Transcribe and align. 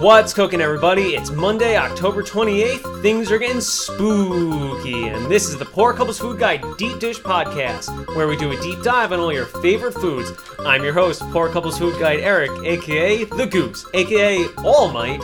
What's 0.00 0.32
cooking, 0.32 0.60
everybody? 0.60 1.16
It's 1.16 1.30
Monday, 1.30 1.76
October 1.76 2.22
28th. 2.22 3.02
Things 3.02 3.32
are 3.32 3.38
getting 3.38 3.60
spooky, 3.60 5.08
and 5.08 5.26
this 5.26 5.48
is 5.48 5.58
the 5.58 5.64
Poor 5.64 5.92
Couples 5.92 6.20
Food 6.20 6.38
Guide 6.38 6.62
Deep 6.76 7.00
Dish 7.00 7.18
Podcast, 7.18 8.14
where 8.14 8.28
we 8.28 8.36
do 8.36 8.52
a 8.52 8.60
deep 8.60 8.80
dive 8.84 9.10
on 9.10 9.18
all 9.18 9.32
your 9.32 9.46
favorite 9.46 9.94
foods. 9.94 10.30
I'm 10.60 10.84
your 10.84 10.92
host, 10.92 11.22
Poor 11.32 11.48
Couples 11.48 11.78
Food 11.78 11.98
Guide 11.98 12.20
Eric, 12.20 12.52
aka 12.64 13.24
The 13.24 13.46
Goose, 13.46 13.86
aka 13.92 14.46
All 14.58 14.88
Might. 14.88 15.20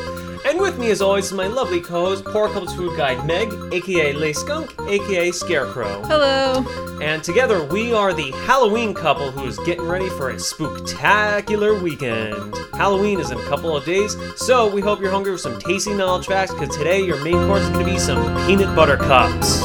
And 0.55 0.63
with 0.63 0.79
me, 0.79 0.93
as 0.93 1.03
always, 1.03 1.25
is 1.25 1.33
my 1.33 1.49
lovely 1.49 1.81
co-host, 1.81 2.25
Poor 2.25 2.47
Couples 2.47 2.77
Food 2.77 2.97
Guide 2.97 3.27
Meg, 3.27 3.53
aka 3.73 4.13
Lay 4.13 4.33
Skunk, 4.33 4.73
aka 4.87 5.33
Scarecrow. 5.33 6.01
Hello. 6.05 6.65
And 7.03 7.25
together, 7.25 7.65
we 7.65 7.93
are 7.93 8.15
the 8.15 8.31
Halloween 8.47 8.95
couple 8.95 9.33
who 9.33 9.49
is 9.49 9.59
getting 9.67 9.85
ready 9.85 10.09
for 10.11 10.31
a 10.31 10.35
spooktacular 10.35 11.83
weekend. 11.83 12.55
Halloween 12.73 13.19
is 13.19 13.33
in 13.33 13.39
a 13.39 13.45
couple 13.47 13.77
of 13.77 13.85
days, 13.85 14.17
so 14.37 14.73
we 14.73 14.81
hope 14.81 15.01
you're 15.01 15.11
hungry 15.11 15.33
for 15.33 15.39
some 15.39 15.59
tasty 15.59 15.93
knowledge 15.93 16.29
facts, 16.29 16.53
because 16.55 16.77
today 16.77 17.01
your 17.01 17.21
main 17.25 17.49
course 17.49 17.63
is 17.63 17.71
going 17.71 17.87
to 17.87 17.93
be 17.93 17.99
some 17.99 18.47
peanut 18.47 18.77
butter 18.77 18.97
cups. 18.97 19.61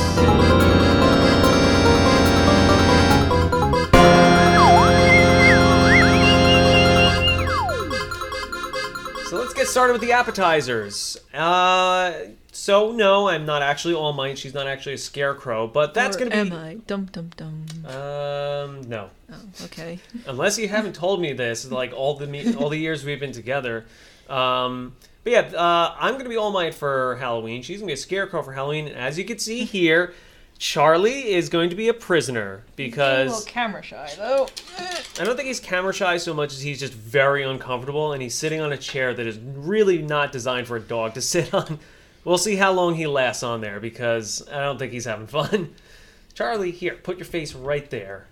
Started 9.72 9.94
with 9.94 10.02
the 10.02 10.12
appetizers. 10.12 11.18
Uh, 11.34 12.14
so 12.52 12.92
no, 12.92 13.28
I'm 13.30 13.46
not 13.46 13.62
actually 13.62 13.94
All 13.94 14.14
Might. 14.14 14.38
She's 14.38 14.54
not 14.54 14.68
actually 14.68 14.94
a 14.96 14.98
scarecrow, 14.98 15.68
but 15.68 15.94
that's 15.94 16.16
Or 16.16 16.20
gonna 16.20 16.32
be. 16.32 16.38
Am 16.38 16.54
I? 16.54 16.74
Dum 16.88 17.06
dum 17.12 17.32
dum. 17.38 17.66
Um, 17.86 18.82
no. 18.90 19.10
Oh, 19.32 19.36
okay. 19.66 20.00
Unless 20.28 20.58
you 20.58 20.68
haven't 20.68 20.94
told 20.94 21.22
me 21.22 21.34
this, 21.34 21.70
like 21.72 21.94
all 21.94 22.16
the 22.16 22.28
me- 22.28 22.56
all 22.56 22.70
the 22.70 22.78
years 22.78 23.06
we've 23.06 23.20
been 23.20 23.32
together. 23.32 23.86
Um, 24.28 24.96
but 25.24 25.34
yeah, 25.34 25.40
uh, 25.56 25.96
I'm 26.00 26.18
gonna 26.18 26.30
be 26.30 26.38
All 26.38 26.52
Might 26.52 26.74
for 26.74 27.16
Halloween. 27.18 27.62
She's 27.62 27.80
gonna 27.80 27.88
be 27.88 27.94
a 27.94 27.98
scarecrow 27.98 28.42
for 28.42 28.54
Halloween. 28.54 28.88
And 28.88 28.98
as 28.98 29.18
you 29.18 29.26
can 29.26 29.40
see 29.40 29.64
here, 29.66 30.14
Charlie 30.60 31.32
is 31.32 31.48
going 31.48 31.70
to 31.70 31.76
be 31.76 31.88
a 31.88 31.94
prisoner 31.94 32.64
because 32.76 33.46
camera 33.46 33.82
shy 33.82 34.12
though. 34.18 34.50
I 35.18 35.24
don't 35.24 35.38
think 35.38 35.48
he's 35.48 35.62
camera 35.62 35.94
shy 35.94 36.18
so 36.18 36.34
much 36.34 36.52
as 36.52 36.62
he's 36.62 36.82
just 36.82 36.94
very 36.94 37.44
uncomfortable 37.44 38.12
and 38.12 38.22
he's 38.22 38.36
sitting 38.36 38.60
on 38.60 38.74
a 38.74 38.78
chair 38.78 39.14
that 39.14 39.26
is 39.26 39.40
really 39.40 40.02
not 40.02 40.34
designed 40.34 40.68
for 40.68 40.76
a 40.76 40.82
dog 40.82 41.14
to 41.14 41.22
sit 41.22 41.54
on. 41.54 41.80
We'll 42.26 42.38
see 42.38 42.58
how 42.58 42.74
long 42.74 42.96
he 42.96 43.08
lasts 43.08 43.42
on 43.42 43.62
there 43.62 43.80
because 43.80 44.48
I 44.52 44.60
don't 44.60 44.78
think 44.78 44.92
he's 44.92 45.06
having 45.06 45.28
fun. 45.28 45.74
Charlie, 46.34 46.72
here, 46.72 46.96
put 46.96 47.18
your 47.18 47.26
face 47.26 47.56
right 47.56 47.90
there. 47.90 48.28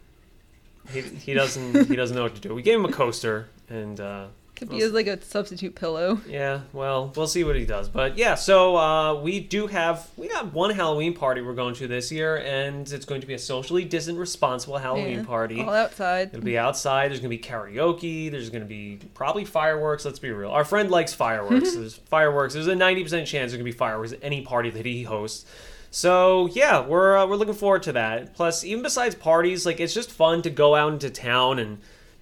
He, 0.92 1.02
he 1.02 1.33
doesn't 1.33 1.88
he 1.88 1.95
doesn't 1.95 2.16
know 2.16 2.23
what 2.23 2.36
to 2.36 2.42
do. 2.42 2.53
We 2.53 2.61
gave 2.61 2.78
him 2.78 2.86
a 2.86 2.92
coaster 2.92 3.48
and 3.70 4.00
uh, 4.02 4.28
Could 4.58 4.69
be 4.69 4.81
as 4.81 4.91
like 4.91 5.05
a 5.05 5.22
substitute 5.22 5.75
pillow. 5.75 6.19
yeah, 6.27 6.61
well, 6.73 7.13
we'll 7.16 7.27
see 7.27 7.44
what 7.44 7.55
he 7.55 7.63
does. 7.66 7.89
But 7.89 8.17
yeah, 8.17 8.33
so 8.33 8.75
uh, 8.75 9.22
we 9.22 9.39
do 9.39 9.67
have 9.67 10.09
we 10.17 10.27
got 10.30 10.52
one 10.52 10.72
Halloween 10.72 11.14
party 11.14 11.41
we're 11.41 11.53
going 11.53 11.75
to 11.75 11.88
this 11.88 12.11
year, 12.11 12.38
and 12.38 12.91
it's 12.91 13.05
going 13.05 13.22
to 13.22 13.27
be 13.27 13.36
a 13.36 13.39
socially 13.39 13.86
distant, 13.86 14.17
responsible 14.17 14.80
Halloween 14.80 15.19
Yeah. 15.19 15.25
party. 15.25 15.61
All 15.61 15.69
outside. 15.69 16.30
It'll 16.33 16.41
be 16.44 16.58
outside. 16.58 17.11
There's 17.11 17.19
gonna 17.19 17.30
be 17.30 17.38
karaoke. 17.38 18.31
There's 18.31 18.49
gonna 18.49 18.66
be 18.66 18.99
probably 19.14 19.45
fireworks. 19.45 20.05
Let's 20.05 20.17
be 20.19 20.31
real. 20.31 20.49
Our 20.49 20.66
friend 20.66 20.89
likes 20.89 21.14
fireworks. 21.14 21.73
there's 21.75 21.94
fireworks. 21.95 22.55
There's 22.55 22.66
a 22.67 22.73
90% 22.73 23.09
chance 23.27 23.30
there's 23.31 23.53
gonna 23.53 23.64
be 23.64 23.71
fireworks 23.71 24.14
at 24.14 24.19
any 24.23 24.42
party 24.42 24.71
that 24.71 24.86
he 24.88 25.03
hosts. 25.03 25.45
So 25.92 26.47
yeah, 26.47 26.86
we're 26.86 27.16
uh, 27.16 27.27
we're 27.27 27.36
looking 27.36 27.53
forward 27.53 27.83
to 27.83 27.92
that. 27.94 28.33
Plus, 28.33 28.64
even 28.64 28.81
besides 28.83 29.14
parties, 29.14 29.66
like 29.67 29.80
it's 29.80 29.94
just 29.94 30.11
fun 30.11 30.42
to 30.42 30.49
go 30.49 30.73
out 30.75 30.94
into 30.94 31.09
town 31.09 31.59
and 31.59 31.77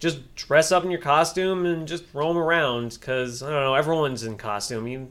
just 0.06 0.36
dress 0.36 0.72
up 0.72 0.84
in 0.86 0.92
your 0.92 1.02
costume 1.02 1.66
and 1.66 1.88
just 1.88 2.04
roam 2.14 2.38
around. 2.38 2.98
Cause 3.02 3.42
I 3.42 3.50
don't 3.50 3.62
know, 3.64 3.74
everyone's 3.74 4.24
in 4.24 4.38
costume. 4.38 4.88
You, 4.88 5.08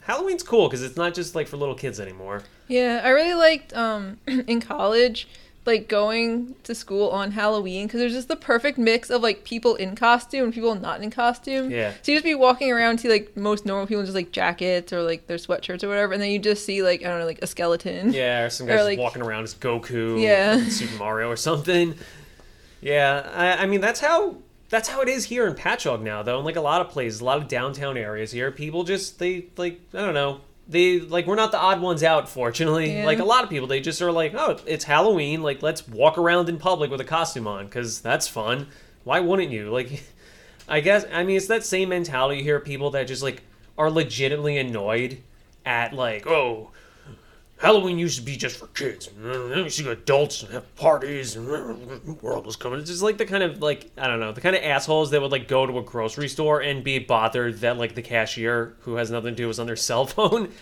Halloween's 0.00 0.42
cool 0.42 0.68
because 0.68 0.82
it's 0.82 0.96
not 0.96 1.14
just 1.14 1.34
like 1.34 1.48
for 1.48 1.56
little 1.56 1.74
kids 1.74 1.98
anymore. 1.98 2.42
Yeah, 2.68 3.00
I 3.02 3.08
really 3.08 3.34
liked 3.34 3.72
um 3.74 4.18
in 4.26 4.60
college 4.60 5.26
like 5.66 5.88
going 5.88 6.54
to 6.62 6.74
school 6.74 7.08
on 7.08 7.30
Halloween 7.30 7.86
because 7.86 7.98
there's 7.98 8.12
just 8.12 8.28
the 8.28 8.36
perfect 8.36 8.76
mix 8.76 9.08
of 9.08 9.22
like 9.22 9.44
people 9.44 9.76
in 9.76 9.96
costume 9.96 10.44
and 10.44 10.52
people 10.52 10.74
not 10.74 11.02
in 11.02 11.10
costume. 11.10 11.70
Yeah. 11.70 11.94
So 12.02 12.12
you 12.12 12.18
just 12.18 12.24
be 12.26 12.34
walking 12.34 12.70
around, 12.70 12.98
see 13.00 13.08
like 13.08 13.34
most 13.34 13.64
normal 13.64 13.86
people 13.86 14.02
just 14.02 14.14
like 14.14 14.30
jackets 14.30 14.92
or 14.92 15.00
like 15.02 15.26
their 15.26 15.38
sweatshirts 15.38 15.82
or 15.82 15.88
whatever, 15.88 16.12
and 16.12 16.20
then 16.22 16.30
you 16.30 16.38
just 16.38 16.66
see 16.66 16.82
like 16.82 17.00
I 17.02 17.08
don't 17.08 17.18
know 17.20 17.24
like 17.24 17.38
a 17.40 17.46
skeleton. 17.46 18.12
Yeah, 18.12 18.42
or 18.44 18.50
some 18.50 18.66
Or, 18.68 18.68
guys 18.68 18.78
just 18.80 18.88
like- 18.88 18.98
walking 18.98 19.22
around 19.22 19.44
as 19.44 19.54
Goku, 19.54 20.20
Yeah. 20.20 20.58
in 20.58 20.70
Super 20.70 20.98
Mario 20.98 21.30
or 21.30 21.36
something. 21.36 21.94
Yeah, 22.84 23.30
I, 23.34 23.62
I 23.62 23.66
mean 23.66 23.80
that's 23.80 24.00
how 24.00 24.36
that's 24.68 24.88
how 24.88 25.00
it 25.00 25.08
is 25.08 25.24
here 25.24 25.46
in 25.46 25.54
Patchogue 25.54 26.02
now, 26.02 26.22
though. 26.22 26.38
In 26.38 26.44
like 26.44 26.56
a 26.56 26.60
lot 26.60 26.82
of 26.82 26.90
places, 26.90 27.22
a 27.22 27.24
lot 27.24 27.38
of 27.38 27.48
downtown 27.48 27.96
areas 27.96 28.30
here, 28.30 28.50
people 28.50 28.84
just 28.84 29.18
they 29.18 29.46
like 29.56 29.80
I 29.94 30.00
don't 30.00 30.12
know. 30.12 30.42
They 30.68 31.00
like 31.00 31.26
we're 31.26 31.34
not 31.34 31.50
the 31.50 31.58
odd 31.58 31.80
ones 31.80 32.02
out, 32.02 32.28
fortunately. 32.28 32.98
Yeah. 32.98 33.06
Like 33.06 33.20
a 33.20 33.24
lot 33.24 33.42
of 33.42 33.48
people, 33.48 33.66
they 33.66 33.80
just 33.80 34.02
are 34.02 34.12
like, 34.12 34.34
oh, 34.34 34.58
it's 34.66 34.84
Halloween. 34.84 35.42
Like 35.42 35.62
let's 35.62 35.88
walk 35.88 36.18
around 36.18 36.50
in 36.50 36.58
public 36.58 36.90
with 36.90 37.00
a 37.00 37.04
costume 37.04 37.46
on 37.46 37.64
because 37.64 38.02
that's 38.02 38.28
fun. 38.28 38.66
Why 39.02 39.20
wouldn't 39.20 39.50
you? 39.50 39.70
Like, 39.70 40.02
I 40.68 40.80
guess 40.80 41.06
I 41.10 41.24
mean 41.24 41.38
it's 41.38 41.46
that 41.46 41.64
same 41.64 41.88
mentality 41.88 42.42
here 42.42 42.60
people 42.60 42.90
that 42.90 43.04
just 43.04 43.22
like 43.22 43.42
are 43.78 43.90
legitimately 43.90 44.58
annoyed 44.58 45.22
at 45.64 45.94
like 45.94 46.26
oh 46.26 46.70
Halloween 47.58 47.98
used 47.98 48.18
to 48.18 48.24
be 48.24 48.36
just 48.36 48.56
for 48.56 48.66
kids. 48.68 49.08
And 49.22 49.50
you 49.50 49.70
see 49.70 49.88
adults 49.88 50.42
and 50.42 50.52
have 50.52 50.74
parties 50.76 51.36
and 51.36 51.46
world 52.20 52.46
was 52.46 52.56
coming. 52.56 52.80
It's 52.80 52.90
just 52.90 53.02
like 53.02 53.16
the 53.16 53.26
kind 53.26 53.42
of 53.42 53.62
like 53.62 53.90
I 53.96 54.06
don't 54.06 54.20
know, 54.20 54.32
the 54.32 54.40
kind 54.40 54.56
of 54.56 54.62
assholes 54.62 55.10
that 55.12 55.22
would 55.22 55.32
like 55.32 55.48
go 55.48 55.64
to 55.64 55.78
a 55.78 55.82
grocery 55.82 56.28
store 56.28 56.60
and 56.60 56.82
be 56.82 56.98
bothered 56.98 57.60
that 57.60 57.78
like 57.78 57.94
the 57.94 58.02
cashier 58.02 58.76
who 58.80 58.96
has 58.96 59.10
nothing 59.10 59.34
to 59.34 59.36
do 59.36 59.48
is 59.48 59.58
on 59.58 59.66
their 59.66 59.76
cell 59.88 60.06
phone. 60.06 60.52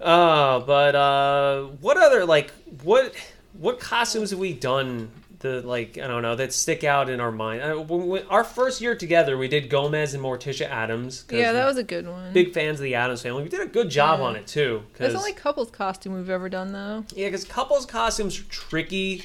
Uh, 0.00 0.60
but 0.60 0.94
uh, 0.94 1.62
what 1.80 1.96
other 1.96 2.24
like 2.24 2.50
what 2.82 3.14
what 3.52 3.78
costumes 3.78 4.30
have 4.30 4.38
we 4.38 4.52
done? 4.52 5.10
The 5.42 5.60
like 5.62 5.98
I 5.98 6.06
don't 6.06 6.22
know 6.22 6.34
that 6.36 6.52
stick 6.52 6.82
out 6.84 7.10
in 7.10 7.20
our 7.20 7.30
mind. 7.32 7.62
Uh, 7.62 7.74
when 7.82 8.24
our 8.28 8.44
first 8.44 8.80
year 8.80 8.94
together, 8.96 9.36
we 9.36 9.48
did 9.48 9.68
Gomez 9.68 10.14
and 10.14 10.22
Morticia 10.22 10.68
Addams. 10.70 11.24
Yeah, 11.30 11.52
that 11.52 11.66
was 11.66 11.76
a 11.76 11.82
good 11.82 12.06
one. 12.08 12.32
big 12.32 12.52
fans 12.54 12.78
of 12.80 12.84
the 12.84 12.94
Addams 12.94 13.22
family. 13.22 13.42
We 13.42 13.48
did 13.48 13.60
a 13.60 13.66
good 13.66 13.90
job 13.90 14.20
Yeah. 14.20 14.26
on 14.26 14.36
it 14.36 14.46
too. 14.46 14.84
That's 14.96 15.12
the 15.12 15.18
only 15.18 15.32
couples 15.32 15.70
costume 15.70 16.14
we've 16.14 16.30
ever 16.30 16.48
done 16.48 16.72
though. 16.72 17.04
yeah, 17.14 17.26
because 17.26 17.44
couples 17.44 17.86
costumes 17.86 18.38
are 18.40 18.44
tricky 18.44 19.24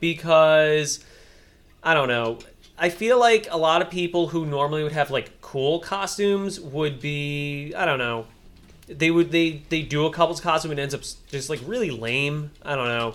because 0.00 1.02
I 1.82 1.94
don't 1.94 2.08
know. 2.08 2.38
I 2.76 2.88
feel 2.90 3.18
like 3.18 3.46
a 3.50 3.56
lot 3.56 3.80
of 3.82 3.88
people 3.90 4.28
who 4.28 4.44
normally 4.46 4.82
would 4.82 4.92
have 4.92 5.10
like 5.10 5.40
cool 5.40 5.78
costumes 5.80 6.60
would 6.60 7.00
be 7.00 7.72
I 7.74 7.84
don't 7.86 7.98
know. 7.98 8.26
They 8.86 9.10
would 9.10 9.30
they 9.30 9.62
they 9.70 9.80
do 9.80 10.04
a 10.04 10.12
couples 10.12 10.40
costume 10.42 10.72
and 10.72 10.80
it 10.80 10.82
ends 10.82 10.94
up 10.94 11.02
just 11.30 11.48
like 11.48 11.60
really 11.64 11.90
lame. 11.90 12.50
I 12.62 12.74
don't 12.76 12.88
know. 12.88 13.14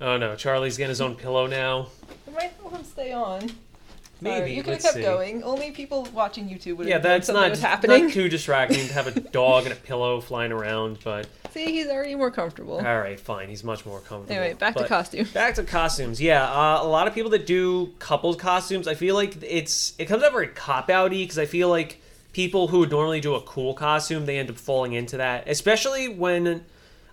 Oh 0.00 0.16
no, 0.16 0.36
Charlie's 0.36 0.76
getting 0.76 0.90
his 0.90 1.00
own 1.00 1.16
pillow 1.16 1.46
now. 1.46 1.88
I 2.26 2.30
might 2.30 2.52
help 2.60 2.72
him 2.76 2.84
stay 2.84 3.12
on. 3.12 3.50
Maybe 4.20 4.38
Sorry, 4.40 4.54
you 4.54 4.62
could 4.64 4.74
have 4.74 4.82
let's 4.82 4.84
kept 4.84 4.94
see. 4.96 5.02
going. 5.02 5.42
Only 5.44 5.70
people 5.70 6.08
watching 6.12 6.48
YouTube 6.48 6.76
would 6.78 6.86
have 6.86 6.88
Yeah, 6.88 6.94
known 6.96 7.02
that's 7.02 7.26
something 7.26 7.42
not, 7.42 7.50
was 7.50 7.60
happening. 7.60 8.04
not 8.06 8.12
too 8.12 8.28
distracting 8.28 8.86
to 8.88 8.92
have 8.92 9.06
a 9.06 9.20
dog 9.32 9.64
and 9.64 9.72
a 9.72 9.76
pillow 9.76 10.20
flying 10.20 10.50
around, 10.50 10.98
but 11.04 11.28
See, 11.52 11.66
he's 11.66 11.86
already 11.86 12.16
more 12.16 12.30
comfortable. 12.32 12.78
all 12.78 12.98
right, 12.98 13.18
fine. 13.18 13.48
He's 13.48 13.62
much 13.62 13.86
more 13.86 14.00
comfortable. 14.00 14.40
Anyway, 14.40 14.54
back 14.54 14.74
to 14.74 14.80
But- 14.80 14.88
costume. 14.88 15.26
Back 15.32 15.54
to 15.54 15.62
costumes. 15.64 16.20
Yeah, 16.20 16.44
uh, 16.44 16.80
a 16.82 16.86
lot 16.88 17.06
of 17.06 17.14
people 17.14 17.30
that 17.30 17.46
do 17.46 17.92
couples 18.00 18.34
costumes, 18.36 18.88
I 18.88 18.94
feel 18.94 19.14
like 19.14 19.36
it's 19.42 19.94
it 19.98 20.06
comes 20.06 20.22
out 20.24 20.32
very 20.32 20.48
cop 20.48 20.88
outy 20.88 21.22
because 21.22 21.38
I 21.38 21.46
feel 21.46 21.68
like 21.68 22.00
people 22.32 22.68
who 22.68 22.80
would 22.80 22.90
normally 22.90 23.20
do 23.20 23.34
a 23.34 23.40
cool 23.42 23.72
costume, 23.72 24.26
they 24.26 24.38
end 24.38 24.50
up 24.50 24.56
falling 24.58 24.92
into 24.94 25.16
that, 25.18 25.44
especially 25.48 26.08
when. 26.08 26.64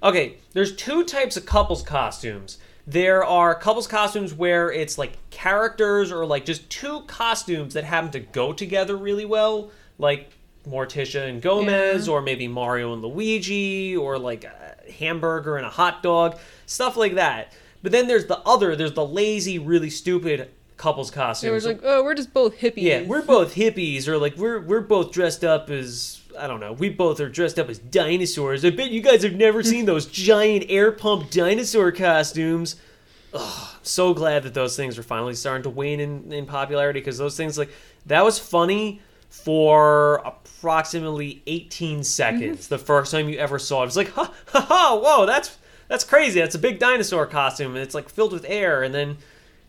Okay, 0.04 0.38
there's 0.54 0.76
two 0.76 1.04
types 1.04 1.38
of 1.38 1.46
couples 1.46 1.82
costumes. 1.84 2.58
There 2.88 3.24
are 3.24 3.56
couples 3.56 3.88
costumes 3.88 4.34
where 4.34 4.72
it's 4.72 4.98
like 4.98 5.14
characters 5.32 6.12
or 6.12 6.26
like 6.26 6.46
just 6.46 6.70
two 6.70 7.02
costumes 7.08 7.74
that 7.74 7.84
happen 7.84 8.12
to 8.12 8.20
go 8.20 8.54
together 8.54 8.96
really 8.96 9.26
well, 9.26 9.72
like 9.98 10.32
Morticia 10.68 11.28
and 11.28 11.42
Gomez, 11.42 12.08
Yeah. 12.08 12.14
or 12.14 12.22
maybe 12.22 12.48
Mario 12.48 12.94
and 12.94 13.02
Luigi, 13.02 13.96
or 13.98 14.20
like 14.20 14.44
a 14.44 14.76
hamburger 15.00 15.58
and 15.58 15.66
a 15.66 15.70
hot 15.70 16.04
dog, 16.04 16.38
stuff 16.68 16.96
like 16.96 17.16
that. 17.16 17.54
But 17.82 17.92
then 17.92 18.08
there's 18.08 18.26
the 18.26 18.40
other, 18.40 18.76
there's 18.76 18.94
the 18.94 19.06
lazy, 19.06 19.58
really 19.60 19.90
stupid 19.90 20.50
couples 20.78 21.10
costumes. 21.10 21.50
It 21.50 21.54
was 21.54 21.66
like, 21.66 21.80
oh, 21.84 22.04
we're 22.04 22.16
just 22.16 22.34
both 22.34 22.58
hippies. 22.60 22.82
yeah, 22.84 23.02
we're 23.04 23.22
both 23.22 23.56
hippies, 23.56 24.08
or 24.08 24.18
like 24.18 24.36
we're 24.38 24.60
we're 24.60 24.82
both 24.82 25.12
dressed 25.12 25.44
up 25.44 25.70
as 25.70 26.22
I 26.38 26.48
don't 26.48 26.60
know. 26.60 26.74
We 26.74 26.90
both 26.90 27.20
are 27.20 27.30
dressed 27.30 27.58
up 27.60 27.70
as 27.70 27.80
dinosaurs. 27.80 28.64
I 28.66 28.70
bet 28.70 28.92
you 28.92 29.02
guys 29.02 29.24
have 29.24 29.36
never 29.36 29.64
seen 29.64 29.86
those 29.86 30.06
giant 30.06 30.66
air 30.70 30.92
pump 30.92 31.30
dinosaur 31.32 31.92
costumes. 31.92 32.76
Ugh, 33.34 33.70
so 33.84 34.14
glad 34.14 34.44
that 34.44 34.54
those 34.54 34.76
things 34.78 34.98
are 34.98 35.04
finally 35.04 35.36
starting 35.36 35.64
to 35.64 35.70
wane 35.70 36.00
in, 36.00 36.32
in 36.32 36.46
popularity 36.46 37.00
because 37.02 37.18
those 37.18 37.36
things 37.36 37.58
like 37.58 37.70
that 38.06 38.24
was 38.24 38.40
funny 38.40 39.02
for 39.30 40.22
approximately 40.26 41.42
18 41.46 42.04
seconds 42.04 42.68
the 42.70 42.78
first 42.78 43.12
time 43.12 43.28
you 43.30 43.38
ever 43.38 43.60
saw 43.60 43.82
it. 43.82 43.84
It 43.84 43.86
was 43.88 43.98
like, 43.98 44.10
ha 44.12 44.34
ha 44.48 44.62
ha, 44.62 45.00
whoa, 45.02 45.26
that's 45.26 45.58
that's 45.88 46.04
crazy. 46.04 46.40
That's 46.40 46.56
a 46.56 46.60
big 46.60 46.80
dinosaur 46.80 47.26
costume 47.28 47.72
and 47.76 47.80
it's 47.84 47.94
like 47.94 48.10
filled 48.10 48.32
with 48.34 48.46
air 48.48 48.82
and 48.84 48.94
then 48.96 49.18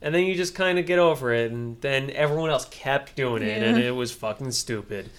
and 0.00 0.14
then 0.14 0.24
you 0.24 0.34
just 0.34 0.54
kind 0.54 0.78
of 0.78 0.86
get 0.86 0.98
over 0.98 1.32
it 1.32 1.50
and 1.50 1.80
then 1.80 2.10
everyone 2.10 2.50
else 2.50 2.66
kept 2.66 3.16
doing 3.16 3.42
it 3.42 3.62
and 3.62 3.76
Yeah. 3.78 3.88
it 3.88 3.90
was 3.90 4.12
fucking 4.12 4.52
stupid. 4.52 5.10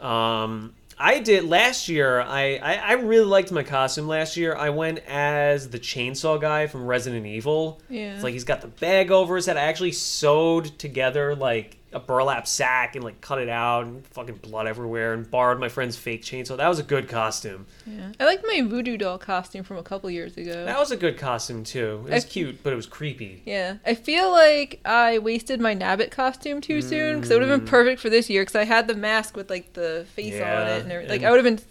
Um 0.00 0.74
I 0.98 1.20
did 1.20 1.44
last 1.44 1.88
year. 1.88 2.20
I, 2.20 2.56
I 2.56 2.74
I 2.74 2.92
really 2.92 3.24
liked 3.24 3.50
my 3.52 3.62
costume 3.62 4.06
last 4.06 4.36
year. 4.36 4.54
I 4.54 4.70
went 4.70 5.00
as 5.08 5.70
the 5.70 5.78
chainsaw 5.78 6.40
guy 6.40 6.66
from 6.66 6.86
Resident 6.86 7.26
Evil. 7.26 7.80
Yeah. 7.88 8.14
It's 8.14 8.22
like 8.22 8.32
he's 8.32 8.44
got 8.44 8.60
the 8.60 8.68
bag 8.68 9.10
over 9.10 9.36
his 9.36 9.46
head. 9.46 9.56
I 9.56 9.62
actually 9.62 9.92
sewed 9.92 10.78
together 10.78 11.34
like 11.34 11.78
a 11.94 12.00
burlap 12.00 12.46
sack 12.46 12.96
and 12.96 13.04
like 13.04 13.20
cut 13.20 13.38
it 13.40 13.48
out 13.48 13.84
and 13.86 14.04
fucking 14.08 14.34
blood 14.36 14.66
everywhere 14.66 15.12
and 15.14 15.30
borrowed 15.30 15.60
my 15.60 15.68
friend's 15.68 15.96
fake 15.96 16.22
chainsaw. 16.22 16.56
That 16.56 16.68
was 16.68 16.78
a 16.78 16.82
good 16.82 17.08
costume. 17.08 17.66
Yeah. 17.86 18.12
I 18.18 18.24
liked 18.24 18.44
my 18.46 18.62
voodoo 18.62 18.96
doll 18.96 19.16
costume 19.18 19.62
from 19.64 19.76
a 19.76 19.82
couple 19.82 20.10
years 20.10 20.36
ago. 20.36 20.64
That 20.64 20.78
was 20.78 20.90
a 20.90 20.96
good 20.96 21.16
costume 21.18 21.62
too. 21.64 22.04
It 22.08 22.12
was 22.14 22.24
I- 22.24 22.28
cute, 22.28 22.62
but 22.62 22.72
it 22.72 22.76
was 22.76 22.86
creepy. 22.86 23.42
Yeah, 23.46 23.76
I 23.86 23.94
feel 23.94 24.30
like 24.32 24.80
I 24.84 25.18
wasted 25.18 25.60
my 25.60 25.74
Nabbit 25.74 26.10
costume 26.10 26.60
too 26.60 26.82
soon 26.82 27.16
because 27.16 27.30
it 27.30 27.34
would 27.38 27.48
have 27.48 27.60
been 27.60 27.68
perfect 27.68 28.00
for 28.00 28.10
this 28.10 28.28
year 28.28 28.42
because 28.42 28.56
I 28.56 28.64
had 28.64 28.88
the 28.88 28.94
mask 28.94 29.36
with 29.36 29.48
like 29.48 29.72
the 29.74 30.04
face 30.14 30.34
on 30.34 30.40
Mm. 30.40 30.76
It 30.76 30.82
and 30.82 30.92
everything. 30.92 31.10
Like 31.10 31.20
and- 31.20 31.26
I 31.28 31.30
would 31.30 31.44
have 31.44 31.56
been 31.56 31.64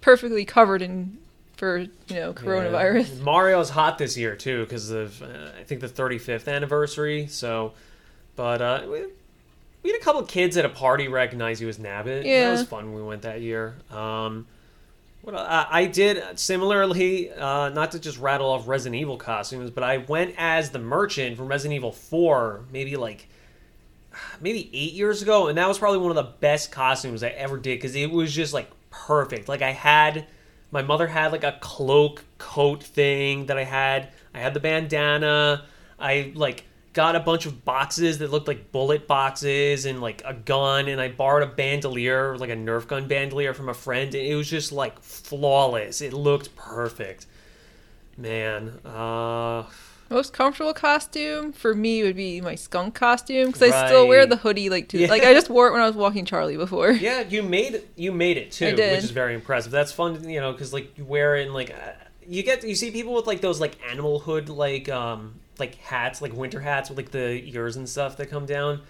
perfectly 0.00 0.44
covered 0.44 0.82
in 0.82 1.18
for 1.56 1.78
you 1.78 1.88
know 2.10 2.28
Yeah. 2.28 2.32
coronavirus. 2.32 3.20
Mario's 3.22 3.70
hot 3.70 3.98
this 3.98 4.16
year 4.16 4.36
too 4.36 4.64
because 4.64 4.90
of 4.90 5.22
uh, 5.22 5.26
I 5.58 5.64
think 5.64 5.80
the 5.80 5.88
35th 5.88 6.48
anniversary. 6.52 7.26
So, 7.28 7.72
but 8.36 8.60
uh, 8.62 8.82
we, 9.86 9.92
had 9.92 10.00
a 10.00 10.04
couple 10.04 10.22
kids 10.24 10.56
at 10.56 10.64
a 10.64 10.68
party 10.68 11.08
recognize 11.08 11.60
you 11.60 11.68
as 11.68 11.78
Nabbit. 11.78 12.24
Yeah, 12.24 12.46
that 12.46 12.50
was 12.52 12.64
fun. 12.64 12.92
when 12.92 13.02
We 13.02 13.08
went 13.08 13.22
that 13.22 13.40
year. 13.40 13.76
Um, 13.90 14.46
what 15.22 15.34
I, 15.34 15.66
I 15.70 15.86
did 15.86 16.38
similarly, 16.38 17.32
uh, 17.32 17.70
not 17.70 17.92
to 17.92 17.98
just 17.98 18.18
rattle 18.18 18.48
off 18.48 18.68
Resident 18.68 19.00
Evil 19.00 19.16
costumes, 19.16 19.70
but 19.70 19.82
I 19.82 19.98
went 19.98 20.34
as 20.38 20.70
the 20.70 20.78
merchant 20.78 21.36
from 21.36 21.48
Resident 21.48 21.74
Evil 21.74 21.92
4, 21.92 22.66
maybe 22.72 22.96
like 22.96 23.28
maybe 24.40 24.70
eight 24.72 24.92
years 24.92 25.22
ago, 25.22 25.48
and 25.48 25.58
that 25.58 25.68
was 25.68 25.78
probably 25.78 25.98
one 25.98 26.10
of 26.10 26.16
the 26.16 26.32
best 26.40 26.70
costumes 26.72 27.22
I 27.22 27.28
ever 27.28 27.56
did 27.56 27.78
because 27.78 27.94
it 27.94 28.10
was 28.10 28.34
just 28.34 28.54
like 28.54 28.70
perfect. 28.90 29.48
Like 29.48 29.62
I 29.62 29.72
had, 29.72 30.26
my 30.70 30.82
mother 30.82 31.06
had 31.06 31.32
like 31.32 31.44
a 31.44 31.58
cloak 31.60 32.24
coat 32.38 32.82
thing 32.82 33.46
that 33.46 33.58
I 33.58 33.64
had. 33.64 34.10
I 34.34 34.38
had 34.38 34.54
the 34.54 34.60
bandana. 34.60 35.64
I 35.98 36.32
like 36.34 36.64
got 36.96 37.14
a 37.14 37.20
bunch 37.20 37.44
of 37.44 37.62
boxes 37.62 38.16
that 38.18 38.30
looked 38.30 38.48
like 38.48 38.72
bullet 38.72 39.06
boxes 39.06 39.84
and 39.84 40.00
like 40.00 40.22
a 40.24 40.32
gun, 40.32 40.88
and 40.88 40.98
I 40.98 41.08
borrowed 41.08 41.42
a 41.42 41.52
bandolier, 41.52 42.38
like 42.38 42.48
a 42.48 42.56
Nerf 42.56 42.88
gun 42.88 43.06
bandolier 43.06 43.52
from 43.52 43.68
a 43.68 43.74
friend, 43.74 44.14
and 44.14 44.26
it 44.26 44.34
was 44.34 44.48
just 44.48 44.72
like 44.72 44.98
flawless. 45.02 46.00
It 46.00 46.14
looked 46.14 46.56
perfect. 46.56 47.26
Man, 48.16 48.80
uh, 48.82 49.64
Most 50.08 50.32
comfortable 50.32 50.72
costume 50.72 51.52
for 51.52 51.74
me 51.74 52.02
would 52.02 52.16
be 52.16 52.40
my 52.40 52.54
skunk 52.54 52.94
costume 52.94 53.48
because 53.48 53.60
I 53.60 53.88
still 53.88 54.08
wear 54.08 54.24
the 54.24 54.36
hoodie 54.36 54.70
like 54.70 54.88
to 54.88 54.98
Yeah. 54.98 55.08
like 55.08 55.22
I 55.22 55.34
just 55.34 55.50
wore 55.50 55.68
it 55.68 55.72
when 55.72 55.82
I 55.82 55.86
was 55.86 55.96
walking 55.96 56.24
Charlie 56.24 56.56
before. 56.56 56.92
Yeah, 57.06 57.20
you 57.20 57.42
made. 57.42 57.82
You 57.94 58.10
made 58.10 58.38
it 58.38 58.52
too, 58.52 58.70
which 58.74 59.04
is 59.04 59.10
very 59.10 59.34
impressive. 59.34 59.70
That's 59.70 59.92
fun, 59.92 60.26
you 60.30 60.40
know, 60.40 60.52
because 60.52 60.72
like 60.72 60.96
you 60.96 61.04
wear 61.04 61.36
it 61.36 61.44
and 61.44 61.52
like 61.52 61.72
uh, 61.72 61.92
you 62.26 62.42
get 62.42 62.64
you 62.64 62.74
see 62.74 62.90
people 62.90 63.12
with 63.12 63.26
like 63.26 63.42
those 63.42 63.60
like 63.60 63.76
animal 63.86 64.18
hood 64.18 64.48
like 64.48 64.88
um 64.88 65.34
like 65.58 65.76
hats 65.76 66.20
like 66.22 66.32
winter 66.32 66.60
hats 66.60 66.88
with 66.88 66.98
like 66.98 67.10
the 67.10 67.42
ears 67.50 67.76
and 67.76 67.88
stuff 67.88 68.16
that 68.18 68.30
come 68.30 68.46
down, 68.46 68.82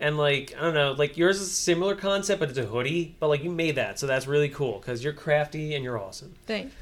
and 0.00 0.16
like 0.16 0.54
I 0.56 0.62
don't 0.62 0.74
know, 0.74 0.92
like 0.92 1.16
yours 1.16 1.40
is 1.40 1.48
a 1.48 1.54
similar 1.54 1.94
concept, 1.94 2.40
but 2.40 2.48
it's 2.48 2.58
a 2.58 2.66
hoodie. 2.66 3.14
But 3.20 3.28
like 3.28 3.42
you 3.42 3.50
made 3.50 3.76
that, 3.76 3.98
so 3.98 4.06
that's 4.06 4.26
really 4.26 4.48
cool 4.48 4.78
because 4.78 5.02
you're 5.04 5.12
crafty 5.12 5.74
and 5.74 5.84
you're 5.84 5.98
awesome. 5.98 6.34
Thanks. 6.46 6.74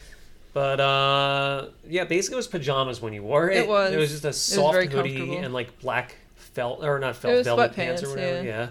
But 0.52 0.78
uh 0.80 1.66
yeah, 1.88 2.04
basically 2.04 2.34
it 2.34 2.36
was 2.36 2.46
pajamas 2.46 3.02
when 3.02 3.12
you 3.12 3.22
wore 3.22 3.50
it. 3.50 3.56
It 3.58 3.68
was. 3.68 3.92
It 3.92 3.96
was 3.98 4.10
just 4.10 4.24
a 4.24 4.32
soft 4.32 4.92
hoodie 4.92 5.36
and 5.36 5.52
like 5.52 5.80
black 5.80 6.14
felt 6.36 6.84
or 6.84 6.98
not 7.00 7.16
felt 7.16 7.44
velvet 7.44 7.74
pants 7.74 8.04
or 8.04 8.10
whatever. 8.10 8.36
yeah. 8.38 8.42
Yeah. 8.42 8.68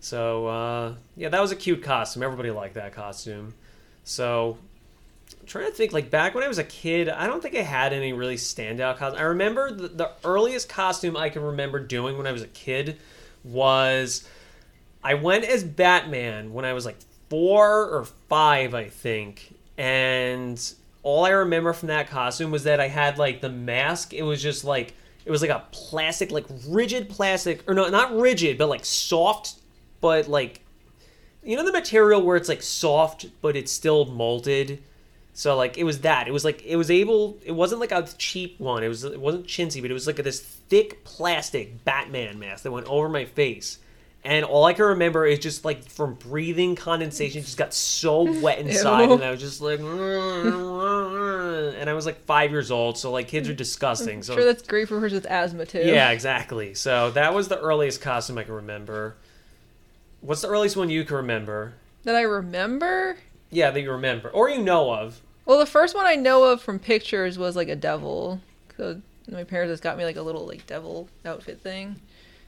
So 0.00 0.46
uh 0.48 0.94
yeah, 1.16 1.28
that 1.28 1.40
was 1.40 1.52
a 1.52 1.56
cute 1.56 1.82
costume. 1.82 2.24
Everybody 2.24 2.50
liked 2.50 2.74
that 2.74 2.92
costume. 2.92 3.54
So 4.02 4.58
trying 5.52 5.66
to 5.66 5.72
think 5.72 5.92
like 5.92 6.10
back 6.10 6.34
when 6.34 6.42
I 6.42 6.48
was 6.48 6.58
a 6.58 6.64
kid, 6.64 7.10
I 7.10 7.26
don't 7.26 7.42
think 7.42 7.54
I 7.54 7.60
had 7.60 7.92
any 7.92 8.14
really 8.14 8.36
standout 8.36 8.96
costumes. 8.96 9.20
I 9.20 9.24
remember 9.24 9.70
the, 9.70 9.88
the 9.88 10.10
earliest 10.24 10.70
costume 10.70 11.14
I 11.14 11.28
can 11.28 11.42
remember 11.42 11.78
doing 11.78 12.16
when 12.16 12.26
I 12.26 12.32
was 12.32 12.40
a 12.40 12.48
kid 12.48 12.96
was 13.44 14.26
I 15.04 15.14
went 15.14 15.44
as 15.44 15.62
Batman 15.62 16.54
when 16.54 16.64
I 16.64 16.72
was 16.72 16.86
like 16.86 16.96
four 17.28 17.90
or 17.90 18.06
five, 18.30 18.74
I 18.74 18.88
think. 18.88 19.54
And 19.76 20.58
all 21.02 21.26
I 21.26 21.30
remember 21.30 21.74
from 21.74 21.88
that 21.88 22.08
costume 22.08 22.50
was 22.50 22.64
that 22.64 22.80
I 22.80 22.88
had 22.88 23.18
like 23.18 23.42
the 23.42 23.50
mask. 23.50 24.14
It 24.14 24.22
was 24.22 24.42
just 24.42 24.64
like 24.64 24.94
it 25.26 25.30
was 25.30 25.42
like 25.42 25.50
a 25.50 25.64
plastic, 25.70 26.32
like 26.32 26.46
rigid 26.66 27.10
plastic, 27.10 27.62
or 27.68 27.74
no, 27.74 27.90
not 27.90 28.16
rigid, 28.16 28.56
but 28.56 28.70
like 28.70 28.86
soft, 28.86 29.56
but 30.00 30.28
like 30.28 30.62
you 31.42 31.56
know 31.56 31.64
the 31.64 31.72
material 31.72 32.22
where 32.22 32.38
it's 32.38 32.48
like 32.48 32.62
soft, 32.62 33.26
but 33.42 33.54
it's 33.54 33.70
still 33.70 34.06
molded. 34.06 34.82
So 35.34 35.56
like 35.56 35.78
it 35.78 35.84
was 35.84 36.00
that. 36.00 36.28
It 36.28 36.32
was 36.32 36.44
like 36.44 36.62
it 36.64 36.76
was 36.76 36.90
able. 36.90 37.38
It 37.44 37.52
wasn't 37.52 37.80
like 37.80 37.92
a 37.92 38.06
cheap 38.18 38.60
one. 38.60 38.84
It 38.84 38.88
was 38.88 39.04
it 39.04 39.20
wasn't 39.20 39.46
chintzy, 39.46 39.80
but 39.80 39.90
it 39.90 39.94
was 39.94 40.06
like 40.06 40.16
this 40.16 40.40
thick 40.40 41.04
plastic 41.04 41.84
Batman 41.84 42.38
mask 42.38 42.64
that 42.64 42.70
went 42.70 42.86
over 42.86 43.08
my 43.08 43.24
face. 43.24 43.78
And 44.24 44.44
all 44.44 44.66
I 44.66 44.72
can 44.72 44.84
remember 44.84 45.26
is 45.26 45.40
just 45.40 45.64
like 45.64 45.88
from 45.88 46.14
breathing 46.14 46.76
condensation, 46.76 47.42
just 47.42 47.56
got 47.56 47.74
so 47.74 48.22
wet 48.40 48.58
inside, 48.60 49.10
and 49.10 49.24
I 49.24 49.32
was 49.32 49.40
just 49.40 49.60
like, 49.60 49.80
and 49.80 49.90
I 51.90 51.92
was 51.92 52.06
like 52.06 52.24
five 52.24 52.52
years 52.52 52.70
old, 52.70 52.98
so 52.98 53.10
like 53.10 53.26
kids 53.26 53.48
are 53.48 53.54
disgusting. 53.54 54.22
So 54.22 54.34
sure, 54.34 54.44
that's 54.44 54.62
great 54.62 54.86
for 54.86 55.00
hers 55.00 55.12
with 55.12 55.26
asthma 55.26 55.66
too. 55.66 55.82
yeah, 55.84 56.10
exactly. 56.10 56.74
So 56.74 57.10
that 57.12 57.34
was 57.34 57.48
the 57.48 57.58
earliest 57.58 58.00
costume 58.00 58.38
I 58.38 58.44
can 58.44 58.54
remember. 58.54 59.16
What's 60.20 60.42
the 60.42 60.48
earliest 60.48 60.76
one 60.76 60.88
you 60.88 61.04
can 61.04 61.16
remember? 61.16 61.74
That 62.04 62.14
I 62.14 62.22
remember. 62.22 63.16
Yeah, 63.52 63.70
that 63.70 63.80
you 63.80 63.92
remember 63.92 64.30
or 64.30 64.48
you 64.50 64.60
know 64.60 64.92
of. 64.92 65.20
Well, 65.44 65.58
the 65.58 65.66
first 65.66 65.94
one 65.94 66.06
I 66.06 66.14
know 66.14 66.44
of 66.44 66.62
from 66.62 66.78
pictures 66.78 67.38
was 67.38 67.54
like 67.54 67.68
a 67.68 67.76
devil. 67.76 68.40
So 68.76 69.00
my 69.30 69.44
parents 69.44 69.72
just 69.72 69.82
got 69.82 69.96
me 69.98 70.04
like 70.04 70.16
a 70.16 70.22
little 70.22 70.46
like 70.46 70.66
devil 70.66 71.08
outfit 71.24 71.60
thing. 71.60 71.96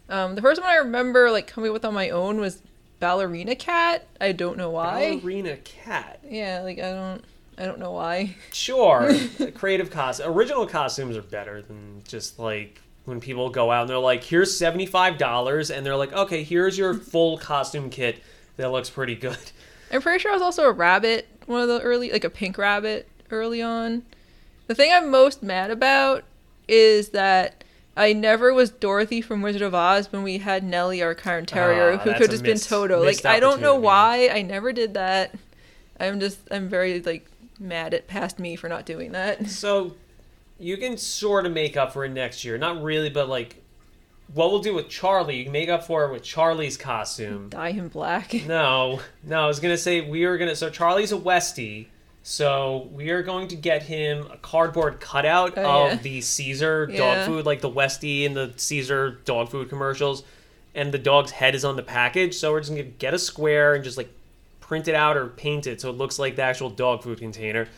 Um, 0.08 0.34
the 0.34 0.42
first 0.42 0.60
one 0.60 0.70
I 0.70 0.76
remember 0.76 1.30
like 1.30 1.46
coming 1.46 1.70
up 1.70 1.74
with 1.74 1.84
on 1.84 1.94
my 1.94 2.10
own 2.10 2.40
was 2.40 2.62
ballerina 3.00 3.54
cat. 3.54 4.06
I 4.20 4.32
don't 4.32 4.56
know 4.56 4.70
why. 4.70 5.16
Ballerina 5.16 5.56
cat. 5.58 6.20
Yeah, 6.28 6.62
like 6.62 6.78
I 6.78 6.92
don't, 6.92 7.24
I 7.58 7.66
don't 7.66 7.78
know 7.78 7.92
why. 7.92 8.36
Sure, 8.52 9.10
creative 9.54 9.90
costume. 9.90 10.32
Original 10.32 10.66
costumes 10.66 11.16
are 11.16 11.22
better 11.22 11.62
than 11.62 12.02
just 12.06 12.38
like 12.38 12.80
when 13.04 13.20
people 13.20 13.50
go 13.50 13.70
out 13.70 13.82
and 13.82 13.90
they're 13.90 13.98
like, 13.98 14.24
"Here's 14.24 14.56
seventy 14.56 14.86
five 14.86 15.18
dollars," 15.18 15.70
and 15.70 15.84
they're 15.84 15.96
like, 15.96 16.12
"Okay, 16.12 16.42
here's 16.42 16.78
your 16.78 16.94
full 16.94 17.38
costume 17.38 17.90
kit 17.90 18.22
that 18.56 18.70
looks 18.70 18.90
pretty 18.90 19.14
good." 19.16 19.38
I'm 19.94 20.02
pretty 20.02 20.18
sure 20.18 20.32
I 20.32 20.34
was 20.34 20.42
also 20.42 20.64
a 20.64 20.72
rabbit, 20.72 21.28
one 21.46 21.62
of 21.62 21.68
the 21.68 21.80
early, 21.80 22.10
like 22.10 22.24
a 22.24 22.30
pink 22.30 22.58
rabbit 22.58 23.08
early 23.30 23.62
on. 23.62 24.02
The 24.66 24.74
thing 24.74 24.90
I'm 24.92 25.10
most 25.10 25.42
mad 25.42 25.70
about 25.70 26.24
is 26.66 27.10
that 27.10 27.62
I 27.96 28.12
never 28.12 28.52
was 28.52 28.70
Dorothy 28.70 29.20
from 29.20 29.40
Wizard 29.40 29.62
of 29.62 29.74
Oz 29.74 30.10
when 30.10 30.24
we 30.24 30.38
had 30.38 30.64
Nellie, 30.64 31.00
our 31.00 31.14
current 31.14 31.48
terrier, 31.48 31.92
Ah, 31.92 31.98
who 31.98 32.12
could 32.14 32.22
a 32.22 32.28
just 32.28 32.42
been 32.42 32.58
Toto. 32.58 33.04
Like 33.04 33.24
I 33.24 33.38
don't 33.38 33.60
know 33.60 33.76
why 33.76 34.30
I 34.32 34.42
never 34.42 34.72
did 34.72 34.94
that. 34.94 35.34
I'm 36.00 36.18
just 36.18 36.38
I'm 36.50 36.68
very 36.68 37.00
like 37.00 37.30
mad 37.60 37.94
at 37.94 38.08
past 38.08 38.40
me 38.40 38.56
for 38.56 38.68
not 38.68 38.84
doing 38.84 39.12
that. 39.12 39.46
So 39.48 39.94
you 40.58 40.76
can 40.76 40.98
sort 40.98 41.46
of 41.46 41.52
make 41.52 41.76
up 41.76 41.92
for 41.92 42.04
it 42.04 42.10
next 42.10 42.44
year. 42.44 42.58
Not 42.58 42.82
really, 42.82 43.10
but 43.10 43.28
like 43.28 43.62
what 44.32 44.50
we'll 44.50 44.60
do 44.60 44.74
with 44.74 44.88
Charlie, 44.88 45.36
you 45.36 45.44
can 45.44 45.52
make 45.52 45.68
up 45.68 45.84
for 45.84 46.04
it 46.06 46.12
with 46.12 46.22
Charlie's 46.22 46.76
costume. 46.76 47.48
Dye 47.50 47.72
him 47.72 47.88
black. 47.88 48.32
No, 48.46 49.00
no, 49.22 49.44
I 49.44 49.46
was 49.46 49.60
gonna 49.60 49.76
say 49.78 50.00
we 50.00 50.24
are 50.24 50.38
gonna. 50.38 50.56
So 50.56 50.70
Charlie's 50.70 51.12
a 51.12 51.16
Westie, 51.16 51.86
so 52.22 52.88
we 52.92 53.10
are 53.10 53.22
going 53.22 53.48
to 53.48 53.56
get 53.56 53.82
him 53.84 54.26
a 54.32 54.36
cardboard 54.38 54.98
cutout 55.00 55.54
Oh, 55.58 55.86
of 55.86 55.92
yeah. 55.92 55.96
the 55.98 56.20
Cesar 56.20 56.86
dog 56.86 56.96
Yeah. 56.96 57.26
food, 57.26 57.44
like 57.46 57.60
the 57.60 57.70
Westie 57.70 58.24
and 58.26 58.34
the 58.34 58.52
Cesar 58.56 59.20
dog 59.24 59.50
food 59.50 59.68
commercials, 59.68 60.24
and 60.74 60.90
the 60.92 60.98
dog's 60.98 61.30
head 61.32 61.54
is 61.54 61.64
on 61.64 61.76
the 61.76 61.82
package. 61.82 62.34
So 62.34 62.50
we're 62.52 62.60
just 62.60 62.70
gonna 62.70 62.82
get 62.84 63.14
a 63.14 63.18
square 63.18 63.74
and 63.74 63.84
just 63.84 63.96
like 63.98 64.08
print 64.60 64.88
it 64.88 64.94
out 64.94 65.16
or 65.18 65.26
paint 65.26 65.66
it 65.66 65.78
so 65.82 65.90
it 65.90 65.96
looks 65.98 66.18
like 66.18 66.36
the 66.36 66.42
actual 66.42 66.70
dog 66.70 67.02
food 67.02 67.18
container, 67.18 67.68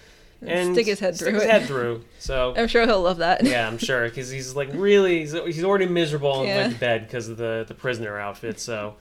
and 0.43 0.75
stick 0.75 0.87
his 0.87 1.00
head 1.00 1.14
stick 1.16 1.28
through 1.28 1.35
his 1.35 1.45
it. 1.45 1.50
head 1.50 1.66
through. 1.66 2.05
So 2.19 2.55
I'm 2.59 2.69
sure 2.69 2.87
he'll 2.87 3.02
love 3.02 3.19
that. 3.19 3.45
yeah, 3.45 3.66
I'm 3.66 3.78
sure 3.78 4.05
because 4.09 4.31
he's 4.31 4.55
like 4.57 4.69
really 4.73 5.21
he's, 5.21 5.33
he's 5.33 5.64
already 5.64 5.87
miserable 5.87 6.45
Yeah. 6.45 6.57
went 6.62 6.75
to 6.75 6.81
bed 6.81 7.07
because 7.07 7.28
of 7.28 7.37
the 7.37 7.64
the 7.66 7.75
prisoner 7.75 8.19
outfit. 8.19 8.61
So, 8.61 8.97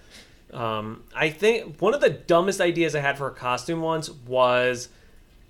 um, 0.53 1.03
I 1.15 1.29
think 1.29 1.79
one 1.81 1.93
of 1.93 2.01
the 2.01 2.09
dumbest 2.09 2.61
ideas 2.61 2.95
I 2.95 2.99
had 3.01 3.17
for 3.17 3.27
a 3.27 3.31
costume 3.33 3.81
once 3.81 4.09
was. 4.09 4.89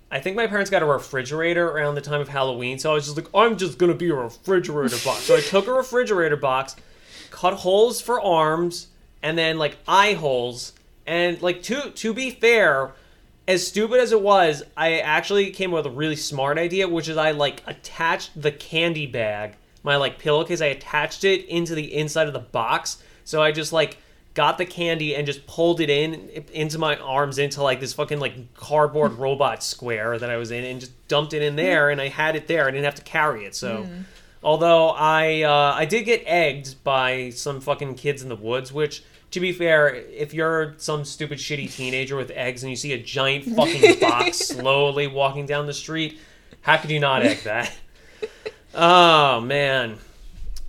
I 0.08 0.20
think 0.20 0.36
my 0.36 0.46
parents 0.46 0.70
got 0.70 0.82
a 0.82 0.86
refrigerator 0.86 1.68
around 1.68 1.96
the 1.96 2.00
time 2.00 2.20
of 2.20 2.28
Halloween, 2.28 2.78
so 2.78 2.92
I 2.92 2.94
was 2.94 3.06
just 3.06 3.16
like, 3.16 3.26
I'm 3.34 3.56
just 3.56 3.76
gonna 3.76 3.92
be 3.92 4.08
a 4.08 4.14
refrigerator 4.14 4.96
box. 5.04 5.22
So 5.24 5.34
I 5.34 5.40
took 5.40 5.66
a 5.66 5.72
refrigerator 5.72 6.36
box, 6.36 6.76
cut 7.32 7.54
holes 7.54 8.00
for 8.00 8.20
arms, 8.20 8.86
and 9.24 9.36
then 9.36 9.58
like 9.58 9.76
eye 9.88 10.12
holes. 10.12 10.74
And 11.08 11.42
like 11.42 11.60
to 11.64 11.90
to 11.90 12.14
be 12.14 12.30
fair, 12.30 12.92
as 13.48 13.66
stupid 13.66 14.00
as 14.00 14.12
it 14.12 14.20
was, 14.20 14.62
I 14.76 14.98
actually 14.98 15.50
came 15.50 15.72
up 15.72 15.84
with 15.84 15.92
a 15.92 15.96
really 15.96 16.16
smart 16.16 16.58
idea, 16.58 16.88
which 16.88 17.08
is 17.08 17.16
I 17.16 17.30
like 17.30 17.62
attached 17.66 18.40
the 18.40 18.50
candy 18.50 19.06
bag, 19.06 19.56
my 19.82 19.96
like 19.96 20.18
pillowcase, 20.18 20.60
I 20.60 20.66
attached 20.66 21.24
it 21.24 21.44
into 21.46 21.74
the 21.74 21.94
inside 21.94 22.26
of 22.26 22.32
the 22.32 22.40
box. 22.40 23.02
So 23.24 23.42
I 23.42 23.52
just 23.52 23.72
like 23.72 23.98
got 24.34 24.58
the 24.58 24.66
candy 24.66 25.14
and 25.14 25.26
just 25.26 25.46
pulled 25.46 25.80
it 25.80 25.88
in 25.88 26.28
into 26.52 26.78
my 26.78 26.96
arms 26.96 27.38
into 27.38 27.62
like 27.62 27.80
this 27.80 27.94
fucking 27.94 28.18
like 28.18 28.54
cardboard 28.54 29.12
robot 29.18 29.62
square 29.62 30.18
that 30.18 30.28
I 30.28 30.36
was 30.36 30.50
in 30.50 30.64
and 30.64 30.80
just 30.80 31.08
dumped 31.08 31.32
it 31.32 31.42
in 31.42 31.56
there 31.56 31.90
and 31.90 32.00
I 32.00 32.08
had 32.08 32.36
it 32.36 32.48
there. 32.48 32.66
I 32.66 32.70
didn't 32.72 32.84
have 32.84 32.96
to 32.96 33.02
carry 33.02 33.44
it. 33.44 33.54
So 33.54 33.88
although 34.42 34.90
I 34.90 35.42
uh, 35.42 35.74
I 35.74 35.84
did 35.84 36.02
get 36.02 36.22
egged 36.26 36.82
by 36.82 37.30
some 37.30 37.60
fucking 37.60 37.94
kids 37.94 38.22
in 38.22 38.28
the 38.28 38.36
woods, 38.36 38.72
which 38.72 39.04
to 39.36 39.40
be 39.40 39.52
fair, 39.52 39.94
if 39.94 40.32
you're 40.32 40.72
some 40.78 41.04
stupid 41.04 41.36
shitty 41.36 41.70
teenager 41.76 42.16
with 42.16 42.30
eggs 42.30 42.62
and 42.62 42.70
you 42.70 42.76
see 42.76 42.94
a 42.94 42.98
giant 42.98 43.44
fucking 43.44 44.00
box 44.00 44.38
slowly 44.48 45.06
walking 45.06 45.44
down 45.44 45.66
the 45.66 45.74
street, 45.74 46.18
how 46.62 46.78
could 46.78 46.90
you 46.90 46.98
not 46.98 47.22
egg 47.22 47.38
that? 47.44 47.70
Oh 48.78 49.40
man. 49.40 49.98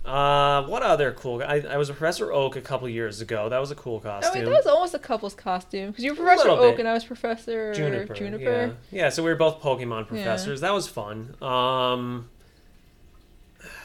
Uh, 0.02 0.62
what 0.64 0.82
other 0.82 1.12
cool? 1.12 1.42
I, 1.42 1.56
I 1.68 1.76
was 1.76 1.90
a 1.90 1.92
Professor 1.92 2.32
Oak 2.32 2.56
a 2.56 2.62
couple 2.62 2.88
years 2.88 3.20
ago. 3.20 3.50
That 3.50 3.58
was 3.58 3.70
a 3.70 3.74
cool 3.74 3.98
I 4.02 4.08
costume. 4.20 4.34
mean, 4.34 4.44
that 4.50 4.56
was 4.56 4.66
almost 4.66 4.94
a 4.94 4.98
couple's 4.98 5.34
costume 5.34 5.90
because 5.90 6.04
you 6.04 6.12
were 6.12 6.16
Professor 6.16 6.48
Oak 6.48 6.76
bit. 6.76 6.80
and 6.80 6.88
I 6.88 6.94
was 6.94 7.04
Professor 7.04 7.74
Juniper. 7.74 8.14
Juniper. 8.14 8.76
Yeah. 8.90 8.98
yeah, 9.02 9.08
so 9.10 9.22
we 9.22 9.28
were 9.28 9.36
both 9.36 9.60
Pokemon 9.60 10.06
professors. 10.06 10.62
That 10.62 10.72
was 10.72 10.88
fun. 10.88 11.34
Um, 11.42 12.30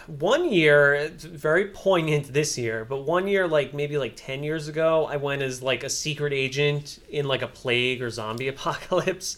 one 0.08 0.52
year, 0.52 0.94
it's 0.94 1.24
very 1.24 1.70
poignant 1.70 2.34
this 2.34 2.58
year, 2.58 2.86
but 2.86 3.04
one 3.04 3.28
year, 3.28 3.48
like 3.48 3.74
maybe 3.74 3.98
like 3.98 4.14
10 4.16 4.44
years 4.44 4.68
ago, 4.68 5.06
I 5.06 5.18
went 5.18 5.42
as 5.42 5.62
like 5.62 5.84
a 5.84 5.90
secret 5.90 6.34
agent 6.34 7.00
in 7.10 7.28
like 7.28 7.42
a 7.42 7.48
plague 7.48 8.02
or 8.02 8.10
zombie 8.10 8.48
apocalypse 8.50 9.38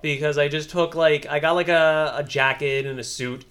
because 0.00 0.38
I 0.38 0.48
just 0.48 0.70
took 0.70 0.94
like, 0.94 1.26
I 1.26 1.40
got 1.40 1.52
like 1.52 1.68
a, 1.68 2.14
a 2.16 2.24
jacket 2.24 2.86
and 2.86 2.98
a 2.98 3.04
suit 3.04 3.44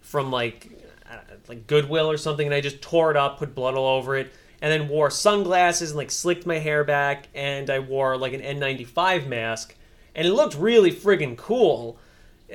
from 0.00 0.30
like, 0.30 0.70
uh, 1.10 1.16
like 1.48 1.66
Goodwill 1.66 2.10
or 2.10 2.16
something, 2.16 2.46
and 2.46 2.54
I 2.54 2.60
just 2.60 2.80
tore 2.80 3.10
it 3.10 3.16
up, 3.16 3.38
put 3.38 3.54
blood 3.54 3.74
all 3.74 3.96
over 3.96 4.16
it. 4.16 4.32
And 4.62 4.72
then 4.72 4.88
wore 4.88 5.10
sunglasses 5.10 5.90
and 5.90 5.98
like 5.98 6.10
slicked 6.10 6.46
my 6.46 6.58
hair 6.58 6.84
back, 6.84 7.28
and 7.34 7.68
I 7.68 7.80
wore 7.80 8.16
like 8.16 8.32
an 8.32 8.40
N95 8.40 9.26
mask, 9.26 9.74
and 10.14 10.26
it 10.26 10.32
looked 10.32 10.54
really 10.54 10.90
friggin' 10.90 11.36
cool. 11.36 11.98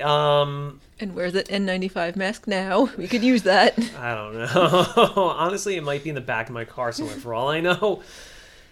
Um, 0.00 0.80
And 1.00 1.14
where's 1.14 1.32
that 1.32 1.48
N95 1.48 2.16
mask 2.16 2.46
now? 2.46 2.88
We 2.96 3.08
could 3.08 3.22
use 3.22 3.42
that. 3.42 3.78
I 3.98 4.14
don't 4.14 4.34
know. 4.34 5.12
Honestly, 5.36 5.76
it 5.76 5.82
might 5.82 6.02
be 6.04 6.10
in 6.10 6.14
the 6.14 6.20
back 6.20 6.48
of 6.48 6.54
my 6.54 6.64
car 6.64 6.92
somewhere 6.92 7.16
for 7.16 7.34
all 7.34 7.48
I 7.48 7.60
know. 7.60 8.02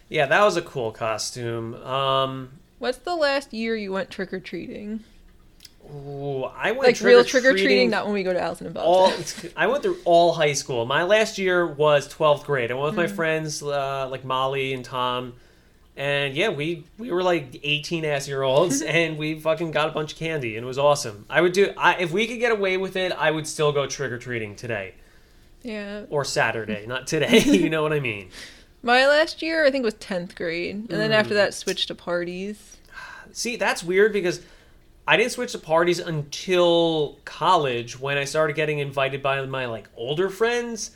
Yeah, 0.08 0.26
that 0.26 0.42
was 0.42 0.56
a 0.56 0.62
cool 0.62 0.90
costume. 0.92 1.74
Um, 1.84 2.50
What's 2.78 2.98
the 2.98 3.14
last 3.16 3.52
year 3.52 3.74
you 3.76 3.92
went 3.92 4.10
trick 4.10 4.32
or 4.32 4.40
treating? 4.40 5.04
ooh, 5.90 6.44
I 6.44 6.70
went 6.72 6.82
Like 6.84 7.00
real 7.00 7.24
trick 7.24 7.44
or 7.44 7.48
trick-or-treating 7.52 7.90
not 7.90 8.04
when 8.04 8.14
we 8.14 8.22
go 8.22 8.32
to 8.32 8.40
Allison 8.40 8.66
and 8.66 8.74
Bob's. 8.74 9.44
all. 9.44 9.50
I 9.56 9.66
went 9.66 9.82
through 9.82 9.98
all 10.04 10.32
high 10.34 10.52
school. 10.52 10.84
My 10.86 11.02
last 11.02 11.38
year 11.38 11.66
was 11.66 12.06
12th 12.12 12.44
grade. 12.44 12.70
I 12.70 12.74
went 12.74 12.84
with 12.86 12.94
Hmm. 12.94 13.00
my 13.00 13.06
friends 13.06 13.62
uh, 13.62 14.06
like 14.10 14.24
Molly 14.24 14.72
and 14.74 14.84
Tom. 14.84 15.34
And 15.98 16.34
yeah, 16.34 16.50
we 16.50 16.84
we 16.96 17.10
were 17.10 17.24
like 17.24 17.58
18 17.62 18.04
ass 18.04 18.28
year 18.28 18.42
olds, 18.42 18.82
and 18.96 19.18
we 19.18 19.38
fucking 19.40 19.72
got 19.72 19.88
a 19.88 19.92
bunch 19.92 20.12
of 20.12 20.18
candy, 20.18 20.56
and 20.56 20.64
it 20.64 20.66
was 20.66 20.78
awesome. 20.78 21.26
I 21.28 21.40
would 21.40 21.52
do 21.52 21.72
I, 21.76 21.96
if 21.96 22.12
we 22.12 22.26
could 22.28 22.38
get 22.38 22.52
away 22.52 22.76
with 22.76 22.94
it, 22.94 23.10
I 23.12 23.32
would 23.32 23.48
still 23.48 23.72
go 23.72 23.86
trick 23.86 24.12
or 24.12 24.18
treating 24.18 24.54
today 24.54 24.94
Yeah. 25.62 26.04
or 26.08 26.24
Saturday, 26.24 26.86
not 26.86 27.06
today. 27.12 27.40
you 27.44 27.68
know 27.68 27.82
what 27.82 27.92
I 27.92 27.98
mean? 28.00 28.30
My 28.80 29.08
last 29.08 29.42
year, 29.42 29.66
I 29.66 29.72
think, 29.72 29.84
was 29.84 29.94
10th 29.94 30.36
grade. 30.36 30.76
And 30.76 30.88
then 30.88 31.10
after 31.10 31.34
that, 31.34 31.52
switched 31.52 31.88
to 31.88 31.96
parties. 31.96 32.76
See, 33.32 33.56
that's 33.56 33.82
weird 33.82 34.12
because 34.12 34.40
I 35.04 35.16
didn't 35.16 35.32
switch 35.32 35.50
to 35.50 35.58
parties 35.58 35.98
until 35.98 37.18
college 37.24 37.98
when 37.98 38.16
I 38.18 38.24
started 38.24 38.54
getting 38.54 38.78
invited 38.78 39.20
by 39.20 39.44
my 39.46 39.66
like 39.66 39.88
older 39.96 40.30
friends. 40.30 40.92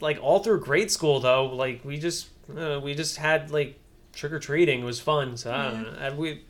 Like 0.00 0.20
all 0.22 0.38
through 0.38 0.60
grade 0.60 0.92
school, 0.92 1.18
though, 1.18 1.46
like 1.46 1.84
we 1.84 1.98
just 1.98 2.28
uh, 2.56 2.78
we 2.80 2.94
just 2.94 3.16
had 3.16 3.50
like 3.50 3.76
trick 4.18 4.32
or 4.32 4.38
treating. 4.38 4.84
Was 4.84 5.00
fun. 5.00 5.36
So 5.36 5.52
I 5.52 5.70
don't 5.70 6.00
know. 6.00 6.14
We 6.16 6.42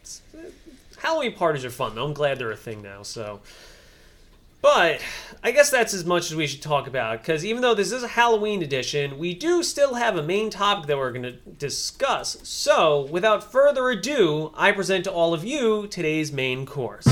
Halloween 0.98 1.34
parties 1.34 1.64
are 1.64 1.70
fun. 1.70 1.94
though. 1.94 2.04
I'm 2.04 2.14
glad 2.14 2.38
they're 2.38 2.50
a 2.50 2.56
thing 2.56 2.82
now. 2.82 3.02
So. 3.02 3.40
But 4.60 5.00
I 5.44 5.52
guess 5.52 5.70
that's 5.70 5.94
as 5.94 6.04
much 6.04 6.32
as 6.32 6.36
we 6.36 6.48
should 6.48 6.62
talk 6.62 6.88
about 6.88 7.22
because 7.22 7.44
even 7.44 7.62
though 7.62 7.74
this 7.74 7.92
is 7.92 8.02
a 8.02 8.08
Halloween 8.08 8.60
edition, 8.60 9.16
we 9.16 9.32
do 9.32 9.62
still 9.62 9.94
have 9.94 10.16
a 10.16 10.22
main 10.22 10.50
topic 10.50 10.88
that 10.88 10.98
we're 10.98 11.12
going 11.12 11.22
to 11.22 11.32
discuss. 11.32 12.38
So, 12.42 13.02
without 13.02 13.52
further 13.52 13.88
ado, 13.88 14.52
I 14.56 14.72
present 14.72 15.04
to 15.04 15.12
all 15.12 15.32
of 15.32 15.44
you 15.44 15.86
today's 15.86 16.32
main 16.32 16.66
course. 16.66 17.06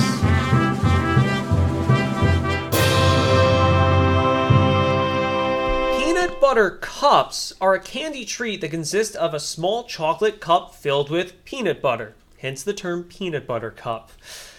Butter 6.47 6.71
cups 6.71 7.53
are 7.61 7.75
a 7.75 7.81
candy 7.81 8.25
treat 8.25 8.61
that 8.61 8.71
consists 8.71 9.17
of 9.17 9.35
a 9.35 9.41
small 9.41 9.83
chocolate 9.83 10.41
cup 10.41 10.73
filled 10.77 11.11
with 11.11 11.45
peanut 11.45 11.83
butter, 11.83 12.15
hence 12.39 12.63
the 12.63 12.73
term 12.73 13.03
peanut 13.03 13.49
butter 13.49 13.73
cup. 13.73 14.13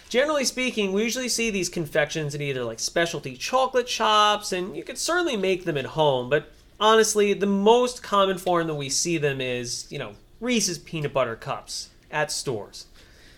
Generally 0.09 0.43
speaking, 0.43 0.91
we 0.91 1.03
usually 1.03 1.29
see 1.29 1.49
these 1.49 1.69
confections 1.69 2.35
in 2.35 2.41
either 2.41 2.65
like 2.65 2.81
specialty 2.81 3.37
chocolate 3.37 3.87
shops, 3.87 4.51
and 4.51 4.75
you 4.75 4.83
could 4.83 4.97
certainly 4.97 5.37
make 5.37 5.63
them 5.63 5.77
at 5.77 5.85
home, 5.85 6.29
but 6.29 6.51
honestly, 6.77 7.33
the 7.33 7.45
most 7.45 8.03
common 8.03 8.37
form 8.37 8.67
that 8.67 8.75
we 8.75 8.89
see 8.89 9.17
them 9.17 9.39
is, 9.39 9.89
you 9.89 9.97
know, 9.97 10.11
Reese's 10.41 10.77
peanut 10.77 11.13
butter 11.13 11.37
cups 11.37 11.91
at 12.11 12.33
stores. 12.33 12.87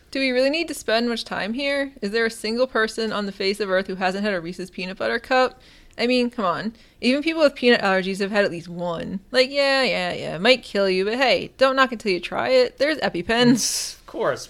Do 0.09 0.19
we 0.19 0.31
really 0.31 0.49
need 0.49 0.67
to 0.69 0.73
spend 0.73 1.07
much 1.07 1.23
time 1.23 1.53
here? 1.53 1.93
Is 2.01 2.09
there 2.09 2.25
a 2.25 2.31
single 2.31 2.65
person 2.65 3.13
on 3.13 3.27
the 3.27 3.31
face 3.31 3.59
of 3.59 3.69
Earth 3.69 3.85
who 3.85 3.93
hasn't 3.93 4.23
had 4.23 4.33
a 4.33 4.41
Reese's 4.41 4.71
peanut 4.71 4.97
butter 4.97 5.19
cup? 5.19 5.61
I 5.99 6.07
mean, 6.07 6.29
come 6.29 6.45
on. 6.45 6.73
Even 7.01 7.21
people 7.21 7.41
with 7.41 7.55
peanut 7.55 7.81
allergies 7.81 8.19
have 8.19 8.31
had 8.31 8.45
at 8.45 8.51
least 8.51 8.69
one. 8.69 9.19
Like, 9.31 9.51
yeah, 9.51 9.83
yeah, 9.83 10.13
yeah, 10.13 10.35
it 10.35 10.41
might 10.41 10.63
kill 10.63 10.89
you, 10.89 11.05
but 11.05 11.15
hey, 11.15 11.51
don't 11.57 11.75
knock 11.75 11.91
until 11.91 12.11
you 12.11 12.19
try 12.19 12.49
it. 12.49 12.77
There's 12.77 12.97
EpiPens. 12.99 13.95
Of 13.99 14.05
course. 14.05 14.49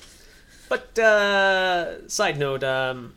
But, 0.69 0.97
uh, 0.99 2.07
side 2.07 2.37
note, 2.37 2.63
um, 2.63 3.13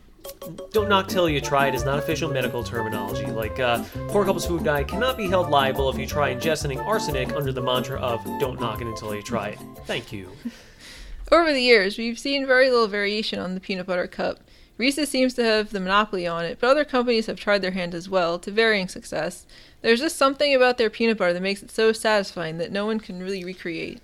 don't 0.71 0.89
knock 0.89 1.07
till 1.07 1.29
you 1.29 1.39
try 1.39 1.67
it 1.67 1.75
is 1.75 1.85
not 1.85 1.99
official 1.99 2.29
medical 2.31 2.63
terminology. 2.63 3.27
Like, 3.27 3.59
uh, 3.59 3.83
Poor 4.07 4.25
Couples 4.25 4.45
Food 4.45 4.63
guy 4.63 4.83
cannot 4.83 5.15
be 5.17 5.27
held 5.27 5.49
liable 5.49 5.89
if 5.89 5.97
you 5.97 6.07
try 6.07 6.33
ingesting 6.33 6.83
arsenic 6.83 7.31
under 7.33 7.51
the 7.51 7.61
mantra 7.61 7.99
of 7.99 8.23
don't 8.39 8.59
knock 8.59 8.81
it 8.81 8.87
until 8.87 9.13
you 9.13 9.21
try 9.21 9.49
it. 9.49 9.59
Thank 9.85 10.11
you. 10.11 10.31
Over 11.31 11.53
the 11.53 11.61
years, 11.61 11.97
we've 11.97 12.19
seen 12.19 12.45
very 12.45 12.69
little 12.69 12.87
variation 12.87 13.39
on 13.39 13.53
the 13.53 13.59
peanut 13.59 13.85
butter 13.85 14.07
cup. 14.07 14.39
Reese's 14.77 15.09
seems 15.09 15.33
to 15.35 15.43
have 15.43 15.69
the 15.69 15.79
monopoly 15.79 16.25
on 16.25 16.45
it, 16.45 16.57
but 16.59 16.69
other 16.69 16.85
companies 16.85 17.27
have 17.27 17.39
tried 17.39 17.61
their 17.61 17.71
hand 17.71 17.93
as 17.93 18.09
well, 18.09 18.39
to 18.39 18.51
varying 18.51 18.87
success. 18.87 19.45
There's 19.81 19.99
just 19.99 20.17
something 20.17 20.55
about 20.55 20.77
their 20.77 20.89
peanut 20.89 21.17
butter 21.17 21.33
that 21.33 21.41
makes 21.41 21.61
it 21.61 21.71
so 21.71 21.91
satisfying 21.91 22.57
that 22.57 22.71
no 22.71 22.85
one 22.85 22.99
can 22.99 23.21
really 23.21 23.43
recreate. 23.43 24.01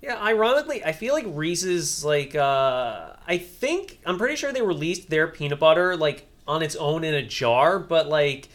Yeah, 0.00 0.22
ironically, 0.22 0.84
I 0.84 0.92
feel 0.92 1.14
like 1.14 1.26
Reese's 1.28 2.04
like 2.04 2.34
uh 2.34 3.14
I 3.26 3.38
think 3.38 3.98
I'm 4.06 4.18
pretty 4.18 4.36
sure 4.36 4.52
they 4.52 4.62
released 4.62 5.10
their 5.10 5.26
peanut 5.26 5.58
butter 5.58 5.96
like 5.96 6.26
on 6.46 6.62
its 6.62 6.76
own 6.76 7.02
in 7.02 7.14
a 7.14 7.22
jar, 7.22 7.78
but 7.78 8.08
like 8.08 8.48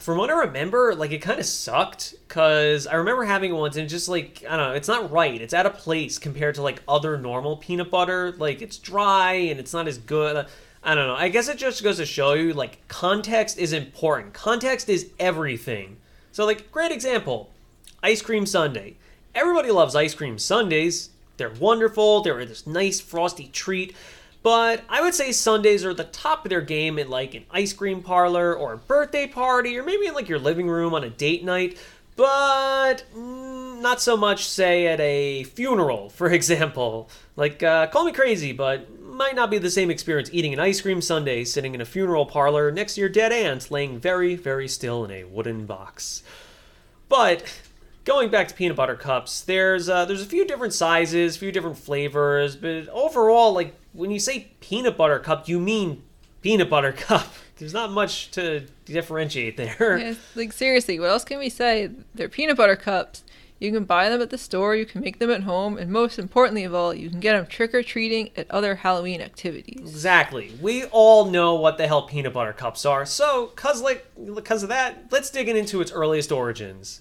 from 0.00 0.18
what 0.18 0.30
I 0.30 0.34
remember, 0.34 0.94
like 0.94 1.10
it 1.10 1.18
kind 1.18 1.40
of 1.40 1.46
sucked 1.46 2.14
because 2.28 2.86
I 2.86 2.94
remember 2.94 3.24
having 3.24 3.50
it 3.50 3.54
once 3.54 3.76
and 3.76 3.88
just 3.88 4.08
like 4.08 4.44
I 4.48 4.56
don't 4.56 4.68
know, 4.68 4.74
it's 4.74 4.88
not 4.88 5.10
right. 5.10 5.40
It's 5.40 5.54
out 5.54 5.66
of 5.66 5.74
place 5.74 6.18
compared 6.18 6.54
to 6.56 6.62
like 6.62 6.80
other 6.86 7.16
normal 7.16 7.56
peanut 7.56 7.90
butter. 7.90 8.32
Like 8.38 8.62
it's 8.62 8.78
dry 8.78 9.32
and 9.32 9.58
it's 9.58 9.72
not 9.72 9.88
as 9.88 9.98
good. 9.98 10.46
I 10.84 10.94
don't 10.94 11.08
know. 11.08 11.14
I 11.14 11.30
guess 11.30 11.48
it 11.48 11.56
just 11.56 11.82
goes 11.82 11.96
to 11.96 12.04
show 12.04 12.34
you 12.34 12.52
like 12.52 12.86
context 12.88 13.58
is 13.58 13.72
important. 13.72 14.34
Context 14.34 14.90
is 14.90 15.10
everything. 15.18 15.96
So 16.32 16.44
like 16.44 16.70
great 16.70 16.92
example, 16.92 17.50
ice 18.02 18.20
cream 18.20 18.44
sundae. 18.44 18.92
Everybody 19.34 19.70
loves 19.70 19.96
ice 19.96 20.14
cream 20.14 20.38
sundaes. 20.38 21.08
They're 21.38 21.50
wonderful. 21.50 22.20
They're 22.20 22.44
this 22.44 22.66
nice 22.66 23.00
frosty 23.00 23.48
treat. 23.48 23.96
But 24.42 24.82
I 24.90 25.00
would 25.00 25.14
say 25.14 25.32
Sundays 25.32 25.86
are 25.86 25.94
the 25.94 26.04
top 26.04 26.44
of 26.44 26.50
their 26.50 26.60
game 26.60 26.98
in 26.98 27.08
like 27.08 27.34
an 27.34 27.46
ice 27.50 27.72
cream 27.72 28.02
parlor 28.02 28.54
or 28.54 28.74
a 28.74 28.78
birthday 28.78 29.26
party 29.26 29.78
or 29.78 29.82
maybe 29.82 30.06
in 30.06 30.12
like 30.12 30.28
your 30.28 30.38
living 30.38 30.68
room 30.68 30.92
on 30.92 31.02
a 31.02 31.08
date 31.08 31.42
night. 31.42 31.78
But 32.14 33.04
mm, 33.16 33.80
not 33.80 34.02
so 34.02 34.16
much, 34.16 34.46
say, 34.46 34.86
at 34.86 35.00
a 35.00 35.44
funeral, 35.44 36.10
for 36.10 36.30
example. 36.30 37.08
Like, 37.36 37.62
uh, 37.62 37.86
call 37.88 38.04
me 38.04 38.12
crazy, 38.12 38.52
but 38.52 38.86
might 39.14 39.34
not 39.34 39.50
be 39.50 39.58
the 39.58 39.70
same 39.70 39.90
experience 39.90 40.28
eating 40.32 40.52
an 40.52 40.60
ice 40.60 40.80
cream 40.80 41.00
sundae 41.00 41.44
sitting 41.44 41.74
in 41.74 41.80
a 41.80 41.84
funeral 41.84 42.26
parlor 42.26 42.70
next 42.70 42.94
to 42.94 43.00
your 43.00 43.08
dead 43.08 43.32
aunt 43.32 43.70
laying 43.70 43.98
very, 43.98 44.34
very 44.34 44.68
still 44.68 45.04
in 45.04 45.10
a 45.10 45.24
wooden 45.24 45.66
box. 45.66 46.22
But 47.08 47.44
going 48.04 48.30
back 48.30 48.48
to 48.48 48.54
peanut 48.54 48.76
butter 48.76 48.96
cups, 48.96 49.40
there's 49.40 49.88
uh, 49.88 50.04
there's 50.04 50.22
a 50.22 50.26
few 50.26 50.46
different 50.46 50.74
sizes, 50.74 51.36
a 51.36 51.38
few 51.38 51.52
different 51.52 51.78
flavors, 51.78 52.56
but 52.56 52.88
overall, 52.88 53.52
like 53.52 53.74
when 53.92 54.10
you 54.10 54.18
say 54.18 54.48
peanut 54.60 54.96
butter 54.96 55.18
cup, 55.18 55.48
you 55.48 55.60
mean 55.60 56.02
peanut 56.42 56.68
butter 56.68 56.92
cup. 56.96 57.32
There's 57.56 57.74
not 57.74 57.92
much 57.92 58.32
to 58.32 58.64
differentiate 58.84 59.56
there. 59.56 59.98
Yeah, 59.98 60.14
like 60.34 60.52
seriously, 60.52 60.98
what 60.98 61.10
else 61.10 61.24
can 61.24 61.38
we 61.38 61.48
say? 61.48 61.90
They're 62.14 62.28
peanut 62.28 62.56
butter 62.56 62.76
cups. 62.76 63.22
You 63.64 63.72
can 63.72 63.84
buy 63.84 64.10
them 64.10 64.20
at 64.20 64.28
the 64.28 64.36
store, 64.36 64.76
you 64.76 64.84
can 64.84 65.00
make 65.00 65.18
them 65.18 65.30
at 65.30 65.44
home, 65.44 65.78
and 65.78 65.90
most 65.90 66.18
importantly 66.18 66.64
of 66.64 66.74
all, 66.74 66.92
you 66.92 67.08
can 67.08 67.18
get 67.18 67.32
them 67.32 67.46
trick 67.46 67.74
or 67.74 67.82
treating 67.82 68.28
at 68.36 68.50
other 68.50 68.74
Halloween 68.74 69.22
activities. 69.22 69.80
Exactly. 69.80 70.52
We 70.60 70.84
all 70.84 71.24
know 71.24 71.54
what 71.54 71.78
the 71.78 71.86
hell 71.86 72.02
peanut 72.02 72.34
butter 72.34 72.52
cups 72.52 72.84
are. 72.84 73.06
So, 73.06 73.46
cause 73.56 73.80
like 73.80 74.06
because 74.34 74.62
of 74.62 74.68
that, 74.68 75.06
let's 75.10 75.30
dig 75.30 75.48
into 75.48 75.80
its 75.80 75.90
earliest 75.92 76.30
origins. 76.30 77.00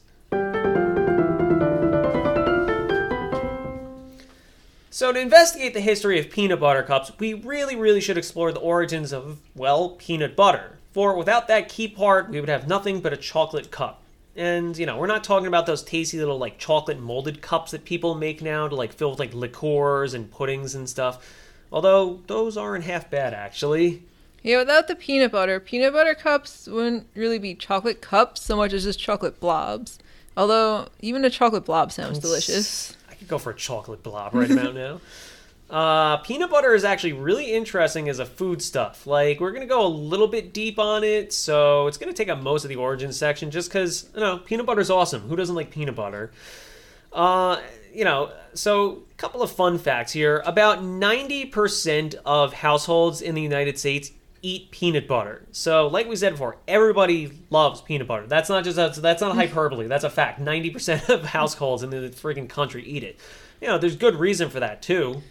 So, 4.90 5.12
to 5.12 5.20
investigate 5.20 5.74
the 5.74 5.82
history 5.82 6.18
of 6.18 6.30
peanut 6.30 6.62
butter 6.62 6.84
cups, 6.84 7.12
we 7.20 7.34
really, 7.34 7.76
really 7.76 8.00
should 8.00 8.18
explore 8.18 8.54
the 8.54 8.62
origins 8.62 9.12
of, 9.12 9.40
well, 9.54 9.90
peanut 9.90 10.38
butter. 10.38 10.78
For 10.94 11.18
without 11.18 11.50
that 11.50 11.68
key 11.68 11.90
part, 11.90 12.30
we 12.30 12.40
would 12.40 12.48
have 12.48 12.70
nothing 12.70 13.02
but 13.02 13.12
a 13.12 13.18
chocolate 13.18 13.70
cup. 13.70 14.03
And, 14.36 14.76
you 14.78 14.86
know, 14.86 14.98
we're 14.98 15.08
not 15.08 15.24
talking 15.24 15.48
about 15.48 15.66
those 15.68 15.84
tasty 15.84 16.18
little, 16.18 16.40
like, 16.40 16.58
chocolate 16.58 17.00
molded 17.00 17.42
cups 17.42 17.72
that 17.72 17.86
people 17.86 18.16
make 18.16 18.42
now 18.42 18.68
to, 18.68 18.76
like, 18.76 18.92
fill 18.92 19.12
with, 19.12 19.20
like, 19.20 19.34
liqueurs 19.34 20.14
and 20.14 20.32
puddings 20.32 20.74
and 20.74 20.90
stuff. 20.90 21.24
Although, 21.72 22.22
those 22.28 22.58
aren't 22.58 22.86
half 22.86 23.10
bad, 23.12 23.34
actually. 23.34 24.04
Yeah, 24.42 24.58
without 24.58 24.88
the 24.88 24.96
peanut 24.96 25.32
butter, 25.32 25.60
peanut 25.60 25.94
butter 25.94 26.16
cups 26.16 26.68
wouldn't 26.68 27.08
really 27.16 27.40
be 27.40 27.56
chocolate 27.56 28.02
cups 28.02 28.42
so 28.42 28.58
much 28.58 28.74
as 28.74 28.84
just 28.84 29.00
chocolate 29.00 29.40
blobs. 29.40 30.00
Although, 30.36 30.88
even 31.00 31.24
a 31.24 31.30
chocolate 31.30 31.66
blob 31.66 31.92
sounds 31.92 32.18
delicious. 32.20 32.98
I 33.10 33.14
could 33.14 33.28
go 33.28 33.38
for 33.38 33.52
a 33.52 33.56
chocolate 33.56 34.02
blob 34.02 34.34
right 34.34 34.50
about 34.50 34.74
now. 34.76 35.00
Uh, 35.74 36.18
peanut 36.18 36.52
butter 36.52 36.76
is 36.76 36.84
actually 36.84 37.14
really 37.14 37.52
interesting 37.52 38.08
as 38.08 38.20
a 38.20 38.28
food 38.28 38.62
stuff. 38.62 39.08
Like, 39.08 39.40
we're 39.40 39.50
going 39.50 39.64
to 39.64 39.68
go 39.68 39.84
a 39.84 39.90
little 39.90 40.28
bit 40.28 40.54
deep 40.54 40.78
on 40.78 41.04
it, 41.04 41.34
so 41.34 41.88
it's 41.88 41.98
going 41.98 42.14
to 42.14 42.16
take 42.16 42.30
up 42.30 42.44
most 42.44 42.64
of 42.64 42.70
the 42.70 42.76
origin 42.76 43.12
section 43.12 43.50
just 43.50 43.70
because, 43.70 44.08
you 44.14 44.20
know, 44.20 44.38
peanut 44.38 44.68
butter 44.68 44.82
is 44.82 44.92
awesome. 44.92 45.22
Who 45.22 45.36
doesn't 45.36 45.56
like 45.56 45.72
peanut 45.72 45.96
butter? 45.96 46.32
Uh, 47.12 47.60
you 47.92 48.06
know, 48.06 48.32
so 48.54 49.02
a 49.10 49.16
couple 49.16 49.42
of 49.42 49.52
fun 49.52 49.80
facts 49.80 50.12
here. 50.12 50.44
About 50.46 50.84
90% 50.84 52.18
of 52.24 52.54
households 52.54 53.24
in 53.24 53.34
the 53.34 53.42
United 53.42 53.80
States 53.80 54.12
eat 54.44 54.70
peanut 54.70 55.08
butter. 55.08 55.42
So, 55.54 55.88
like 55.88 56.08
we 56.08 56.16
said 56.16 56.34
before, 56.34 56.58
everybody 56.68 57.32
loves 57.50 57.82
peanut 57.82 58.08
butter. 58.08 58.28
That's 58.28 58.50
not 58.50 58.64
just 58.64 58.78
a, 58.78 59.02
that's 59.02 59.22
not 59.22 59.34
hyperbole. 59.36 59.88
That's 59.88 60.04
a 60.04 60.12
fact. 60.12 60.40
90% 60.40 61.10
of 61.10 61.24
households 61.30 61.82
in 61.82 61.90
the 61.90 62.10
freaking 62.10 62.48
country 62.48 62.84
eat 62.84 63.04
it. 63.04 63.20
You 63.60 63.70
know, 63.70 63.80
there's 63.80 63.96
good 63.96 64.18
reason 64.18 64.52
for 64.52 64.60
that 64.60 64.84
too. 64.84 65.24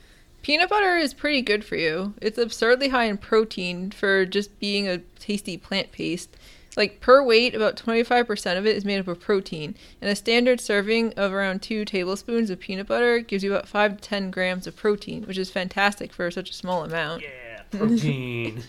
Peanut 0.42 0.68
butter 0.68 0.96
is 0.96 1.14
pretty 1.14 1.40
good 1.40 1.64
for 1.64 1.76
you. 1.76 2.14
It's 2.20 2.38
absurdly 2.38 2.88
high 2.88 3.04
in 3.04 3.16
protein 3.16 3.92
for 3.92 4.26
just 4.26 4.58
being 4.58 4.88
a 4.88 4.98
tasty 5.18 5.56
plant 5.56 5.92
paste. 5.92 6.36
Like 6.76 7.00
per 7.00 7.22
weight, 7.22 7.54
about 7.54 7.76
25% 7.76 8.58
of 8.58 8.66
it 8.66 8.76
is 8.76 8.84
made 8.84 8.98
up 8.98 9.06
of 9.06 9.20
protein, 9.20 9.76
and 10.00 10.10
a 10.10 10.16
standard 10.16 10.60
serving 10.60 11.12
of 11.14 11.32
around 11.32 11.62
2 11.62 11.84
tablespoons 11.84 12.50
of 12.50 12.58
peanut 12.58 12.86
butter 12.86 13.20
gives 13.20 13.44
you 13.44 13.54
about 13.54 13.68
5 13.68 13.98
to 13.98 14.02
10 14.02 14.30
grams 14.30 14.66
of 14.66 14.74
protein, 14.74 15.24
which 15.24 15.38
is 15.38 15.50
fantastic 15.50 16.12
for 16.12 16.30
such 16.30 16.50
a 16.50 16.54
small 16.54 16.82
amount. 16.82 17.22
Yeah, 17.22 17.62
protein. 17.78 18.62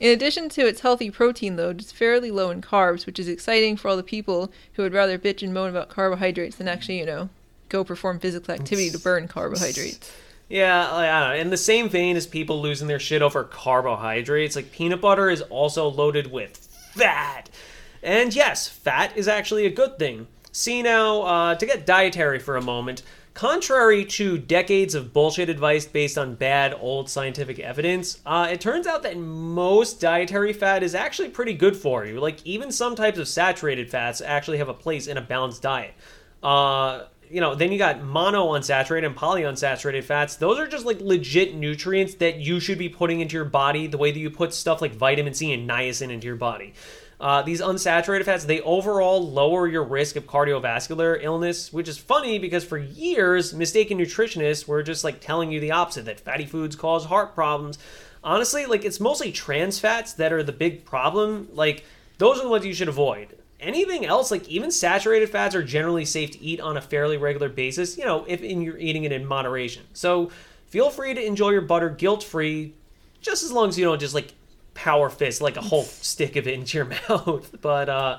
In 0.00 0.12
addition 0.12 0.48
to 0.50 0.66
its 0.66 0.80
healthy 0.80 1.10
protein 1.10 1.56
load, 1.56 1.80
it's 1.80 1.92
fairly 1.92 2.30
low 2.30 2.50
in 2.50 2.62
carbs, 2.62 3.06
which 3.06 3.18
is 3.18 3.28
exciting 3.28 3.76
for 3.76 3.88
all 3.88 3.96
the 3.96 4.02
people 4.02 4.50
who 4.72 4.82
would 4.82 4.92
rather 4.94 5.18
bitch 5.18 5.42
and 5.42 5.54
moan 5.54 5.70
about 5.70 5.88
carbohydrates 5.88 6.56
than 6.56 6.68
actually, 6.68 6.98
you 6.98 7.06
know, 7.06 7.28
go 7.68 7.84
perform 7.84 8.18
physical 8.18 8.54
activity 8.54 8.90
to 8.90 8.98
burn 8.98 9.28
carbohydrates. 9.28 10.10
Yeah, 10.48 10.92
I 10.92 11.20
don't 11.20 11.28
know. 11.30 11.40
In 11.40 11.50
the 11.50 11.56
same 11.56 11.88
vein 11.88 12.16
as 12.16 12.26
people 12.26 12.60
losing 12.60 12.86
their 12.86 13.00
shit 13.00 13.22
over 13.22 13.42
carbohydrates, 13.42 14.54
like 14.54 14.70
peanut 14.70 15.00
butter 15.00 15.28
is 15.28 15.42
also 15.42 15.88
loaded 15.88 16.30
with 16.30 16.56
fat. 16.94 17.50
And 18.02 18.34
yes, 18.34 18.68
fat 18.68 19.16
is 19.16 19.26
actually 19.26 19.66
a 19.66 19.70
good 19.70 19.98
thing. 19.98 20.28
See 20.52 20.82
now, 20.82 21.22
uh, 21.22 21.54
to 21.56 21.66
get 21.66 21.84
dietary 21.84 22.38
for 22.38 22.56
a 22.56 22.62
moment, 22.62 23.02
contrary 23.34 24.04
to 24.04 24.38
decades 24.38 24.94
of 24.94 25.12
bullshit 25.12 25.50
advice 25.50 25.84
based 25.84 26.16
on 26.16 26.36
bad 26.36 26.74
old 26.80 27.10
scientific 27.10 27.58
evidence, 27.58 28.20
uh, 28.24 28.48
it 28.50 28.60
turns 28.60 28.86
out 28.86 29.02
that 29.02 29.18
most 29.18 30.00
dietary 30.00 30.52
fat 30.52 30.82
is 30.82 30.94
actually 30.94 31.28
pretty 31.28 31.52
good 31.54 31.76
for 31.76 32.06
you. 32.06 32.20
Like, 32.20 32.38
even 32.46 32.70
some 32.70 32.94
types 32.94 33.18
of 33.18 33.26
saturated 33.26 33.90
fats 33.90 34.20
actually 34.20 34.58
have 34.58 34.68
a 34.68 34.74
place 34.74 35.08
in 35.08 35.18
a 35.18 35.20
balanced 35.22 35.62
diet. 35.62 35.94
Uh, 36.42 37.02
you 37.30 37.40
know, 37.40 37.54
then 37.54 37.72
you 37.72 37.78
got 37.78 38.00
monounsaturated 38.00 39.06
and 39.06 39.16
polyunsaturated 39.16 40.04
fats. 40.04 40.36
Those 40.36 40.58
are 40.58 40.66
just 40.66 40.84
like 40.84 41.00
legit 41.00 41.54
nutrients 41.54 42.14
that 42.16 42.38
you 42.38 42.60
should 42.60 42.78
be 42.78 42.88
putting 42.88 43.20
into 43.20 43.34
your 43.34 43.44
body 43.44 43.86
the 43.86 43.98
way 43.98 44.10
that 44.10 44.18
you 44.18 44.30
put 44.30 44.52
stuff 44.52 44.80
like 44.80 44.94
vitamin 44.94 45.34
C 45.34 45.52
and 45.52 45.68
niacin 45.68 46.10
into 46.10 46.26
your 46.26 46.36
body. 46.36 46.74
Uh, 47.18 47.42
these 47.42 47.60
unsaturated 47.62 48.24
fats, 48.24 48.44
they 48.44 48.60
overall 48.60 49.26
lower 49.30 49.66
your 49.66 49.84
risk 49.84 50.16
of 50.16 50.26
cardiovascular 50.26 51.18
illness, 51.22 51.72
which 51.72 51.88
is 51.88 51.96
funny 51.96 52.38
because 52.38 52.64
for 52.64 52.76
years, 52.76 53.54
mistaken 53.54 53.98
nutritionists 53.98 54.68
were 54.68 54.82
just 54.82 55.02
like 55.02 55.20
telling 55.20 55.50
you 55.50 55.58
the 55.58 55.72
opposite 55.72 56.04
that 56.04 56.20
fatty 56.20 56.44
foods 56.44 56.76
cause 56.76 57.06
heart 57.06 57.34
problems. 57.34 57.78
Honestly, 58.22 58.66
like 58.66 58.84
it's 58.84 59.00
mostly 59.00 59.32
trans 59.32 59.78
fats 59.78 60.12
that 60.14 60.32
are 60.32 60.42
the 60.42 60.52
big 60.52 60.84
problem. 60.84 61.48
Like, 61.52 61.84
those 62.18 62.38
are 62.38 62.42
the 62.42 62.48
ones 62.48 62.66
you 62.66 62.74
should 62.74 62.88
avoid 62.88 63.34
anything 63.60 64.04
else 64.04 64.30
like 64.30 64.46
even 64.48 64.70
saturated 64.70 65.28
fats 65.28 65.54
are 65.54 65.62
generally 65.62 66.04
safe 66.04 66.30
to 66.30 66.40
eat 66.42 66.60
on 66.60 66.76
a 66.76 66.80
fairly 66.80 67.16
regular 67.16 67.48
basis 67.48 67.96
you 67.96 68.04
know 68.04 68.24
if 68.28 68.42
in, 68.42 68.60
you're 68.62 68.78
eating 68.78 69.04
it 69.04 69.12
in 69.12 69.24
moderation. 69.24 69.84
So 69.92 70.30
feel 70.66 70.90
free 70.90 71.14
to 71.14 71.24
enjoy 71.24 71.50
your 71.50 71.62
butter 71.62 71.90
guilt 71.90 72.22
free 72.22 72.74
just 73.20 73.42
as 73.44 73.52
long 73.52 73.68
as 73.68 73.78
you 73.78 73.84
don't 73.84 74.00
just 74.00 74.14
like 74.14 74.32
power 74.74 75.08
fist 75.08 75.40
like 75.40 75.56
a 75.56 75.62
whole 75.62 75.82
stick 75.84 76.36
of 76.36 76.46
it 76.46 76.54
into 76.54 76.78
your 76.78 76.86
mouth. 77.08 77.56
But 77.60 77.88
uh 77.88 78.18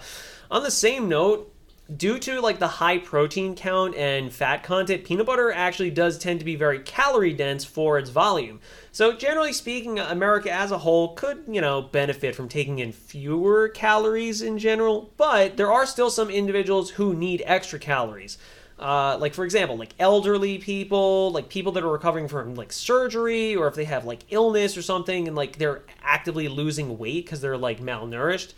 on 0.50 0.63
the 0.63 0.71
same 0.71 1.10
note 1.10 1.54
due 1.95 2.19
to 2.19 2.41
like 2.41 2.60
the 2.60 2.67
high 2.67 2.97
protein 2.97 3.56
count 3.56 3.95
and 3.95 4.34
fat 4.34 4.63
content 4.63 5.06
peanut 5.06 5.26
butter 5.26 5.52
actually 5.52 5.89
does 5.89 6.17
tend 6.17 6.39
to 6.39 6.45
be 6.45 6.56
very 6.56 6.80
calorie 6.80 7.34
dense 7.34 7.63
for 7.63 7.97
its 7.97 8.10
volume 8.10 8.60
so 8.97 9.13
generally 9.13 9.53
speaking 9.53 9.99
america 9.99 10.51
as 10.51 10.71
a 10.71 10.79
whole 10.79 11.13
could 11.13 11.43
you 11.47 11.62
know 11.62 11.83
benefit 11.83 12.33
from 12.33 12.49
taking 12.49 12.79
in 12.79 12.91
fewer 12.91 13.69
calories 13.69 14.41
in 14.41 14.57
general 14.57 15.12
but 15.17 15.55
there 15.55 15.71
are 15.71 15.86
still 15.86 16.10
some 16.10 16.31
individuals 16.31 16.89
who 16.89 17.13
need 17.13 17.43
extra 17.45 17.77
calories 17.77 18.39
uh, 18.79 19.15
like 19.19 19.36
for 19.36 19.45
example 19.45 19.77
like 19.77 19.93
elderly 19.99 20.57
people 20.57 21.31
like 21.31 21.47
people 21.47 21.71
that 21.71 21.83
are 21.83 21.91
recovering 21.91 22.27
from 22.27 22.55
like 22.55 22.73
surgery 22.73 23.55
or 23.55 23.67
if 23.67 23.75
they 23.75 23.86
have 23.86 24.03
like 24.03 24.23
illness 24.31 24.75
or 24.75 24.81
something 24.81 25.27
and 25.27 25.38
like 25.38 25.60
they're 25.60 25.83
actively 26.01 26.47
losing 26.47 26.97
weight 26.97 27.23
because 27.23 27.39
they're 27.39 27.55
like 27.55 27.79
malnourished 27.79 28.53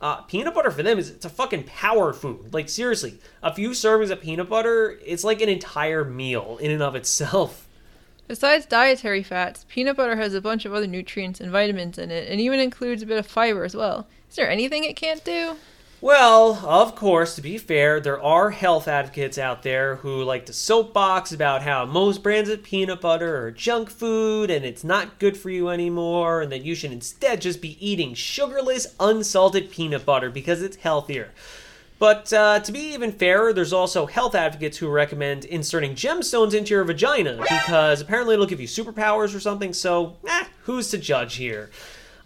uh, 0.00 0.16
peanut 0.22 0.52
butter 0.52 0.70
for 0.70 0.82
them 0.82 0.98
is 0.98 1.08
it's 1.10 1.24
a 1.24 1.28
fucking 1.28 1.64
power 1.64 2.12
food. 2.12 2.54
Like 2.54 2.68
seriously, 2.68 3.18
a 3.42 3.52
few 3.52 3.70
servings 3.70 4.10
of 4.10 4.20
peanut 4.20 4.48
butter, 4.48 4.96
it's 5.04 5.24
like 5.24 5.40
an 5.40 5.48
entire 5.48 6.04
meal 6.04 6.56
in 6.60 6.70
and 6.70 6.84
of 6.84 6.94
itself. 6.94 7.67
Besides 8.28 8.66
dietary 8.66 9.22
fats, 9.22 9.64
peanut 9.70 9.96
butter 9.96 10.16
has 10.16 10.34
a 10.34 10.42
bunch 10.42 10.66
of 10.66 10.74
other 10.74 10.86
nutrients 10.86 11.40
and 11.40 11.50
vitamins 11.50 11.96
in 11.96 12.10
it, 12.10 12.30
and 12.30 12.38
even 12.42 12.60
includes 12.60 13.02
a 13.02 13.06
bit 13.06 13.16
of 13.16 13.26
fiber 13.26 13.64
as 13.64 13.74
well. 13.74 14.06
Is 14.28 14.36
there 14.36 14.50
anything 14.50 14.84
it 14.84 14.96
can't 14.96 15.24
do? 15.24 15.56
Well, 16.02 16.60
of 16.64 16.94
course, 16.94 17.34
to 17.34 17.42
be 17.42 17.56
fair, 17.56 18.00
there 18.00 18.22
are 18.22 18.50
health 18.50 18.86
advocates 18.86 19.38
out 19.38 19.62
there 19.62 19.96
who 19.96 20.22
like 20.22 20.44
to 20.46 20.52
soapbox 20.52 21.32
about 21.32 21.62
how 21.62 21.86
most 21.86 22.22
brands 22.22 22.50
of 22.50 22.62
peanut 22.62 23.00
butter 23.00 23.44
are 23.44 23.50
junk 23.50 23.88
food 23.90 24.50
and 24.50 24.64
it's 24.64 24.84
not 24.84 25.18
good 25.18 25.36
for 25.36 25.48
you 25.48 25.70
anymore, 25.70 26.42
and 26.42 26.52
that 26.52 26.62
you 26.62 26.74
should 26.74 26.92
instead 26.92 27.40
just 27.40 27.62
be 27.62 27.84
eating 27.84 28.12
sugarless, 28.12 28.94
unsalted 29.00 29.70
peanut 29.70 30.04
butter 30.04 30.30
because 30.30 30.60
it's 30.60 30.76
healthier. 30.76 31.32
But 31.98 32.32
uh, 32.32 32.60
to 32.60 32.72
be 32.72 32.92
even 32.94 33.10
fairer, 33.10 33.52
there's 33.52 33.72
also 33.72 34.06
health 34.06 34.34
advocates 34.34 34.78
who 34.78 34.88
recommend 34.88 35.44
inserting 35.44 35.94
gemstones 35.94 36.54
into 36.54 36.74
your 36.74 36.84
vagina 36.84 37.38
because 37.42 38.00
apparently 38.00 38.34
it'll 38.34 38.46
give 38.46 38.60
you 38.60 38.68
superpowers 38.68 39.34
or 39.34 39.40
something, 39.40 39.72
so, 39.72 40.16
eh, 40.28 40.44
who's 40.62 40.90
to 40.90 40.98
judge 40.98 41.36
here? 41.36 41.70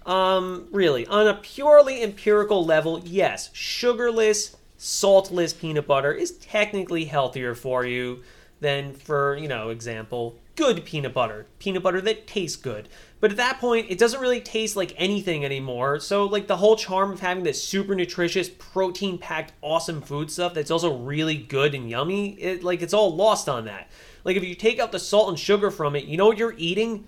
Um, 0.05 0.69
really, 0.73 1.07
on 1.07 1.27
a 1.27 1.35
purely 1.35 2.03
empirical 2.03 2.65
level, 2.65 3.01
yes, 3.05 3.51
sugarless, 3.55 4.57
saltless 4.77 5.55
peanut 5.55 5.87
butter 5.87 6.13
is 6.13 6.33
technically 6.33 7.07
healthier 7.07 7.55
for 7.55 7.87
you 7.87 8.23
than, 8.61 8.93
for, 8.93 9.37
you 9.37 9.49
know, 9.49 9.71
example, 9.71 10.37
good 10.57 10.85
peanut 10.85 11.15
butter. 11.15 11.47
Peanut 11.59 11.83
butter 11.83 12.01
that 12.01 12.27
tastes 12.27 12.57
good. 12.57 12.89
But 13.23 13.31
at 13.31 13.39
that 13.39 13.59
point, 13.59 13.87
it 13.89 13.97
doesn't 13.97 14.21
really 14.21 14.43
taste 14.43 14.77
like 14.77 14.95
anything 14.99 15.47
anymore. 15.47 15.99
So, 16.01 16.27
like, 16.27 16.47
the 16.47 16.59
whole 16.59 16.77
charm 16.77 17.11
of 17.13 17.21
having 17.21 17.45
this 17.45 17.65
super 17.65 17.95
nutritious, 17.95 18.51
protein 18.51 19.17
packed, 19.17 19.55
awesome 19.63 20.03
food 20.03 20.31
stuff 20.31 20.53
that's 20.53 20.71
also 20.71 20.99
really 20.99 21.39
good 21.39 21.75
and 21.75 21.89
yummy, 21.89 22.33
it, 22.33 22.63
like, 22.63 22.83
it's 22.83 22.93
all 22.93 23.17
lost 23.17 23.49
on 23.49 23.65
that. 23.65 23.91
Like, 24.25 24.37
if 24.37 24.45
you 24.45 24.55
take 24.55 24.79
out 24.79 24.93
the 24.93 24.99
salt 24.99 25.31
and 25.31 25.39
sugar 25.39 25.71
from 25.71 25.97
it, 25.97 26.05
you 26.05 26.19
know 26.19 26.27
what 26.27 26.37
you're 26.37 26.55
eating? 26.59 27.07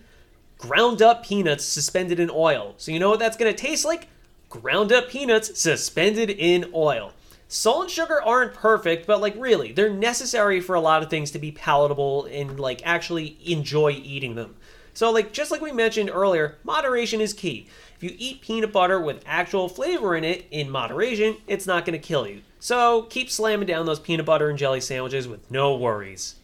ground 0.59 1.03
up 1.03 1.25
peanuts 1.25 1.65
suspended 1.65 2.19
in 2.19 2.31
oil. 2.31 2.75
So 2.77 2.93
you 2.93 2.99
know 2.99 3.11
what 3.11 3.19
that's 3.19 3.37
going 3.37 3.55
to 3.55 3.61
taste 3.61 3.85
like? 3.85 4.09
Ground 4.49 4.93
up 4.93 5.09
peanuts 5.11 5.61
suspended 5.61 6.31
in 6.31 6.71
oil. 6.75 7.13
Salt 7.49 7.83
and 7.83 7.91
sugar 7.91 8.23
aren't 8.23 8.55
perfect, 8.55 9.07
but 9.07 9.21
like 9.21 9.35
really, 9.37 9.73
they're 9.73 9.91
necessary 9.91 10.61
for 10.61 10.75
a 10.75 10.81
lot 10.81 11.03
of 11.03 11.11
things 11.11 11.31
to 11.33 11.39
be 11.39 11.53
palatable 11.53 12.25
and 12.27 12.59
like 12.59 12.81
actually 12.85 13.37
enjoy 13.45 13.91
eating 13.91 14.35
them. 14.35 14.57
So 14.95 15.11
like 15.11 15.33
just 15.33 15.51
like 15.51 15.61
we 15.61 15.73
mentioned 15.73 16.11
earlier, 16.13 16.57
moderation 16.65 17.21
is 17.21 17.33
key. 17.33 17.69
If 17.97 18.03
you 18.03 18.15
eat 18.19 18.41
peanut 18.41 18.73
butter 18.73 19.01
with 19.01 19.23
actual 19.27 19.69
flavor 19.69 20.17
in 20.17 20.25
it 20.25 20.47
in 20.51 20.71
moderation, 20.71 21.37
it's 21.47 21.67
not 21.67 21.85
going 21.85 21.99
to 21.99 22.07
kill 22.07 22.27
you. 22.27 22.43
So 22.61 23.03
keep 23.03 23.31
slamming 23.31 23.67
down 23.67 23.87
those 23.87 24.01
peanut 24.01 24.27
butter 24.27 24.49
and 24.49 24.59
jelly 24.59 24.81
sandwiches 24.81 25.29
with 25.29 25.51
no 25.51 25.77
worries. 25.77 26.37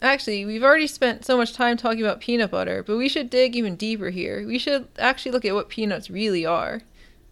Actually, 0.00 0.44
we've 0.44 0.64
already 0.64 0.88
spent 0.88 1.24
so 1.24 1.36
much 1.36 1.52
time 1.52 1.76
talking 1.76 2.00
about 2.00 2.20
peanut 2.20 2.50
butter, 2.50 2.82
but 2.82 2.96
we 2.96 3.08
should 3.08 3.30
dig 3.30 3.54
even 3.54 3.76
deeper 3.76 4.10
here. 4.10 4.44
We 4.44 4.58
should 4.58 4.88
actually 4.98 5.30
look 5.30 5.44
at 5.44 5.54
what 5.54 5.68
peanuts 5.68 6.10
really 6.10 6.44
are. 6.44 6.82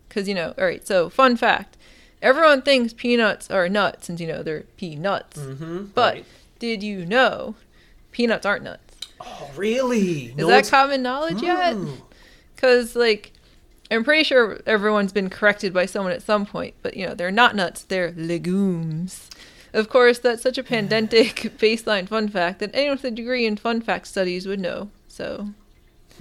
Because, 0.08 0.28
you 0.28 0.34
know, 0.34 0.54
alright, 0.58 0.86
so 0.86 1.08
fun 1.08 1.36
fact 1.36 1.76
everyone 2.22 2.62
thinks 2.62 2.92
peanuts 2.92 3.50
are 3.50 3.68
nuts 3.68 4.06
since, 4.06 4.20
you 4.20 4.26
know, 4.26 4.42
they're 4.42 4.64
peanuts. 4.76 5.38
Mm-hmm, 5.38 5.86
but 5.94 6.14
right. 6.14 6.26
did 6.58 6.82
you 6.82 7.04
know 7.06 7.54
peanuts 8.12 8.46
aren't 8.46 8.64
nuts. 8.64 8.89
Oh, 9.20 9.50
really? 9.56 10.34
Is 10.36 10.46
that 10.46 10.68
common 10.68 11.02
knowledge 11.02 11.42
yet? 11.42 11.76
Mm. 11.76 12.00
Because 12.54 12.96
like, 12.96 13.32
I'm 13.90 14.04
pretty 14.04 14.24
sure 14.24 14.60
everyone's 14.66 15.12
been 15.12 15.30
corrected 15.30 15.72
by 15.72 15.86
someone 15.86 16.12
at 16.12 16.22
some 16.22 16.46
point. 16.46 16.74
But 16.82 16.96
you 16.96 17.06
know, 17.06 17.14
they're 17.14 17.30
not 17.30 17.54
nuts; 17.54 17.82
they're 17.82 18.12
legumes. 18.12 19.30
Of 19.72 19.88
course, 19.88 20.18
that's 20.18 20.42
such 20.42 20.58
a 20.58 20.64
pedantic 20.64 21.36
baseline 21.58 22.08
fun 22.08 22.28
fact 22.28 22.58
that 22.58 22.70
anyone 22.74 22.96
with 22.96 23.04
a 23.04 23.10
degree 23.10 23.46
in 23.46 23.56
fun 23.56 23.80
fact 23.80 24.08
studies 24.08 24.46
would 24.46 24.58
know. 24.58 24.90
So 25.08 25.50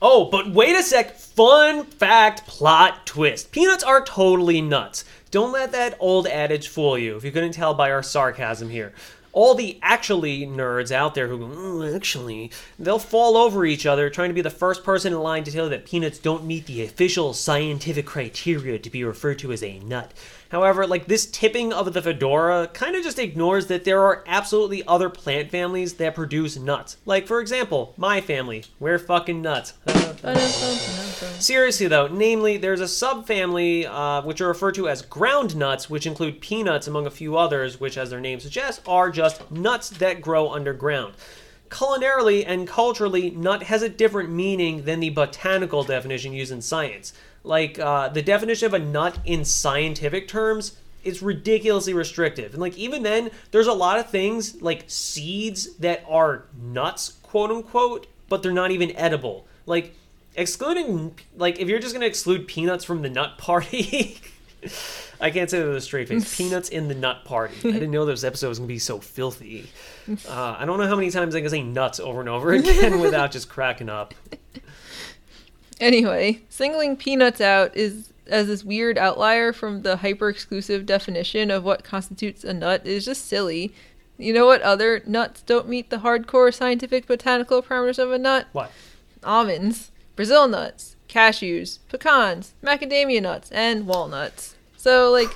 Oh, 0.00 0.24
but 0.30 0.50
wait 0.50 0.76
a 0.76 0.82
sec. 0.82 1.18
Fun 1.18 1.84
fact 1.84 2.46
plot 2.46 3.06
twist. 3.06 3.52
Peanuts 3.52 3.84
are 3.84 4.02
totally 4.02 4.62
nuts. 4.62 5.04
Don't 5.30 5.52
let 5.52 5.72
that 5.72 5.96
old 6.00 6.26
adage 6.26 6.68
fool 6.68 6.96
you, 6.96 7.16
if 7.16 7.24
you 7.24 7.32
couldn't 7.32 7.52
tell 7.52 7.74
by 7.74 7.90
our 7.90 8.02
sarcasm 8.02 8.70
here. 8.70 8.94
All 9.34 9.56
the 9.56 9.78
actually 9.82 10.46
nerds 10.46 10.92
out 10.92 11.16
there 11.16 11.26
who 11.26 11.38
go, 11.38 11.50
"Oh, 11.52 11.94
actually, 11.94 12.52
they'll 12.78 13.00
fall 13.00 13.36
over 13.36 13.66
each 13.66 13.84
other 13.84 14.08
trying 14.08 14.30
to 14.30 14.34
be 14.34 14.40
the 14.40 14.48
first 14.48 14.84
person 14.84 15.12
in 15.12 15.18
line 15.18 15.42
to 15.42 15.50
tell 15.50 15.64
you 15.64 15.70
that 15.70 15.86
peanuts 15.86 16.20
don't 16.20 16.46
meet 16.46 16.66
the 16.66 16.84
official 16.84 17.34
scientific 17.34 18.06
criteria 18.06 18.78
to 18.78 18.90
be 18.90 19.02
referred 19.02 19.40
to 19.40 19.50
as 19.50 19.64
a 19.64 19.80
nut. 19.80 20.12
However, 20.54 20.86
like 20.86 21.06
this 21.06 21.26
tipping 21.26 21.72
of 21.72 21.92
the 21.92 22.00
fedora 22.00 22.68
kind 22.72 22.94
of 22.94 23.02
just 23.02 23.18
ignores 23.18 23.66
that 23.66 23.82
there 23.82 24.00
are 24.00 24.22
absolutely 24.24 24.86
other 24.86 25.10
plant 25.10 25.50
families 25.50 25.94
that 25.94 26.14
produce 26.14 26.56
nuts. 26.56 26.96
Like, 27.04 27.26
for 27.26 27.40
example, 27.40 27.92
my 27.96 28.20
family. 28.20 28.62
We're 28.78 29.00
fucking 29.00 29.42
nuts. 29.42 29.72
Seriously 31.40 31.88
though, 31.88 32.06
namely, 32.06 32.56
there's 32.56 32.80
a 32.80 32.84
subfamily 32.84 33.84
uh, 33.84 34.22
which 34.22 34.40
are 34.40 34.46
referred 34.46 34.76
to 34.76 34.88
as 34.88 35.02
ground 35.02 35.56
nuts, 35.56 35.90
which 35.90 36.06
include 36.06 36.40
peanuts 36.40 36.86
among 36.86 37.08
a 37.08 37.10
few 37.10 37.36
others, 37.36 37.80
which, 37.80 37.98
as 37.98 38.10
their 38.10 38.20
name 38.20 38.38
suggests, 38.38 38.80
are 38.86 39.10
just 39.10 39.50
nuts 39.50 39.90
that 39.90 40.20
grow 40.20 40.52
underground. 40.52 41.14
Culinarily 41.68 42.44
and 42.46 42.68
culturally, 42.68 43.30
nut 43.30 43.64
has 43.64 43.82
a 43.82 43.88
different 43.88 44.30
meaning 44.30 44.84
than 44.84 45.00
the 45.00 45.10
botanical 45.10 45.82
definition 45.82 46.32
used 46.32 46.52
in 46.52 46.62
science. 46.62 47.12
Like 47.44 47.78
uh, 47.78 48.08
the 48.08 48.22
definition 48.22 48.66
of 48.66 48.74
a 48.74 48.78
nut 48.78 49.18
in 49.24 49.44
scientific 49.44 50.26
terms 50.26 50.76
is 51.04 51.22
ridiculously 51.22 51.92
restrictive, 51.92 52.52
and 52.54 52.60
like 52.60 52.76
even 52.78 53.02
then, 53.02 53.30
there's 53.50 53.66
a 53.66 53.72
lot 53.72 53.98
of 53.98 54.08
things 54.08 54.60
like 54.62 54.84
seeds 54.86 55.74
that 55.76 56.02
are 56.08 56.46
nuts, 56.60 57.18
quote 57.22 57.50
unquote, 57.50 58.06
but 58.30 58.42
they're 58.42 58.52
not 58.52 58.70
even 58.70 58.96
edible. 58.96 59.46
Like 59.66 59.94
excluding 60.36 61.18
like 61.36 61.60
if 61.60 61.68
you're 61.68 61.78
just 61.78 61.94
gonna 61.94 62.06
exclude 62.06 62.48
peanuts 62.48 62.84
from 62.84 63.02
the 63.02 63.08
nut 63.10 63.38
party 63.38 64.18
i 65.20 65.30
can't 65.30 65.48
say 65.48 65.60
that 65.60 65.66
with 65.66 65.76
a 65.76 65.80
straight 65.80 66.08
face. 66.08 66.36
Peanuts 66.36 66.68
in 66.70 66.88
the 66.88 66.94
nut 66.94 67.24
party. 67.24 67.54
I 67.68 67.72
didn't 67.72 67.92
know 67.92 68.04
this 68.04 68.24
episode 68.24 68.48
was 68.48 68.58
gonna 68.58 68.66
be 68.66 68.78
so 68.78 68.98
filthy. 68.98 69.68
Uh, 70.28 70.54
i 70.58 70.66
don't 70.66 70.78
know 70.78 70.86
how 70.86 70.96
many 70.96 71.10
times 71.10 71.34
i 71.34 71.40
can 71.40 71.48
say 71.48 71.62
nuts 71.62 71.98
over 71.98 72.20
and 72.20 72.28
over 72.28 72.52
again 72.52 73.00
without 73.00 73.30
just 73.30 73.48
cracking 73.48 73.88
up 73.88 74.12
Anyway, 75.80 76.42
singling 76.48 76.96
peanuts 76.96 77.40
out 77.40 77.76
is 77.76 78.10
as 78.26 78.46
this 78.46 78.64
weird 78.64 78.96
outlier 78.96 79.52
from 79.52 79.82
the 79.82 79.98
hyper 79.98 80.28
exclusive 80.28 80.86
definition 80.86 81.50
of 81.50 81.64
what 81.64 81.84
constitutes 81.84 82.44
a 82.44 82.54
nut 82.54 82.86
is 82.86 83.04
just 83.04 83.26
silly. 83.26 83.74
You 84.16 84.32
know 84.32 84.46
what 84.46 84.62
other 84.62 85.02
nuts 85.06 85.42
don't 85.42 85.68
meet 85.68 85.90
the 85.90 85.98
hardcore 85.98 86.54
scientific 86.54 87.06
botanical 87.06 87.62
parameters 87.62 87.98
of 87.98 88.12
a 88.12 88.18
nut? 88.18 88.46
what 88.52 88.70
Almonds, 89.22 89.90
Brazil 90.16 90.46
nuts, 90.48 90.96
cashews, 91.08 91.78
pecans, 91.88 92.54
macadamia 92.62 93.20
nuts, 93.20 93.50
and 93.50 93.86
walnuts. 93.86 94.54
So 94.76 95.10
like 95.10 95.30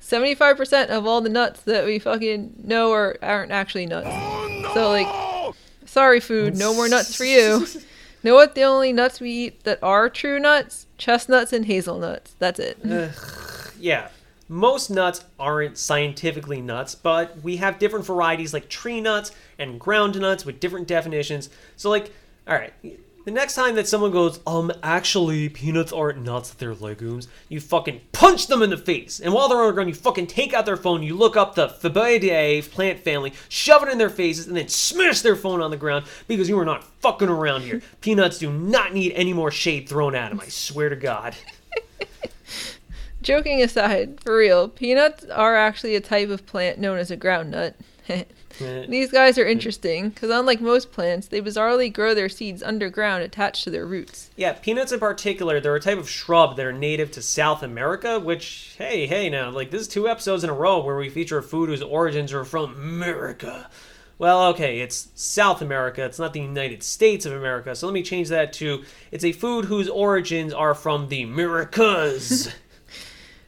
75% 0.00 0.88
of 0.88 1.06
all 1.06 1.20
the 1.20 1.28
nuts 1.28 1.62
that 1.62 1.84
we 1.84 1.98
fucking 1.98 2.54
know 2.62 2.92
are 2.92 3.16
aren't 3.20 3.52
actually 3.52 3.86
nuts. 3.86 4.08
Oh, 4.10 4.70
so 4.74 4.90
like 4.90 5.54
sorry 5.86 6.20
food, 6.20 6.56
no 6.56 6.72
more 6.74 6.88
nuts 6.88 7.16
for 7.16 7.24
you. 7.24 7.66
Know 8.22 8.34
what 8.34 8.54
the 8.54 8.62
only 8.62 8.92
nuts 8.92 9.20
we 9.20 9.30
eat 9.30 9.64
that 9.64 9.82
are 9.82 10.08
true 10.08 10.38
nuts? 10.38 10.86
Chestnuts 10.98 11.52
and 11.52 11.66
hazelnuts. 11.66 12.34
That's 12.38 12.58
it. 12.58 12.78
yeah 13.80 14.08
most 14.48 14.90
nuts 14.90 15.24
aren't 15.40 15.76
scientifically 15.76 16.60
nuts 16.60 16.94
but 16.94 17.42
we 17.42 17.56
have 17.56 17.78
different 17.80 18.04
varieties 18.06 18.54
like 18.54 18.68
tree 18.68 19.00
nuts 19.00 19.32
and 19.58 19.80
ground 19.80 20.18
nuts 20.20 20.44
with 20.46 20.60
different 20.60 20.86
definitions 20.86 21.50
so 21.76 21.90
like 21.90 22.12
all 22.46 22.54
right 22.54 22.72
the 23.26 23.32
next 23.32 23.56
time 23.56 23.74
that 23.74 23.88
someone 23.88 24.12
goes 24.12 24.40
um 24.46 24.72
actually 24.82 25.48
peanuts 25.48 25.92
aren't 25.92 26.22
nuts 26.22 26.50
they're 26.54 26.74
legumes 26.74 27.26
you 27.48 27.60
fucking 27.60 28.00
punch 28.12 28.46
them 28.46 28.62
in 28.62 28.70
the 28.70 28.76
face. 28.78 29.20
And 29.20 29.34
while 29.34 29.48
they're 29.48 29.58
on 29.58 29.66
the 29.66 29.72
ground 29.72 29.88
you 29.90 29.94
fucking 29.94 30.28
take 30.28 30.54
out 30.54 30.64
their 30.64 30.76
phone 30.76 31.02
you 31.02 31.14
look 31.14 31.36
up 31.36 31.54
the 31.56 31.68
Fabaceae 31.68 32.70
plant 32.70 33.00
family 33.00 33.34
shove 33.48 33.82
it 33.82 33.90
in 33.90 33.98
their 33.98 34.08
faces 34.08 34.46
and 34.46 34.56
then 34.56 34.68
smash 34.68 35.20
their 35.20 35.36
phone 35.36 35.60
on 35.60 35.70
the 35.70 35.76
ground 35.76 36.06
because 36.28 36.48
you 36.48 36.58
are 36.58 36.64
not 36.64 36.84
fucking 37.00 37.28
around 37.28 37.62
here. 37.62 37.82
Peanuts 38.00 38.38
do 38.38 38.50
not 38.50 38.94
need 38.94 39.12
any 39.12 39.32
more 39.32 39.50
shade 39.50 39.88
thrown 39.88 40.14
at 40.14 40.30
them 40.30 40.40
i 40.40 40.48
swear 40.48 40.88
to 40.88 40.96
god. 40.96 41.34
Joking 43.22 43.60
aside, 43.60 44.20
for 44.20 44.36
real, 44.36 44.68
peanuts 44.68 45.24
are 45.24 45.56
actually 45.56 45.96
a 45.96 46.00
type 46.00 46.28
of 46.28 46.46
plant 46.46 46.78
known 46.78 46.96
as 46.96 47.10
a 47.10 47.16
groundnut. 47.16 47.74
These 48.58 49.10
guys 49.10 49.38
are 49.38 49.46
interesting 49.46 50.10
because, 50.10 50.30
unlike 50.30 50.60
most 50.60 50.92
plants, 50.92 51.28
they 51.28 51.40
bizarrely 51.40 51.92
grow 51.92 52.14
their 52.14 52.28
seeds 52.28 52.62
underground 52.62 53.22
attached 53.22 53.64
to 53.64 53.70
their 53.70 53.86
roots. 53.86 54.30
Yeah, 54.36 54.52
peanuts 54.52 54.92
in 54.92 55.00
particular, 55.00 55.60
they're 55.60 55.76
a 55.76 55.80
type 55.80 55.98
of 55.98 56.08
shrub 56.08 56.56
that 56.56 56.66
are 56.66 56.72
native 56.72 57.10
to 57.12 57.22
South 57.22 57.62
America, 57.62 58.18
which, 58.18 58.74
hey, 58.78 59.06
hey 59.06 59.28
now, 59.28 59.50
like 59.50 59.70
this 59.70 59.82
is 59.82 59.88
two 59.88 60.08
episodes 60.08 60.44
in 60.44 60.50
a 60.50 60.54
row 60.54 60.82
where 60.82 60.96
we 60.96 61.08
feature 61.08 61.38
a 61.38 61.42
food 61.42 61.68
whose 61.68 61.82
origins 61.82 62.32
are 62.32 62.44
from 62.44 62.74
America. 62.74 63.68
Well, 64.18 64.46
okay, 64.48 64.80
it's 64.80 65.08
South 65.14 65.60
America, 65.60 66.02
it's 66.02 66.18
not 66.18 66.32
the 66.32 66.40
United 66.40 66.82
States 66.82 67.26
of 67.26 67.32
America, 67.32 67.76
so 67.76 67.86
let 67.86 67.92
me 67.92 68.02
change 68.02 68.28
that 68.30 68.54
to 68.54 68.82
it's 69.10 69.24
a 69.24 69.32
food 69.32 69.66
whose 69.66 69.90
origins 69.90 70.54
are 70.54 70.74
from 70.74 71.08
the 71.08 71.22
Americas. 71.22 72.48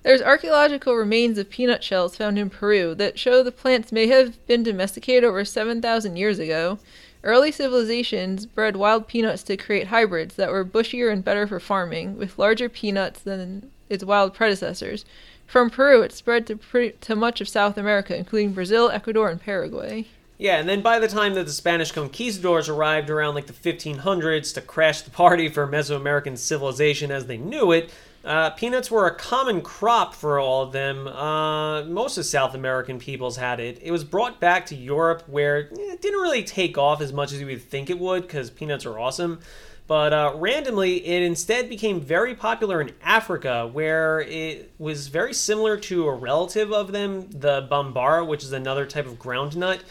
There's 0.08 0.22
archaeological 0.22 0.96
remains 0.96 1.36
of 1.36 1.50
peanut 1.50 1.84
shells 1.84 2.16
found 2.16 2.38
in 2.38 2.48
Peru 2.48 2.94
that 2.94 3.18
show 3.18 3.42
the 3.42 3.52
plants 3.52 3.92
may 3.92 4.06
have 4.06 4.46
been 4.46 4.62
domesticated 4.62 5.22
over 5.22 5.44
7,000 5.44 6.16
years 6.16 6.38
ago. 6.38 6.78
Early 7.22 7.52
civilizations 7.52 8.46
bred 8.46 8.74
wild 8.74 9.06
peanuts 9.06 9.42
to 9.42 9.58
create 9.58 9.88
hybrids 9.88 10.36
that 10.36 10.50
were 10.50 10.64
bushier 10.64 11.12
and 11.12 11.22
better 11.22 11.46
for 11.46 11.60
farming, 11.60 12.16
with 12.16 12.38
larger 12.38 12.70
peanuts 12.70 13.20
than 13.20 13.70
its 13.90 14.02
wild 14.02 14.32
predecessors. 14.32 15.04
From 15.46 15.68
Peru, 15.68 16.00
it 16.00 16.14
spread 16.14 16.46
to, 16.46 16.56
pre- 16.56 16.92
to 16.92 17.14
much 17.14 17.42
of 17.42 17.48
South 17.50 17.76
America, 17.76 18.16
including 18.16 18.54
Brazil, 18.54 18.88
Ecuador, 18.88 19.28
and 19.28 19.38
Paraguay. 19.38 20.06
Yeah, 20.38 20.56
and 20.56 20.66
then 20.66 20.80
by 20.80 21.00
the 21.00 21.08
time 21.08 21.34
that 21.34 21.44
the 21.44 21.52
Spanish 21.52 21.92
conquistadors 21.92 22.70
arrived 22.70 23.10
around 23.10 23.34
like 23.34 23.46
the 23.46 23.52
1500s 23.52 24.54
to 24.54 24.62
crash 24.62 25.02
the 25.02 25.10
party 25.10 25.50
for 25.50 25.66
Mesoamerican 25.66 26.38
civilization 26.38 27.10
as 27.10 27.26
they 27.26 27.36
knew 27.36 27.72
it, 27.72 27.90
uh, 28.28 28.50
peanuts 28.50 28.90
were 28.90 29.06
a 29.06 29.14
common 29.14 29.62
crop 29.62 30.14
for 30.14 30.38
all 30.38 30.62
of 30.62 30.72
them. 30.72 31.08
Uh, 31.08 31.82
most 31.84 32.18
of 32.18 32.26
South 32.26 32.54
American 32.54 32.98
peoples 32.98 33.38
had 33.38 33.58
it. 33.58 33.80
It 33.82 33.90
was 33.90 34.04
brought 34.04 34.38
back 34.38 34.66
to 34.66 34.76
Europe 34.76 35.22
where 35.26 35.60
it 35.60 36.02
didn't 36.02 36.20
really 36.20 36.44
take 36.44 36.76
off 36.76 37.00
as 37.00 37.10
much 37.10 37.32
as 37.32 37.40
you 37.40 37.46
would 37.46 37.62
think 37.62 37.88
it 37.88 37.98
would 37.98 38.22
because 38.22 38.50
peanuts 38.50 38.84
are 38.84 38.98
awesome. 38.98 39.40
But 39.86 40.12
uh, 40.12 40.32
randomly, 40.34 41.06
it 41.06 41.22
instead 41.22 41.70
became 41.70 42.02
very 42.02 42.34
popular 42.34 42.82
in 42.82 42.92
Africa, 43.02 43.66
where 43.66 44.20
it 44.20 44.72
was 44.78 45.08
very 45.08 45.32
similar 45.32 45.78
to 45.78 46.06
a 46.06 46.14
relative 46.14 46.70
of 46.70 46.92
them, 46.92 47.30
the 47.30 47.66
bambara, 47.70 48.26
which 48.26 48.44
is 48.44 48.52
another 48.52 48.84
type 48.84 49.06
of 49.06 49.18
ground 49.18 49.56
nut. 49.56 49.82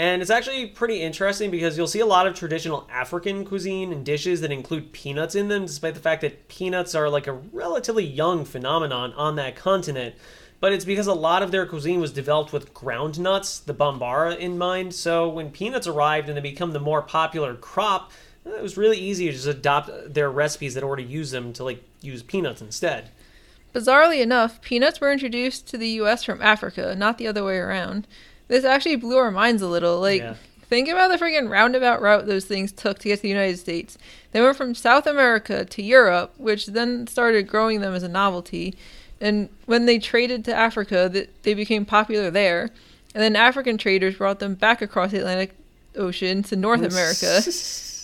And 0.00 0.22
it's 0.22 0.30
actually 0.30 0.64
pretty 0.64 1.02
interesting 1.02 1.50
because 1.50 1.76
you'll 1.76 1.86
see 1.86 2.00
a 2.00 2.06
lot 2.06 2.26
of 2.26 2.34
traditional 2.34 2.88
African 2.90 3.44
cuisine 3.44 3.92
and 3.92 4.02
dishes 4.02 4.40
that 4.40 4.50
include 4.50 4.92
peanuts 4.92 5.34
in 5.34 5.48
them, 5.48 5.66
despite 5.66 5.92
the 5.92 6.00
fact 6.00 6.22
that 6.22 6.48
peanuts 6.48 6.94
are 6.94 7.10
like 7.10 7.26
a 7.26 7.34
relatively 7.34 8.06
young 8.06 8.46
phenomenon 8.46 9.12
on 9.12 9.36
that 9.36 9.56
continent. 9.56 10.14
But 10.58 10.72
it's 10.72 10.86
because 10.86 11.06
a 11.06 11.12
lot 11.12 11.42
of 11.42 11.50
their 11.50 11.66
cuisine 11.66 12.00
was 12.00 12.14
developed 12.14 12.50
with 12.50 12.72
ground 12.72 13.20
nuts, 13.20 13.58
the 13.58 13.74
bambara, 13.74 14.38
in 14.38 14.56
mind. 14.56 14.94
So 14.94 15.28
when 15.28 15.50
peanuts 15.50 15.86
arrived 15.86 16.30
and 16.30 16.36
they 16.38 16.40
become 16.40 16.72
the 16.72 16.80
more 16.80 17.02
popular 17.02 17.54
crop, 17.54 18.10
uh, 18.46 18.54
it 18.54 18.62
was 18.62 18.78
really 18.78 18.96
easy 18.96 19.26
to 19.26 19.32
just 19.32 19.46
adopt 19.46 20.14
their 20.14 20.30
recipes 20.30 20.72
that 20.72 20.82
already 20.82 21.04
use 21.04 21.30
them 21.30 21.52
to 21.52 21.62
like 21.62 21.84
use 22.00 22.22
peanuts 22.22 22.62
instead. 22.62 23.10
Bizarrely 23.74 24.22
enough, 24.22 24.62
peanuts 24.62 24.98
were 24.98 25.12
introduced 25.12 25.68
to 25.68 25.76
the 25.76 25.90
US 26.00 26.24
from 26.24 26.40
Africa, 26.40 26.94
not 26.96 27.18
the 27.18 27.26
other 27.26 27.44
way 27.44 27.58
around. 27.58 28.06
This 28.50 28.64
actually 28.64 28.96
blew 28.96 29.16
our 29.16 29.30
minds 29.30 29.62
a 29.62 29.66
little. 29.68 30.00
Like, 30.00 30.20
Yeah. 30.22 30.34
think 30.68 30.88
about 30.88 31.08
the 31.08 31.16
freaking 31.24 31.48
roundabout 31.48 32.02
route 32.02 32.26
those 32.26 32.44
things 32.44 32.72
took 32.72 32.98
to 32.98 33.08
get 33.08 33.16
to 33.16 33.22
the 33.22 33.28
United 33.28 33.58
States. 33.58 33.96
They 34.32 34.40
went 34.40 34.56
from 34.56 34.74
South 34.74 35.06
America 35.06 35.64
to 35.64 35.82
Europe, 35.82 36.34
which 36.36 36.66
then 36.66 37.06
started 37.06 37.46
growing 37.46 37.80
them 37.80 37.94
as 37.94 38.02
a 38.02 38.08
novelty. 38.08 38.74
And 39.20 39.48
when 39.66 39.86
they 39.86 39.98
traded 39.98 40.44
to 40.46 40.54
Africa, 40.54 41.26
they 41.42 41.54
became 41.54 41.84
popular 41.84 42.30
there. 42.30 42.70
And 43.14 43.22
then 43.22 43.36
African 43.36 43.78
traders 43.78 44.16
brought 44.16 44.38
them 44.40 44.54
back 44.54 44.82
across 44.82 45.10
the 45.12 45.18
Atlantic 45.18 45.52
Ocean 45.96 46.42
to 46.44 46.56
North 46.56 46.82
America. 46.82 47.42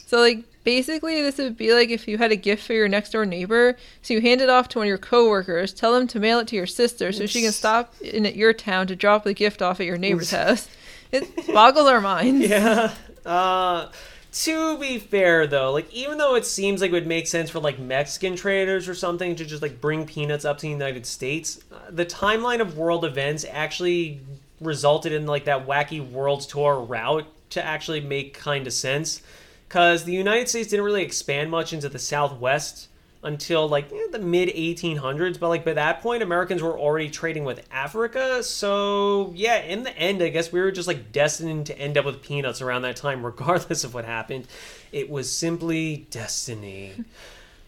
So 0.09 0.21
like 0.21 0.45
basically 0.67 1.23
this 1.23 1.39
would 1.39 1.57
be 1.57 1.73
like 1.73 1.91
if 1.91 2.09
you 2.09 2.19
had 2.19 2.33
a 2.33 2.37
gift 2.37 2.67
for 2.67 2.73
your 2.73 2.89
next 2.89 3.13
door 3.13 3.25
neighbor, 3.25 3.77
so 4.03 4.13
you 4.13 4.21
hand 4.21 4.41
it 4.41 4.51
off 4.51 4.69
to 4.69 4.79
one 4.81 4.87
of 4.87 4.89
your 4.89 4.99
coworkers, 4.99 5.73
tell 5.73 5.95
them 5.95 6.09
to 6.09 6.19
mail 6.19 6.41
it 6.41 6.49
to 6.49 6.57
your 6.57 6.67
sister 6.67 7.13
so 7.13 7.25
she 7.25 7.41
can 7.41 7.53
stop 7.53 7.95
in 8.03 8.27
at 8.27 8.35
your 8.35 8.53
town 8.53 8.89
to 8.89 8.97
drop 8.97 9.23
the 9.23 9.33
gift 9.33 9.63
off 9.63 9.79
at 9.79 9.87
your 9.87 9.97
neighbor's 9.97 10.33
house. 10.33 10.69
It 11.13 11.47
boggles 11.55 11.87
our 11.87 12.01
minds. 12.01 12.49
Yeah. 12.51 12.93
Uh, 13.25 13.91
to 14.33 14.77
be 14.79 14.99
fair, 14.99 15.47
though, 15.47 15.73
like 15.73 15.93
even 15.95 16.19
though 16.19 16.35
it 16.35 16.45
seems 16.45 16.81
like 16.81 16.91
it 16.91 16.95
would 16.95 17.07
make 17.07 17.29
sense 17.29 17.49
for 17.49 17.61
like 17.61 17.79
Mexican 17.79 18.35
traders 18.35 18.89
or 18.89 18.95
something 18.95 19.37
to 19.37 19.45
just 19.45 19.63
like 19.63 19.81
bring 19.81 20.05
peanuts 20.05 20.45
up 20.45 20.59
to 20.59 20.63
the 20.63 20.69
United 20.69 21.07
States, 21.07 21.61
uh, 21.73 21.77
the 21.91 22.05
timeline 22.05 22.61
of 22.61 22.77
world 22.77 23.05
events 23.05 23.47
actually 23.49 24.21
resulted 24.61 25.13
in 25.13 25.27
like 25.27 25.45
that 25.45 25.65
wacky 25.67 26.05
world 26.11 26.41
tour 26.41 26.81
route 26.81 27.27
to 27.51 27.65
actually 27.65 28.01
make 28.01 28.35
kind 28.35 28.67
of 28.67 28.73
sense 28.73 29.23
because 29.69 30.05
the 30.05 30.13
United 30.13 30.49
States 30.49 30.69
didn't 30.69 30.85
really 30.85 31.03
expand 31.03 31.51
much 31.51 31.73
into 31.73 31.89
the 31.89 31.99
Southwest 31.99 32.89
until 33.23 33.69
like 33.69 33.91
eh, 33.93 34.07
the 34.13 34.19
mid 34.19 34.49
1800s 34.49 35.41
but 35.41 35.49
like 35.49 35.65
by 35.65 35.73
that 35.73 36.01
point 36.01 36.23
americans 36.23 36.63
were 36.63 36.79
already 36.79 37.11
trading 37.11 37.45
with 37.45 37.67
africa 37.73 38.43
so 38.43 39.33
yeah 39.35 39.57
in 39.59 39.83
the 39.83 39.99
end 39.99 40.23
i 40.23 40.29
guess 40.29 40.53
we 40.53 40.61
were 40.61 40.71
just 40.71 40.87
like 40.87 41.11
destined 41.13 41.67
to 41.67 41.77
end 41.79 41.99
up 41.99 42.05
with 42.05 42.23
peanuts 42.23 42.63
around 42.63 42.83
that 42.83 42.95
time 42.95 43.25
regardless 43.33 43.83
of 43.83 43.93
what 43.95 44.05
happened 44.05 44.47
it 44.93 45.11
was 45.11 45.31
simply 45.31 46.07
destiny 46.11 46.93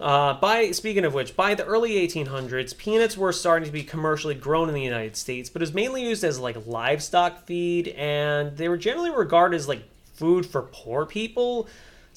uh, 0.01 0.35
by 0.35 0.71
speaking 0.71 1.05
of 1.05 1.13
which, 1.13 1.35
by 1.35 1.57
the 1.57 1.65
early 1.65 2.07
1800s, 2.07 2.79
peanuts 2.79 3.17
were 3.17 3.33
starting 3.33 3.67
to 3.67 3.73
be 3.73 3.83
commercially 3.83 4.35
grown 4.35 4.69
in 4.69 4.75
the 4.77 4.81
United 4.81 5.17
States, 5.17 5.51
but 5.51 5.61
it 5.61 5.65
was 5.65 5.75
mainly 5.75 6.05
used 6.05 6.23
as 6.23 6.39
like 6.39 6.57
livestock 6.69 7.45
feed, 7.47 7.89
and 7.89 8.57
they 8.57 8.69
were 8.69 8.77
generally 8.77 9.11
regarded 9.11 9.57
as 9.57 9.67
like 9.67 9.83
food 10.15 10.47
for 10.47 10.63
poor 10.63 11.05
people. 11.05 11.67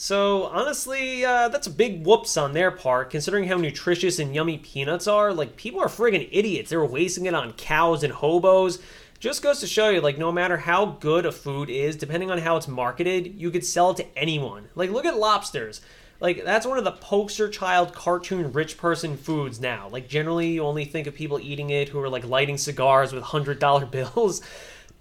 So 0.01 0.45
honestly, 0.45 1.23
uh, 1.23 1.49
that's 1.49 1.67
a 1.67 1.69
big 1.69 2.03
whoops 2.03 2.35
on 2.35 2.53
their 2.53 2.71
part, 2.71 3.11
considering 3.11 3.47
how 3.47 3.57
nutritious 3.57 4.17
and 4.17 4.33
yummy 4.33 4.57
peanuts 4.57 5.05
are. 5.05 5.31
Like 5.31 5.57
people 5.57 5.79
are 5.79 5.87
friggin' 5.87 6.27
idiots. 6.31 6.71
They 6.71 6.77
were 6.77 6.87
wasting 6.87 7.27
it 7.27 7.35
on 7.35 7.53
cows 7.53 8.01
and 8.01 8.11
hobos. 8.11 8.79
Just 9.19 9.43
goes 9.43 9.59
to 9.59 9.67
show 9.67 9.89
you, 9.89 10.01
like, 10.01 10.17
no 10.17 10.31
matter 10.31 10.57
how 10.57 10.97
good 10.99 11.27
a 11.27 11.31
food 11.31 11.69
is, 11.69 11.95
depending 11.95 12.31
on 12.31 12.39
how 12.39 12.57
it's 12.57 12.67
marketed, 12.67 13.35
you 13.39 13.51
could 13.51 13.63
sell 13.63 13.91
it 13.91 13.97
to 13.97 14.17
anyone. 14.17 14.69
Like, 14.73 14.89
look 14.89 15.05
at 15.05 15.17
lobsters. 15.17 15.81
Like, 16.19 16.43
that's 16.43 16.65
one 16.65 16.79
of 16.79 16.83
the 16.83 16.93
poster 16.93 17.47
child 17.47 17.93
cartoon 17.93 18.51
rich 18.51 18.79
person 18.79 19.17
foods 19.17 19.59
now. 19.59 19.87
Like, 19.89 20.07
generally, 20.07 20.47
you 20.47 20.63
only 20.63 20.85
think 20.85 21.05
of 21.05 21.13
people 21.13 21.39
eating 21.39 21.69
it 21.69 21.89
who 21.89 21.99
are, 21.99 22.09
like, 22.09 22.25
lighting 22.25 22.57
cigars 22.57 23.13
with 23.13 23.23
$100 23.23 23.91
bills. 23.91 24.41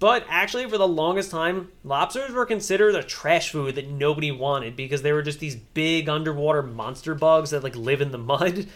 But 0.01 0.25
actually, 0.31 0.67
for 0.67 0.79
the 0.79 0.89
longest 0.89 1.31
time, 1.31 1.69
lobsters 1.85 2.33
were 2.33 2.47
considered 2.47 2.95
a 2.95 3.03
trash 3.03 3.53
food 3.53 3.75
that 3.75 3.87
nobody 3.87 4.33
wanted 4.33 4.75
because 4.75 5.03
they 5.03 5.13
were 5.13 5.23
just 5.23 5.41
these 5.41 5.57
big 5.57 6.09
underwater 6.09 6.63
monster 6.63 7.15
bugs 7.15 7.51
that 7.51 7.63
like 7.63 7.77
live 7.77 8.01
in 8.01 8.11
the 8.11 8.19
mud. 8.19 8.67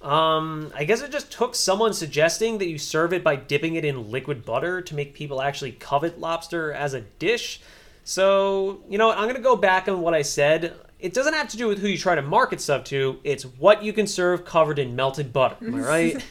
Um, 0.00 0.72
I 0.74 0.84
guess 0.84 1.02
it 1.02 1.12
just 1.12 1.30
took 1.30 1.54
someone 1.54 1.92
suggesting 1.92 2.56
that 2.58 2.68
you 2.68 2.78
serve 2.78 3.12
it 3.12 3.22
by 3.22 3.36
dipping 3.36 3.76
it 3.76 3.84
in 3.84 4.10
liquid 4.10 4.46
butter 4.46 4.80
to 4.80 4.94
make 4.94 5.12
people 5.14 5.42
actually 5.42 5.72
covet 5.72 6.18
lobster 6.18 6.72
as 6.72 6.94
a 6.94 7.02
dish. 7.02 7.60
So, 8.04 8.80
you 8.88 8.96
know, 8.96 9.10
I'm 9.12 9.24
going 9.24 9.36
to 9.36 9.42
go 9.42 9.54
back 9.56 9.88
on 9.88 10.00
what 10.00 10.14
I 10.14 10.22
said. 10.22 10.74
It 10.98 11.12
doesn't 11.12 11.34
have 11.34 11.48
to 11.48 11.56
do 11.58 11.68
with 11.68 11.80
who 11.80 11.86
you 11.86 11.98
try 11.98 12.14
to 12.14 12.22
market 12.22 12.62
stuff 12.62 12.84
to, 12.84 13.20
it's 13.24 13.44
what 13.44 13.84
you 13.84 13.92
can 13.92 14.06
serve 14.06 14.44
covered 14.46 14.78
in 14.78 14.96
melted 14.96 15.34
butter. 15.34 15.56
Am 15.60 15.74
I 15.74 15.80
right? 15.86 16.24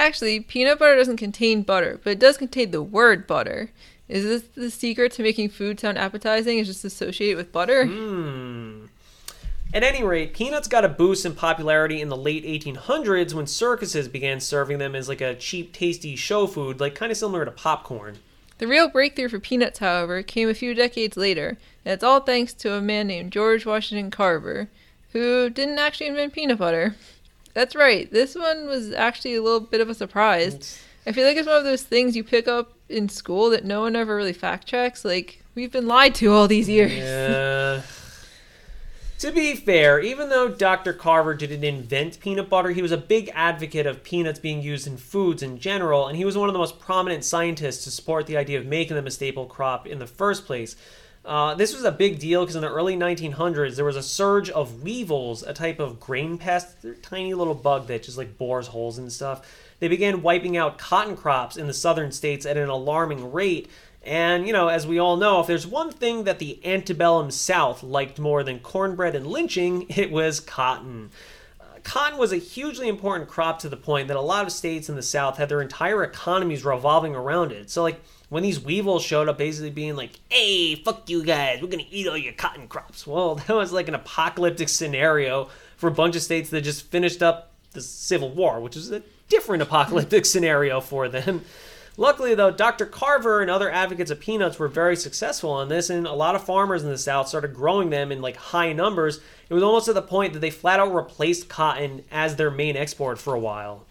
Actually, 0.00 0.40
peanut 0.40 0.78
butter 0.78 0.96
doesn't 0.96 1.18
contain 1.18 1.60
butter, 1.60 2.00
but 2.02 2.12
it 2.12 2.18
does 2.18 2.38
contain 2.38 2.70
the 2.70 2.80
word 2.80 3.26
butter. 3.26 3.70
Is 4.08 4.24
this 4.24 4.42
the 4.54 4.70
secret 4.70 5.12
to 5.12 5.22
making 5.22 5.50
food 5.50 5.78
sound 5.78 5.98
appetizing? 5.98 6.56
Is 6.56 6.68
just 6.68 6.86
associated 6.86 7.36
with 7.36 7.52
butter? 7.52 7.84
Hmm. 7.84 8.86
At 9.74 9.82
any 9.82 10.02
rate, 10.02 10.32
peanuts 10.32 10.68
got 10.68 10.86
a 10.86 10.88
boost 10.88 11.26
in 11.26 11.34
popularity 11.34 12.00
in 12.00 12.08
the 12.08 12.16
late 12.16 12.46
1800s 12.46 13.34
when 13.34 13.46
circuses 13.46 14.08
began 14.08 14.40
serving 14.40 14.78
them 14.78 14.94
as 14.94 15.06
like 15.06 15.20
a 15.20 15.34
cheap, 15.34 15.74
tasty 15.74 16.16
show 16.16 16.46
food, 16.46 16.80
like 16.80 16.94
kind 16.94 17.12
of 17.12 17.18
similar 17.18 17.44
to 17.44 17.50
popcorn. 17.50 18.20
The 18.56 18.66
real 18.66 18.88
breakthrough 18.88 19.28
for 19.28 19.38
peanuts, 19.38 19.80
however, 19.80 20.22
came 20.22 20.48
a 20.48 20.54
few 20.54 20.72
decades 20.72 21.18
later, 21.18 21.58
and 21.84 21.92
it's 21.92 22.02
all 22.02 22.20
thanks 22.20 22.54
to 22.54 22.72
a 22.72 22.80
man 22.80 23.06
named 23.06 23.32
George 23.32 23.66
Washington 23.66 24.10
Carver, 24.10 24.70
who 25.12 25.50
didn't 25.50 25.78
actually 25.78 26.06
invent 26.06 26.32
peanut 26.32 26.56
butter. 26.56 26.94
That's 27.54 27.74
right. 27.74 28.10
This 28.10 28.34
one 28.34 28.66
was 28.66 28.92
actually 28.92 29.34
a 29.34 29.42
little 29.42 29.60
bit 29.60 29.80
of 29.80 29.88
a 29.88 29.94
surprise. 29.94 30.80
I 31.06 31.12
feel 31.12 31.26
like 31.26 31.36
it's 31.36 31.48
one 31.48 31.56
of 31.56 31.64
those 31.64 31.82
things 31.82 32.14
you 32.14 32.22
pick 32.22 32.46
up 32.46 32.72
in 32.88 33.08
school 33.08 33.50
that 33.50 33.64
no 33.64 33.80
one 33.80 33.96
ever 33.96 34.14
really 34.14 34.32
fact 34.32 34.66
checks. 34.66 35.04
Like, 35.04 35.42
we've 35.54 35.72
been 35.72 35.86
lied 35.86 36.14
to 36.16 36.32
all 36.32 36.46
these 36.46 36.68
years. 36.68 36.92
Yeah. 36.92 37.82
to 39.18 39.32
be 39.32 39.56
fair, 39.56 39.98
even 40.00 40.28
though 40.28 40.48
Dr. 40.48 40.92
Carver 40.92 41.34
didn't 41.34 41.64
invent 41.64 42.20
peanut 42.20 42.48
butter, 42.48 42.70
he 42.70 42.82
was 42.82 42.92
a 42.92 42.98
big 42.98 43.30
advocate 43.34 43.86
of 43.86 44.04
peanuts 44.04 44.38
being 44.38 44.62
used 44.62 44.86
in 44.86 44.96
foods 44.96 45.42
in 45.42 45.58
general, 45.58 46.06
and 46.06 46.16
he 46.16 46.24
was 46.24 46.36
one 46.36 46.48
of 46.48 46.52
the 46.52 46.58
most 46.58 46.78
prominent 46.78 47.24
scientists 47.24 47.84
to 47.84 47.90
support 47.90 48.26
the 48.26 48.36
idea 48.36 48.58
of 48.58 48.66
making 48.66 48.96
them 48.96 49.06
a 49.06 49.10
staple 49.10 49.46
crop 49.46 49.86
in 49.86 49.98
the 49.98 50.06
first 50.06 50.44
place. 50.44 50.76
Uh, 51.24 51.54
this 51.54 51.74
was 51.74 51.84
a 51.84 51.92
big 51.92 52.18
deal 52.18 52.42
because 52.42 52.56
in 52.56 52.62
the 52.62 52.70
early 52.70 52.96
1900s 52.96 53.76
there 53.76 53.84
was 53.84 53.96
a 53.96 54.02
surge 54.02 54.48
of 54.50 54.82
weevils, 54.82 55.42
a 55.42 55.52
type 55.52 55.78
of 55.78 56.00
grain 56.00 56.38
pest. 56.38 56.80
They're 56.80 56.94
tiny 56.94 57.34
little 57.34 57.54
bug 57.54 57.88
that 57.88 58.04
just 58.04 58.16
like 58.16 58.38
bores 58.38 58.68
holes 58.68 58.98
and 58.98 59.12
stuff. 59.12 59.46
They 59.80 59.88
began 59.88 60.22
wiping 60.22 60.56
out 60.56 60.78
cotton 60.78 61.16
crops 61.16 61.56
in 61.56 61.66
the 61.66 61.74
southern 61.74 62.12
states 62.12 62.46
at 62.46 62.56
an 62.56 62.68
alarming 62.68 63.32
rate. 63.32 63.68
And, 64.02 64.46
you 64.46 64.52
know, 64.54 64.68
as 64.68 64.86
we 64.86 64.98
all 64.98 65.18
know, 65.18 65.40
if 65.40 65.46
there's 65.46 65.66
one 65.66 65.90
thing 65.90 66.24
that 66.24 66.38
the 66.38 66.58
antebellum 66.64 67.30
South 67.30 67.82
liked 67.82 68.18
more 68.18 68.42
than 68.42 68.58
cornbread 68.58 69.14
and 69.14 69.26
lynching, 69.26 69.86
it 69.90 70.10
was 70.10 70.40
cotton. 70.40 71.10
Uh, 71.60 71.64
cotton 71.82 72.18
was 72.18 72.32
a 72.32 72.36
hugely 72.36 72.88
important 72.88 73.28
crop 73.28 73.58
to 73.58 73.68
the 73.68 73.76
point 73.76 74.08
that 74.08 74.16
a 74.16 74.22
lot 74.22 74.46
of 74.46 74.52
states 74.52 74.88
in 74.88 74.96
the 74.96 75.02
South 75.02 75.36
had 75.36 75.50
their 75.50 75.60
entire 75.60 76.02
economies 76.02 76.64
revolving 76.64 77.14
around 77.14 77.52
it. 77.52 77.68
So, 77.68 77.82
like, 77.82 78.00
when 78.30 78.42
these 78.42 78.60
weevils 78.60 79.02
showed 79.02 79.28
up 79.28 79.36
basically 79.36 79.70
being 79.70 79.96
like, 79.96 80.12
hey, 80.30 80.76
fuck 80.76 81.10
you 81.10 81.22
guys, 81.22 81.60
we're 81.60 81.68
gonna 81.68 81.84
eat 81.90 82.08
all 82.08 82.16
your 82.16 82.32
cotton 82.32 82.66
crops. 82.66 83.06
Well, 83.06 83.34
that 83.46 83.54
was 83.54 83.72
like 83.72 83.88
an 83.88 83.94
apocalyptic 83.94 84.70
scenario 84.70 85.50
for 85.76 85.88
a 85.88 85.92
bunch 85.92 86.16
of 86.16 86.22
states 86.22 86.48
that 86.50 86.62
just 86.62 86.86
finished 86.86 87.22
up 87.22 87.52
the 87.72 87.82
Civil 87.82 88.30
War, 88.30 88.60
which 88.60 88.76
is 88.76 88.90
a 88.90 89.02
different 89.28 89.62
apocalyptic 89.62 90.24
scenario 90.26 90.80
for 90.80 91.08
them. 91.08 91.44
Luckily, 91.96 92.34
though, 92.34 92.50
Dr. 92.50 92.86
Carver 92.86 93.42
and 93.42 93.50
other 93.50 93.70
advocates 93.70 94.10
of 94.10 94.20
peanuts 94.20 94.58
were 94.58 94.68
very 94.68 94.96
successful 94.96 95.50
on 95.50 95.68
this, 95.68 95.90
and 95.90 96.06
a 96.06 96.12
lot 96.12 96.34
of 96.34 96.44
farmers 96.44 96.82
in 96.82 96.88
the 96.88 96.96
South 96.96 97.28
started 97.28 97.52
growing 97.52 97.90
them 97.90 98.10
in 98.10 98.22
like 98.22 98.36
high 98.36 98.72
numbers. 98.72 99.20
It 99.48 99.54
was 99.54 99.62
almost 99.62 99.86
to 99.86 99.92
the 99.92 100.00
point 100.00 100.32
that 100.32 100.38
they 100.38 100.50
flat 100.50 100.80
out 100.80 100.94
replaced 100.94 101.48
cotton 101.48 102.04
as 102.10 102.36
their 102.36 102.50
main 102.50 102.76
export 102.76 103.18
for 103.18 103.34
a 103.34 103.40
while. 103.40 103.84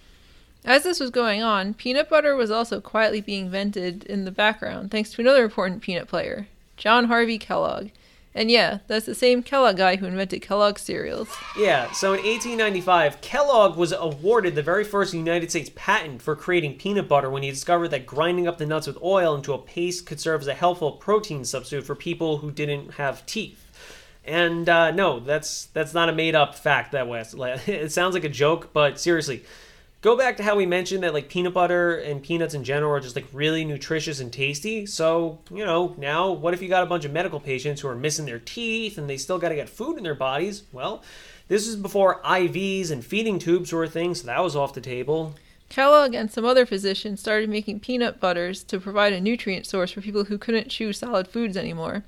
As 0.69 0.83
this 0.83 0.99
was 0.99 1.09
going 1.09 1.41
on, 1.41 1.73
peanut 1.73 2.09
butter 2.09 2.35
was 2.35 2.51
also 2.51 2.79
quietly 2.79 3.21
being 3.21 3.45
invented 3.45 4.03
in 4.03 4.25
the 4.25 4.31
background 4.31 4.91
thanks 4.91 5.09
to 5.09 5.21
another 5.21 5.43
important 5.43 5.81
peanut 5.81 6.07
player, 6.07 6.47
John 6.77 7.05
Harvey 7.05 7.39
Kellogg. 7.39 7.89
And 8.35 8.51
yeah, 8.51 8.77
that's 8.85 9.07
the 9.07 9.15
same 9.15 9.41
Kellogg 9.41 9.77
guy 9.77 9.95
who 9.95 10.05
invented 10.05 10.43
Kellogg's 10.43 10.83
cereals. 10.83 11.27
Yeah, 11.57 11.91
so 11.93 12.09
in 12.13 12.19
1895, 12.19 13.19
Kellogg 13.19 13.77
was 13.77 13.91
awarded 13.91 14.53
the 14.53 14.61
very 14.61 14.83
first 14.83 15.11
United 15.11 15.49
States 15.49 15.71
patent 15.73 16.21
for 16.21 16.35
creating 16.35 16.77
peanut 16.77 17.07
butter 17.07 17.31
when 17.31 17.41
he 17.41 17.49
discovered 17.49 17.87
that 17.87 18.05
grinding 18.05 18.47
up 18.47 18.59
the 18.59 18.67
nuts 18.67 18.85
with 18.85 19.01
oil 19.01 19.33
into 19.33 19.53
a 19.53 19.57
paste 19.57 20.05
could 20.05 20.19
serve 20.19 20.41
as 20.41 20.47
a 20.47 20.53
helpful 20.53 20.91
protein 20.91 21.45
substitute 21.45 21.83
for 21.83 21.95
people 21.95 22.37
who 22.37 22.51
didn't 22.51 22.93
have 22.93 23.25
teeth. 23.25 23.65
And 24.23 24.69
uh, 24.69 24.91
no, 24.91 25.19
that's 25.19 25.65
that's 25.73 25.95
not 25.95 26.09
a 26.09 26.13
made 26.13 26.35
up 26.35 26.53
fact. 26.53 26.91
That 26.91 27.07
was 27.07 27.33
it 27.67 27.91
sounds 27.91 28.13
like 28.13 28.23
a 28.23 28.29
joke, 28.29 28.69
but 28.71 28.99
seriously, 28.99 29.43
go 30.01 30.15
back 30.15 30.37
to 30.37 30.43
how 30.43 30.55
we 30.55 30.65
mentioned 30.65 31.03
that 31.03 31.13
like 31.13 31.29
peanut 31.29 31.53
butter 31.53 31.97
and 31.97 32.23
peanuts 32.23 32.53
in 32.53 32.63
general 32.63 32.91
are 32.93 32.99
just 32.99 33.15
like 33.15 33.27
really 33.33 33.65
nutritious 33.65 34.19
and 34.19 34.31
tasty. 34.31 34.85
So, 34.85 35.39
you 35.51 35.65
know, 35.65 35.95
now 35.97 36.31
what 36.31 36.53
if 36.53 36.61
you 36.61 36.69
got 36.69 36.83
a 36.83 36.87
bunch 36.87 37.05
of 37.05 37.11
medical 37.11 37.39
patients 37.39 37.81
who 37.81 37.87
are 37.87 37.95
missing 37.95 38.25
their 38.25 38.39
teeth 38.39 38.97
and 38.97 39.09
they 39.09 39.17
still 39.17 39.39
got 39.39 39.49
to 39.49 39.55
get 39.55 39.69
food 39.69 39.97
in 39.97 40.03
their 40.03 40.15
bodies? 40.15 40.63
Well, 40.71 41.03
this 41.47 41.67
is 41.67 41.75
before 41.75 42.21
IVs 42.23 42.91
and 42.91 43.03
feeding 43.03 43.39
tubes 43.39 43.73
were 43.73 43.83
a 43.83 43.89
thing, 43.89 44.15
so 44.15 44.27
that 44.27 44.43
was 44.43 44.55
off 44.55 44.73
the 44.73 44.81
table. 44.81 45.35
Kellogg 45.67 46.15
and 46.15 46.31
some 46.31 46.45
other 46.45 46.65
physicians 46.65 47.19
started 47.19 47.49
making 47.49 47.79
peanut 47.79 48.19
butters 48.19 48.63
to 48.63 48.79
provide 48.79 49.13
a 49.13 49.21
nutrient 49.21 49.67
source 49.67 49.91
for 49.91 50.01
people 50.01 50.25
who 50.25 50.37
couldn't 50.37 50.69
chew 50.69 50.93
solid 50.93 51.27
foods 51.27 51.55
anymore. 51.55 52.03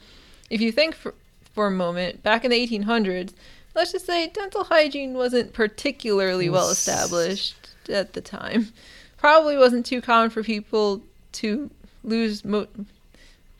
If 0.50 0.62
you 0.62 0.72
think 0.72 0.96
for, 0.96 1.14
for 1.54 1.68
a 1.68 1.72
moment, 1.72 2.24
back 2.24 2.44
in 2.44 2.52
the 2.52 2.68
1800s, 2.68 3.34
let's 3.76 3.92
just 3.92 4.08
say 4.08 4.28
dental 4.30 4.64
hygiene 4.64 5.14
wasn't 5.14 5.54
particularly 5.54 6.50
well 6.50 6.70
established 6.70 7.56
at 7.90 8.14
the 8.14 8.22
time. 8.22 8.70
Probably 9.18 9.58
wasn't 9.58 9.86
too 9.86 10.02
common 10.02 10.30
for 10.30 10.44
people 10.44 11.02
to 11.34 11.70
lose 12.04 12.44
mo- 12.44 12.68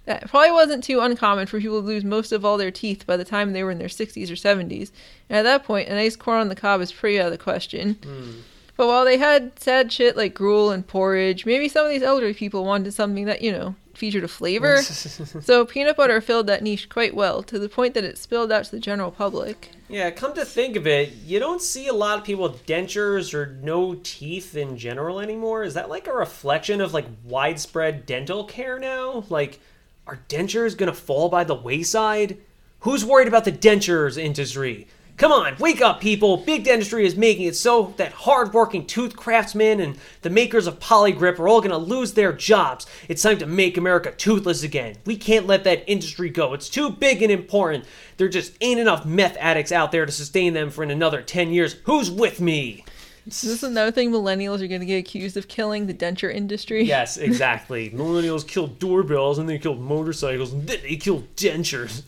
that 0.06 0.28
probably 0.30 0.52
wasn't 0.52 0.84
too 0.84 1.00
uncommon 1.00 1.46
for 1.46 1.60
people 1.60 1.82
to 1.82 1.88
lose 1.88 2.04
most 2.04 2.32
of 2.32 2.44
all 2.44 2.58
their 2.58 2.72
teeth 2.72 3.06
by 3.06 3.16
the 3.16 3.24
time 3.24 3.54
they 3.54 3.64
were 3.64 3.72
in 3.72 3.78
their 3.78 3.88
60s 3.88 4.30
or 4.30 4.34
70s. 4.34 4.92
And 5.30 5.38
at 5.38 5.44
that 5.44 5.64
point, 5.64 5.90
a 5.90 5.96
nice 5.96 6.16
corn 6.16 6.42
on 6.42 6.50
the 6.50 6.56
cob 6.56 6.82
is 6.82 6.92
pretty 6.92 7.20
out 7.20 7.28
of 7.28 7.32
the 7.32 7.38
question. 7.38 7.96
Mm. 7.96 8.42
But 8.78 8.88
while 8.88 9.06
they 9.06 9.18
had 9.18 9.60
sad 9.60 9.92
shit 9.92 10.18
like 10.18 10.34
gruel 10.34 10.72
and 10.72 10.86
porridge, 10.86 11.46
maybe 11.46 11.70
some 11.70 11.86
of 11.86 11.92
these 11.92 12.02
elderly 12.02 12.34
people 12.34 12.66
wanted 12.66 12.94
something 12.94 13.26
that, 13.26 13.44
you 13.44 13.52
know, 13.52 13.76
featured 14.02 14.24
a 14.24 14.28
flavor. 14.28 14.82
so 14.82 15.64
peanut 15.64 15.96
butter 15.96 16.20
filled 16.20 16.48
that 16.48 16.64
niche 16.64 16.90
quite 16.90 17.14
well 17.14 17.44
to 17.44 17.60
the 17.60 17.70
point 17.70 17.94
that 17.94 18.04
it 18.04 18.18
spilled 18.18 18.52
out 18.52 18.66
to 18.66 18.72
the 18.72 18.80
general 18.80 19.12
public. 19.12 19.70
Yeah, 19.88 20.10
come 20.10 20.34
to 20.34 20.44
think 20.44 20.76
of 20.76 20.88
it, 20.88 21.14
you 21.24 21.38
don't 21.38 21.62
see 21.62 21.86
a 21.88 21.94
lot 21.94 22.18
of 22.18 22.24
people 22.26 22.50
with 22.50 22.66
dentures 22.66 23.32
or 23.32 23.46
no 23.62 24.00
teeth 24.02 24.56
in 24.56 24.76
general 24.76 25.20
anymore. 25.20 25.64
Is 25.64 25.76
that 25.76 25.88
like 25.88 26.08
a 26.08 26.14
reflection 26.14 26.82
of 26.82 26.96
like 26.96 27.06
widespread 27.24 28.08
dental 28.08 28.44
care 28.44 28.80
now? 28.80 29.24
Like 29.30 29.60
Are 30.08 30.20
dentures 30.28 30.76
gonna 30.76 30.94
fall 30.94 31.30
by 31.30 31.44
the 31.44 31.54
wayside? 31.54 32.40
Who's 32.80 33.06
worried 33.06 33.28
about 33.28 33.46
the 33.46 33.52
dentures 33.52 34.18
industry? 34.18 34.88
Come 35.18 35.32
on, 35.32 35.56
wake 35.60 35.82
up, 35.82 36.02
people! 36.02 36.38
Big 36.38 36.64
dentistry 36.64 37.06
is 37.06 37.16
making 37.16 37.46
it 37.46 37.56
so 37.56 37.94
that 37.98 38.12
hard-working 38.12 38.88
tooth 38.88 39.16
craftsmen 39.16 39.80
and 39.80 39.98
the 40.24 40.32
makers 40.32 40.66
of 40.66 40.80
Polygrip 40.80 41.38
are 41.38 41.48
all 41.48 41.62
gonna 41.62 41.78
lose 41.78 42.14
their 42.14 42.34
jobs. 42.34 42.88
It's 43.08 43.22
time 43.22 43.38
to 43.38 43.46
make 43.46 43.78
America 43.78 44.12
toothless 44.12 44.64
again. 44.64 44.96
We 45.06 45.18
can't 45.18 45.46
let 45.46 45.64
that 45.66 45.84
industry 45.86 46.30
go. 46.30 46.54
It's 46.54 46.70
too 46.70 46.90
big 46.90 47.22
and 47.22 47.32
important. 47.32 47.86
There 48.18 48.30
just 48.30 48.54
ain't 48.62 48.80
enough 48.80 49.06
meth 49.06 49.38
addicts 49.40 49.72
out 49.72 49.92
there 49.92 50.06
to 50.06 50.12
sustain 50.12 50.54
them 50.54 50.72
for 50.72 50.84
another 50.84 51.22
10 51.22 51.52
years. 51.52 51.76
Who's 51.84 52.10
with 52.10 52.42
me? 52.42 52.84
Is 53.28 53.42
this 53.42 53.64
another 53.64 53.92
thing 53.92 54.12
millennials 54.12 54.62
are 54.62 54.68
going 54.68 54.80
to 54.80 54.86
get 54.86 54.98
accused 54.98 55.38
of 55.38 55.48
killing 55.48 55.86
the 55.86 55.94
denture 55.94 56.34
industry? 56.34 56.84
Yes, 56.92 57.18
exactly. 57.18 57.92
Millennials 57.92 58.46
killed 58.48 58.80
doorbells 58.80 59.38
and 59.38 59.48
they 59.48 59.60
killed 59.60 59.80
motorcycles 59.80 60.52
and 60.52 60.68
then 60.68 60.80
they 60.82 60.96
killed 60.96 61.34
dentures. 61.36 62.02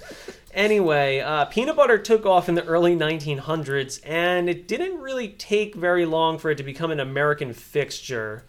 Anyway, 0.54 1.20
uh, 1.20 1.46
peanut 1.46 1.76
butter 1.76 1.98
took 1.98 2.26
off 2.26 2.48
in 2.48 2.54
the 2.54 2.66
early 2.66 2.96
1900s 2.96 4.00
and 4.06 4.48
it 4.48 4.68
didn't 4.68 5.00
really 5.00 5.30
take 5.30 5.74
very 5.74 6.06
long 6.06 6.38
for 6.38 6.52
it 6.52 6.58
to 6.58 6.64
become 6.64 6.92
an 6.92 7.00
American 7.00 7.54
fixture. 7.54 8.44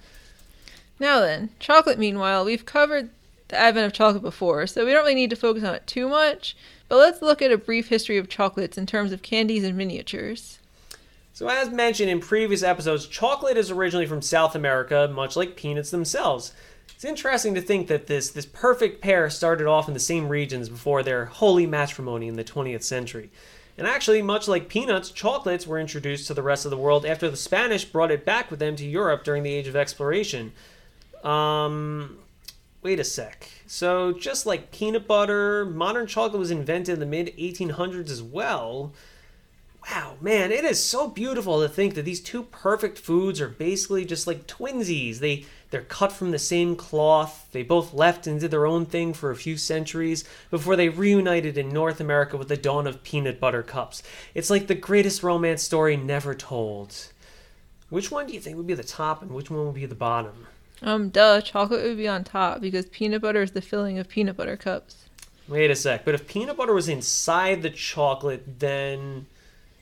Now 0.99 1.21
then, 1.21 1.51
chocolate, 1.59 1.99
meanwhile, 1.99 2.45
we've 2.45 2.67
covered 2.67 3.09
the 3.49 3.57
advent 3.57 3.87
of 3.87 3.93
chocolate 3.95 4.23
before, 4.23 4.67
so 4.67 4.85
we 4.85 4.93
don't 4.93 5.03
really 5.03 5.15
need 5.15 5.31
to 5.31 5.37
focus 5.37 5.65
on 5.65 5.75
it 5.75 5.87
too 5.87 6.09
much, 6.09 6.55
but 6.89 6.97
let's 6.97 7.23
look 7.23 7.41
at 7.41 7.53
a 7.53 7.59
brief 7.59 7.89
history 7.89 8.19
of 8.19 8.29
chocolates 8.29 8.77
in 8.77 8.85
terms 8.85 9.11
of 9.11 9.23
candies 9.23 9.65
and 9.65 9.77
miniatures. 9.77 10.59
So, 11.33 11.49
as 11.49 11.71
mentioned 11.71 12.11
in 12.11 12.21
previous 12.21 12.63
episodes, 12.63 13.07
chocolate 13.07 13.57
is 13.57 13.71
originally 13.71 14.07
from 14.07 14.23
South 14.23 14.55
America, 14.55 15.11
much 15.13 15.37
like 15.37 15.57
peanuts 15.57 15.91
themselves. 15.91 16.53
It's 16.95 17.05
interesting 17.05 17.55
to 17.55 17.61
think 17.61 17.89
that 17.89 18.07
this, 18.07 18.31
this 18.31 18.47
perfect 18.47 19.03
pair 19.03 19.29
started 19.29 19.67
off 19.67 19.89
in 19.89 19.95
the 19.95 20.01
same 20.01 20.29
regions 20.29 20.69
before 20.69 21.03
their 21.03 21.27
holy 21.27 21.67
matrimony 21.67 22.29
in 22.29 22.37
the 22.37 22.45
20th 22.45 22.83
century. 22.83 23.31
And 23.77 23.87
actually, 23.87 24.23
much 24.23 24.47
like 24.47 24.69
peanuts, 24.69 25.11
chocolates 25.11 25.67
were 25.67 25.81
introduced 25.81 26.29
to 26.29 26.35
the 26.35 26.43
rest 26.43 26.65
of 26.65 26.71
the 26.71 26.79
world 26.79 27.05
after 27.05 27.29
the 27.29 27.37
Spanish 27.37 27.85
brought 27.85 28.13
it 28.13 28.25
back 28.25 28.51
with 28.51 28.61
them 28.61 28.77
to 28.77 28.85
Europe 28.85 29.25
during 29.25 29.43
the 29.43 29.53
Age 29.53 29.67
of 29.67 29.75
Exploration. 29.75 30.53
Um, 31.25 32.19
wait 32.83 33.01
a 33.01 33.05
sec. 33.05 33.49
So, 33.67 34.13
just 34.13 34.47
like 34.47 34.71
peanut 34.71 35.09
butter, 35.09 35.65
modern 35.65 36.07
chocolate 36.07 36.39
was 36.39 36.53
invented 36.53 36.95
in 36.95 37.01
the 37.01 37.07
mid 37.07 37.37
1800s 37.37 38.11
as 38.11 38.23
well. 38.23 38.93
Wow, 39.91 40.15
man, 40.21 40.51
it 40.51 40.65
is 40.65 40.83
so 40.83 41.09
beautiful 41.09 41.61
to 41.61 41.69
think 41.69 41.95
that 41.95 42.07
these 42.07 42.21
two 42.21 42.45
perfect 42.45 42.99
foods 42.99 43.41
are 43.41 43.49
basically 43.49 44.05
just 44.05 44.27
like 44.27 44.47
twinsies. 44.47 45.19
They 45.19 45.45
they're 45.75 45.83
cut 45.83 46.13
from 46.13 46.31
the 46.31 46.39
same 46.39 46.77
cloth. 46.77 47.49
They 47.51 47.65
both 47.65 47.93
left 47.93 48.29
and 48.29 48.39
did 48.39 48.53
their 48.53 48.65
own 48.65 48.87
thing 48.87 49.13
for 49.13 49.33
a 49.33 49.37
few 49.37 49.57
centuries 49.57 50.23
before 50.49 50.77
they 50.77 50.89
reunited 50.89 51.59
in 51.59 51.69
North 51.69 52.01
America 52.01 52.37
with 52.37 52.47
the 52.47 52.57
dawn 52.57 52.87
of 52.87 53.03
peanut 53.03 53.41
butter 53.41 53.65
cups. 53.65 54.01
It's 54.35 54.51
like 54.51 54.69
the 54.69 54.77
greatest 54.77 55.25
romance 55.25 55.65
story 55.65 55.97
never 55.97 56.33
told. 56.33 57.09
Which 57.91 58.13
one 58.13 58.29
do 58.29 58.35
you 58.35 58.39
think 58.39 58.57
would 58.57 58.69
be 58.69 58.75
the 58.75 58.85
top 58.85 59.21
and 59.21 59.33
which 59.33 59.51
one 59.51 59.67
would 59.67 59.75
be 59.75 59.85
the 59.85 59.97
bottom? 59.97 60.47
Um, 60.81 61.09
duh, 61.09 61.41
chocolate 61.41 61.83
would 61.83 61.97
be 61.97 62.07
on 62.07 62.23
top 62.23 62.61
because 62.61 62.87
peanut 62.87 63.23
butter 63.23 63.43
is 63.43 63.51
the 63.51 63.61
filling 63.61 63.99
of 63.99 64.09
peanut 64.09 64.37
butter 64.37 64.57
cups. 64.57 65.09
Wait 65.49 65.73
a 65.73 65.75
sec, 65.75 66.05
but 66.05 66.15
if 66.15 66.29
peanut 66.29 66.57
butter 66.57 66.73
was 66.73 66.89
inside 66.89 67.63
the 67.63 67.71
chocolate, 67.71 68.61
then 68.61 69.27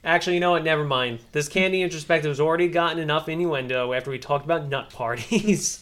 Actually, 0.04 0.34
you 0.34 0.40
know 0.40 0.50
what? 0.50 0.64
Never 0.64 0.84
mind. 0.84 1.20
This 1.30 1.48
candy 1.48 1.80
introspective 1.80 2.30
has 2.30 2.40
already 2.40 2.66
gotten 2.68 2.98
enough 2.98 3.28
innuendo 3.28 3.92
after 3.92 4.10
we 4.10 4.18
talked 4.18 4.44
about 4.44 4.68
nut 4.68 4.90
parties. 4.90 5.81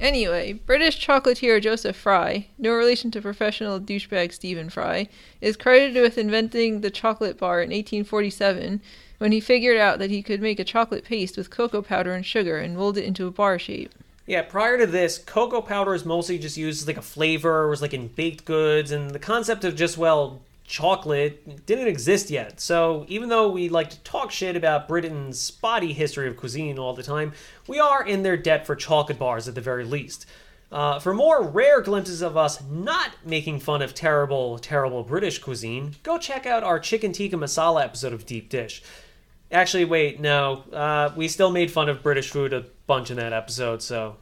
Anyway, 0.00 0.52
British 0.52 1.04
chocolatier 1.04 1.60
Joseph 1.60 1.96
Fry, 1.96 2.46
no 2.56 2.72
relation 2.72 3.10
to 3.10 3.20
professional 3.20 3.80
douchebag 3.80 4.32
Stephen 4.32 4.70
Fry, 4.70 5.08
is 5.40 5.56
credited 5.56 6.00
with 6.00 6.16
inventing 6.16 6.82
the 6.82 6.90
chocolate 6.90 7.36
bar 7.36 7.60
in 7.60 7.70
1847 7.70 8.80
when 9.18 9.32
he 9.32 9.40
figured 9.40 9.76
out 9.76 9.98
that 9.98 10.10
he 10.10 10.22
could 10.22 10.40
make 10.40 10.60
a 10.60 10.64
chocolate 10.64 11.04
paste 11.04 11.36
with 11.36 11.50
cocoa 11.50 11.82
powder 11.82 12.12
and 12.12 12.24
sugar 12.24 12.58
and 12.58 12.76
mold 12.76 12.96
it 12.96 13.04
into 13.04 13.26
a 13.26 13.32
bar 13.32 13.58
shape. 13.58 13.92
Yeah, 14.24 14.42
prior 14.42 14.78
to 14.78 14.86
this, 14.86 15.18
cocoa 15.18 15.62
powder 15.62 15.90
was 15.90 16.04
mostly 16.04 16.38
just 16.38 16.56
used 16.56 16.82
as 16.82 16.86
like 16.86 16.96
a 16.96 17.02
flavor, 17.02 17.66
was 17.66 17.82
like 17.82 17.94
in 17.94 18.08
baked 18.08 18.44
goods, 18.44 18.92
and 18.92 19.10
the 19.10 19.18
concept 19.18 19.64
of 19.64 19.74
just, 19.74 19.98
well, 19.98 20.42
chocolate 20.68 21.66
didn't 21.66 21.88
exist 21.88 22.30
yet. 22.30 22.60
So 22.60 23.06
even 23.08 23.30
though 23.30 23.48
we 23.48 23.68
like 23.68 23.90
to 23.90 24.00
talk 24.00 24.30
shit 24.30 24.54
about 24.54 24.86
Britain's 24.86 25.40
spotty 25.40 25.92
history 25.92 26.28
of 26.28 26.36
cuisine 26.36 26.78
all 26.78 26.92
the 26.92 27.02
time, 27.02 27.32
we 27.66 27.80
are 27.80 28.06
in 28.06 28.22
their 28.22 28.36
debt 28.36 28.66
for 28.66 28.76
chocolate 28.76 29.18
bars 29.18 29.48
at 29.48 29.54
the 29.54 29.60
very 29.60 29.84
least. 29.84 30.26
Uh, 30.70 30.98
for 30.98 31.14
more 31.14 31.42
rare 31.42 31.80
glimpses 31.80 32.20
of 32.20 32.36
us 32.36 32.62
not 32.62 33.10
making 33.24 33.58
fun 33.58 33.80
of 33.80 33.94
terrible, 33.94 34.58
terrible 34.58 35.02
British 35.02 35.38
cuisine, 35.38 35.96
go 36.02 36.18
check 36.18 36.44
out 36.44 36.62
our 36.62 36.78
chicken 36.78 37.10
tikka 37.12 37.36
masala 37.36 37.82
episode 37.82 38.12
of 38.12 38.26
Deep 38.26 38.50
Dish. 38.50 38.82
Actually, 39.50 39.86
wait, 39.86 40.20
no, 40.20 40.64
uh, 40.74 41.10
we 41.16 41.26
still 41.26 41.50
made 41.50 41.70
fun 41.70 41.88
of 41.88 42.02
British 42.02 42.30
food 42.30 42.52
a 42.52 42.66
bunch 42.86 43.10
in 43.10 43.16
that 43.16 43.32
episode, 43.32 43.80
so. 43.80 44.16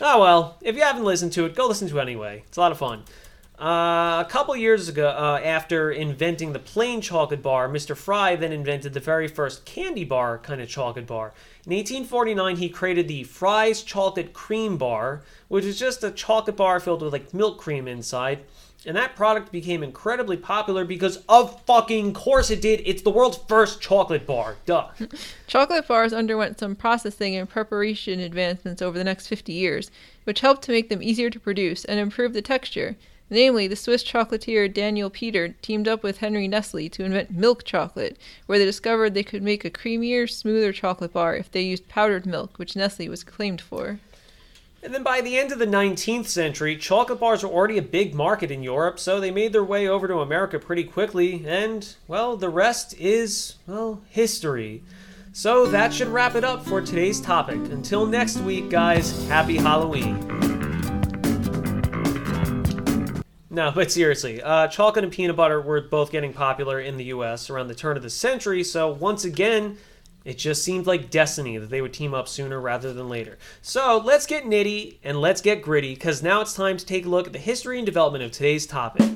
Oh 0.00 0.20
well, 0.20 0.58
if 0.60 0.74
you 0.74 0.82
haven't 0.82 1.04
listened 1.04 1.32
to 1.34 1.44
it, 1.44 1.54
go 1.54 1.68
listen 1.68 1.88
to 1.88 1.98
it 1.98 2.02
anyway. 2.02 2.42
It's 2.48 2.56
a 2.56 2.60
lot 2.60 2.72
of 2.72 2.78
fun. 2.78 3.04
Uh, 3.58 4.22
a 4.22 4.26
couple 4.28 4.54
years 4.54 4.86
ago, 4.86 5.08
uh, 5.08 5.40
after 5.42 5.90
inventing 5.90 6.52
the 6.52 6.58
plain 6.58 7.00
chocolate 7.00 7.42
bar, 7.42 7.70
Mr. 7.70 7.96
Fry 7.96 8.36
then 8.36 8.52
invented 8.52 8.92
the 8.92 9.00
very 9.00 9.26
first 9.26 9.64
candy 9.64 10.04
bar 10.04 10.36
kind 10.38 10.60
of 10.60 10.68
chocolate 10.68 11.06
bar. 11.06 11.32
In 11.64 11.72
1849, 11.72 12.56
he 12.56 12.68
created 12.68 13.08
the 13.08 13.24
Fry's 13.24 13.82
Chocolate 13.82 14.34
Cream 14.34 14.76
Bar, 14.76 15.22
which 15.48 15.64
is 15.64 15.78
just 15.78 16.04
a 16.04 16.10
chocolate 16.10 16.56
bar 16.56 16.80
filled 16.80 17.00
with 17.00 17.14
like 17.14 17.32
milk 17.32 17.58
cream 17.58 17.88
inside. 17.88 18.40
And 18.84 18.94
that 18.94 19.16
product 19.16 19.50
became 19.50 19.82
incredibly 19.82 20.36
popular 20.36 20.84
because 20.84 21.24
of 21.26 21.60
fucking 21.64 22.12
course 22.12 22.50
it 22.50 22.60
did. 22.60 22.82
It's 22.84 23.02
the 23.02 23.10
world's 23.10 23.38
first 23.48 23.80
chocolate 23.80 24.26
bar. 24.26 24.56
Duh. 24.66 24.88
chocolate 25.46 25.88
bars 25.88 26.12
underwent 26.12 26.60
some 26.60 26.76
processing 26.76 27.34
and 27.34 27.48
preparation 27.48 28.20
advancements 28.20 28.82
over 28.82 28.98
the 28.98 29.02
next 29.02 29.28
50 29.28 29.54
years, 29.54 29.90
which 30.24 30.40
helped 30.40 30.62
to 30.64 30.72
make 30.72 30.90
them 30.90 31.02
easier 31.02 31.30
to 31.30 31.40
produce 31.40 31.86
and 31.86 31.98
improve 31.98 32.34
the 32.34 32.42
texture. 32.42 32.96
Namely, 33.28 33.66
the 33.66 33.74
Swiss 33.74 34.04
chocolatier 34.04 34.72
Daniel 34.72 35.10
Peter 35.10 35.48
teamed 35.60 35.88
up 35.88 36.02
with 36.02 36.18
Henry 36.18 36.46
Nestle 36.46 36.88
to 36.90 37.04
invent 37.04 37.32
milk 37.32 37.64
chocolate, 37.64 38.16
where 38.46 38.58
they 38.58 38.64
discovered 38.64 39.14
they 39.14 39.24
could 39.24 39.42
make 39.42 39.64
a 39.64 39.70
creamier, 39.70 40.30
smoother 40.30 40.72
chocolate 40.72 41.12
bar 41.12 41.34
if 41.34 41.50
they 41.50 41.62
used 41.62 41.88
powdered 41.88 42.24
milk, 42.24 42.56
which 42.56 42.76
Nestle 42.76 43.08
was 43.08 43.24
claimed 43.24 43.60
for. 43.60 43.98
And 44.82 44.94
then 44.94 45.02
by 45.02 45.20
the 45.20 45.36
end 45.36 45.50
of 45.50 45.58
the 45.58 45.66
19th 45.66 46.26
century, 46.26 46.76
chocolate 46.76 47.18
bars 47.18 47.42
were 47.42 47.50
already 47.50 47.78
a 47.78 47.82
big 47.82 48.14
market 48.14 48.52
in 48.52 48.62
Europe, 48.62 49.00
so 49.00 49.18
they 49.18 49.32
made 49.32 49.52
their 49.52 49.64
way 49.64 49.88
over 49.88 50.06
to 50.06 50.20
America 50.20 50.60
pretty 50.60 50.84
quickly, 50.84 51.44
and, 51.44 51.96
well, 52.06 52.36
the 52.36 52.48
rest 52.48 52.94
is, 52.96 53.56
well, 53.66 54.02
history. 54.08 54.84
So 55.32 55.66
that 55.66 55.92
should 55.92 56.08
wrap 56.08 56.36
it 56.36 56.44
up 56.44 56.64
for 56.64 56.80
today's 56.80 57.20
topic. 57.20 57.56
Until 57.56 58.06
next 58.06 58.38
week, 58.38 58.70
guys, 58.70 59.26
happy 59.26 59.56
Halloween. 59.56 60.35
No, 63.56 63.70
but 63.70 63.90
seriously, 63.90 64.42
uh, 64.42 64.68
chocolate 64.68 65.02
and 65.02 65.10
peanut 65.10 65.34
butter 65.34 65.62
were 65.62 65.80
both 65.80 66.12
getting 66.12 66.34
popular 66.34 66.78
in 66.78 66.98
the 66.98 67.04
U.S. 67.04 67.48
around 67.48 67.68
the 67.68 67.74
turn 67.74 67.96
of 67.96 68.02
the 68.02 68.10
century. 68.10 68.62
So 68.62 68.92
once 68.92 69.24
again, 69.24 69.78
it 70.26 70.36
just 70.36 70.62
seemed 70.62 70.86
like 70.86 71.08
destiny 71.08 71.56
that 71.56 71.70
they 71.70 71.80
would 71.80 71.94
team 71.94 72.12
up 72.12 72.28
sooner 72.28 72.60
rather 72.60 72.92
than 72.92 73.08
later. 73.08 73.38
So 73.62 73.96
let's 73.96 74.26
get 74.26 74.44
nitty 74.44 74.98
and 75.02 75.22
let's 75.22 75.40
get 75.40 75.62
gritty, 75.62 75.94
because 75.94 76.22
now 76.22 76.42
it's 76.42 76.52
time 76.52 76.76
to 76.76 76.84
take 76.84 77.06
a 77.06 77.08
look 77.08 77.28
at 77.28 77.32
the 77.32 77.38
history 77.38 77.78
and 77.78 77.86
development 77.86 78.24
of 78.24 78.30
today's 78.30 78.66
topic. 78.66 79.06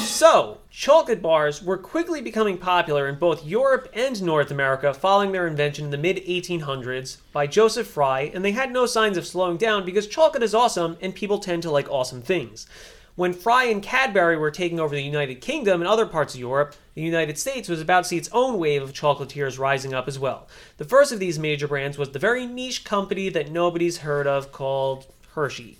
So, 0.00 0.58
Chocolate 0.84 1.22
bars 1.22 1.62
were 1.62 1.78
quickly 1.78 2.20
becoming 2.20 2.58
popular 2.58 3.08
in 3.08 3.14
both 3.14 3.46
Europe 3.46 3.88
and 3.94 4.22
North 4.22 4.50
America 4.50 4.92
following 4.92 5.32
their 5.32 5.46
invention 5.46 5.86
in 5.86 5.90
the 5.90 5.96
mid 5.96 6.18
1800s 6.18 7.16
by 7.32 7.46
Joseph 7.46 7.86
Fry, 7.86 8.30
and 8.34 8.44
they 8.44 8.52
had 8.52 8.70
no 8.70 8.84
signs 8.84 9.16
of 9.16 9.26
slowing 9.26 9.56
down 9.56 9.86
because 9.86 10.06
chocolate 10.06 10.42
is 10.42 10.54
awesome 10.54 10.98
and 11.00 11.14
people 11.14 11.38
tend 11.38 11.62
to 11.62 11.70
like 11.70 11.90
awesome 11.90 12.20
things. 12.20 12.66
When 13.14 13.32
Fry 13.32 13.64
and 13.64 13.82
Cadbury 13.82 14.36
were 14.36 14.50
taking 14.50 14.78
over 14.78 14.94
the 14.94 15.02
United 15.02 15.36
Kingdom 15.36 15.80
and 15.80 15.88
other 15.88 16.04
parts 16.04 16.34
of 16.34 16.40
Europe, 16.40 16.74
the 16.92 17.00
United 17.00 17.38
States 17.38 17.66
was 17.66 17.80
about 17.80 18.02
to 18.02 18.08
see 18.10 18.18
its 18.18 18.28
own 18.30 18.58
wave 18.58 18.82
of 18.82 18.92
chocolatiers 18.92 19.58
rising 19.58 19.94
up 19.94 20.06
as 20.06 20.18
well. 20.18 20.48
The 20.76 20.84
first 20.84 21.12
of 21.12 21.18
these 21.18 21.38
major 21.38 21.66
brands 21.66 21.96
was 21.96 22.10
the 22.10 22.18
very 22.18 22.44
niche 22.44 22.84
company 22.84 23.30
that 23.30 23.50
nobody's 23.50 23.96
heard 24.00 24.26
of 24.26 24.52
called 24.52 25.06
Hershey. 25.34 25.78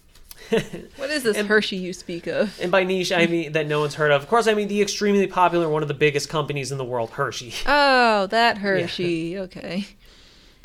what 0.96 1.11
is 1.11 1.22
this 1.22 1.36
and, 1.36 1.48
Hershey 1.48 1.76
you 1.76 1.92
speak 1.92 2.26
of? 2.26 2.59
And 2.61 2.70
by 2.70 2.84
niche, 2.84 3.12
I 3.12 3.26
mean 3.26 3.52
that 3.52 3.66
no 3.66 3.80
one's 3.80 3.94
heard 3.94 4.11
of. 4.11 4.22
Of 4.22 4.28
course, 4.28 4.46
I 4.46 4.55
mean 4.55 4.68
the 4.68 4.82
extremely 4.82 5.26
popular, 5.26 5.68
one 5.68 5.82
of 5.82 5.88
the 5.88 5.94
biggest 5.94 6.28
companies 6.28 6.72
in 6.72 6.78
the 6.78 6.84
world, 6.84 7.11
Hershey. 7.11 7.52
Oh, 7.66 8.26
that 8.28 8.59
Hershey. 8.59 9.32
Yeah. 9.34 9.40
Okay. 9.40 9.86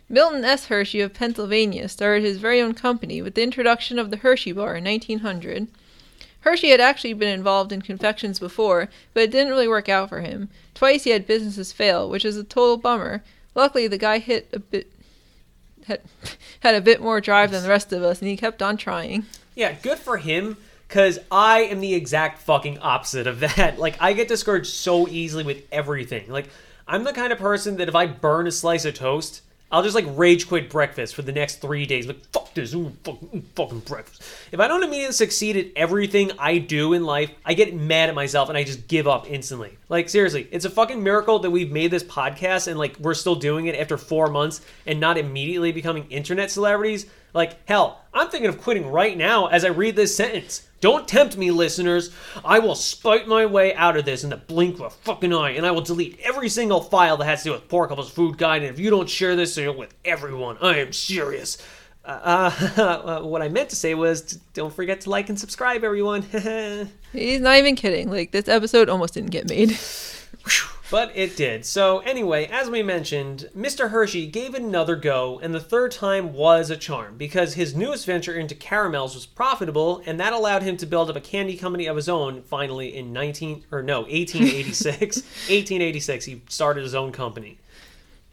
Milton 0.08 0.44
S. 0.44 0.66
Hershey 0.66 1.02
of 1.02 1.14
Pennsylvania 1.14 1.88
started 1.88 2.24
his 2.24 2.38
very 2.38 2.62
own 2.62 2.74
company 2.74 3.22
with 3.22 3.36
the 3.36 3.44
introduction 3.44 4.00
of 4.00 4.10
the 4.10 4.18
Hershey 4.18 4.52
bar 4.52 4.76
in 4.76 4.84
1900. 4.84 5.68
Hershey 6.42 6.70
had 6.70 6.80
actually 6.80 7.14
been 7.14 7.34
involved 7.34 7.72
in 7.72 7.82
confections 7.82 8.40
before, 8.40 8.90
but 9.14 9.24
it 9.24 9.32
didn't 9.32 9.52
really 9.52 9.68
work 9.68 9.90
out 9.90 10.10
for 10.10 10.22
him. 10.22 10.50
Twice 10.74 11.04
he 11.04 11.12
had 11.12 11.28
businesses 11.28 11.72
fail, 11.72 12.10
which 12.10 12.26
is 12.26 12.38
a 12.38 12.44
total 12.44 12.78
bummer. 12.78 13.24
Luckily, 13.56 13.88
the 13.88 13.98
guy 13.98 14.20
hit 14.20 14.48
a 14.54 14.60
bit 14.60 14.92
had 15.86 16.02
had 16.62 16.76
a 16.76 16.82
bit 16.82 17.02
more 17.02 17.20
drive 17.20 17.52
than 17.52 17.64
the 17.64 17.70
rest 17.70 17.92
of 17.92 18.04
us, 18.04 18.22
and 18.22 18.30
he 18.30 18.38
kept 18.38 18.62
on 18.62 18.78
trying. 18.78 19.26
Yeah, 19.56 19.74
good 19.74 19.98
for 19.98 20.18
him. 20.18 20.58
Cause 20.88 21.20
I 21.32 21.60
am 21.62 21.82
the 21.82 21.94
exact 21.94 22.42
fucking 22.42 22.80
opposite 22.80 23.28
of 23.28 23.40
that. 23.42 23.78
Like 23.78 23.96
I 24.02 24.14
get 24.14 24.28
discouraged 24.28 24.68
so 24.68 25.08
easily 25.08 25.44
with 25.44 25.64
everything. 25.72 26.30
Like 26.30 26.50
I'm 26.88 27.04
the 27.04 27.14
kind 27.14 27.32
of 27.32 27.38
person 27.38 27.78
that 27.78 27.88
if 27.88 27.96
I 27.96 28.08
burn 28.08 28.48
a 28.48 28.52
slice 28.52 28.86
of 28.86 28.96
toast, 28.96 29.44
I'll 29.72 29.84
just 29.84 29.94
like 29.94 30.06
rage 30.08 30.48
quit 30.48 30.68
breakfast 30.68 31.14
for 31.14 31.22
the 31.22 31.32
next 31.32 31.62
three 31.62 31.86
days. 31.86 32.08
Like 32.08 32.26
fuck 32.32 32.52
this, 32.56 32.74
ooh, 32.74 32.92
fucking, 33.04 33.30
ooh, 33.36 33.44
fucking 33.54 33.82
breakfast. 33.82 34.24
If 34.52 34.60
I 34.60 34.68
don't 34.68 34.82
immediately 34.82 35.14
succeed 35.14 35.58
at 35.58 35.68
everything 35.76 36.32
I 36.40 36.58
do 36.58 36.94
in 36.94 37.04
life, 37.04 37.30
I 37.46 37.54
get 37.54 37.76
mad 37.76 38.10
at 38.10 38.16
myself 38.16 38.50
and 38.50 38.58
I 38.58 38.64
just 38.64 38.88
give 38.88 39.08
up 39.08 39.30
instantly. 39.30 39.78
Like 39.88 40.10
seriously, 40.10 40.48
it's 40.52 40.66
a 40.66 40.72
fucking 40.72 41.04
miracle 41.04 41.38
that 41.40 41.52
we've 41.52 41.72
made 41.72 41.92
this 41.92 42.04
podcast 42.04 42.68
and 42.68 42.80
like 42.80 42.98
we're 42.98 43.14
still 43.14 43.36
doing 43.36 43.68
it 43.68 43.76
after 43.76 43.96
four 43.96 44.28
months 44.28 44.62
and 44.88 45.00
not 45.00 45.20
immediately 45.20 45.72
becoming 45.72 46.08
internet 46.10 46.50
celebrities. 46.50 47.06
Like 47.34 47.68
hell, 47.68 48.02
I'm 48.14 48.30
thinking 48.30 48.50
of 48.50 48.62
quitting 48.62 48.90
right 48.90 49.18
now 49.18 49.48
as 49.48 49.64
I 49.64 49.70
read 49.70 49.96
this 49.96 50.16
sentence. 50.16 50.68
Don't 50.82 51.08
tempt 51.08 51.36
me, 51.36 51.52
listeners. 51.52 52.12
I 52.44 52.60
will 52.60 52.76
spite 52.76 53.28
my 53.28 53.46
way 53.46 53.76
out 53.76 53.98
of 53.98 54.06
this 54.06 54.24
in 54.24 54.30
the 54.30 54.38
blink 54.38 54.76
of 54.76 54.82
a 54.82 54.90
fucking 54.90 55.34
eye, 55.34 55.52
and 55.52 55.66
I 55.66 55.72
will 55.72 55.82
delete 55.82 56.20
every 56.22 56.48
single 56.48 56.82
file 56.82 57.18
that 57.18 57.26
has 57.26 57.44
to 57.44 57.50
do 57.50 57.52
with 57.52 57.68
Poor 57.68 57.88
Couples 57.88 58.10
Food 58.10 58.38
Guide. 58.38 58.64
And 58.64 58.72
if 58.72 58.80
you 58.80 58.90
don't 58.90 59.10
share 59.10 59.36
this 59.36 59.58
with 59.58 59.94
everyone, 60.06 60.58
I 60.62 60.78
am 60.78 60.94
serious. 60.94 61.58
Uh, 62.06 62.52
uh, 62.78 63.22
what 63.22 63.42
I 63.42 63.50
meant 63.50 63.70
to 63.72 63.76
say 63.76 63.94
was, 63.94 64.22
don't 64.54 64.74
forget 64.74 65.02
to 65.02 65.10
like 65.10 65.28
and 65.28 65.38
subscribe, 65.38 65.84
everyone. 65.84 66.22
He's 67.12 67.42
not 67.42 67.58
even 67.58 67.76
kidding. 67.76 68.10
Like 68.10 68.32
this 68.32 68.48
episode 68.48 68.90
almost 68.90 69.14
didn't 69.14 69.32
get 69.32 69.50
made. 69.50 69.78
But 70.92 71.12
it 71.16 71.36
did. 71.36 71.66
So, 71.66 72.00
anyway, 72.00 72.48
as 72.48 72.68
we 72.68 72.82
mentioned, 72.82 73.50
Mr. 73.56 73.92
Hershey 73.92 74.26
gave 74.26 74.56
it 74.56 74.62
another 74.64 74.96
go, 74.96 75.40
and 75.44 75.54
the 75.54 75.60
third 75.60 75.92
time 75.92 76.34
was 76.34 76.72
a 76.72 76.78
charm 76.78 77.16
because 77.16 77.54
his 77.54 77.76
newest 77.76 78.08
venture 78.08 78.34
into 78.34 78.56
caramels 78.56 79.14
was 79.14 79.28
profitable, 79.28 80.02
and 80.08 80.20
that 80.20 80.34
allowed 80.34 80.64
him 80.64 80.78
to 80.78 80.88
build 80.88 81.10
up 81.12 81.16
a 81.16 81.22
candy 81.22 81.56
company 81.56 81.86
of 81.86 81.96
his 81.96 82.10
own 82.10 82.42
finally 82.42 82.96
in 82.96 83.14
19 83.14 83.66
or 83.72 83.84
no, 83.84 84.02
1886. 84.02 85.18
1886, 85.18 86.26
he 86.26 86.42
started 86.50 86.82
his 86.82 86.96
own 86.96 87.12
company. 87.12 87.60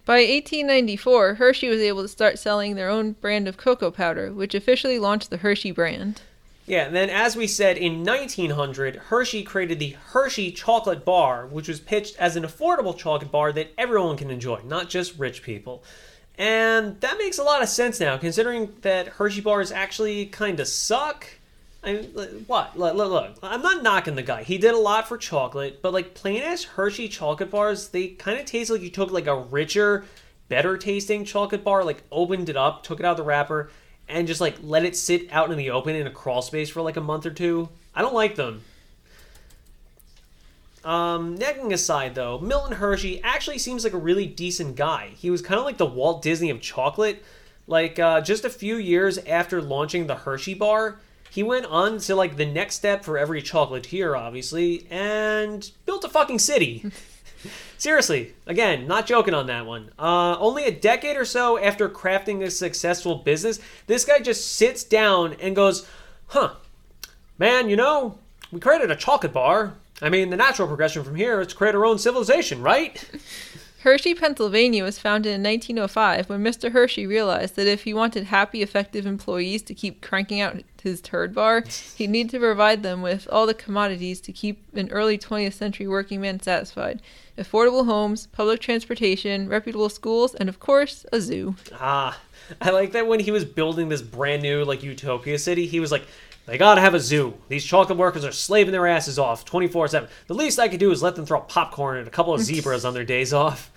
By 0.07 0.21
1894, 0.21 1.35
Hershey 1.35 1.69
was 1.69 1.81
able 1.81 2.03
to 2.03 2.09
start 2.09 2.39
selling 2.39 2.75
their 2.75 2.89
own 2.89 3.13
brand 3.13 3.49
of 3.49 3.57
cocoa 3.57 3.91
powder, 3.91 4.33
which 4.33 4.55
officially 4.55 4.99
launched 4.99 5.29
the 5.29 5.39
Hershey 5.39 5.73
brand. 5.73 6.23
Yeah, 6.67 6.87
and 6.87 6.97
then 6.97 7.11
as 7.11 7.37
we 7.37 7.47
said, 7.47 7.77
in 7.77 8.05
1900, 8.05 8.97
Hershey 8.97 9.45
created 9.45 9.79
the 9.79 9.97
Hershey 10.11 10.51
Chocolate 10.51 11.05
Bar, 11.05 11.47
which 11.47 11.69
was 11.69 11.79
pitched 11.79 12.17
as 12.19 12.35
an 12.35 12.43
affordable 12.43 12.97
chocolate 12.97 13.31
bar 13.31 13.53
that 13.53 13.73
everyone 13.79 14.17
can 14.17 14.33
enjoy, 14.33 14.61
not 14.65 14.89
just 14.89 15.17
rich 15.17 15.45
people. 15.45 15.85
And 16.37 17.01
that 17.01 17.19
makes 17.19 17.39
a 17.39 17.45
lot 17.45 17.63
of 17.63 17.69
sense 17.69 18.01
now, 18.01 18.19
considering 18.19 18.75
that 18.83 19.07
Hershey 19.07 19.41
bars 19.41 19.71
actually 19.71 20.27
kind 20.27 20.59
of 20.59 20.67
suck. 20.67 21.27
I 21.85 21.93
mean, 21.93 22.05
what? 22.49 22.77
Look, 22.77 22.97
look, 22.97 23.11
look, 23.11 23.39
I'm 23.45 23.63
not 23.63 23.85
knocking 23.85 24.17
the 24.17 24.23
guy. 24.23 24.43
He 24.43 24.59
did 24.59 24.75
a 24.75 24.79
lot 24.79 25.07
for 25.07 25.17
chocolate, 25.17 25.81
but 25.83 25.93
like 25.93 26.15
plain 26.15 26.43
ass 26.43 26.65
Hershey 26.65 27.09
chocolate 27.09 27.51
bars, 27.51 27.89
they 27.89 28.09
kind 28.09 28.41
of 28.41 28.45
taste 28.45 28.73
like 28.73 28.83
you 28.83 28.91
took 28.91 29.13
like 29.13 29.29
a 29.29 29.39
richer, 29.39 30.05
better 30.49 30.77
tasting 30.77 31.25
chocolate 31.25 31.63
bar, 31.63 31.85
like 31.85 32.03
opened 32.11 32.49
it 32.49 32.57
up, 32.57 32.83
took 32.83 32.99
it 32.99 33.07
out 33.07 33.13
of 33.13 33.19
the 33.19 33.23
wrapper, 33.23 33.71
and 34.09 34.27
just 34.27 34.41
like 34.41 34.57
let 34.63 34.85
it 34.85 34.97
sit 34.97 35.31
out 35.33 35.51
in 35.51 35.59
the 35.59 35.71
open 35.71 35.97
in 35.97 36.07
a 36.07 36.11
crawl 36.11 36.43
space 36.43 36.71
for 36.71 36.83
like 36.83 36.97
a 36.97 37.01
month 37.01 37.27
or 37.27 37.31
two. 37.31 37.69
I 37.95 38.03
don't 38.03 38.15
like 38.15 38.37
them. 38.37 38.63
Um, 40.85 41.35
necking 41.35 41.73
aside 41.73 42.15
though, 42.15 42.39
Milton 42.39 42.77
Hershey 42.77 43.21
actually 43.23 43.59
seems 43.59 43.83
like 43.83 43.93
a 43.93 43.99
really 43.99 44.27
decent 44.27 44.77
guy. 44.77 45.11
He 45.17 45.31
was 45.31 45.43
kind 45.43 45.59
of 45.59 45.65
like 45.65 45.79
the 45.79 45.87
Walt 45.87 46.23
Disney 46.23 46.51
of 46.51 46.61
chocolate. 46.61 47.25
Like 47.67 47.99
uh, 47.99 48.21
just 48.21 48.45
a 48.45 48.51
few 48.51 48.77
years 48.77 49.19
after 49.19 49.61
launching 49.61 50.07
the 50.07 50.15
Hershey 50.15 50.55
bar, 50.55 51.01
he 51.31 51.43
went 51.43 51.67
on 51.67 51.99
to 51.99 52.15
like 52.15 52.37
the 52.37 52.47
next 52.47 52.77
step 52.77 53.05
for 53.05 53.19
every 53.19 53.43
chocolatier, 53.43 54.17
obviously, 54.17 54.87
and 54.89 55.69
built 55.85 56.05
a 56.05 56.09
fucking 56.09 56.39
city. 56.39 56.91
Seriously, 57.79 58.35
again, 58.47 58.87
not 58.87 59.07
joking 59.07 59.35
on 59.35 59.47
that 59.49 59.67
one. 59.67 59.91
Uh, 59.99 60.37
only 60.39 60.65
a 60.65 60.71
decade 60.71 61.17
or 61.17 61.25
so 61.25 61.59
after 61.59 61.89
crafting 61.89 62.43
a 62.43 62.51
successful 62.51 63.17
business, 63.17 63.61
this 63.87 64.05
guy 64.05 64.19
just 64.19 64.55
sits 64.57 64.83
down 64.83 65.35
and 65.41 65.55
goes, 65.55 65.87
huh, 66.29 66.55
man, 67.39 67.69
you 67.69 67.77
know, 67.77 68.19
we 68.51 68.61
created 68.61 68.91
a 68.91 68.97
chocolate 68.97 69.33
bar. 69.33 69.75
I 70.01 70.09
mean, 70.09 70.31
the 70.31 70.37
natural 70.37 70.69
progression 70.69 71.05
from 71.05 71.17
here 71.17 71.41
is 71.41 71.49
to 71.49 71.55
create 71.55 71.75
our 71.75 71.85
own 71.85 71.99
civilization, 71.99 72.63
right? 72.63 73.03
Hershey, 73.87 74.15
Pennsylvania 74.15 74.83
was 74.83 74.99
founded 74.99 75.33
in 75.33 75.45
1905 75.45 76.29
when 76.29 76.43
Mr. 76.43 76.73
Hershey 76.73 77.07
realized 77.07 77.55
that 77.55 77.69
if 77.69 77.85
he 77.85 77.95
wanted 77.95 78.25
happy, 78.25 78.61
effective 78.61 79.07
employees 79.07 79.63
to 79.63 79.75
keep 79.75 80.03
cranking 80.03 80.41
out 80.41 80.61
his 80.83 81.01
turd 81.01 81.33
bar, 81.33 81.63
he'd 81.95 82.11
need 82.11 82.29
to 82.31 82.41
provide 82.41 82.83
them 82.83 83.01
with 83.01 83.29
all 83.31 83.47
the 83.47 83.55
commodities 83.55 84.21
to 84.23 84.33
keep 84.33 84.61
an 84.75 84.91
early 84.91 85.17
20th 85.17 85.53
century 85.53 85.87
working 85.87 86.21
man 86.21 86.41
satisfied 86.41 87.01
affordable 87.39 87.85
homes, 87.85 88.27
public 88.27 88.61
transportation, 88.61 89.49
reputable 89.49 89.91
schools, 89.91 90.35
and 90.35 90.49
of 90.49 90.59
course, 90.59 91.07
a 91.13 91.21
zoo. 91.21 91.55
Ah, 91.75 92.19
I 92.61 92.71
like 92.71 92.91
that 92.93 93.07
when 93.07 93.21
he 93.21 93.31
was 93.31 93.45
building 93.45 93.89
this 93.89 94.03
brand 94.03 94.43
new, 94.43 94.65
like, 94.65 94.83
utopia 94.83 95.39
city, 95.39 95.67
he 95.67 95.79
was 95.79 95.93
like, 95.93 96.07
they 96.47 96.59
gotta 96.59 96.81
have 96.81 96.95
a 96.95 97.01
zoo. 97.01 97.35
These 97.49 97.65
chocolate 97.65 97.99
workers 97.99 98.25
are 98.25 98.33
slaving 98.33 98.73
their 98.73 98.87
asses 98.87 99.19
off 99.19 99.45
24 99.45 99.89
7. 99.89 100.09
The 100.29 100.35
least 100.35 100.59
I 100.59 100.69
could 100.69 100.81
do 100.81 100.93
is 100.93 101.03
let 101.03 101.17
them 101.17 101.27
throw 101.27 101.41
popcorn 101.41 101.99
and 101.99 102.07
a 102.07 102.11
couple 102.11 102.33
of 102.33 102.41
zebras 102.43 102.85
on 102.85 102.95
their 102.95 103.05
days 103.05 103.33
off. 103.33 103.71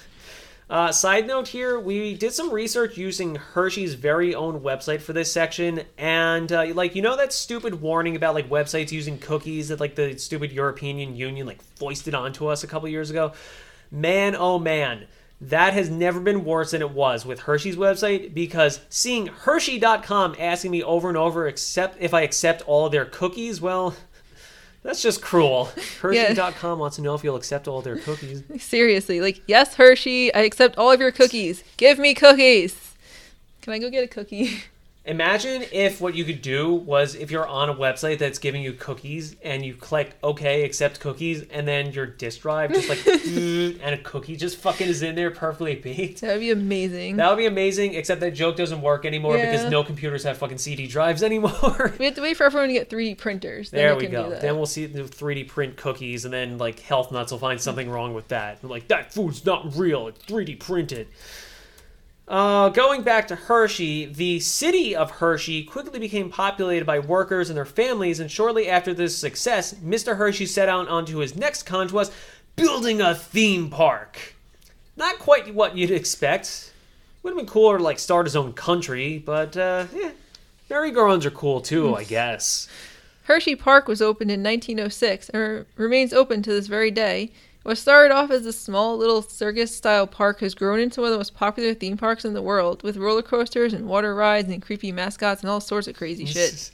Uh, 0.70 0.92
side 0.92 1.26
note 1.26 1.48
here, 1.48 1.80
we 1.80 2.14
did 2.14 2.32
some 2.32 2.52
research 2.52 2.96
using 2.96 3.34
Hershey's 3.34 3.96
very 3.96 4.36
own 4.36 4.60
website 4.60 5.02
for 5.02 5.14
this 5.14 5.32
section, 5.32 5.82
and 5.98 6.52
uh, 6.52 6.68
like 6.76 6.94
you 6.94 7.02
know 7.02 7.18
that 7.18 7.34
stupid 7.34 7.82
warning 7.82 8.16
about 8.16 8.36
like 8.36 8.50
websites 8.50 8.92
using 8.92 9.18
cookies 9.18 9.70
that 9.70 9.80
like 9.80 9.96
the 9.96 10.16
stupid 10.20 10.52
European 10.52 11.16
Union 11.16 11.48
like 11.48 11.60
foisted 11.60 12.14
onto 12.14 12.46
us 12.46 12.64
a 12.64 12.68
couple 12.68 12.88
years 12.88 13.10
ago. 13.10 13.34
Man, 13.90 14.36
oh 14.36 14.60
man, 14.60 15.08
that 15.42 15.74
has 15.74 15.90
never 15.90 16.20
been 16.20 16.46
worse 16.46 16.72
than 16.72 16.84
it 16.84 16.92
was 16.92 17.26
with 17.26 17.40
Hershey's 17.40 17.76
website 17.76 18.36
because 18.36 18.80
seeing 18.90 19.26
Hershey.com 19.26 20.36
asking 20.38 20.70
me 20.70 20.84
over 20.84 21.08
and 21.08 21.18
over 21.18 21.48
accept 21.48 21.98
if 22.00 22.14
I 22.14 22.22
accept 22.22 22.62
all 22.68 22.90
their 22.90 23.06
cookies, 23.06 23.60
well, 23.60 23.96
that's 24.84 25.02
just 25.02 25.22
cruel. 25.22 25.66
Hershey.com 26.02 26.80
wants 26.80 26.96
to 26.98 27.02
know 27.02 27.14
if 27.14 27.24
you'll 27.24 27.36
accept 27.36 27.68
all 27.68 27.82
their 27.82 27.98
cookies. 27.98 28.44
Seriously, 28.60 29.22
like, 29.22 29.42
yes, 29.48 29.76
Hershey, 29.76 30.34
I 30.34 30.40
accept 30.40 30.78
all 30.78 30.92
of 30.92 31.00
your 31.00 31.12
cookies. 31.12 31.64
Give 31.78 32.00
me 32.00 32.14
cookies. 32.14 32.96
Can 33.62 33.74
I 33.74 33.80
go 33.80 33.90
get 33.90 34.04
a 34.04 34.08
cookie? 34.08 34.64
Imagine 35.10 35.66
if 35.72 36.00
what 36.00 36.14
you 36.14 36.24
could 36.24 36.42
do 36.44 36.72
was 36.72 37.16
if 37.16 37.32
you're 37.32 37.48
on 37.48 37.68
a 37.68 37.74
website 37.74 38.20
that's 38.20 38.38
giving 38.38 38.62
you 38.62 38.74
cookies 38.74 39.36
and 39.42 39.66
you 39.66 39.74
click 39.74 40.12
OK, 40.22 40.64
accept 40.64 41.00
cookies, 41.00 41.44
and 41.50 41.68
then 41.68 41.92
your 41.92 42.06
disk 42.06 42.42
drive 42.42 42.72
just 42.72 42.88
like 42.90 43.06
and 43.08 43.82
a 43.96 43.98
cookie 44.04 44.36
just 44.36 44.58
fucking 44.58 44.88
is 44.88 45.02
in 45.02 45.16
there 45.16 45.32
perfectly 45.32 45.74
baked. 45.76 46.22
That 46.22 46.34
would 46.34 46.42
be 46.42 46.52
amazing. 46.52 47.16
That 47.16 47.28
would 47.30 47.38
be 47.38 47.48
amazing, 47.48 47.96
except 47.96 48.22
that 48.22 48.36
joke 48.36 48.56
doesn't 48.56 48.82
work 48.82 49.04
anymore 49.04 49.36
Yeah. 49.36 49.52
because 49.52 49.70
no 49.72 49.84
computers 49.84 50.24
have 50.26 50.38
fucking 50.38 50.60
CD 50.60 50.86
drives 50.86 51.24
anymore. 51.24 51.94
we 52.00 52.06
have 52.06 52.14
to 52.16 52.22
wait 52.22 52.38
for 52.38 52.44
everyone 52.44 52.68
to 52.70 52.74
get 52.76 52.90
3D 52.90 53.18
printers. 53.18 53.72
Then 53.72 53.80
There 53.80 53.96
we 53.96 54.02
we 54.02 54.02
can 54.04 54.12
do 54.12 54.18
go. 54.26 54.30
that. 54.30 54.42
Then 54.42 54.58
we'll 54.58 54.68
see 54.68 54.86
the 54.86 55.02
3D 55.04 55.48
print 55.48 55.76
cookies, 55.76 56.24
and 56.26 56.34
then 56.34 56.60
like 56.60 56.82
health 56.82 57.12
nuts 57.12 57.32
will 57.32 57.40
find 57.40 57.60
something 57.60 57.90
wrong 57.90 58.14
with 58.14 58.28
that. 58.28 58.64
Like 58.64 58.88
that 58.90 59.12
food's 59.12 59.44
not 59.44 59.76
real; 59.76 60.08
it's 60.08 60.20
3D 60.26 60.60
printed. 60.60 61.08
Uh, 62.30 62.70
going 62.70 63.02
back 63.02 63.28
to 63.28 63.36
Hershey, 63.36 64.06
the 64.06 64.40
city 64.40 64.96
of 64.96 65.10
Hershey 65.10 65.64
quickly 65.64 65.98
became 65.98 66.30
populated 66.30 66.86
by 66.86 67.00
workers 67.00 67.50
and 67.50 67.58
their 67.58 67.66
families, 67.66 68.20
and 68.20 68.30
shortly 68.30 68.70
after 68.70 68.94
this 68.94 69.18
success, 69.18 69.74
Mr. 69.74 70.16
Hershey 70.16 70.46
set 70.46 70.70
out 70.70 70.88
onto 70.88 71.18
his 71.18 71.36
next 71.36 71.64
conquest, 71.64 72.14
building 72.56 73.02
a 73.02 73.16
theme 73.16 73.72
park. 73.72 74.36
Not 74.96 75.18
quite 75.18 75.56
what 75.56 75.76
you'd 75.76 75.90
expect. 75.90 76.72
Would 77.24 77.32
have 77.32 77.38
been 77.38 77.48
cooler 77.48 77.80
to 77.80 77.84
like 77.84 77.98
start 77.98 78.28
his 78.28 78.36
own 78.36 78.54
country, 78.54 79.18
but 79.18 79.58
uh, 79.58 79.88
yeah, 79.92 80.12
merry-go-rounds 80.70 81.26
are 81.26 81.32
cool 81.32 81.62
too, 81.62 81.96
I 81.96 82.04
guess. 82.04 82.68
Hershey 83.24 83.56
Park 83.56 83.88
was 83.88 84.04
opened 84.04 84.30
in 84.30 84.44
1906 84.44 85.30
and 85.30 85.42
re- 85.42 85.66
remains 85.78 86.14
open 86.14 86.44
to 86.44 86.52
this 86.52 86.68
very 86.68 86.92
day. 86.92 87.32
What 87.64 87.78
started 87.78 88.14
off 88.14 88.32
as 88.32 88.46
a 88.46 88.54
small 88.54 88.98
little 88.98 89.22
circus 89.22 89.76
style 89.76 90.08
park 90.08 90.40
has 90.40 90.56
grown 90.56 90.80
into 90.80 91.02
one 91.02 91.10
of 91.10 91.12
the 91.12 91.20
most 91.20 91.36
popular 91.36 91.74
theme 91.74 91.98
parks 91.98 92.24
in 92.24 92.34
the 92.34 92.42
world, 92.42 92.84
with 92.84 92.98
roller 92.98 93.22
coasters 93.22 93.74
and 93.74 93.88
water 93.88 94.16
rides 94.16 94.48
and 94.50 94.62
creepy 94.62 94.92
mascots 94.92 95.42
and 95.42 95.50
all 95.50 95.60
sorts 95.60 95.88
of 95.88 95.96
crazy 95.96 96.26
shit. 96.26 96.72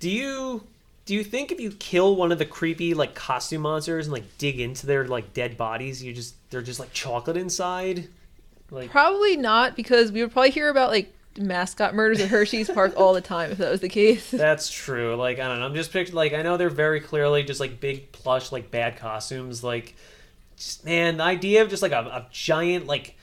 Do 0.00 0.10
you 0.10 0.64
do 1.06 1.14
you 1.14 1.24
think 1.24 1.50
if 1.50 1.60
you 1.60 1.70
kill 1.70 2.16
one 2.16 2.32
of 2.32 2.38
the 2.38 2.44
creepy 2.44 2.94
like 2.94 3.14
costume 3.14 3.62
monsters 3.62 4.06
and 4.06 4.12
like 4.12 4.38
dig 4.38 4.60
into 4.60 4.86
their 4.86 5.06
like 5.06 5.32
dead 5.32 5.56
bodies, 5.56 6.02
you 6.02 6.12
just 6.12 6.34
they're 6.50 6.62
just 6.62 6.80
like 6.80 6.92
chocolate 6.92 7.36
inside? 7.36 8.08
Like 8.70 8.90
Probably 8.90 9.36
not, 9.36 9.76
because 9.76 10.12
we 10.12 10.20
would 10.20 10.32
probably 10.32 10.50
hear 10.50 10.68
about 10.68 10.90
like 10.90 11.14
mascot 11.38 11.94
murders 11.94 12.20
at 12.20 12.28
Hershey's 12.28 12.70
Park 12.70 12.94
all 12.96 13.12
the 13.12 13.20
time 13.20 13.50
if 13.50 13.58
that 13.58 13.70
was 13.70 13.80
the 13.80 13.88
case. 13.88 14.30
that's 14.32 14.70
true. 14.70 15.16
Like 15.16 15.38
I 15.38 15.48
don't 15.48 15.60
know. 15.60 15.66
I'm 15.66 15.74
just 15.74 15.92
picturing 15.92 16.16
like 16.16 16.32
I 16.32 16.42
know 16.42 16.56
they're 16.56 16.70
very 16.70 17.00
clearly 17.00 17.42
just 17.42 17.60
like 17.60 17.80
big 17.80 18.12
plush 18.12 18.52
like 18.52 18.70
bad 18.70 18.96
costumes. 18.96 19.62
Like 19.62 19.94
just 20.56 20.84
man, 20.84 21.18
the 21.18 21.24
idea 21.24 21.62
of 21.62 21.70
just 21.70 21.82
like 21.82 21.92
a, 21.92 22.00
a 22.00 22.26
giant 22.30 22.86
like 22.86 23.16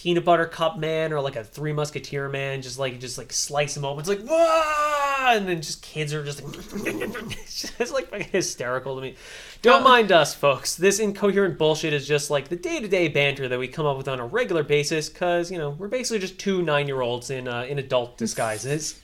peanut 0.00 0.24
butter 0.24 0.46
cup 0.46 0.78
man 0.78 1.12
or 1.12 1.20
like 1.20 1.36
a 1.36 1.44
three 1.44 1.74
musketeer 1.74 2.26
man 2.30 2.62
just 2.62 2.78
like 2.78 2.98
just 2.98 3.18
like 3.18 3.30
slice 3.30 3.74
them 3.74 3.84
open 3.84 4.00
it's 4.00 4.08
like 4.08 4.22
Wah! 4.24 5.32
and 5.32 5.46
then 5.46 5.60
just 5.60 5.82
kids 5.82 6.14
are 6.14 6.24
just 6.24 6.42
like 6.42 6.56
it's 6.86 7.76
just 7.76 7.92
like 7.92 8.10
hysterical 8.30 8.96
to 8.96 9.02
me. 9.02 9.16
Don't 9.62 9.84
mind 9.84 10.10
us 10.12 10.34
folks. 10.34 10.76
This 10.76 10.98
incoherent 10.98 11.58
bullshit 11.58 11.92
is 11.92 12.06
just 12.06 12.30
like 12.30 12.48
the 12.48 12.56
day-to-day 12.56 13.08
banter 13.08 13.48
that 13.48 13.58
we 13.58 13.68
come 13.68 13.86
up 13.86 13.96
with 13.96 14.08
on 14.08 14.20
a 14.20 14.26
regular 14.26 14.62
basis 14.62 15.08
because 15.08 15.50
you 15.50 15.58
know 15.58 15.70
we're 15.70 15.88
basically 15.88 16.18
just 16.18 16.38
two 16.38 16.62
nine-year-olds 16.62 17.30
in 17.30 17.48
uh, 17.48 17.62
in 17.62 17.78
adult 17.78 18.16
disguises. 18.16 19.00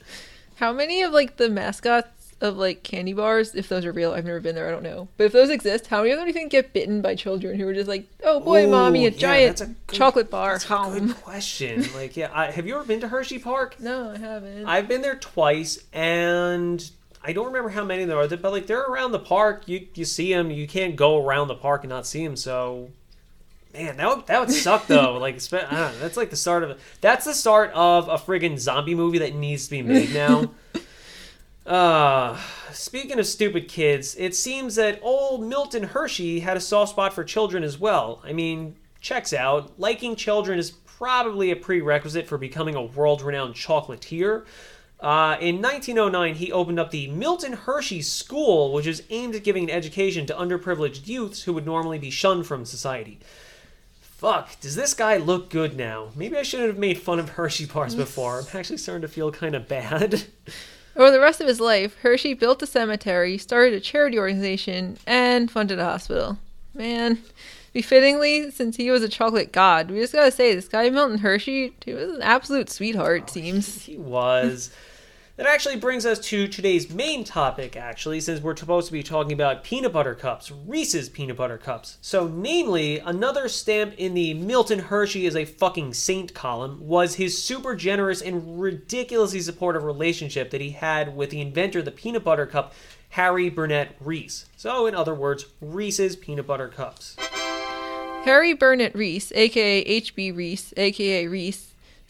How 0.55 0.73
many 0.73 1.03
of 1.03 1.11
like 1.11 1.37
the 1.37 1.49
mascots 1.49 2.16
of 2.39 2.57
like 2.57 2.83
candy 2.83 3.13
bars, 3.13 3.55
if 3.55 3.67
those 3.67 3.83
are 3.85 3.91
real, 3.91 4.11
I've 4.13 4.25
never 4.25 4.39
been 4.39 4.53
there, 4.55 4.67
I 4.67 4.71
don't 4.71 4.83
know. 4.83 5.07
But 5.17 5.25
if 5.25 5.31
those 5.31 5.49
exist, 5.49 5.87
how 5.87 5.99
many 6.01 6.11
of 6.11 6.17
them 6.17 6.25
do 6.25 6.29
you 6.29 6.33
think 6.33 6.51
get 6.51 6.71
bitten 6.73 7.01
by 7.01 7.15
children 7.15 7.59
who 7.59 7.67
are 7.67 7.73
just 7.73 7.87
like, 7.87 8.07
oh 8.23 8.39
boy, 8.39 8.65
Ooh, 8.65 8.69
mommy, 8.71 9.05
a 9.07 9.09
yeah, 9.09 9.17
giant 9.17 9.61
a 9.61 9.65
good- 9.65 9.75
chocolate 9.91 10.29
bar. 10.29 10.53
that's 10.59 10.65
a 10.69 10.99
good 10.99 11.15
question 11.23 11.85
like 11.95 12.15
yeah 12.15 12.29
I, 12.33 12.51
have 12.51 12.67
you 12.67 12.75
ever 12.75 12.83
been 12.83 12.99
to 13.01 13.07
hershey 13.07 13.39
park 13.39 13.79
No, 13.79 14.11
I 14.11 14.17
haven't. 14.17 14.65
I've 14.67 14.87
been 14.87 15.01
there 15.01 15.15
twice, 15.15 15.83
and 15.93 16.89
I 17.23 17.33
don't 17.33 17.47
remember 17.47 17.69
how 17.69 17.83
many 17.83 18.05
there 18.05 18.17
are, 18.17 18.27
but 18.27 18.51
like 18.51 18.67
they're 18.67 18.83
around 18.85 19.11
the 19.11 19.19
park. 19.19 19.63
You 19.67 19.87
you 19.95 20.05
see 20.05 20.31
them. 20.33 20.51
You 20.51 20.67
can't 20.67 20.95
go 20.95 21.23
around 21.25 21.47
the 21.47 21.55
park 21.55 21.83
and 21.83 21.89
not 21.89 22.05
see 22.05 22.23
them. 22.23 22.35
So, 22.37 22.91
man, 23.73 23.97
that 23.97 24.07
would, 24.15 24.27
that 24.27 24.39
would 24.39 24.51
suck 24.51 24.87
though. 24.87 25.17
like 25.17 25.35
I 25.51 25.57
don't 25.59 25.71
know, 25.71 25.91
that's 25.99 26.15
like 26.15 26.29
the 26.29 26.35
start 26.37 26.63
of 26.63 26.79
that's 27.01 27.25
the 27.25 27.33
start 27.33 27.71
of 27.73 28.07
a 28.07 28.15
friggin' 28.17 28.59
zombie 28.59 28.95
movie 28.95 29.17
that 29.17 29.33
needs 29.35 29.65
to 29.65 29.71
be 29.71 29.81
made 29.81 30.13
now. 30.13 30.51
Uh, 31.67 32.39
speaking 32.71 33.19
of 33.19 33.27
stupid 33.27 33.67
kids, 33.67 34.15
it 34.15 34.33
seems 34.33 34.75
that 34.75 34.99
old 35.03 35.45
Milton 35.45 35.83
Hershey 35.83 36.39
had 36.39 36.55
a 36.55 36.61
soft 36.61 36.91
spot 36.91 37.13
for 37.13 37.25
children 37.25 37.61
as 37.61 37.77
well. 37.77 38.21
I 38.23 38.31
mean, 38.31 38.77
checks 39.01 39.33
out. 39.33 39.77
Liking 39.77 40.15
children 40.15 40.57
is 40.57 40.71
probably 40.71 41.51
a 41.51 41.57
prerequisite 41.57 42.25
for 42.25 42.37
becoming 42.37 42.75
a 42.75 42.81
world 42.81 43.21
renowned 43.21 43.53
chocolatier. 43.53 44.45
Uh, 45.01 45.37
in 45.41 45.61
1909, 45.61 46.35
he 46.35 46.51
opened 46.53 46.79
up 46.79 46.89
the 46.89 47.07
Milton 47.07 47.53
Hershey 47.53 48.01
School, 48.01 48.71
which 48.71 48.87
is 48.87 49.03
aimed 49.09 49.35
at 49.35 49.43
giving 49.43 49.65
an 49.65 49.69
education 49.69 50.25
to 50.25 50.33
underprivileged 50.33 51.05
youths 51.05 51.43
who 51.43 51.53
would 51.53 51.65
normally 51.65 51.99
be 51.99 52.09
shunned 52.09 52.47
from 52.47 52.63
society. 52.63 53.19
Fuck, 53.99 54.59
does 54.61 54.75
this 54.75 54.93
guy 54.93 55.17
look 55.17 55.49
good 55.49 55.77
now? 55.77 56.09
Maybe 56.15 56.37
I 56.37 56.43
shouldn't 56.43 56.69
have 56.69 56.79
made 56.79 56.97
fun 56.97 57.19
of 57.19 57.29
Hershey 57.29 57.65
bars 57.65 57.93
before. 57.93 58.39
I'm 58.39 58.57
actually 58.57 58.77
starting 58.77 59.03
to 59.03 59.07
feel 59.07 59.31
kind 59.31 59.53
of 59.53 59.67
bad. 59.67 60.23
Over 60.97 61.11
the 61.11 61.19
rest 61.19 61.39
of 61.41 61.47
his 61.47 61.59
life, 61.59 61.95
Hershey 62.01 62.33
built 62.33 62.63
a 62.63 62.67
cemetery, 62.67 63.37
started 63.37 63.75
a 63.75 63.79
charity 63.79 64.17
organization, 64.17 64.97
and 65.05 65.49
funded 65.49 65.77
a 65.77 65.85
hospital. 65.85 66.39
Man, 66.73 67.19
befittingly, 67.71 68.49
since 68.49 68.77
he 68.77 68.89
was 68.89 69.03
a 69.03 69.09
chocolate 69.09 69.51
god, 69.51 69.91
we 69.91 69.99
just 69.99 70.13
gotta 70.13 70.31
say, 70.31 70.55
this 70.55 70.67
guy 70.67 70.89
Milton 70.89 71.19
Hershey, 71.19 71.73
he 71.85 71.93
was 71.93 72.15
an 72.15 72.23
absolute 72.23 72.71
sweetheart, 72.71 73.21
it 73.21 73.29
oh, 73.29 73.33
seems. 73.33 73.83
He 73.83 73.97
was. 73.97 74.71
That 75.37 75.45
actually 75.45 75.75
brings 75.75 76.03
us 76.03 76.17
to 76.29 76.47
today's 76.47 76.89
main 76.89 77.23
topic, 77.23 77.77
actually, 77.77 78.21
since 78.21 78.41
we're 78.41 78.55
supposed 78.55 78.87
to 78.87 78.91
be 78.91 79.03
talking 79.03 79.33
about 79.33 79.63
peanut 79.63 79.93
butter 79.93 80.15
cups, 80.15 80.51
Reese's 80.51 81.09
peanut 81.09 81.37
butter 81.37 81.59
cups. 81.59 81.99
So, 82.01 82.27
namely, 82.27 82.97
another 82.97 83.47
stamp 83.47 83.93
in 83.99 84.15
the 84.15 84.33
Milton 84.33 84.79
Hershey 84.79 85.27
is 85.27 85.35
a 85.35 85.45
fucking 85.45 85.93
saint 85.93 86.33
column 86.33 86.79
was 86.81 87.15
his 87.15 87.41
super 87.41 87.75
generous 87.75 88.19
and 88.19 88.59
ridiculously 88.59 89.41
supportive 89.41 89.83
relationship 89.83 90.49
that 90.49 90.59
he 90.59 90.71
had 90.71 91.15
with 91.15 91.29
the 91.29 91.41
inventor 91.41 91.79
of 91.79 91.85
the 91.85 91.91
peanut 91.91 92.23
butter 92.23 92.47
cup, 92.47 92.73
Harry 93.09 93.51
Burnett 93.51 93.95
Reese. 93.99 94.47
So, 94.55 94.87
in 94.87 94.95
other 94.95 95.13
words, 95.13 95.45
Reese's 95.61 96.15
peanut 96.15 96.47
butter 96.47 96.67
cups. 96.67 97.15
Harry 98.23 98.53
Burnett 98.53 98.95
Reese, 98.95 99.31
aka 99.33 99.81
H.B. 99.81 100.31
Reese, 100.31 100.73
aka 100.75 101.27
Reese, 101.27 101.66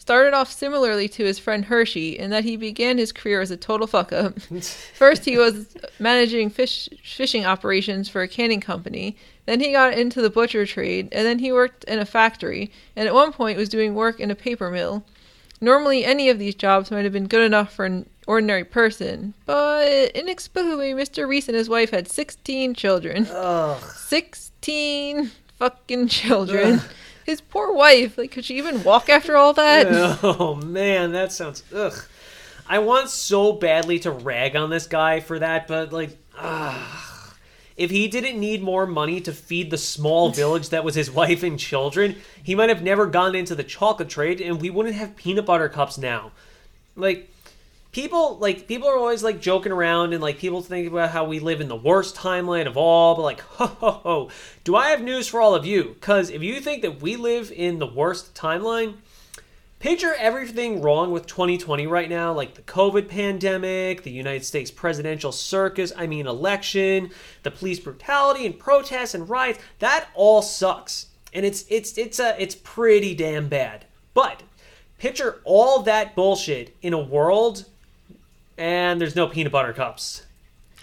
started 0.08 0.32
off 0.32 0.50
similarly 0.50 1.06
to 1.06 1.22
his 1.22 1.38
friend 1.38 1.66
Hershey 1.66 2.18
in 2.18 2.30
that 2.30 2.42
he 2.42 2.56
began 2.56 2.96
his 2.96 3.12
career 3.12 3.42
as 3.42 3.50
a 3.50 3.58
total 3.58 3.86
fuck 3.86 4.10
up. 4.10 4.40
First, 4.94 5.26
he 5.26 5.36
was 5.36 5.76
managing 5.98 6.48
fish 6.48 6.88
fishing 7.04 7.44
operations 7.44 8.08
for 8.08 8.22
a 8.22 8.26
canning 8.26 8.62
company. 8.62 9.18
Then 9.44 9.60
he 9.60 9.70
got 9.70 9.92
into 9.92 10.22
the 10.22 10.30
butcher 10.30 10.64
trade, 10.64 11.10
and 11.12 11.26
then 11.26 11.40
he 11.40 11.52
worked 11.52 11.84
in 11.84 11.98
a 11.98 12.06
factory, 12.06 12.72
and 12.96 13.06
at 13.06 13.12
one 13.12 13.32
point 13.32 13.58
was 13.58 13.68
doing 13.68 13.94
work 13.94 14.18
in 14.18 14.30
a 14.30 14.34
paper 14.34 14.70
mill. 14.70 15.04
Normally, 15.60 16.06
any 16.06 16.30
of 16.30 16.38
these 16.38 16.54
jobs 16.54 16.90
might 16.90 17.04
have 17.04 17.12
been 17.12 17.26
good 17.26 17.44
enough 17.44 17.74
for 17.74 17.84
an 17.84 18.08
ordinary 18.26 18.64
person, 18.64 19.34
but 19.44 20.10
inexplicably, 20.12 20.94
Mr. 20.94 21.28
Reese 21.28 21.48
and 21.48 21.56
his 21.56 21.68
wife 21.68 21.90
had 21.90 22.08
16 22.08 22.72
children. 22.72 23.26
Ugh. 23.30 23.82
16 23.82 25.32
fucking 25.58 26.08
children. 26.08 26.80
His 27.28 27.42
poor 27.42 27.74
wife, 27.74 28.16
like, 28.16 28.30
could 28.30 28.46
she 28.46 28.56
even 28.56 28.82
walk 28.82 29.10
after 29.10 29.36
all 29.36 29.52
that? 29.52 30.18
Oh 30.22 30.54
man, 30.54 31.12
that 31.12 31.30
sounds 31.30 31.62
ugh. 31.74 32.06
I 32.66 32.78
want 32.78 33.10
so 33.10 33.52
badly 33.52 33.98
to 33.98 34.10
rag 34.10 34.56
on 34.56 34.70
this 34.70 34.86
guy 34.86 35.20
for 35.20 35.38
that, 35.38 35.68
but 35.68 35.92
like, 35.92 36.16
ah, 36.38 37.34
if 37.76 37.90
he 37.90 38.08
didn't 38.08 38.40
need 38.40 38.62
more 38.62 38.86
money 38.86 39.20
to 39.20 39.32
feed 39.34 39.70
the 39.70 39.76
small 39.76 40.30
village 40.42 40.70
that 40.70 40.84
was 40.84 40.94
his 40.94 41.10
wife 41.10 41.42
and 41.42 41.58
children, 41.58 42.16
he 42.42 42.54
might 42.54 42.70
have 42.70 42.82
never 42.82 43.04
gone 43.04 43.34
into 43.34 43.54
the 43.54 43.62
chocolate 43.62 44.08
trade, 44.08 44.40
and 44.40 44.62
we 44.62 44.70
wouldn't 44.70 44.94
have 44.94 45.14
peanut 45.14 45.44
butter 45.44 45.68
cups 45.68 45.98
now. 45.98 46.32
Like, 46.96 47.30
people 47.92 48.38
like 48.38 48.68
people 48.68 48.88
are 48.88 48.96
always 48.96 49.22
like 49.22 49.40
joking 49.40 49.72
around 49.72 50.12
and 50.12 50.22
like 50.22 50.38
people 50.38 50.62
think 50.62 50.88
about 50.88 51.10
how 51.10 51.24
we 51.24 51.40
live 51.40 51.60
in 51.60 51.68
the 51.68 51.76
worst 51.76 52.14
timeline 52.14 52.66
of 52.66 52.76
all 52.76 53.14
but 53.14 53.22
like 53.22 53.40
ho 53.58 53.66
ho 53.66 53.90
ho. 53.90 54.30
Do 54.64 54.76
i 54.76 54.88
have 54.88 55.02
news 55.02 55.28
for 55.28 55.40
all 55.40 55.54
of 55.54 55.66
you? 55.66 55.94
Because 55.94 56.30
if 56.30 56.42
you 56.42 56.60
think 56.60 56.82
that 56.82 57.00
we 57.00 57.16
live 57.16 57.50
in 57.50 57.78
the 57.78 57.86
worst 57.86 58.34
timeline 58.34 58.94
picture 59.78 60.14
everything 60.18 60.82
wrong 60.82 61.12
with 61.12 61.24
2020 61.26 61.86
right 61.86 62.08
now 62.08 62.32
like 62.32 62.54
the 62.54 62.62
covid 62.62 63.08
pandemic 63.08 64.02
the 64.02 64.10
united 64.10 64.44
states 64.44 64.72
presidential 64.72 65.30
circus 65.30 65.92
i 65.96 66.04
mean 66.04 66.26
election 66.26 67.12
the 67.44 67.50
police 67.56 67.78
brutality 67.78 68.44
and 68.44 68.58
protests 68.58 69.14
and 69.14 69.28
riots. 69.28 69.58
That 69.78 70.08
all 70.14 70.42
sucks. 70.42 71.06
And 71.32 71.44
it's 71.44 71.64
it's 71.68 71.96
it's 71.96 72.18
a 72.18 72.40
it's 72.40 72.54
pretty 72.54 73.14
damn 73.14 73.48
bad. 73.48 73.84
But 74.14 74.42
picture 74.98 75.40
all 75.44 75.80
that 75.82 76.14
bullshit 76.14 76.76
in 76.82 76.92
a 76.92 76.98
world 76.98 77.66
and 78.58 79.00
there's 79.00 79.16
no 79.16 79.26
peanut 79.28 79.52
butter 79.52 79.72
cups 79.72 80.26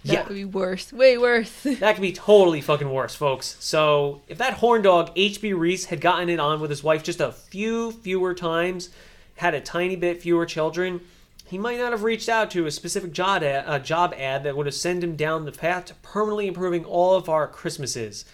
That 0.05 0.13
yeah 0.13 0.23
would 0.27 0.33
be 0.33 0.45
worse. 0.45 0.91
Way 0.93 1.17
worse. 1.17 1.51
that 1.63 1.95
could 1.95 2.01
be 2.01 2.13
totally 2.13 2.61
fucking 2.61 2.89
worse, 2.89 3.13
folks. 3.13 3.57
So, 3.59 4.21
if 4.27 4.37
that 4.37 4.53
horn 4.53 4.81
dog, 4.81 5.13
HB 5.15 5.57
Reese, 5.57 5.85
had 5.85 5.99
gotten 6.01 6.29
it 6.29 6.39
on 6.39 6.61
with 6.61 6.69
his 6.69 6.83
wife 6.83 7.03
just 7.03 7.19
a 7.19 7.31
few 7.31 7.91
fewer 7.91 8.33
times, 8.33 8.89
had 9.35 9.53
a 9.53 9.61
tiny 9.61 9.95
bit 9.95 10.21
fewer 10.21 10.45
children, 10.45 11.01
he 11.47 11.57
might 11.57 11.77
not 11.77 11.91
have 11.91 12.03
reached 12.03 12.29
out 12.29 12.49
to 12.51 12.65
a 12.65 12.71
specific 12.71 13.11
job 13.11 13.43
ad, 13.43 13.65
a 13.67 13.79
job 13.79 14.15
ad 14.17 14.43
that 14.43 14.55
would 14.55 14.65
have 14.65 14.75
sent 14.75 15.03
him 15.03 15.15
down 15.15 15.45
the 15.45 15.51
path 15.51 15.85
to 15.85 15.93
permanently 15.95 16.47
improving 16.47 16.85
all 16.85 17.15
of 17.15 17.29
our 17.29 17.47
Christmases 17.47 18.25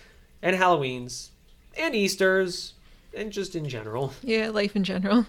and 0.41 0.55
Halloweens 0.55 1.29
and 1.77 1.93
Easters 1.95 2.73
and 3.15 3.31
just 3.31 3.55
in 3.55 3.67
general. 3.67 4.13
yeah, 4.23 4.49
life 4.49 4.75
in 4.75 4.83
general. 4.83 5.25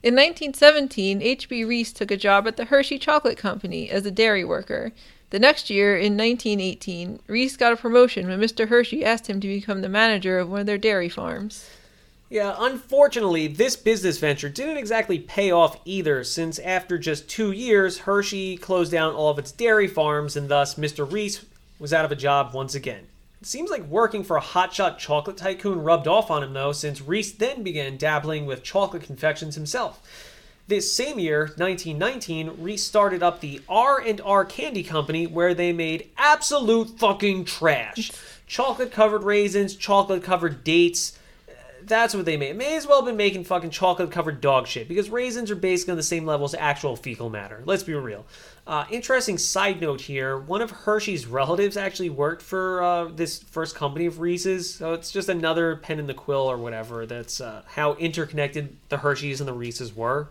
In 0.00 0.14
1917, 0.14 1.20
H.B. 1.20 1.64
Reese 1.64 1.92
took 1.92 2.12
a 2.12 2.16
job 2.16 2.46
at 2.46 2.56
the 2.56 2.66
Hershey 2.66 3.00
Chocolate 3.00 3.36
Company 3.36 3.90
as 3.90 4.06
a 4.06 4.12
dairy 4.12 4.44
worker. 4.44 4.92
The 5.30 5.40
next 5.40 5.70
year, 5.70 5.96
in 5.96 6.16
1918, 6.16 7.18
Reese 7.26 7.56
got 7.56 7.72
a 7.72 7.76
promotion 7.76 8.28
when 8.28 8.40
Mr. 8.40 8.68
Hershey 8.68 9.04
asked 9.04 9.28
him 9.28 9.40
to 9.40 9.48
become 9.48 9.82
the 9.82 9.88
manager 9.88 10.38
of 10.38 10.48
one 10.48 10.60
of 10.60 10.66
their 10.66 10.78
dairy 10.78 11.08
farms. 11.08 11.68
Yeah, 12.30 12.54
unfortunately, 12.58 13.48
this 13.48 13.74
business 13.74 14.18
venture 14.18 14.48
didn't 14.48 14.76
exactly 14.76 15.18
pay 15.18 15.50
off 15.50 15.80
either, 15.84 16.22
since 16.22 16.60
after 16.60 16.96
just 16.96 17.28
two 17.28 17.50
years, 17.50 17.98
Hershey 17.98 18.56
closed 18.56 18.92
down 18.92 19.14
all 19.14 19.30
of 19.30 19.38
its 19.38 19.50
dairy 19.50 19.88
farms, 19.88 20.36
and 20.36 20.48
thus 20.48 20.76
Mr. 20.76 21.10
Reese 21.10 21.44
was 21.80 21.92
out 21.92 22.04
of 22.04 22.12
a 22.12 22.16
job 22.16 22.54
once 22.54 22.76
again. 22.76 23.08
It 23.40 23.46
seems 23.46 23.70
like 23.70 23.84
working 23.84 24.24
for 24.24 24.36
a 24.36 24.42
hotshot 24.42 24.98
chocolate 24.98 25.36
tycoon 25.36 25.82
rubbed 25.82 26.08
off 26.08 26.30
on 26.30 26.42
him, 26.42 26.54
though, 26.54 26.72
since 26.72 27.00
Reese 27.00 27.30
then 27.30 27.62
began 27.62 27.96
dabbling 27.96 28.46
with 28.46 28.64
chocolate 28.64 29.04
confections 29.04 29.54
himself. 29.54 30.02
This 30.66 30.92
same 30.92 31.18
year, 31.18 31.52
1919, 31.56 32.56
Reese 32.58 32.84
started 32.84 33.22
up 33.22 33.40
the 33.40 33.62
R&R 33.68 34.44
Candy 34.44 34.82
Company 34.82 35.26
where 35.26 35.54
they 35.54 35.72
made 35.72 36.10
absolute 36.18 36.98
fucking 36.98 37.46
trash. 37.46 38.10
chocolate 38.46 38.90
covered 38.90 39.22
raisins, 39.22 39.76
chocolate 39.76 40.22
covered 40.22 40.64
dates. 40.64 41.16
Uh, 41.48 41.52
that's 41.84 42.14
what 42.14 42.26
they 42.26 42.36
made. 42.36 42.56
May 42.56 42.76
as 42.76 42.86
well 42.86 42.98
have 42.98 43.06
been 43.06 43.16
making 43.16 43.44
fucking 43.44 43.70
chocolate 43.70 44.10
covered 44.10 44.40
dog 44.42 44.66
shit 44.66 44.88
because 44.88 45.08
raisins 45.08 45.50
are 45.50 45.56
basically 45.56 45.92
on 45.92 45.96
the 45.96 46.02
same 46.02 46.26
level 46.26 46.44
as 46.44 46.54
actual 46.54 46.96
fecal 46.96 47.30
matter. 47.30 47.62
Let's 47.64 47.82
be 47.82 47.94
real. 47.94 48.26
Uh, 48.68 48.84
interesting 48.90 49.38
side 49.38 49.80
note 49.80 50.02
here 50.02 50.36
one 50.36 50.60
of 50.60 50.70
Hershey's 50.70 51.26
relatives 51.26 51.78
actually 51.78 52.10
worked 52.10 52.42
for 52.42 52.82
uh, 52.82 53.04
this 53.06 53.42
first 53.42 53.74
company 53.74 54.04
of 54.04 54.20
Reese's. 54.20 54.74
So 54.74 54.92
it's 54.92 55.10
just 55.10 55.30
another 55.30 55.76
pen 55.76 55.98
in 55.98 56.06
the 56.06 56.12
quill 56.12 56.42
or 56.42 56.58
whatever. 56.58 57.06
That's 57.06 57.40
uh, 57.40 57.62
how 57.66 57.94
interconnected 57.94 58.76
the 58.90 58.98
Hershey's 58.98 59.40
and 59.40 59.48
the 59.48 59.54
Reese's 59.54 59.96
were. 59.96 60.28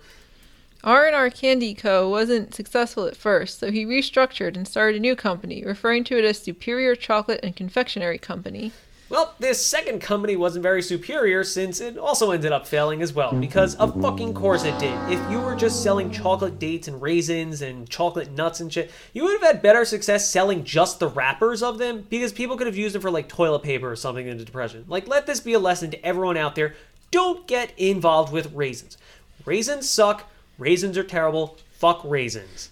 R&R 0.83 1.31
Candy 1.31 1.73
Co. 1.73 2.07
wasn't 2.07 2.53
successful 2.53 3.07
at 3.07 3.17
first, 3.17 3.57
so 3.57 3.71
he 3.71 3.87
restructured 3.87 4.55
and 4.55 4.67
started 4.67 4.97
a 4.97 4.99
new 4.99 5.15
company, 5.15 5.63
referring 5.65 6.03
to 6.03 6.19
it 6.19 6.23
as 6.23 6.37
Superior 6.37 6.95
Chocolate 6.95 7.39
and 7.41 7.55
Confectionery 7.55 8.19
Company. 8.19 8.71
Well, 9.09 9.33
this 9.39 9.65
second 9.65 10.01
company 10.01 10.35
wasn't 10.35 10.63
very 10.63 10.81
superior 10.81 11.45
since 11.45 11.79
it 11.79 11.97
also 11.97 12.31
ended 12.31 12.51
up 12.51 12.67
failing 12.67 13.01
as 13.01 13.13
well, 13.13 13.31
because 13.31 13.73
of 13.75 14.01
fucking 14.01 14.33
course 14.33 14.65
it 14.65 14.77
did. 14.79 14.93
If 15.09 15.31
you 15.31 15.39
were 15.39 15.55
just 15.55 15.81
selling 15.81 16.11
chocolate 16.11 16.59
dates 16.59 16.89
and 16.89 17.01
raisins 17.01 17.61
and 17.61 17.89
chocolate 17.89 18.31
nuts 18.31 18.59
and 18.59 18.71
shit, 18.71 18.91
you 19.13 19.23
would 19.23 19.39
have 19.39 19.53
had 19.53 19.61
better 19.61 19.85
success 19.85 20.27
selling 20.27 20.65
just 20.65 20.99
the 20.99 21.07
wrappers 21.07 21.63
of 21.63 21.77
them, 21.77 22.05
because 22.09 22.33
people 22.33 22.57
could 22.57 22.67
have 22.67 22.75
used 22.75 22.95
them 22.95 23.01
for 23.01 23.09
like 23.09 23.29
toilet 23.29 23.63
paper 23.63 23.89
or 23.89 23.95
something 23.95 24.27
in 24.27 24.37
the 24.37 24.43
depression. 24.43 24.83
Like, 24.89 25.07
let 25.07 25.25
this 25.25 25.39
be 25.39 25.53
a 25.53 25.59
lesson 25.59 25.89
to 25.91 26.05
everyone 26.05 26.35
out 26.35 26.55
there 26.55 26.75
don't 27.09 27.47
get 27.47 27.71
involved 27.77 28.33
with 28.33 28.53
raisins. 28.53 28.97
Raisins 29.45 29.89
suck, 29.89 30.29
raisins 30.57 30.97
are 30.97 31.03
terrible, 31.03 31.57
fuck 31.71 32.01
raisins. 32.03 32.69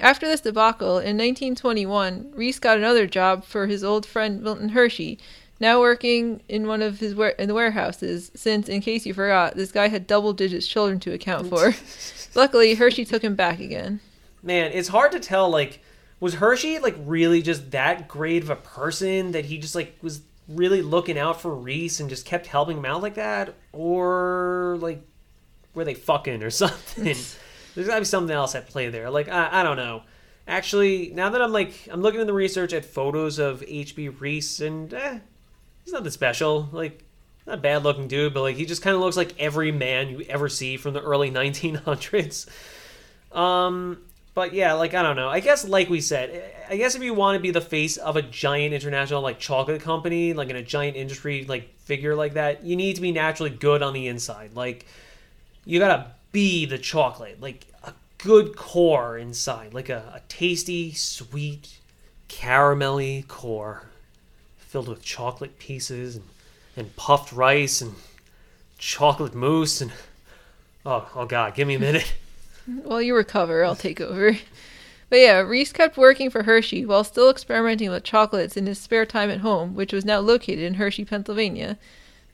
After 0.00 0.26
this 0.26 0.40
debacle, 0.40 0.96
in 0.96 1.18
1921, 1.18 2.32
Reese 2.34 2.58
got 2.58 2.78
another 2.78 3.06
job 3.06 3.44
for 3.44 3.66
his 3.66 3.84
old 3.84 4.06
friend 4.06 4.42
Milton 4.42 4.70
Hershey, 4.70 5.18
now 5.62 5.80
working 5.80 6.42
in 6.48 6.66
one 6.66 6.82
of 6.82 6.98
his 6.98 7.12
in 7.38 7.48
the 7.48 7.54
warehouses. 7.54 8.32
Since, 8.34 8.68
in 8.68 8.82
case 8.82 9.06
you 9.06 9.14
forgot, 9.14 9.54
this 9.54 9.70
guy 9.70 9.88
had 9.88 10.08
double 10.08 10.32
digits 10.32 10.66
children 10.66 10.98
to 11.00 11.12
account 11.12 11.48
for. 11.48 11.72
Luckily, 12.38 12.74
Hershey 12.74 13.04
took 13.04 13.22
him 13.22 13.36
back 13.36 13.60
again. 13.60 14.00
Man, 14.42 14.72
it's 14.72 14.88
hard 14.88 15.12
to 15.12 15.20
tell. 15.20 15.48
Like, 15.48 15.80
was 16.18 16.34
Hershey 16.34 16.80
like 16.80 16.96
really 16.98 17.42
just 17.42 17.70
that 17.70 18.08
great 18.08 18.42
of 18.42 18.50
a 18.50 18.56
person 18.56 19.32
that 19.32 19.44
he 19.44 19.56
just 19.56 19.74
like 19.74 19.96
was 20.02 20.22
really 20.48 20.82
looking 20.82 21.16
out 21.16 21.40
for 21.40 21.54
Reese 21.54 22.00
and 22.00 22.10
just 22.10 22.26
kept 22.26 22.48
helping 22.48 22.78
him 22.78 22.84
out 22.84 23.00
like 23.00 23.14
that, 23.14 23.54
or 23.72 24.76
like 24.80 25.00
were 25.74 25.84
they 25.84 25.94
fucking 25.94 26.42
or 26.42 26.50
something? 26.50 27.04
There's 27.74 27.86
gotta 27.86 28.00
be 28.00 28.04
something 28.04 28.34
else 28.34 28.56
at 28.56 28.66
play 28.66 28.90
there. 28.90 29.10
Like 29.10 29.28
I, 29.28 29.60
I 29.60 29.62
don't 29.62 29.76
know. 29.76 30.02
Actually, 30.48 31.12
now 31.14 31.30
that 31.30 31.40
I'm 31.40 31.52
like 31.52 31.88
I'm 31.88 32.02
looking 32.02 32.20
in 32.20 32.26
the 32.26 32.32
research 32.32 32.72
at 32.72 32.84
photos 32.84 33.38
of 33.38 33.60
HB 33.60 34.20
Reese 34.20 34.60
and 34.60 34.92
eh, 34.92 35.18
he's 35.84 35.92
nothing 35.92 36.10
special. 36.10 36.68
Like 36.72 37.04
not 37.46 37.58
a 37.58 37.60
bad 37.60 37.82
looking 37.82 38.08
dude, 38.08 38.34
but 38.34 38.42
like 38.42 38.56
he 38.56 38.66
just 38.66 38.82
kind 38.82 38.94
of 38.94 39.02
looks 39.02 39.16
like 39.16 39.38
every 39.38 39.72
man 39.72 40.08
you 40.08 40.20
ever 40.28 40.48
see 40.48 40.76
from 40.76 40.94
the 40.94 41.02
early 41.02 41.30
1900s. 41.32 42.48
Um, 43.36 43.98
but 44.34 44.54
yeah, 44.54 44.74
like 44.74 44.94
I 44.94 45.02
don't 45.02 45.16
know. 45.16 45.28
I 45.28 45.40
guess 45.40 45.66
like 45.66 45.90
we 45.90 46.00
said, 46.00 46.42
I 46.68 46.76
guess 46.76 46.94
if 46.94 47.02
you 47.02 47.14
want 47.14 47.36
to 47.36 47.40
be 47.40 47.50
the 47.50 47.60
face 47.60 47.96
of 47.96 48.16
a 48.16 48.22
giant 48.22 48.74
international 48.74 49.20
like 49.22 49.38
chocolate 49.38 49.82
company, 49.82 50.32
like 50.32 50.48
in 50.48 50.56
a 50.56 50.62
giant 50.62 50.96
industry 50.96 51.44
like 51.44 51.74
figure 51.80 52.14
like 52.14 52.34
that, 52.34 52.64
you 52.64 52.76
need 52.76 52.96
to 52.96 53.02
be 53.02 53.12
naturally 53.12 53.50
good 53.50 53.82
on 53.82 53.92
the 53.92 54.06
inside. 54.06 54.54
Like 54.54 54.86
you 55.64 55.78
gotta 55.78 56.12
be 56.30 56.64
the 56.64 56.78
chocolate, 56.78 57.40
like 57.40 57.66
a 57.84 57.92
good 58.18 58.56
core 58.56 59.18
inside, 59.18 59.74
like 59.74 59.88
a, 59.88 60.12
a 60.14 60.20
tasty, 60.28 60.92
sweet, 60.92 61.78
caramelly 62.28 63.26
core 63.28 63.91
filled 64.72 64.88
with 64.88 65.02
chocolate 65.02 65.58
pieces 65.58 66.16
and, 66.16 66.24
and 66.78 66.96
puffed 66.96 67.30
rice 67.30 67.82
and 67.82 67.94
chocolate 68.78 69.34
mousse 69.34 69.82
and 69.82 69.92
oh 70.86 71.06
oh 71.14 71.26
god, 71.26 71.54
give 71.54 71.68
me 71.68 71.74
a 71.74 71.78
minute. 71.78 72.14
While 72.82 73.02
you 73.02 73.14
recover, 73.14 73.62
I'll 73.64 73.76
take 73.76 74.00
over. 74.00 74.38
But 75.10 75.18
yeah, 75.18 75.40
Reese 75.40 75.72
kept 75.72 75.98
working 75.98 76.30
for 76.30 76.44
Hershey 76.44 76.86
while 76.86 77.04
still 77.04 77.28
experimenting 77.28 77.90
with 77.90 78.02
chocolates 78.02 78.56
in 78.56 78.64
his 78.64 78.78
spare 78.78 79.04
time 79.04 79.28
at 79.28 79.40
home, 79.40 79.74
which 79.74 79.92
was 79.92 80.06
now 80.06 80.20
located 80.20 80.60
in 80.60 80.74
Hershey, 80.74 81.04
Pennsylvania. 81.04 81.76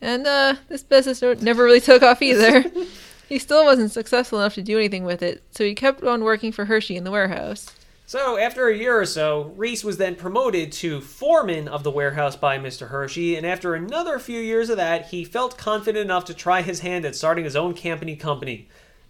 And 0.00 0.24
uh, 0.24 0.54
this 0.68 0.84
business 0.84 1.20
never 1.42 1.64
really 1.64 1.80
took 1.90 2.04
off 2.04 2.22
either. 2.22 2.64
he 3.28 3.40
still 3.40 3.64
wasn't 3.64 3.90
successful 3.90 4.38
enough 4.38 4.54
to 4.54 4.62
do 4.62 4.78
anything 4.78 5.04
with 5.04 5.24
it, 5.24 5.42
so 5.50 5.64
he 5.64 5.74
kept 5.74 6.04
on 6.04 6.22
working 6.22 6.52
for 6.52 6.66
Hershey 6.66 6.96
in 6.96 7.02
the 7.02 7.10
warehouse. 7.10 7.74
So, 8.08 8.38
after 8.38 8.68
a 8.68 8.74
year 8.74 8.98
or 8.98 9.04
so, 9.04 9.52
Reese 9.54 9.84
was 9.84 9.98
then 9.98 10.14
promoted 10.14 10.72
to 10.72 11.02
foreman 11.02 11.68
of 11.68 11.84
the 11.84 11.90
warehouse 11.90 12.36
by 12.36 12.58
Mr. 12.58 12.88
Hershey, 12.88 13.36
and 13.36 13.44
after 13.44 13.74
another 13.74 14.18
few 14.18 14.40
years 14.40 14.70
of 14.70 14.78
that, 14.78 15.08
he 15.08 15.24
felt 15.24 15.58
confident 15.58 16.06
enough 16.06 16.24
to 16.24 16.32
try 16.32 16.62
his 16.62 16.80
hand 16.80 17.04
at 17.04 17.14
starting 17.14 17.44
his 17.44 17.54
own 17.54 17.74
company 17.74 18.16
company, 18.16 18.66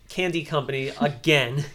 candy 0.09 0.44
company 0.44 0.88
again. 1.01 1.66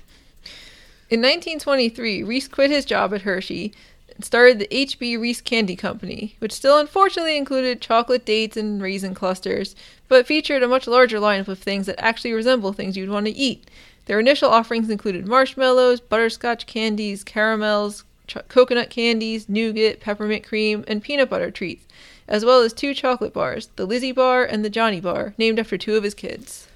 In 1.10 1.22
1923, 1.22 2.24
Reese 2.24 2.50
quit 2.50 2.70
his 2.70 2.84
job 2.84 3.14
at 3.14 3.22
Hershey 3.22 3.72
and 4.14 4.26
started 4.26 4.60
the 4.60 4.68
HB 4.68 5.18
Reese 5.18 5.40
Candy 5.40 5.78
Company, 5.78 6.36
which 6.40 6.52
still 6.52 6.78
unfortunately 6.78 7.38
included 7.38 7.80
chocolate 7.80 8.26
dates 8.26 8.58
and 8.58 8.82
raisin 8.82 9.14
clusters, 9.14 9.78
but 10.10 10.28
featured 10.28 10.62
a 10.62 10.68
much 10.68 10.88
larger 10.88 11.20
lineup 11.20 11.48
of 11.48 11.58
things 11.58 11.86
that 11.86 12.04
actually 12.04 12.34
resemble 12.34 12.74
things 12.74 12.98
you'd 12.98 13.10
want 13.10 13.28
to 13.28 13.32
eat. 13.32 13.70
Their 14.06 14.20
initial 14.20 14.50
offerings 14.50 14.90
included 14.90 15.28
marshmallows, 15.28 16.02
butterscotch 16.02 16.66
candies, 16.66 17.24
caramels, 17.24 18.04
ch- 18.28 18.38
coconut 18.50 18.90
candies, 18.90 19.48
nougat, 19.48 20.00
peppermint 20.00 20.44
cream, 20.44 20.84
and 20.88 21.02
peanut 21.02 21.30
butter 21.30 21.52
treats, 21.52 21.86
as 22.28 22.44
well 22.44 22.62
as 22.62 22.74
two 22.74 22.94
chocolate 22.94 23.34
bars, 23.34 23.70
the 23.76 23.86
Lizzie 23.86 24.12
Bar 24.12 24.44
and 24.44 24.64
the 24.64 24.70
Johnny 24.70 25.00
Bar, 25.00 25.34
named 25.38 25.60
after 25.60 25.78
two 25.78 25.96
of 25.96 26.04
his 26.04 26.14
kids. 26.14 26.68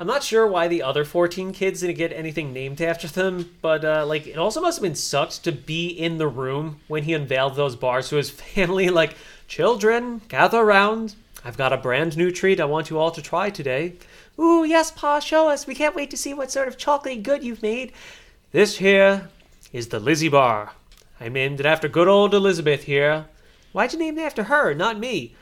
I'm 0.00 0.06
not 0.06 0.22
sure 0.22 0.46
why 0.46 0.68
the 0.68 0.82
other 0.82 1.04
14 1.04 1.52
kids 1.52 1.80
didn't 1.80 1.96
get 1.96 2.12
anything 2.12 2.52
named 2.52 2.80
after 2.80 3.08
them, 3.08 3.56
but 3.60 3.84
uh, 3.84 4.06
like 4.06 4.28
it 4.28 4.38
also 4.38 4.60
must 4.60 4.78
have 4.78 4.84
been 4.84 4.94
sucked 4.94 5.42
to 5.42 5.50
be 5.50 5.88
in 5.88 6.18
the 6.18 6.28
room 6.28 6.78
when 6.86 7.02
he 7.02 7.14
unveiled 7.14 7.56
those 7.56 7.74
bars 7.74 8.08
to 8.10 8.16
his 8.16 8.30
family. 8.54 8.90
Like, 8.90 9.16
children, 9.48 10.20
gather 10.28 10.58
around. 10.58 11.16
I've 11.44 11.56
got 11.56 11.72
a 11.72 11.76
brand 11.76 12.16
new 12.16 12.30
treat 12.30 12.60
I 12.60 12.64
want 12.64 12.90
you 12.90 12.98
all 12.98 13.10
to 13.10 13.22
try 13.22 13.50
today. 13.50 13.94
Ooh, 14.38 14.64
yes, 14.64 14.90
Pa, 14.90 15.18
show 15.18 15.48
us. 15.48 15.66
We 15.66 15.74
can't 15.74 15.96
wait 15.96 16.10
to 16.10 16.16
see 16.16 16.32
what 16.32 16.50
sort 16.50 16.68
of 16.68 16.76
chocolatey 16.76 17.22
good 17.22 17.42
you've 17.42 17.62
made. 17.62 17.92
This 18.52 18.78
here 18.78 19.28
is 19.72 19.88
the 19.88 19.98
Lizzie 19.98 20.28
Bar. 20.28 20.72
I 21.20 21.28
named 21.28 21.60
it 21.60 21.66
after 21.66 21.88
good 21.88 22.08
old 22.08 22.32
Elizabeth 22.32 22.84
here. 22.84 23.26
Why'd 23.72 23.92
you 23.92 23.98
name 23.98 24.18
it 24.18 24.22
after 24.22 24.44
her, 24.44 24.74
not 24.74 24.98
me? 24.98 25.34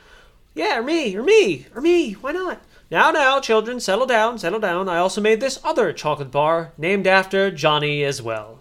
Yeah, 0.55 0.79
or 0.79 0.83
me, 0.83 1.15
or 1.15 1.21
me, 1.21 1.67
or 1.75 1.81
me. 1.81 2.13
Why 2.13 2.31
not? 2.31 2.61
Now, 2.89 3.11
now, 3.11 3.39
children, 3.39 3.79
settle 3.79 4.07
down, 4.07 4.39
settle 4.39 4.59
down. 4.59 4.89
I 4.89 4.97
also 4.97 5.21
made 5.21 5.39
this 5.39 5.59
other 5.63 5.93
chocolate 5.93 6.31
bar 6.31 6.71
named 6.77 7.05
after 7.05 7.51
Johnny 7.51 8.03
as 8.03 8.21
well. 8.21 8.59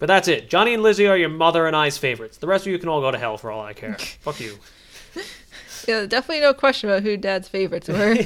But 0.00 0.06
that's 0.06 0.28
it. 0.28 0.48
Johnny 0.48 0.74
and 0.74 0.82
Lizzie 0.82 1.06
are 1.06 1.16
your 1.16 1.28
mother 1.28 1.66
and 1.66 1.76
I's 1.76 1.98
favorites. 1.98 2.38
The 2.38 2.46
rest 2.46 2.66
of 2.66 2.72
you 2.72 2.78
can 2.78 2.88
all 2.88 3.02
go 3.02 3.10
to 3.10 3.18
hell 3.18 3.36
for 3.36 3.50
all 3.50 3.60
I 3.60 3.74
care. 3.74 3.94
Fuck 4.20 4.40
you. 4.40 4.58
Yeah, 5.86 6.06
definitely 6.06 6.40
no 6.40 6.54
question 6.54 6.90
about 6.90 7.02
who 7.02 7.16
Dad's 7.16 7.48
favorites 7.48 7.88
were. 7.88 8.16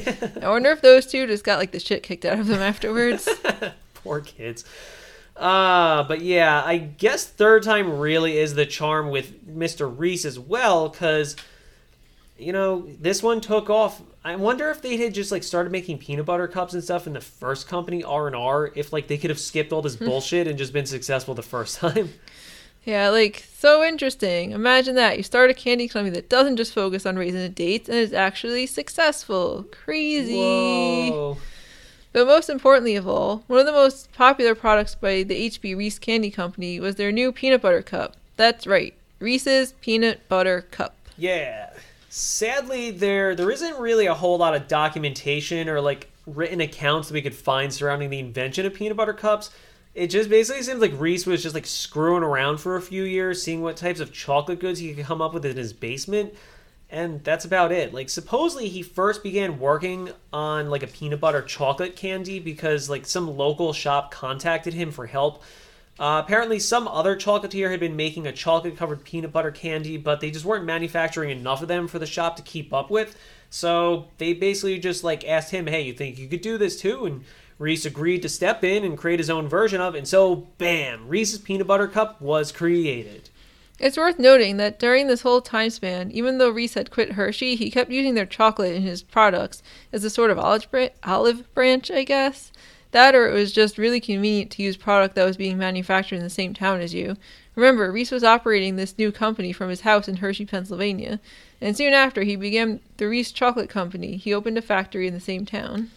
I 0.42 0.48
wonder 0.48 0.70
if 0.70 0.80
those 0.80 1.06
two 1.06 1.26
just 1.26 1.44
got 1.44 1.58
like 1.58 1.72
the 1.72 1.80
shit 1.80 2.02
kicked 2.02 2.24
out 2.24 2.38
of 2.38 2.46
them 2.46 2.60
afterwards. 2.60 3.28
Poor 3.94 4.20
kids. 4.20 4.64
Uh, 5.36 6.04
but 6.04 6.20
yeah, 6.20 6.62
I 6.64 6.78
guess 6.78 7.26
third 7.26 7.64
time 7.64 7.98
really 7.98 8.38
is 8.38 8.54
the 8.54 8.66
charm 8.66 9.10
with 9.10 9.46
Mr. 9.46 9.92
Reese 9.92 10.24
as 10.24 10.38
well, 10.38 10.88
because, 10.88 11.34
you 12.38 12.52
know, 12.52 12.86
this 13.00 13.22
one 13.22 13.40
took 13.40 13.68
off. 13.68 14.00
I 14.24 14.36
wonder 14.36 14.70
if 14.70 14.80
they 14.80 14.96
had 14.96 15.12
just 15.12 15.32
like 15.32 15.42
started 15.42 15.70
making 15.72 15.98
peanut 15.98 16.24
butter 16.24 16.46
cups 16.48 16.72
and 16.72 16.82
stuff 16.82 17.06
in 17.06 17.12
the 17.12 17.20
first 17.20 17.66
company 17.68 18.04
R 18.04 18.26
and 18.26 18.36
R, 18.36 18.70
if 18.74 18.92
like 18.92 19.08
they 19.08 19.18
could 19.18 19.30
have 19.30 19.40
skipped 19.40 19.72
all 19.72 19.82
this 19.82 19.96
bullshit 19.96 20.46
and 20.46 20.56
just 20.56 20.72
been 20.72 20.86
successful 20.86 21.34
the 21.34 21.42
first 21.42 21.76
time. 21.80 22.10
Yeah, 22.84 23.08
like 23.08 23.44
so 23.56 23.82
interesting. 23.82 24.52
Imagine 24.52 24.94
that. 24.96 25.16
You 25.16 25.22
start 25.22 25.50
a 25.50 25.54
candy 25.54 25.88
company 25.88 26.14
that 26.14 26.28
doesn't 26.28 26.56
just 26.56 26.74
focus 26.74 27.06
on 27.06 27.16
raising 27.16 27.50
dates 27.52 27.88
and 27.88 27.98
is 27.98 28.12
actually 28.12 28.66
successful. 28.66 29.66
Crazy. 29.70 30.34
Whoa. 30.34 31.38
But 32.12 32.26
most 32.26 32.48
importantly 32.48 32.94
of 32.94 33.08
all, 33.08 33.42
one 33.48 33.58
of 33.58 33.66
the 33.66 33.72
most 33.72 34.12
popular 34.12 34.54
products 34.54 34.94
by 34.94 35.24
the 35.24 35.50
HB 35.50 35.76
Reese 35.76 35.98
Candy 35.98 36.30
Company 36.30 36.78
was 36.78 36.94
their 36.94 37.10
new 37.10 37.32
peanut 37.32 37.62
butter 37.62 37.82
cup. 37.82 38.16
That's 38.36 38.66
right, 38.66 38.94
Reese's 39.18 39.72
Peanut 39.80 40.28
Butter 40.28 40.62
Cup. 40.70 40.94
Yeah. 41.16 41.70
Sadly, 42.08 42.92
there 42.92 43.34
there 43.34 43.50
isn't 43.50 43.78
really 43.78 44.06
a 44.06 44.14
whole 44.14 44.38
lot 44.38 44.54
of 44.54 44.68
documentation 44.68 45.68
or 45.68 45.80
like 45.80 46.08
written 46.26 46.60
accounts 46.60 47.08
that 47.08 47.14
we 47.14 47.22
could 47.22 47.34
find 47.34 47.72
surrounding 47.72 48.10
the 48.10 48.20
invention 48.20 48.64
of 48.64 48.74
peanut 48.74 48.96
butter 48.96 49.12
cups. 49.12 49.50
It 49.94 50.08
just 50.08 50.28
basically 50.28 50.62
seems 50.62 50.80
like 50.80 50.98
Reese 50.98 51.24
was 51.24 51.42
just 51.42 51.54
like 51.54 51.66
screwing 51.66 52.24
around 52.24 52.58
for 52.58 52.76
a 52.76 52.82
few 52.82 53.04
years, 53.04 53.42
seeing 53.42 53.62
what 53.62 53.76
types 53.76 54.00
of 54.00 54.12
chocolate 54.12 54.58
goods 54.58 54.80
he 54.80 54.92
could 54.92 55.04
come 55.04 55.22
up 55.22 55.32
with 55.32 55.44
in 55.46 55.56
his 55.56 55.72
basement, 55.72 56.34
and 56.90 57.22
that's 57.22 57.44
about 57.44 57.70
it. 57.70 57.94
Like 57.94 58.08
supposedly 58.10 58.68
he 58.68 58.82
first 58.82 59.22
began 59.22 59.60
working 59.60 60.10
on 60.32 60.68
like 60.68 60.82
a 60.82 60.88
peanut 60.88 61.20
butter 61.20 61.42
chocolate 61.42 61.94
candy 61.94 62.40
because 62.40 62.90
like 62.90 63.06
some 63.06 63.36
local 63.36 63.72
shop 63.72 64.10
contacted 64.10 64.74
him 64.74 64.90
for 64.90 65.06
help. 65.06 65.44
Uh, 65.96 66.20
apparently, 66.24 66.58
some 66.58 66.88
other 66.88 67.14
chocolatier 67.14 67.70
had 67.70 67.78
been 67.78 67.94
making 67.94 68.26
a 68.26 68.32
chocolate 68.32 68.76
covered 68.76 69.04
peanut 69.04 69.30
butter 69.32 69.52
candy, 69.52 69.96
but 69.96 70.20
they 70.20 70.32
just 70.32 70.44
weren't 70.44 70.64
manufacturing 70.64 71.30
enough 71.30 71.62
of 71.62 71.68
them 71.68 71.86
for 71.86 72.00
the 72.00 72.06
shop 72.06 72.34
to 72.34 72.42
keep 72.42 72.72
up 72.72 72.90
with. 72.90 73.16
So 73.48 74.08
they 74.18 74.32
basically 74.32 74.80
just 74.80 75.04
like 75.04 75.24
asked 75.24 75.52
him, 75.52 75.68
"Hey, 75.68 75.82
you 75.82 75.92
think 75.92 76.18
you 76.18 76.26
could 76.26 76.40
do 76.40 76.58
this 76.58 76.80
too?" 76.80 77.06
And 77.06 77.24
Reese 77.58 77.84
agreed 77.84 78.22
to 78.22 78.28
step 78.28 78.64
in 78.64 78.84
and 78.84 78.98
create 78.98 79.20
his 79.20 79.30
own 79.30 79.48
version 79.48 79.80
of. 79.80 79.94
And 79.94 80.06
so, 80.06 80.48
bam, 80.58 81.08
Reese's 81.08 81.38
peanut 81.38 81.66
butter 81.66 81.88
cup 81.88 82.20
was 82.20 82.52
created. 82.52 83.30
It's 83.80 83.96
worth 83.96 84.18
noting 84.18 84.56
that 84.58 84.78
during 84.78 85.08
this 85.08 85.22
whole 85.22 85.40
time 85.40 85.70
span, 85.70 86.10
even 86.12 86.38
though 86.38 86.50
Reese 86.50 86.74
had 86.74 86.90
quit 86.90 87.12
Hershey, 87.12 87.56
he 87.56 87.70
kept 87.70 87.90
using 87.90 88.14
their 88.14 88.26
chocolate 88.26 88.74
in 88.74 88.82
his 88.82 89.02
products 89.02 89.62
as 89.92 90.04
a 90.04 90.10
sort 90.10 90.30
of 90.30 90.38
olive, 90.38 90.68
olive 91.02 91.54
branch, 91.54 91.90
I 91.90 92.04
guess. 92.04 92.52
That 92.92 93.16
or 93.16 93.28
it 93.28 93.34
was 93.34 93.50
just 93.50 93.76
really 93.76 94.00
convenient 94.00 94.52
to 94.52 94.62
use 94.62 94.76
product 94.76 95.16
that 95.16 95.24
was 95.24 95.36
being 95.36 95.58
manufactured 95.58 96.16
in 96.16 96.22
the 96.22 96.30
same 96.30 96.54
town 96.54 96.80
as 96.80 96.94
you. 96.94 97.16
Remember, 97.56 97.90
Reese 97.90 98.12
was 98.12 98.22
operating 98.22 98.76
this 98.76 98.96
new 98.96 99.10
company 99.10 99.52
from 99.52 99.70
his 99.70 99.80
house 99.80 100.06
in 100.06 100.18
Hershey, 100.18 100.46
Pennsylvania, 100.46 101.18
and 101.60 101.76
soon 101.76 101.92
after 101.92 102.22
he 102.22 102.36
began 102.36 102.78
the 102.98 103.08
Reese 103.08 103.32
Chocolate 103.32 103.68
Company. 103.68 104.16
He 104.16 104.32
opened 104.32 104.58
a 104.58 104.62
factory 104.62 105.08
in 105.08 105.14
the 105.14 105.20
same 105.20 105.44
town. 105.44 105.90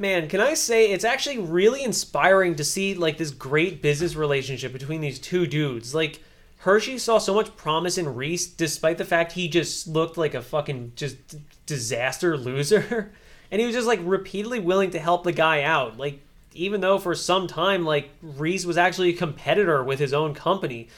Man, 0.00 0.30
can 0.30 0.40
I 0.40 0.54
say 0.54 0.90
it's 0.90 1.04
actually 1.04 1.36
really 1.36 1.84
inspiring 1.84 2.54
to 2.54 2.64
see 2.64 2.94
like 2.94 3.18
this 3.18 3.30
great 3.30 3.82
business 3.82 4.16
relationship 4.16 4.72
between 4.72 5.02
these 5.02 5.18
two 5.18 5.46
dudes. 5.46 5.94
Like 5.94 6.20
Hershey 6.60 6.96
saw 6.96 7.18
so 7.18 7.34
much 7.34 7.54
promise 7.54 7.98
in 7.98 8.14
Reese 8.14 8.46
despite 8.46 8.96
the 8.96 9.04
fact 9.04 9.32
he 9.32 9.46
just 9.46 9.86
looked 9.86 10.16
like 10.16 10.32
a 10.32 10.40
fucking 10.40 10.92
just 10.96 11.18
disaster 11.66 12.38
loser. 12.38 13.12
and 13.50 13.60
he 13.60 13.66
was 13.66 13.76
just 13.76 13.86
like 13.86 14.00
repeatedly 14.02 14.58
willing 14.58 14.90
to 14.92 14.98
help 14.98 15.22
the 15.22 15.32
guy 15.32 15.64
out. 15.64 15.98
Like 15.98 16.20
even 16.54 16.80
though 16.80 16.98
for 16.98 17.14
some 17.14 17.46
time 17.46 17.84
like 17.84 18.08
Reese 18.22 18.64
was 18.64 18.78
actually 18.78 19.10
a 19.10 19.18
competitor 19.18 19.84
with 19.84 19.98
his 19.98 20.14
own 20.14 20.32
company. 20.32 20.88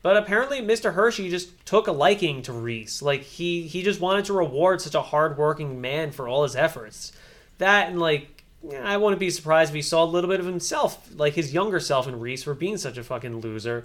But 0.00 0.16
apparently 0.16 0.62
Mr. 0.62 0.94
Hershey 0.94 1.28
just 1.28 1.50
took 1.66 1.88
a 1.88 1.92
liking 1.92 2.40
to 2.40 2.54
Reese. 2.54 3.02
Like 3.02 3.20
he 3.20 3.66
he 3.66 3.82
just 3.82 4.00
wanted 4.00 4.24
to 4.24 4.32
reward 4.32 4.80
such 4.80 4.94
a 4.94 5.02
hardworking 5.02 5.78
man 5.78 6.10
for 6.10 6.26
all 6.26 6.44
his 6.44 6.56
efforts. 6.56 7.12
That 7.58 7.90
and 7.90 8.00
like 8.00 8.35
I 8.82 8.96
wouldn't 8.96 9.20
be 9.20 9.30
surprised 9.30 9.70
if 9.70 9.74
he 9.74 9.82
saw 9.82 10.04
a 10.04 10.06
little 10.06 10.30
bit 10.30 10.40
of 10.40 10.46
himself, 10.46 11.08
like 11.16 11.34
his 11.34 11.54
younger 11.54 11.78
self 11.78 12.08
in 12.08 12.18
Reese, 12.18 12.42
for 12.42 12.54
being 12.54 12.76
such 12.76 12.98
a 12.98 13.04
fucking 13.04 13.40
loser. 13.40 13.84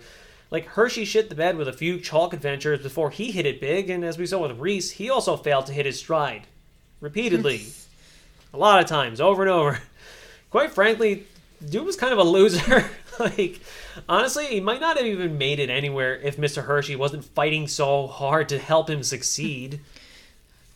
Like 0.49 0.65
Hershey 0.65 1.05
shit 1.05 1.30
the 1.30 1.36
bed 1.36 1.55
with 1.55 1.67
a 1.67 1.74
few 1.74 1.99
chalk 1.99 2.34
adventures 2.34 2.82
before 2.82 3.09
he 3.09 3.32
hit 3.32 3.45
it 3.45 3.61
big, 3.61 3.89
and 3.89 4.03
as 4.03 4.17
we 4.17 4.26
saw 4.26 4.39
with 4.39 4.59
Reese, 4.59 4.91
he 4.91 5.09
also 5.09 5.38
failed 5.38 5.67
to 5.67 5.74
hit 5.74 5.86
his 5.86 5.99
stride. 5.99 6.47
Repeatedly. 6.99 7.67
a 8.53 8.57
lot 8.57 8.82
of 8.82 8.88
times, 8.88 9.22
over 9.22 9.43
and 9.43 9.51
over. 9.51 9.80
Quite 10.49 10.72
frankly, 10.72 11.26
dude 11.69 11.86
was 11.86 11.95
kind 11.95 12.13
of 12.13 12.19
a 12.19 12.24
loser. 12.24 12.89
like, 13.19 13.61
honestly, 14.09 14.47
he 14.47 14.59
might 14.59 14.82
not 14.82 14.97
have 14.97 15.05
even 15.05 15.38
made 15.38 15.59
it 15.59 15.69
anywhere 15.69 16.15
if 16.15 16.38
Mr. 16.38 16.65
Hershey 16.65 16.95
wasn't 16.95 17.24
fighting 17.24 17.67
so 17.67 18.07
hard 18.07 18.49
to 18.49 18.59
help 18.59 18.89
him 18.89 19.03
succeed. 19.03 19.80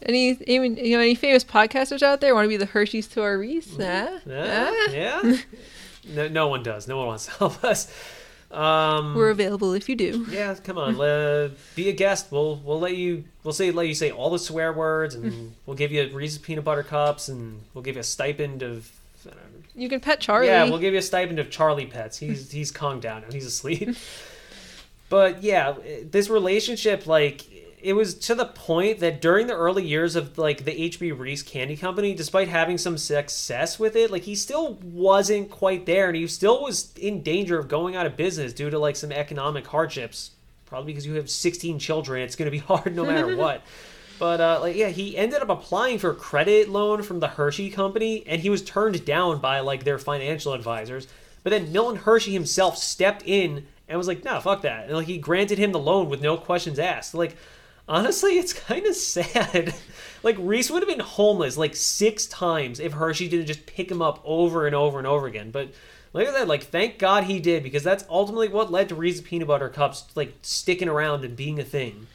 Any 0.05 0.37
even 0.47 0.77
you 0.77 0.95
know 0.97 1.01
any 1.01 1.15
famous 1.15 1.43
podcasters 1.43 2.03
out 2.03 2.21
there 2.21 2.33
want 2.35 2.45
to 2.45 2.49
be 2.49 2.57
the 2.57 2.65
Hershey's 2.67 3.07
to 3.09 3.23
our 3.23 3.37
Reese? 3.37 3.75
Huh? 3.75 4.19
Yeah, 4.25 4.71
Huh? 4.71 4.91
yeah. 4.91 5.37
no, 6.13 6.27
no 6.27 6.47
one 6.47 6.61
does. 6.63 6.87
No 6.87 6.97
one 6.97 7.07
wants 7.07 7.25
to 7.25 7.31
help 7.31 7.63
us. 7.63 7.91
Um, 8.51 9.15
We're 9.15 9.31
available 9.31 9.73
if 9.73 9.89
you 9.89 9.95
do. 9.95 10.25
yeah, 10.29 10.53
come 10.63 10.77
on, 10.77 10.95
uh, 11.01 11.49
be 11.75 11.89
a 11.89 11.93
guest. 11.93 12.27
We'll 12.31 12.57
we'll 12.57 12.79
let 12.79 12.95
you 12.95 13.23
we'll 13.43 13.53
say 13.53 13.71
let 13.71 13.87
you 13.87 13.95
say 13.95 14.11
all 14.11 14.29
the 14.29 14.39
swear 14.39 14.71
words, 14.71 15.15
and 15.15 15.55
we'll 15.65 15.75
give 15.75 15.91
you 15.91 16.03
a 16.03 16.09
Reese's 16.13 16.37
peanut 16.37 16.63
butter 16.63 16.83
cups, 16.83 17.27
and 17.27 17.61
we'll 17.73 17.81
give 17.83 17.95
you 17.95 18.01
a 18.01 18.03
stipend 18.03 18.61
of. 18.61 18.91
I 19.25 19.29
don't 19.29 19.37
know, 19.37 19.59
You 19.75 19.89
can 19.89 19.99
pet 19.99 20.19
Charlie. 20.19 20.47
Yeah, 20.47 20.65
we'll 20.65 20.77
give 20.77 20.93
you 20.93 20.99
a 20.99 21.01
stipend 21.01 21.39
of 21.39 21.49
Charlie 21.49 21.87
pets. 21.87 22.19
He's 22.19 22.51
he's 22.51 22.69
calmed 22.69 23.01
down 23.01 23.23
now. 23.23 23.27
He's 23.31 23.47
asleep. 23.47 23.95
but 25.09 25.41
yeah, 25.43 25.73
this 26.03 26.29
relationship, 26.29 27.07
like, 27.07 27.41
it 27.85 27.93
was 27.93 28.15
to 28.15 28.33
the 28.33 28.47
point 28.47 28.99
that 29.01 29.21
during 29.21 29.45
the 29.45 29.53
early 29.53 29.85
years 29.85 30.15
of 30.15 30.39
like 30.39 30.65
the 30.65 30.89
HB 30.89 31.19
Reese 31.19 31.43
Candy 31.43 31.77
Company, 31.77 32.15
despite 32.15 32.47
having 32.47 32.79
some 32.79 32.97
success 32.97 33.77
with 33.77 33.95
it, 33.95 34.09
like 34.09 34.23
he 34.23 34.33
still 34.33 34.73
wasn't 34.81 35.51
quite 35.51 35.85
there, 35.85 36.07
and 36.07 36.15
he 36.15 36.25
still 36.25 36.63
was 36.63 36.91
in 36.97 37.21
danger 37.21 37.59
of 37.59 37.67
going 37.67 37.95
out 37.95 38.07
of 38.07 38.17
business 38.17 38.53
due 38.53 38.71
to 38.71 38.79
like 38.79 38.95
some 38.95 39.11
economic 39.11 39.67
hardships. 39.67 40.31
Probably 40.65 40.93
because 40.93 41.05
you 41.05 41.13
have 41.13 41.29
16 41.29 41.77
children, 41.77 42.23
it's 42.23 42.35
going 42.35 42.47
to 42.47 42.51
be 42.51 42.57
hard 42.73 42.95
no 42.95 43.05
matter 43.05 43.35
what. 43.37 43.61
But 44.17 44.41
uh, 44.41 44.57
like, 44.61 44.75
yeah, 44.75 44.89
he 44.89 45.15
ended 45.15 45.43
up 45.43 45.49
applying 45.49 45.99
for 45.99 46.09
a 46.09 46.15
credit 46.15 46.69
loan 46.69 47.03
from 47.03 47.19
the 47.19 47.27
Hershey 47.27 47.69
company, 47.69 48.23
and 48.25 48.41
he 48.41 48.49
was 48.49 48.63
turned 48.63 49.05
down 49.05 49.39
by 49.39 49.59
like 49.59 49.83
their 49.83 49.99
financial 49.99 50.53
advisors. 50.53 51.07
But 51.43 51.51
then 51.51 51.71
Milton 51.71 51.97
Hershey 51.97 52.33
himself 52.33 52.79
stepped 52.79 53.21
in 53.27 53.67
and 53.87 53.95
was 53.95 54.07
like, 54.07 54.23
"No, 54.23 54.39
fuck 54.39 54.63
that," 54.63 54.85
and 54.85 54.95
like 54.95 55.05
he 55.05 55.19
granted 55.19 55.59
him 55.59 55.71
the 55.71 55.77
loan 55.77 56.09
with 56.09 56.21
no 56.21 56.35
questions 56.35 56.79
asked. 56.79 57.13
Like, 57.13 57.37
honestly, 57.87 58.37
it's 58.37 58.53
kind 58.53 58.85
of 58.85 58.95
sad. 58.95 59.73
like 60.23 60.35
Reese 60.39 60.69
would 60.71 60.81
have 60.81 60.89
been 60.89 61.05
homeless 61.05 61.57
like 61.57 61.75
six 61.75 62.25
times 62.25 62.79
if 62.79 62.93
Hershey 62.93 63.27
didn't 63.27 63.47
just 63.47 63.65
pick 63.65 63.89
him 63.89 64.01
up 64.01 64.21
over 64.23 64.65
and 64.65 64.75
over 64.75 64.97
and 64.97 65.07
over 65.07 65.27
again. 65.27 65.51
But 65.51 65.73
like 66.13 66.27
I 66.27 66.33
said, 66.33 66.47
like 66.47 66.63
thank 66.63 66.97
God 66.97 67.25
he 67.25 67.39
did 67.39 67.63
because 67.63 67.83
that's 67.83 68.05
ultimately 68.09 68.47
what 68.47 68.71
led 68.71 68.89
to 68.89 68.95
Reese's 68.95 69.21
peanut 69.21 69.47
butter 69.47 69.69
cups 69.69 70.05
like 70.15 70.33
sticking 70.41 70.89
around 70.89 71.25
and 71.25 71.35
being 71.35 71.59
a 71.59 71.63
thing. 71.63 72.07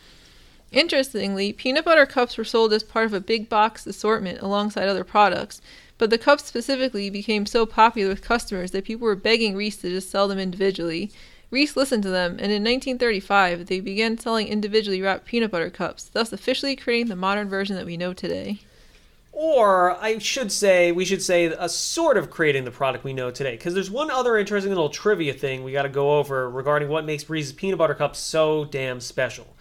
Interestingly, 0.73 1.53
peanut 1.53 1.85
butter 1.85 2.07
cups 2.07 2.37
were 2.39 2.45
sold 2.45 2.73
as 2.73 2.85
part 2.85 3.07
of 3.07 3.13
a 3.13 3.21
big 3.21 3.49
box 3.49 3.87
assortment 3.87 4.41
alongside 4.41 4.89
other 4.89 5.03
products, 5.03 5.61
but 5.99 6.11
the 6.11 6.19
cups 6.19 6.45
specifically 6.45 7.11
became 7.11 7.45
so 7.45 7.67
popular 7.67 8.09
with 8.09 8.23
customers 8.23 8.71
that 8.71 8.85
people 8.85 9.05
were 9.05 9.17
begging 9.17 9.57
Reese 9.57 9.79
to 9.79 9.91
just 9.91 10.11
sell 10.11 10.29
them 10.29 10.39
individually. 10.39 11.11
Reese 11.51 11.77
listened 11.77 12.05
to 12.05 12.11
them, 12.11 12.33
and 12.33 12.53
in 12.53 12.63
1935 12.63 13.67
they 13.67 13.81
began 13.81 14.17
selling 14.19 14.47
individually 14.47 15.03
wrapped 15.03 15.27
peanut 15.27 15.51
butter 15.51 15.71
cups, 15.71 16.05
thus 16.05 16.33
officially 16.33 16.77
creating 16.77 17.09
the 17.09 17.17
modern 17.17 17.49
version 17.49 17.75
that 17.77 17.87
we 17.87 17.97
know 17.97 18.13
today. 18.13 18.61
Or 19.33 19.97
I 20.03 20.19
should 20.19 20.53
say, 20.53 20.93
we 20.93 21.05
should 21.05 21.23
say 21.23 21.47
a 21.47 21.69
sort 21.69 22.17
of 22.17 22.31
creating 22.31 22.65
the 22.65 22.71
product 22.71 23.05
we 23.05 23.13
know 23.13 23.31
today. 23.31 23.53
Because 23.53 23.75
there's 23.75 23.91
one 23.91 24.11
other 24.11 24.37
interesting 24.37 24.71
little 24.71 24.91
trivia 24.91 25.33
thing 25.33 25.65
we 25.65 25.73
got 25.73 25.85
to 25.85 25.89
go 25.89 26.19
over 26.19 26.51
regarding 26.51 26.89
what 26.89 27.05
makes 27.05 27.29
Reese's 27.31 27.53
peanut 27.53 27.79
butter 27.79 27.95
cups 27.95 28.19
so 28.19 28.65
damn 28.65 29.01
special. 29.01 29.57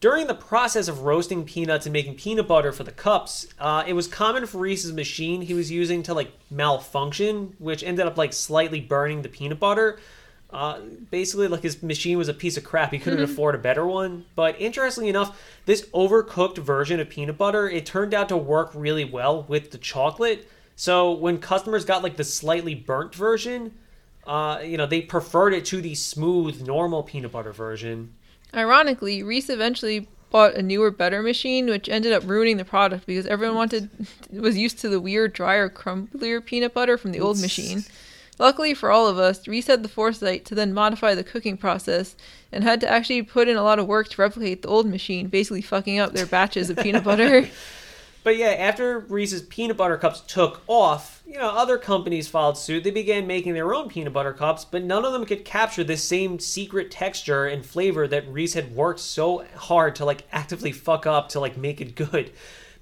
During 0.00 0.28
the 0.28 0.34
process 0.34 0.86
of 0.86 1.00
roasting 1.00 1.44
peanuts 1.44 1.84
and 1.84 1.92
making 1.92 2.14
peanut 2.14 2.46
butter 2.46 2.72
for 2.72 2.84
the 2.84 2.92
cups, 2.92 3.48
uh, 3.58 3.82
it 3.86 3.94
was 3.94 4.06
common 4.06 4.46
for 4.46 4.58
Reese's 4.58 4.92
machine 4.92 5.42
he 5.42 5.54
was 5.54 5.70
using 5.70 6.04
to 6.04 6.14
like 6.14 6.32
malfunction, 6.50 7.54
which 7.58 7.82
ended 7.82 8.06
up 8.06 8.16
like 8.16 8.32
slightly 8.32 8.80
burning 8.80 9.22
the 9.22 9.28
peanut 9.28 9.58
butter. 9.58 9.98
Uh, 10.50 10.80
basically, 11.10 11.46
like 11.46 11.62
his 11.62 11.82
machine 11.82 12.16
was 12.16 12.28
a 12.28 12.34
piece 12.34 12.56
of 12.56 12.64
crap. 12.64 12.92
He 12.92 12.98
couldn't 12.98 13.22
afford 13.22 13.54
a 13.54 13.58
better 13.58 13.86
one. 13.86 14.24
But 14.34 14.58
interestingly 14.58 15.10
enough, 15.10 15.38
this 15.66 15.86
overcooked 15.90 16.58
version 16.58 17.00
of 17.00 17.10
peanut 17.10 17.36
butter 17.36 17.68
it 17.68 17.84
turned 17.84 18.14
out 18.14 18.30
to 18.30 18.36
work 18.36 18.70
really 18.74 19.04
well 19.04 19.42
with 19.42 19.70
the 19.70 19.78
chocolate. 19.78 20.48
So 20.74 21.12
when 21.12 21.38
customers 21.38 21.84
got 21.84 22.02
like 22.02 22.16
the 22.16 22.24
slightly 22.24 22.74
burnt 22.74 23.14
version, 23.14 23.74
uh, 24.26 24.60
you 24.62 24.76
know, 24.76 24.86
they 24.86 25.02
preferred 25.02 25.52
it 25.52 25.64
to 25.66 25.82
the 25.82 25.94
smooth, 25.94 26.66
normal 26.66 27.02
peanut 27.02 27.32
butter 27.32 27.52
version. 27.52 28.14
Ironically, 28.54 29.22
Reese 29.22 29.50
eventually 29.50 30.08
bought 30.30 30.54
a 30.54 30.62
newer, 30.62 30.90
better 30.90 31.22
machine, 31.22 31.66
which 31.66 31.88
ended 31.88 32.12
up 32.12 32.22
ruining 32.26 32.56
the 32.58 32.64
product 32.64 33.06
because 33.06 33.26
everyone 33.26 33.56
wanted 33.56 33.90
was 34.32 34.56
used 34.56 34.78
to 34.78 34.88
the 34.88 35.00
weird, 35.00 35.32
drier, 35.32 35.68
crumblier 35.68 36.44
peanut 36.44 36.74
butter 36.74 36.96
from 36.96 37.12
the 37.12 37.20
old 37.20 37.40
machine. 37.40 37.84
Luckily 38.38 38.72
for 38.74 38.90
all 38.90 39.08
of 39.08 39.18
us, 39.18 39.48
Reese 39.48 39.66
had 39.66 39.82
the 39.82 39.88
foresight 39.88 40.44
to 40.46 40.54
then 40.54 40.72
modify 40.72 41.14
the 41.14 41.24
cooking 41.24 41.56
process 41.56 42.16
and 42.52 42.62
had 42.62 42.80
to 42.80 42.88
actually 42.88 43.22
put 43.22 43.48
in 43.48 43.56
a 43.56 43.62
lot 43.62 43.78
of 43.78 43.86
work 43.86 44.08
to 44.08 44.22
replicate 44.22 44.62
the 44.62 44.68
old 44.68 44.86
machine, 44.86 45.28
basically 45.28 45.62
fucking 45.62 45.98
up 45.98 46.12
their 46.12 46.26
batches 46.26 46.70
of 46.70 46.76
peanut 46.78 47.04
butter. 47.04 47.48
But 48.24 48.36
yeah, 48.36 48.48
after 48.48 48.98
Reese's 48.98 49.40
peanut 49.40 49.78
butter 49.78 49.96
cups 49.96 50.20
took 50.20 50.60
off, 50.66 51.22
you 51.26 51.38
know, 51.38 51.48
other 51.48 51.78
companies 51.78 52.28
followed 52.28 52.58
suit. 52.58 52.84
They 52.84 52.90
began 52.90 53.26
making 53.26 53.54
their 53.54 53.72
own 53.72 53.88
peanut 53.88 54.12
butter 54.12 54.34
cups, 54.34 54.66
but 54.66 54.84
none 54.84 55.04
of 55.04 55.14
them 55.14 55.24
could 55.24 55.46
capture 55.46 55.82
this 55.82 56.04
same 56.04 56.38
secret 56.38 56.90
texture 56.90 57.46
and 57.46 57.64
flavor 57.64 58.06
that 58.08 58.28
Reese 58.28 58.52
had 58.54 58.74
worked 58.74 59.00
so 59.00 59.46
hard 59.54 59.94
to 59.96 60.04
like 60.04 60.24
actively 60.30 60.72
fuck 60.72 61.06
up 61.06 61.30
to 61.30 61.40
like 61.40 61.56
make 61.56 61.80
it 61.80 61.94
good. 61.94 62.32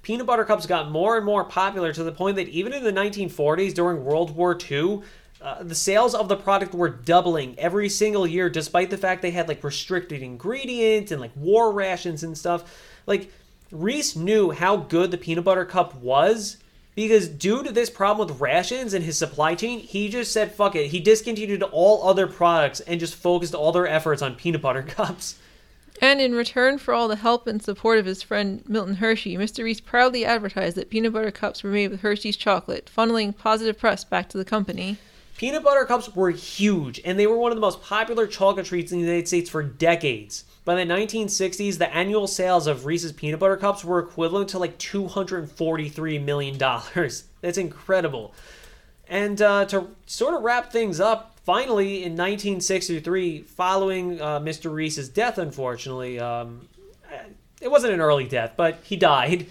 Peanut 0.02 0.26
butter 0.26 0.44
cups 0.44 0.66
got 0.66 0.90
more 0.90 1.16
and 1.16 1.26
more 1.26 1.44
popular 1.44 1.92
to 1.92 2.02
the 2.02 2.12
point 2.12 2.34
that 2.36 2.48
even 2.48 2.72
in 2.72 2.82
the 2.82 2.92
1940s 2.92 3.74
during 3.74 4.04
World 4.04 4.34
War 4.34 4.59
II, 4.70 5.02
uh, 5.47 5.62
the 5.62 5.76
sales 5.76 6.12
of 6.12 6.28
the 6.28 6.34
product 6.34 6.74
were 6.74 6.88
doubling 6.88 7.57
every 7.57 7.88
single 7.88 8.26
year, 8.26 8.51
despite 8.51 8.90
the 8.90 8.99
fact 8.99 9.22
they 9.22 9.30
had 9.30 9.47
like 9.47 9.62
restricted 9.62 10.20
ingredients 10.20 11.12
and 11.12 11.20
like 11.20 11.30
war 11.36 11.70
rations 11.70 12.24
and 12.24 12.36
stuff. 12.36 12.64
Like, 13.07 13.30
Reese 13.70 14.16
knew 14.16 14.51
how 14.51 14.76
good 14.76 15.12
the 15.12 15.18
peanut 15.18 15.44
butter 15.44 15.64
cup 15.64 15.94
was 15.94 16.57
because 16.97 17.28
due 17.28 17.62
to 17.62 17.70
this 17.70 17.88
problem 17.88 18.26
with 18.26 18.40
rations 18.40 18.92
and 18.92 19.05
his 19.05 19.18
supply 19.18 19.55
chain, 19.55 19.78
he 19.78 20.09
just 20.09 20.32
said 20.32 20.51
fuck 20.51 20.74
it. 20.74 20.88
He 20.88 20.99
discontinued 20.99 21.62
all 21.62 22.09
other 22.09 22.26
products 22.26 22.80
and 22.80 22.99
just 22.99 23.14
focused 23.14 23.55
all 23.55 23.70
their 23.70 23.86
efforts 23.86 24.22
on 24.22 24.34
peanut 24.34 24.62
butter 24.62 24.82
cups. 24.88 25.38
and 26.03 26.20
in 26.20 26.34
return 26.34 26.76
for 26.76 26.92
all 26.92 27.07
the 27.07 27.14
help 27.14 27.47
and 27.47 27.62
support 27.62 28.01
of 28.01 28.07
his 28.07 28.20
friend 28.20 28.64
Milton 28.66 28.97
Hershey, 28.97 29.36
Mr. 29.36 29.62
Reese 29.62 29.80
proudly 29.80 30.24
advertised 30.24 30.76
that 30.76 30.90
peanut 30.90 31.12
butter 31.12 31.30
cups 31.30 31.62
were 31.62 31.70
made 31.70 31.92
with 31.92 32.01
Hershey's 32.01 32.36
chocolate, 32.36 32.90
funneling 32.92 33.36
positive 33.36 33.78
press 33.78 34.03
back 34.03 34.28
to 34.30 34.38
the 34.38 34.44
company. 34.44 34.97
Peanut 35.37 35.62
butter 35.62 35.84
cups 35.84 36.14
were 36.14 36.30
huge, 36.30 37.01
and 37.05 37.18
they 37.18 37.26
were 37.26 37.37
one 37.37 37.53
of 37.53 37.57
the 37.57 37.61
most 37.61 37.82
popular 37.82 38.26
chocolate 38.26 38.66
treats 38.66 38.91
in 38.91 38.99
the 38.99 39.05
United 39.05 39.28
States 39.28 39.51
for 39.51 39.62
decades. 39.62 40.45
By 40.64 40.74
the 40.74 40.91
1960s, 40.91 41.76
the 41.76 41.95
annual 41.95 42.26
sales 42.26 42.66
of 42.66 42.87
Reese's 42.87 43.12
peanut 43.12 43.39
butter 43.39 43.57
cups 43.57 43.84
were 43.84 43.99
equivalent 43.99 44.49
to 44.51 44.59
like 44.59 44.78
$243 44.78 46.24
million. 46.24 46.59
That's 47.41 47.59
incredible. 47.59 48.34
And 49.09 49.41
uh, 49.41 49.66
to 49.66 49.89
sort 50.07 50.34
of 50.34 50.43
wrap 50.43 50.72
things 50.72 51.01
up, 51.01 51.39
finally 51.45 51.97
in 51.99 52.12
1963, 52.12 53.43
following 53.43 54.20
uh, 54.20 54.41
Mr. 54.41 54.72
Reese's 54.72 55.09
death, 55.09 55.39
unfortunately, 55.39 56.18
um, 56.18 56.66
it 57.61 57.70
wasn't 57.70 57.93
an 57.93 58.01
early 58.01 58.26
death, 58.26 58.55
but 58.57 58.80
he 58.82 58.97
died. 58.97 59.47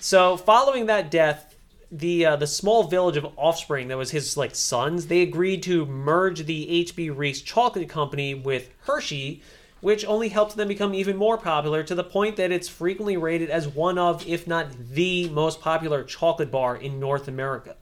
So, 0.00 0.36
following 0.36 0.86
that 0.86 1.10
death, 1.10 1.49
the 1.90 2.24
uh, 2.24 2.36
the 2.36 2.46
small 2.46 2.84
village 2.84 3.16
of 3.16 3.26
offspring 3.36 3.88
that 3.88 3.96
was 3.96 4.10
his 4.10 4.36
like 4.36 4.54
sons, 4.54 5.06
they 5.06 5.22
agreed 5.22 5.62
to 5.64 5.86
merge 5.86 6.44
the 6.46 6.84
HB 6.86 7.16
Reese 7.16 7.42
chocolate 7.42 7.88
company 7.88 8.34
with 8.34 8.70
Hershey, 8.82 9.42
which 9.80 10.04
only 10.04 10.28
helped 10.28 10.56
them 10.56 10.68
become 10.68 10.94
even 10.94 11.16
more 11.16 11.36
popular 11.36 11.82
to 11.82 11.94
the 11.94 12.04
point 12.04 12.36
that 12.36 12.52
it's 12.52 12.68
frequently 12.68 13.16
rated 13.16 13.50
as 13.50 13.66
one 13.66 13.98
of, 13.98 14.26
if 14.26 14.46
not 14.46 14.68
the 14.92 15.28
most 15.30 15.60
popular 15.60 16.04
chocolate 16.04 16.50
bar 16.50 16.76
in 16.76 17.00
North 17.00 17.26
America. 17.28 17.76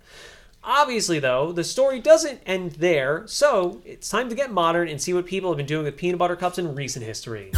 Obviously, 0.65 1.19
though, 1.19 1.53
the 1.53 1.65
story 1.65 2.01
doesn't 2.01 2.41
end 2.45 2.73
there, 2.73 3.23
so 3.27 3.81
it's 3.85 4.09
time 4.09 4.29
to 4.29 4.35
get 4.35 4.53
modern 4.53 4.89
and 4.89 5.01
see 5.01 5.15
what 5.15 5.25
people 5.25 5.51
have 5.51 5.57
been 5.57 5.67
doing 5.67 5.85
with 5.85 5.97
peanut 5.97 6.19
butter 6.19 6.37
cups 6.37 6.59
in 6.59 6.75
recent 6.75 7.05
history. 7.05 7.51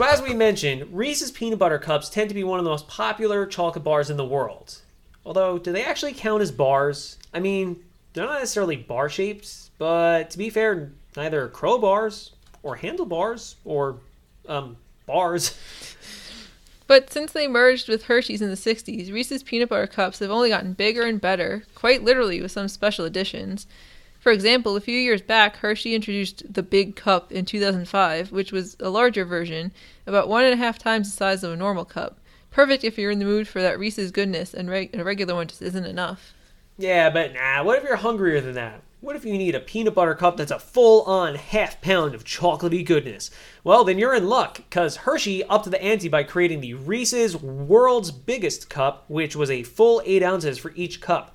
So, 0.00 0.06
as 0.06 0.22
we 0.22 0.32
mentioned, 0.32 0.96
Reese's 0.96 1.30
Peanut 1.30 1.58
Butter 1.58 1.78
Cups 1.78 2.08
tend 2.08 2.30
to 2.30 2.34
be 2.34 2.42
one 2.42 2.58
of 2.58 2.64
the 2.64 2.70
most 2.70 2.88
popular 2.88 3.44
chocolate 3.44 3.84
bars 3.84 4.08
in 4.08 4.16
the 4.16 4.24
world. 4.24 4.78
Although, 5.26 5.58
do 5.58 5.72
they 5.72 5.84
actually 5.84 6.14
count 6.14 6.40
as 6.40 6.50
bars? 6.50 7.18
I 7.34 7.40
mean, 7.40 7.84
they're 8.14 8.24
not 8.24 8.38
necessarily 8.38 8.76
bar 8.76 9.10
shaped, 9.10 9.68
but 9.76 10.30
to 10.30 10.38
be 10.38 10.48
fair, 10.48 10.90
neither 11.18 11.50
crowbars 11.50 12.30
or 12.62 12.76
handlebars 12.76 13.56
or 13.66 13.98
um, 14.48 14.78
bars. 15.04 15.58
But 16.86 17.12
since 17.12 17.30
they 17.30 17.46
merged 17.46 17.88
with 17.88 18.06
Hershey's 18.06 18.42
in 18.42 18.48
the 18.48 18.56
60s, 18.56 19.12
Reese's 19.12 19.44
peanut 19.44 19.68
butter 19.68 19.86
cups 19.86 20.18
have 20.18 20.30
only 20.32 20.48
gotten 20.48 20.72
bigger 20.72 21.02
and 21.02 21.20
better, 21.20 21.62
quite 21.76 22.02
literally 22.02 22.42
with 22.42 22.50
some 22.50 22.66
special 22.66 23.04
editions. 23.04 23.68
For 24.20 24.32
example, 24.32 24.76
a 24.76 24.80
few 24.82 24.98
years 24.98 25.22
back, 25.22 25.56
Hershey 25.56 25.94
introduced 25.94 26.52
the 26.52 26.62
Big 26.62 26.94
Cup 26.94 27.32
in 27.32 27.46
2005, 27.46 28.30
which 28.30 28.52
was 28.52 28.76
a 28.78 28.90
larger 28.90 29.24
version, 29.24 29.72
about 30.06 30.28
one 30.28 30.44
and 30.44 30.52
a 30.52 30.58
half 30.58 30.78
times 30.78 31.10
the 31.10 31.16
size 31.16 31.42
of 31.42 31.52
a 31.52 31.56
normal 31.56 31.86
cup. 31.86 32.18
Perfect 32.50 32.84
if 32.84 32.98
you're 32.98 33.10
in 33.10 33.18
the 33.18 33.24
mood 33.24 33.48
for 33.48 33.62
that 33.62 33.78
Reese's 33.78 34.10
goodness 34.10 34.52
and 34.52 34.68
reg- 34.68 34.94
a 34.94 35.02
regular 35.02 35.34
one 35.34 35.46
just 35.46 35.62
isn't 35.62 35.86
enough. 35.86 36.34
Yeah, 36.76 37.08
but 37.08 37.32
nah, 37.32 37.62
what 37.64 37.78
if 37.78 37.84
you're 37.84 37.96
hungrier 37.96 38.42
than 38.42 38.54
that? 38.54 38.82
What 39.00 39.16
if 39.16 39.24
you 39.24 39.38
need 39.38 39.54
a 39.54 39.60
peanut 39.60 39.94
butter 39.94 40.14
cup 40.14 40.36
that's 40.36 40.50
a 40.50 40.58
full 40.58 41.02
on 41.04 41.36
half 41.36 41.80
pound 41.80 42.14
of 42.14 42.24
chocolatey 42.24 42.84
goodness? 42.84 43.30
Well, 43.64 43.84
then 43.84 43.98
you're 43.98 44.14
in 44.14 44.28
luck, 44.28 44.56
because 44.56 44.96
Hershey 44.96 45.44
upped 45.44 45.70
the 45.70 45.82
ante 45.82 46.08
by 46.08 46.24
creating 46.24 46.60
the 46.60 46.74
Reese's 46.74 47.34
World's 47.34 48.10
Biggest 48.10 48.68
Cup, 48.68 49.06
which 49.08 49.34
was 49.34 49.50
a 49.50 49.62
full 49.62 50.02
8 50.04 50.22
ounces 50.22 50.58
for 50.58 50.72
each 50.74 51.00
cup. 51.00 51.34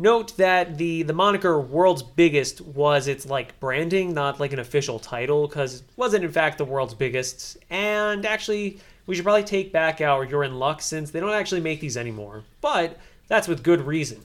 Note 0.00 0.34
that 0.38 0.78
the, 0.78 1.02
the 1.02 1.12
moniker 1.12 1.60
World's 1.60 2.02
Biggest 2.02 2.62
was 2.62 3.06
its 3.06 3.26
like 3.26 3.60
branding, 3.60 4.14
not 4.14 4.40
like 4.40 4.54
an 4.54 4.58
official 4.58 4.98
title, 4.98 5.46
because 5.46 5.80
it 5.80 5.86
wasn't 5.94 6.24
in 6.24 6.32
fact 6.32 6.56
the 6.56 6.64
world's 6.64 6.94
biggest. 6.94 7.58
And 7.68 8.24
actually, 8.24 8.78
we 9.04 9.14
should 9.14 9.24
probably 9.24 9.44
take 9.44 9.74
back 9.74 10.00
our 10.00 10.24
You're 10.24 10.44
in 10.44 10.58
Luck 10.58 10.80
since 10.80 11.10
they 11.10 11.20
don't 11.20 11.34
actually 11.34 11.60
make 11.60 11.80
these 11.80 11.98
anymore. 11.98 12.44
But 12.62 12.98
that's 13.28 13.46
with 13.46 13.62
good 13.62 13.82
reason. 13.82 14.22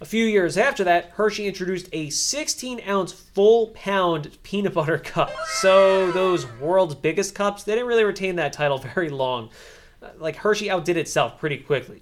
A 0.00 0.06
few 0.06 0.24
years 0.24 0.56
after 0.56 0.82
that, 0.84 1.10
Hershey 1.10 1.46
introduced 1.46 1.90
a 1.92 2.08
16 2.08 2.80
ounce 2.88 3.12
full 3.12 3.66
pound 3.68 4.38
peanut 4.42 4.72
butter 4.72 4.96
cup. 5.04 5.30
So 5.60 6.10
those 6.12 6.50
world's 6.52 6.94
biggest 6.94 7.34
cups, 7.34 7.64
they 7.64 7.74
didn't 7.74 7.88
really 7.88 8.04
retain 8.04 8.36
that 8.36 8.54
title 8.54 8.78
very 8.94 9.10
long. 9.10 9.50
Uh, 10.02 10.08
Like 10.18 10.36
Hershey 10.36 10.70
outdid 10.70 10.96
itself 10.96 11.38
pretty 11.38 11.58
quickly. 11.58 12.00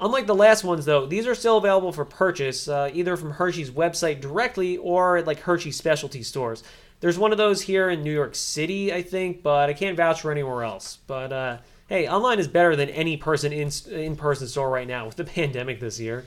Unlike 0.00 0.26
the 0.26 0.34
last 0.34 0.64
ones, 0.64 0.86
though, 0.86 1.04
these 1.04 1.26
are 1.26 1.34
still 1.34 1.58
available 1.58 1.92
for 1.92 2.06
purchase 2.06 2.68
uh, 2.68 2.90
either 2.94 3.16
from 3.18 3.32
Hershey's 3.32 3.70
website 3.70 4.20
directly 4.20 4.78
or 4.78 5.18
at 5.18 5.26
like 5.26 5.40
Hershey 5.40 5.72
specialty 5.72 6.22
stores. 6.22 6.62
There's 7.00 7.18
one 7.18 7.32
of 7.32 7.38
those 7.38 7.62
here 7.62 7.90
in 7.90 8.02
New 8.02 8.12
York 8.12 8.34
City, 8.34 8.92
I 8.92 9.02
think, 9.02 9.42
but 9.42 9.68
I 9.68 9.74
can't 9.74 9.96
vouch 9.96 10.22
for 10.22 10.30
anywhere 10.30 10.64
else. 10.64 10.98
But 11.06 11.32
uh, 11.32 11.58
hey, 11.88 12.08
online 12.08 12.38
is 12.38 12.48
better 12.48 12.76
than 12.76 12.88
any 12.90 13.18
person 13.18 13.52
in 13.52 13.70
in 13.90 14.16
person 14.16 14.48
store 14.48 14.70
right 14.70 14.88
now 14.88 15.04
with 15.04 15.16
the 15.16 15.24
pandemic 15.36 15.80
this 15.80 16.00
year. 16.00 16.24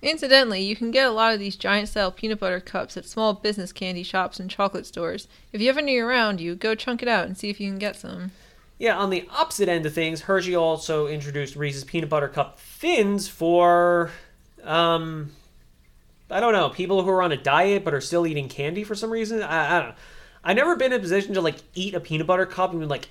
Incidentally, 0.00 0.62
you 0.62 0.76
can 0.76 0.92
get 0.92 1.08
a 1.08 1.12
lot 1.12 1.34
of 1.34 1.40
these 1.40 1.56
giant 1.56 1.88
style 1.88 2.12
peanut 2.12 2.38
butter 2.38 2.60
cups 2.60 2.96
at 2.96 3.04
small 3.04 3.32
business 3.34 3.72
candy 3.72 4.04
shops 4.04 4.38
and 4.38 4.48
chocolate 4.48 4.86
stores. 4.86 5.26
If 5.52 5.60
you 5.60 5.66
have 5.66 5.78
any 5.78 5.98
around 5.98 6.40
you, 6.40 6.54
go 6.54 6.76
chunk 6.76 7.02
it 7.02 7.08
out 7.08 7.26
and 7.26 7.36
see 7.36 7.50
if 7.50 7.60
you 7.60 7.68
can 7.68 7.80
get 7.80 7.96
some. 7.96 8.30
Yeah, 8.78 8.96
on 8.96 9.10
the 9.10 9.26
opposite 9.30 9.68
end 9.68 9.86
of 9.86 9.92
things, 9.92 10.22
Hershey 10.22 10.54
also 10.54 11.08
introduced 11.08 11.56
Reese's 11.56 11.82
Peanut 11.84 12.08
Butter 12.08 12.28
Cup 12.28 12.60
Thins 12.60 13.26
for, 13.26 14.10
um, 14.62 15.32
I 16.30 16.38
don't 16.38 16.52
know, 16.52 16.68
people 16.68 17.02
who 17.02 17.10
are 17.10 17.22
on 17.22 17.32
a 17.32 17.36
diet 17.36 17.84
but 17.84 17.92
are 17.92 18.00
still 18.00 18.26
eating 18.26 18.48
candy 18.48 18.84
for 18.84 18.94
some 18.94 19.10
reason. 19.10 19.42
I, 19.42 19.76
I 19.76 19.80
don't 19.80 19.88
know. 19.90 19.94
I've 20.44 20.56
never 20.56 20.76
been 20.76 20.92
in 20.92 20.98
a 21.00 21.02
position 21.02 21.34
to 21.34 21.40
like 21.40 21.56
eat 21.74 21.94
a 21.94 22.00
peanut 22.00 22.28
butter 22.28 22.46
cup 22.46 22.70
and 22.70 22.78
be 22.80 22.86
like, 22.86 23.08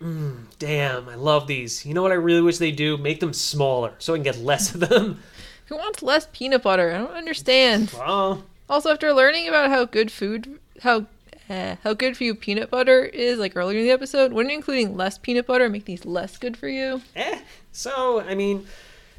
mm, 0.00 0.36
damn, 0.60 1.08
I 1.08 1.16
love 1.16 1.48
these. 1.48 1.84
You 1.84 1.94
know 1.94 2.02
what 2.02 2.12
I 2.12 2.16
really 2.16 2.40
wish 2.40 2.58
they 2.58 2.70
do? 2.70 2.96
Make 2.96 3.18
them 3.18 3.32
smaller 3.32 3.94
so 3.98 4.14
I 4.14 4.16
can 4.18 4.22
get 4.22 4.38
less 4.38 4.72
of 4.72 4.80
them. 4.88 5.20
Who 5.66 5.76
wants 5.76 6.00
less 6.02 6.28
peanut 6.32 6.62
butter? 6.62 6.92
I 6.94 6.98
don't 6.98 7.10
understand. 7.10 7.90
Well, 7.92 8.44
Also, 8.70 8.90
after 8.92 9.12
learning 9.12 9.48
about 9.48 9.68
how 9.68 9.84
good 9.84 10.10
food, 10.12 10.60
how 10.82 11.06
eh, 11.48 11.76
how 11.82 11.94
good 11.94 12.16
for 12.16 12.24
you 12.24 12.34
peanut 12.34 12.70
butter 12.70 13.04
is, 13.04 13.38
like 13.38 13.56
earlier 13.56 13.78
in 13.78 13.84
the 13.84 13.90
episode, 13.90 14.32
wouldn't 14.32 14.54
including 14.54 14.96
less 14.96 15.18
peanut 15.18 15.46
butter 15.46 15.68
make 15.68 15.84
these 15.84 16.04
less 16.04 16.36
good 16.36 16.56
for 16.56 16.68
you? 16.68 17.02
eh. 17.16 17.40
So, 17.72 18.20
I 18.20 18.34
mean, 18.34 18.66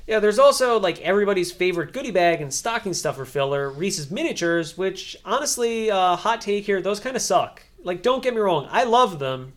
yeah, 0.07 0.19
there's 0.19 0.39
also 0.39 0.79
like 0.79 0.99
everybody's 1.01 1.51
favorite 1.51 1.93
goodie 1.93 2.11
bag 2.11 2.41
and 2.41 2.53
stocking 2.53 2.93
stuffer 2.93 3.25
filler, 3.25 3.69
Reese's 3.69 4.09
Miniatures, 4.09 4.77
which 4.77 5.15
honestly, 5.23 5.91
uh, 5.91 6.15
hot 6.15 6.41
take 6.41 6.65
here, 6.65 6.81
those 6.81 6.99
kind 6.99 7.15
of 7.15 7.21
suck. 7.21 7.61
Like, 7.83 8.01
don't 8.01 8.23
get 8.23 8.33
me 8.33 8.41
wrong, 8.41 8.67
I 8.71 8.83
love 8.83 9.19
them, 9.19 9.53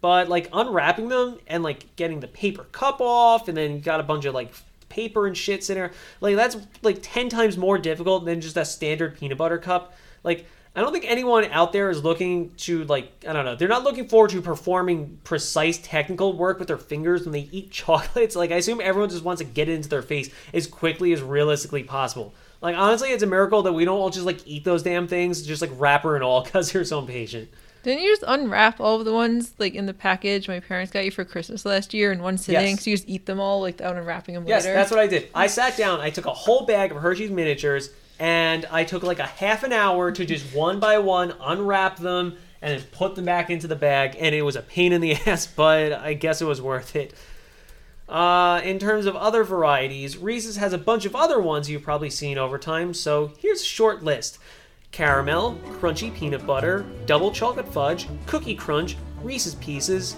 but 0.00 0.28
like 0.28 0.48
unwrapping 0.52 1.08
them 1.08 1.38
and 1.46 1.62
like 1.62 1.94
getting 1.96 2.20
the 2.20 2.28
paper 2.28 2.64
cup 2.72 3.00
off, 3.00 3.48
and 3.48 3.56
then 3.56 3.74
you 3.74 3.78
got 3.80 4.00
a 4.00 4.02
bunch 4.02 4.24
of 4.24 4.34
like 4.34 4.52
paper 4.88 5.26
and 5.26 5.36
shit 5.36 5.70
in 5.70 5.76
there, 5.76 5.92
like 6.20 6.36
that's 6.36 6.56
like 6.82 6.98
10 7.00 7.28
times 7.28 7.56
more 7.56 7.78
difficult 7.78 8.24
than 8.26 8.40
just 8.40 8.56
a 8.56 8.64
standard 8.64 9.16
peanut 9.18 9.38
butter 9.38 9.58
cup. 9.58 9.94
Like, 10.24 10.46
I 10.74 10.80
don't 10.80 10.92
think 10.92 11.04
anyone 11.06 11.44
out 11.46 11.72
there 11.74 11.90
is 11.90 12.02
looking 12.02 12.50
to 12.58 12.84
like 12.84 13.10
I 13.28 13.32
don't 13.32 13.44
know. 13.44 13.54
They're 13.54 13.68
not 13.68 13.84
looking 13.84 14.08
forward 14.08 14.30
to 14.30 14.40
performing 14.40 15.18
precise 15.22 15.78
technical 15.78 16.32
work 16.32 16.58
with 16.58 16.68
their 16.68 16.78
fingers 16.78 17.24
when 17.24 17.32
they 17.32 17.48
eat 17.52 17.70
chocolates. 17.72 18.34
Like 18.36 18.50
I 18.52 18.56
assume 18.56 18.80
everyone 18.80 19.10
just 19.10 19.24
wants 19.24 19.40
to 19.42 19.46
get 19.46 19.68
it 19.68 19.74
into 19.74 19.88
their 19.88 20.02
face 20.02 20.30
as 20.54 20.66
quickly 20.66 21.12
as 21.12 21.20
realistically 21.22 21.82
possible. 21.82 22.32
Like 22.62 22.76
honestly, 22.76 23.10
it's 23.10 23.22
a 23.22 23.26
miracle 23.26 23.62
that 23.64 23.72
we 23.72 23.84
don't 23.84 23.98
all 23.98 24.08
just 24.10 24.24
like 24.24 24.46
eat 24.46 24.64
those 24.64 24.82
damn 24.82 25.08
things, 25.08 25.42
just 25.42 25.60
like 25.60 25.70
wrapper 25.76 26.14
and 26.14 26.24
all, 26.24 26.42
because 26.44 26.72
you're 26.72 26.84
so 26.84 27.00
impatient. 27.00 27.50
Didn't 27.82 28.04
you 28.04 28.10
just 28.12 28.22
unwrap 28.26 28.80
all 28.80 29.00
of 29.00 29.04
the 29.04 29.12
ones 29.12 29.54
like 29.58 29.74
in 29.74 29.86
the 29.86 29.92
package 29.94 30.46
my 30.46 30.60
parents 30.60 30.92
got 30.92 31.04
you 31.04 31.10
for 31.10 31.24
Christmas 31.24 31.66
last 31.66 31.92
year 31.92 32.12
in 32.12 32.22
one 32.22 32.38
sitting? 32.38 32.76
Yes. 32.76 32.84
So 32.84 32.90
you 32.90 32.96
just 32.96 33.08
eat 33.08 33.26
them 33.26 33.40
all 33.40 33.60
like 33.60 33.74
without 33.74 33.96
unwrapping 33.96 34.36
them 34.36 34.46
Yes, 34.46 34.64
later. 34.64 34.74
that's 34.74 34.90
what 34.92 35.00
I 35.00 35.08
did. 35.08 35.28
I 35.34 35.48
sat 35.48 35.76
down, 35.76 36.00
I 36.00 36.10
took 36.10 36.26
a 36.26 36.32
whole 36.32 36.64
bag 36.64 36.92
of 36.92 36.98
Hershey's 36.98 37.32
miniatures, 37.32 37.90
and 38.22 38.66
I 38.70 38.84
took 38.84 39.02
like 39.02 39.18
a 39.18 39.26
half 39.26 39.64
an 39.64 39.72
hour 39.72 40.12
to 40.12 40.24
just 40.24 40.54
one 40.54 40.78
by 40.78 40.98
one 40.98 41.34
unwrap 41.40 41.96
them 41.96 42.36
and 42.60 42.78
then 42.78 42.86
put 42.92 43.16
them 43.16 43.24
back 43.24 43.50
into 43.50 43.66
the 43.66 43.74
bag, 43.74 44.16
and 44.16 44.32
it 44.32 44.42
was 44.42 44.54
a 44.54 44.62
pain 44.62 44.92
in 44.92 45.00
the 45.00 45.14
ass, 45.26 45.48
but 45.48 45.92
I 45.92 46.14
guess 46.14 46.40
it 46.40 46.44
was 46.44 46.62
worth 46.62 46.94
it. 46.94 47.14
Uh, 48.08 48.60
in 48.62 48.78
terms 48.78 49.06
of 49.06 49.16
other 49.16 49.42
varieties, 49.42 50.16
Reese's 50.16 50.56
has 50.58 50.72
a 50.72 50.78
bunch 50.78 51.04
of 51.04 51.16
other 51.16 51.40
ones 51.40 51.68
you've 51.68 51.82
probably 51.82 52.10
seen 52.10 52.38
over 52.38 52.58
time, 52.58 52.94
so 52.94 53.32
here's 53.40 53.60
a 53.60 53.64
short 53.64 54.04
list. 54.04 54.38
Caramel, 54.92 55.58
crunchy 55.80 56.14
peanut 56.14 56.46
butter, 56.46 56.86
double 57.06 57.32
chocolate 57.32 57.66
fudge, 57.66 58.06
cookie 58.26 58.54
crunch, 58.54 58.96
Reese's 59.20 59.56
Pieces, 59.56 60.14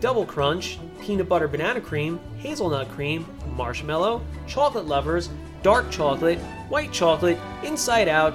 double 0.00 0.26
crunch, 0.26 0.78
peanut 1.00 1.26
butter 1.26 1.48
banana 1.48 1.80
cream, 1.80 2.20
hazelnut 2.36 2.90
cream, 2.90 3.26
marshmallow, 3.56 4.20
chocolate 4.46 4.84
lovers, 4.84 5.30
dark 5.66 5.90
chocolate, 5.90 6.38
white 6.68 6.92
chocolate, 6.92 7.36
inside 7.64 8.06
out, 8.06 8.32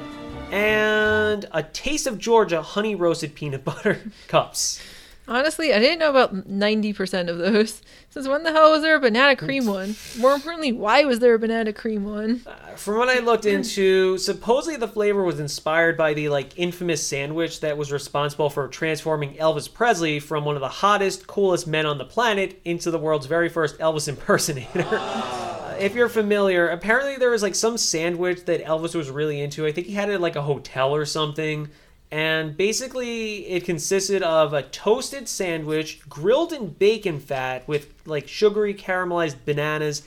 and 0.52 1.46
a 1.54 1.64
taste 1.64 2.06
of 2.06 2.20
Georgia 2.20 2.62
honey 2.62 2.94
roasted 2.94 3.34
peanut 3.34 3.64
butter 3.64 4.02
cups. 4.28 4.82
Honestly, 5.30 5.74
I 5.74 5.80
didn't 5.80 6.00
know 6.00 6.10
about 6.10 6.46
ninety 6.46 6.92
percent 6.92 7.30
of 7.30 7.38
those. 7.38 7.82
Since 8.10 8.28
when 8.28 8.44
the 8.44 8.52
hell 8.52 8.72
was 8.72 8.82
there 8.82 8.98
a 8.98 9.00
banana 9.00 9.38
cream 9.38 9.66
one? 9.66 9.96
More 10.20 10.34
importantly, 10.34 10.74
why 10.74 11.06
was 11.06 11.20
there 11.20 11.34
a 11.34 11.40
banana 11.40 11.72
cream 11.72 12.04
one? 12.04 12.42
Uh, 12.46 12.76
From 12.76 12.98
what 12.98 13.08
I 13.08 13.20
looked 13.20 13.46
into, 13.46 14.18
supposedly 14.18 14.76
the 14.76 14.90
flavor 14.90 15.24
was 15.24 15.40
inspired 15.40 15.96
by 15.96 16.14
the 16.14 16.28
like 16.28 16.60
infamous 16.60 17.02
sandwich 17.02 17.62
that 17.62 17.78
was 17.78 17.94
responsible 17.94 18.50
for 18.50 18.68
transforming 18.68 19.36
Elvis 19.36 19.74
Presley 19.74 20.20
from 20.20 20.44
one 20.44 20.56
of 20.56 20.62
the 20.62 20.68
hottest, 20.68 21.28
coolest 21.28 21.66
men 21.66 21.86
on 21.86 21.98
the 21.98 22.04
planet 22.04 22.60
into 22.66 22.92
the 22.92 23.00
world's 23.00 23.28
very 23.28 23.48
first 23.48 23.78
Elvis 23.80 24.10
impersonator. 24.10 24.84
Uh, 25.72 25.76
if 25.80 25.96
you're 25.96 26.10
familiar, 26.10 26.68
apparently 26.68 27.18
there 27.18 27.30
was 27.30 27.44
like 27.44 27.56
some 27.56 27.78
sandwich 27.78 28.46
that 28.46 28.64
Elvis 28.64 28.96
was 28.96 29.10
really 29.10 29.42
into. 29.42 29.66
I 29.66 29.72
think 29.72 29.88
he 29.88 29.94
had 29.94 30.10
it 30.10 30.14
at 30.14 30.22
like 30.22 30.36
a 30.36 30.42
hotel 30.42 30.94
or 30.94 31.06
something. 31.06 31.70
And 32.12 32.58
basically, 32.58 33.48
it 33.48 33.64
consisted 33.64 34.22
of 34.22 34.54
a 34.54 34.64
toasted 34.64 35.30
sandwich 35.30 36.02
grilled 36.10 36.52
in 36.52 36.68
bacon 36.68 37.20
fat 37.20 37.66
with 37.70 37.94
like 38.06 38.28
sugary 38.28 38.74
caramelized 38.74 39.38
bananas, 39.46 40.04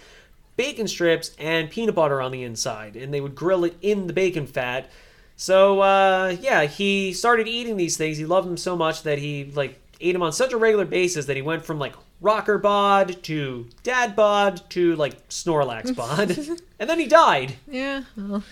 bacon 0.56 0.86
strips, 0.86 1.34
and 1.38 1.70
peanut 1.70 1.94
butter 1.94 2.20
on 2.20 2.30
the 2.30 2.42
inside. 2.42 2.94
And 2.94 3.14
they 3.14 3.22
would 3.22 3.34
grill 3.34 3.64
it 3.64 3.76
in 3.80 4.06
the 4.06 4.12
bacon 4.12 4.46
fat. 4.46 4.90
So, 5.36 5.80
uh, 5.80 6.36
yeah, 6.40 6.64
he 6.64 7.14
started 7.14 7.48
eating 7.48 7.78
these 7.78 7.96
things. 7.96 8.18
He 8.18 8.26
loved 8.26 8.46
them 8.46 8.58
so 8.58 8.76
much 8.76 9.02
that 9.04 9.18
he 9.18 9.50
like 9.54 9.80
ate 9.98 10.12
them 10.12 10.22
on 10.22 10.32
such 10.32 10.52
a 10.52 10.58
regular 10.58 10.84
basis 10.84 11.24
that 11.24 11.36
he 11.36 11.42
went 11.42 11.64
from 11.64 11.78
like 11.78 11.94
rocker 12.20 12.58
bod 12.58 13.22
to 13.24 13.68
dad 13.82 14.14
bod 14.16 14.62
to 14.70 14.96
like 14.96 15.28
Snorlax 15.28 15.94
bod, 15.94 16.30
and 16.78 16.88
then 16.90 16.98
he 16.98 17.06
died. 17.06 17.54
Yeah. 17.68 18.04
Well, 18.16 18.42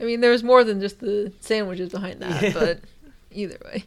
I 0.00 0.04
mean, 0.04 0.20
there 0.20 0.30
was 0.30 0.42
more 0.42 0.64
than 0.64 0.80
just 0.80 1.00
the 1.00 1.32
sandwiches 1.40 1.90
behind 1.90 2.20
that, 2.20 2.42
Yeah. 2.42 2.52
but 2.52 2.80
either 3.30 3.58
way. 3.64 3.84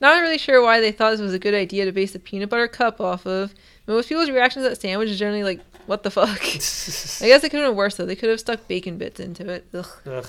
Not 0.00 0.20
really 0.20 0.38
sure 0.38 0.60
why 0.62 0.80
they 0.80 0.90
thought 0.90 1.10
this 1.12 1.20
was 1.20 1.34
a 1.34 1.38
good 1.38 1.54
idea 1.54 1.84
to 1.84 1.92
base 1.92 2.12
the 2.12 2.18
peanut 2.18 2.48
butter 2.50 2.66
cup 2.66 3.00
off 3.00 3.24
of. 3.26 3.54
Most 3.86 4.08
people's 4.08 4.30
reactions 4.30 4.64
to 4.64 4.70
that 4.70 4.80
sandwich 4.80 5.08
is 5.10 5.18
generally 5.18 5.44
like, 5.44 5.60
what 5.86 6.02
the 6.02 6.10
fuck? 6.10 6.28
I 6.42 7.28
guess 7.28 7.44
it 7.44 7.50
could 7.50 7.60
have 7.60 7.68
been 7.70 7.76
worse 7.76 7.96
though. 7.96 8.06
They 8.06 8.16
could 8.16 8.30
have 8.30 8.40
stuck 8.40 8.66
bacon 8.66 8.98
bits 8.98 9.20
into 9.20 9.48
it. 9.48 9.64
Ugh. 9.74 9.86
Ugh. 10.06 10.26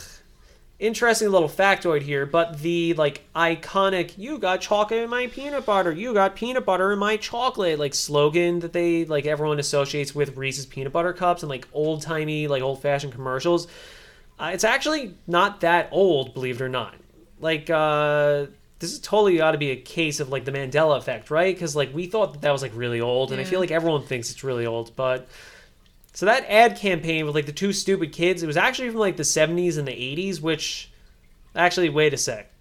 Interesting 0.79 1.29
little 1.29 1.47
factoid 1.47 2.01
here, 2.01 2.25
but 2.25 2.59
the 2.59 2.95
like 2.95 3.23
iconic 3.35 4.17
"You 4.17 4.39
got 4.39 4.59
chocolate 4.59 5.03
in 5.03 5.09
my 5.09 5.27
peanut 5.27 5.67
butter," 5.67 5.91
"You 5.91 6.15
got 6.15 6.35
peanut 6.35 6.65
butter 6.65 6.91
in 6.91 6.99
my 6.99 7.15
chocolate" 7.15 7.77
like 7.77 7.93
slogan 7.93 8.59
that 8.61 8.73
they 8.73 9.05
like 9.05 9.27
everyone 9.27 9.59
associates 9.59 10.15
with 10.15 10.35
Reese's 10.35 10.65
peanut 10.65 10.91
butter 10.91 11.13
cups 11.13 11.43
and 11.43 11.49
like 11.49 11.67
old 11.73 12.01
timey 12.01 12.47
like 12.47 12.63
old 12.63 12.81
fashioned 12.81 13.13
commercials. 13.13 13.67
Uh, 14.39 14.49
it's 14.51 14.63
actually 14.63 15.13
not 15.27 15.61
that 15.61 15.89
old, 15.91 16.33
believe 16.33 16.59
it 16.59 16.63
or 16.63 16.69
not. 16.69 16.95
Like 17.39 17.69
uh, 17.69 18.47
this 18.79 18.91
is 18.91 18.99
totally 18.99 19.39
ought 19.41 19.51
to 19.51 19.59
be 19.59 19.69
a 19.69 19.77
case 19.77 20.19
of 20.19 20.29
like 20.29 20.43
the 20.43 20.51
Mandela 20.51 20.97
effect, 20.97 21.29
right? 21.29 21.55
Because 21.55 21.75
like 21.75 21.93
we 21.93 22.07
thought 22.07 22.33
that 22.33 22.41
that 22.41 22.51
was 22.51 22.63
like 22.63 22.71
really 22.73 22.99
old, 22.99 23.31
and 23.31 23.39
I 23.39 23.43
feel 23.43 23.59
like 23.59 23.71
everyone 23.71 24.03
thinks 24.03 24.31
it's 24.31 24.43
really 24.43 24.65
old, 24.65 24.95
but. 24.95 25.27
So 26.13 26.27
that 26.27 26.45
ad 26.47 26.77
campaign 26.77 27.25
with 27.25 27.35
like 27.35 27.47
the 27.47 27.51
two 27.51 27.73
stupid 27.73 28.13
kids, 28.13 28.43
it 28.43 28.47
was 28.47 28.57
actually 28.57 28.89
from 28.89 28.99
like 28.99 29.17
the 29.17 29.23
70s 29.23 29.77
and 29.77 29.87
the 29.87 29.91
80s, 29.91 30.39
which 30.39 30.91
actually 31.55 31.89
wait 31.89 32.13
a 32.13 32.17
sec. 32.17 32.51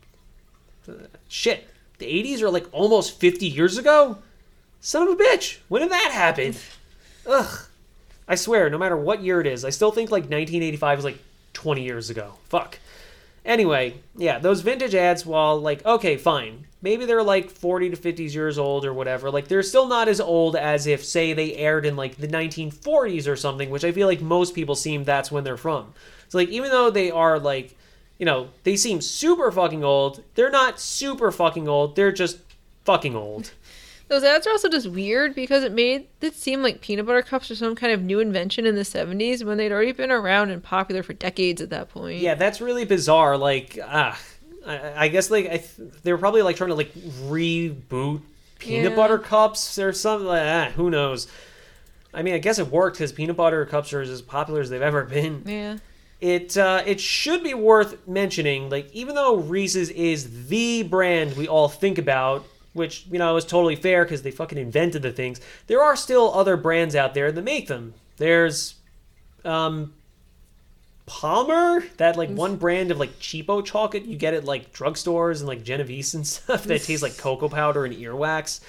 Shit. 1.28 1.68
The 1.98 2.06
80s 2.06 2.40
are 2.40 2.50
like 2.50 2.66
almost 2.72 3.20
50 3.20 3.46
years 3.46 3.78
ago? 3.78 4.18
Son 4.80 5.06
of 5.06 5.14
a 5.14 5.16
bitch. 5.16 5.58
When 5.68 5.82
did 5.82 5.92
that 5.92 6.10
happen? 6.12 6.54
Ugh. 7.26 7.66
I 8.26 8.34
swear, 8.34 8.70
no 8.70 8.78
matter 8.78 8.96
what 8.96 9.22
year 9.22 9.40
it 9.40 9.46
is, 9.46 9.64
I 9.64 9.70
still 9.70 9.92
think 9.92 10.10
like 10.10 10.22
1985 10.22 10.98
was 10.98 11.04
like 11.04 11.18
20 11.52 11.84
years 11.84 12.08
ago. 12.08 12.34
Fuck. 12.48 12.78
Anyway, 13.44 13.94
yeah, 14.16 14.38
those 14.38 14.62
vintage 14.62 14.94
ads, 14.94 15.26
while 15.26 15.60
like, 15.60 15.84
okay, 15.84 16.16
fine. 16.16 16.66
Maybe 16.82 17.04
they're 17.04 17.22
like 17.22 17.48
40 17.48 17.90
to 17.90 17.96
50 17.96 18.24
years 18.24 18.58
old 18.58 18.84
or 18.84 18.92
whatever. 18.92 19.30
Like, 19.30 19.48
they're 19.48 19.62
still 19.62 19.86
not 19.86 20.08
as 20.08 20.20
old 20.20 20.56
as 20.56 20.86
if, 20.86 21.04
say, 21.04 21.32
they 21.32 21.54
aired 21.54 21.86
in 21.86 21.94
like 21.96 22.16
the 22.16 22.26
1940s 22.26 23.28
or 23.28 23.36
something, 23.36 23.70
which 23.70 23.84
I 23.84 23.92
feel 23.92 24.08
like 24.08 24.20
most 24.20 24.54
people 24.54 24.74
seem 24.74 25.04
that's 25.04 25.30
when 25.30 25.44
they're 25.44 25.56
from. 25.56 25.94
So, 26.28 26.38
like, 26.38 26.48
even 26.48 26.70
though 26.70 26.90
they 26.90 27.10
are 27.10 27.38
like, 27.38 27.76
you 28.18 28.26
know, 28.26 28.48
they 28.64 28.76
seem 28.76 29.00
super 29.00 29.50
fucking 29.52 29.84
old, 29.84 30.24
they're 30.34 30.50
not 30.50 30.80
super 30.80 31.30
fucking 31.30 31.68
old. 31.68 31.94
They're 31.94 32.12
just 32.12 32.38
fucking 32.84 33.14
old. 33.14 33.52
Those 34.08 34.24
ads 34.24 34.46
are 34.46 34.50
also 34.50 34.68
just 34.68 34.88
weird 34.88 35.34
because 35.34 35.64
it 35.64 35.72
made 35.72 36.06
it 36.20 36.34
seem 36.34 36.62
like 36.62 36.82
peanut 36.82 37.06
butter 37.06 37.22
cups 37.22 37.48
were 37.48 37.56
some 37.56 37.74
kind 37.74 37.94
of 37.94 38.02
new 38.02 38.20
invention 38.20 38.66
in 38.66 38.74
the 38.74 38.82
70s 38.82 39.42
when 39.42 39.56
they'd 39.56 39.72
already 39.72 39.92
been 39.92 40.10
around 40.10 40.50
and 40.50 40.62
popular 40.62 41.02
for 41.02 41.14
decades 41.14 41.62
at 41.62 41.70
that 41.70 41.88
point. 41.88 42.20
Yeah, 42.20 42.34
that's 42.34 42.60
really 42.60 42.84
bizarre. 42.84 43.38
Like, 43.38 43.78
ah, 43.82 44.20
I, 44.66 45.04
I 45.04 45.08
guess 45.08 45.30
like 45.30 45.46
I 45.46 45.56
th- 45.58 45.90
they 46.02 46.12
were 46.12 46.18
probably 46.18 46.42
like 46.42 46.56
trying 46.56 46.68
to 46.70 46.74
like 46.74 46.92
reboot 46.94 48.22
peanut 48.58 48.90
Yeah. 48.92 48.96
butter 48.96 49.18
cups 49.18 49.78
or 49.78 49.92
something. 49.92 50.26
Like, 50.26 50.42
ah, 50.42 50.70
who 50.76 50.90
knows? 50.90 51.26
I 52.14 52.22
mean, 52.22 52.34
I 52.34 52.38
guess 52.38 52.58
it 52.58 52.68
worked 52.68 52.96
because 52.98 53.12
peanut 53.12 53.36
butter 53.36 53.64
cups 53.66 53.92
are 53.92 54.00
as 54.02 54.22
popular 54.22 54.60
as 54.60 54.70
they've 54.70 54.82
ever 54.82 55.04
been. 55.04 55.42
Yeah. 55.46 55.78
It 56.20 56.56
uh, 56.56 56.82
it 56.86 57.00
should 57.00 57.42
be 57.42 57.54
worth 57.54 58.06
mentioning. 58.06 58.70
Like, 58.70 58.92
even 58.92 59.14
though 59.16 59.36
Reese's 59.36 59.90
is 59.90 60.46
the 60.48 60.82
brand 60.84 61.36
we 61.36 61.48
all 61.48 61.68
think 61.68 61.98
about. 61.98 62.44
Which 62.74 63.04
you 63.10 63.18
know 63.18 63.36
is 63.36 63.44
totally 63.44 63.76
fair 63.76 64.02
because 64.02 64.22
they 64.22 64.30
fucking 64.30 64.56
invented 64.56 65.02
the 65.02 65.12
things. 65.12 65.42
There 65.66 65.82
are 65.82 65.94
still 65.94 66.32
other 66.32 66.56
brands 66.56 66.96
out 66.96 67.12
there 67.12 67.30
that 67.30 67.42
make 67.44 67.68
them. 67.68 67.92
There's 68.16 68.76
um, 69.44 69.92
Palmer, 71.20 71.84
that 71.98 72.16
like 72.16 72.30
one 72.30 72.56
brand 72.56 72.90
of 72.90 72.98
like 72.98 73.18
cheapo 73.20 73.62
chocolate 73.64 74.06
you 74.06 74.16
get 74.16 74.32
at 74.32 74.44
like 74.46 74.72
drugstores 74.72 75.38
and 75.40 75.46
like 75.46 75.62
Genovese 75.62 76.14
and 76.14 76.26
stuff 76.36 76.64
that 76.64 76.82
tastes 76.82 77.02
like 77.02 77.16
cocoa 77.18 77.48
powder 77.50 77.84
and 77.84 77.94
earwax. 77.94 78.60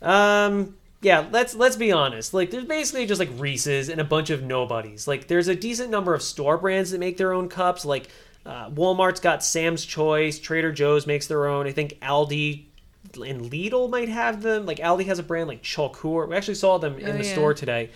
Um, 0.00 0.76
yeah, 1.02 1.26
let's 1.32 1.54
let's 1.54 1.76
be 1.76 1.90
honest. 1.92 2.32
Like, 2.32 2.50
there's 2.50 2.64
basically 2.64 3.06
just 3.06 3.18
like 3.18 3.28
Reese's 3.36 3.88
and 3.88 4.00
a 4.00 4.04
bunch 4.04 4.30
of 4.30 4.42
nobodies. 4.42 5.08
Like, 5.08 5.26
there's 5.26 5.48
a 5.48 5.54
decent 5.54 5.90
number 5.90 6.14
of 6.14 6.22
store 6.22 6.56
brands 6.58 6.92
that 6.92 6.98
make 7.00 7.16
their 7.16 7.32
own 7.32 7.48
cups. 7.48 7.84
Like, 7.84 8.08
uh, 8.46 8.70
Walmart's 8.70 9.20
got 9.20 9.44
Sam's 9.44 9.84
Choice, 9.84 10.38
Trader 10.38 10.72
Joe's 10.72 11.06
makes 11.06 11.26
their 11.26 11.46
own. 11.46 11.66
I 11.66 11.72
think 11.72 11.98
Aldi 12.00 12.62
and 13.14 13.50
Lidl 13.50 13.90
might 13.90 14.08
have 14.08 14.42
them. 14.42 14.64
Like, 14.64 14.78
Aldi 14.78 15.06
has 15.06 15.18
a 15.18 15.22
brand 15.22 15.48
like 15.48 15.62
Choceur. 15.62 16.26
We 16.28 16.36
actually 16.36 16.54
saw 16.54 16.78
them 16.78 16.98
in 16.98 17.08
Oh, 17.08 17.18
the 17.18 17.24
yeah. 17.24 17.32
store 17.32 17.52
today. 17.52 17.90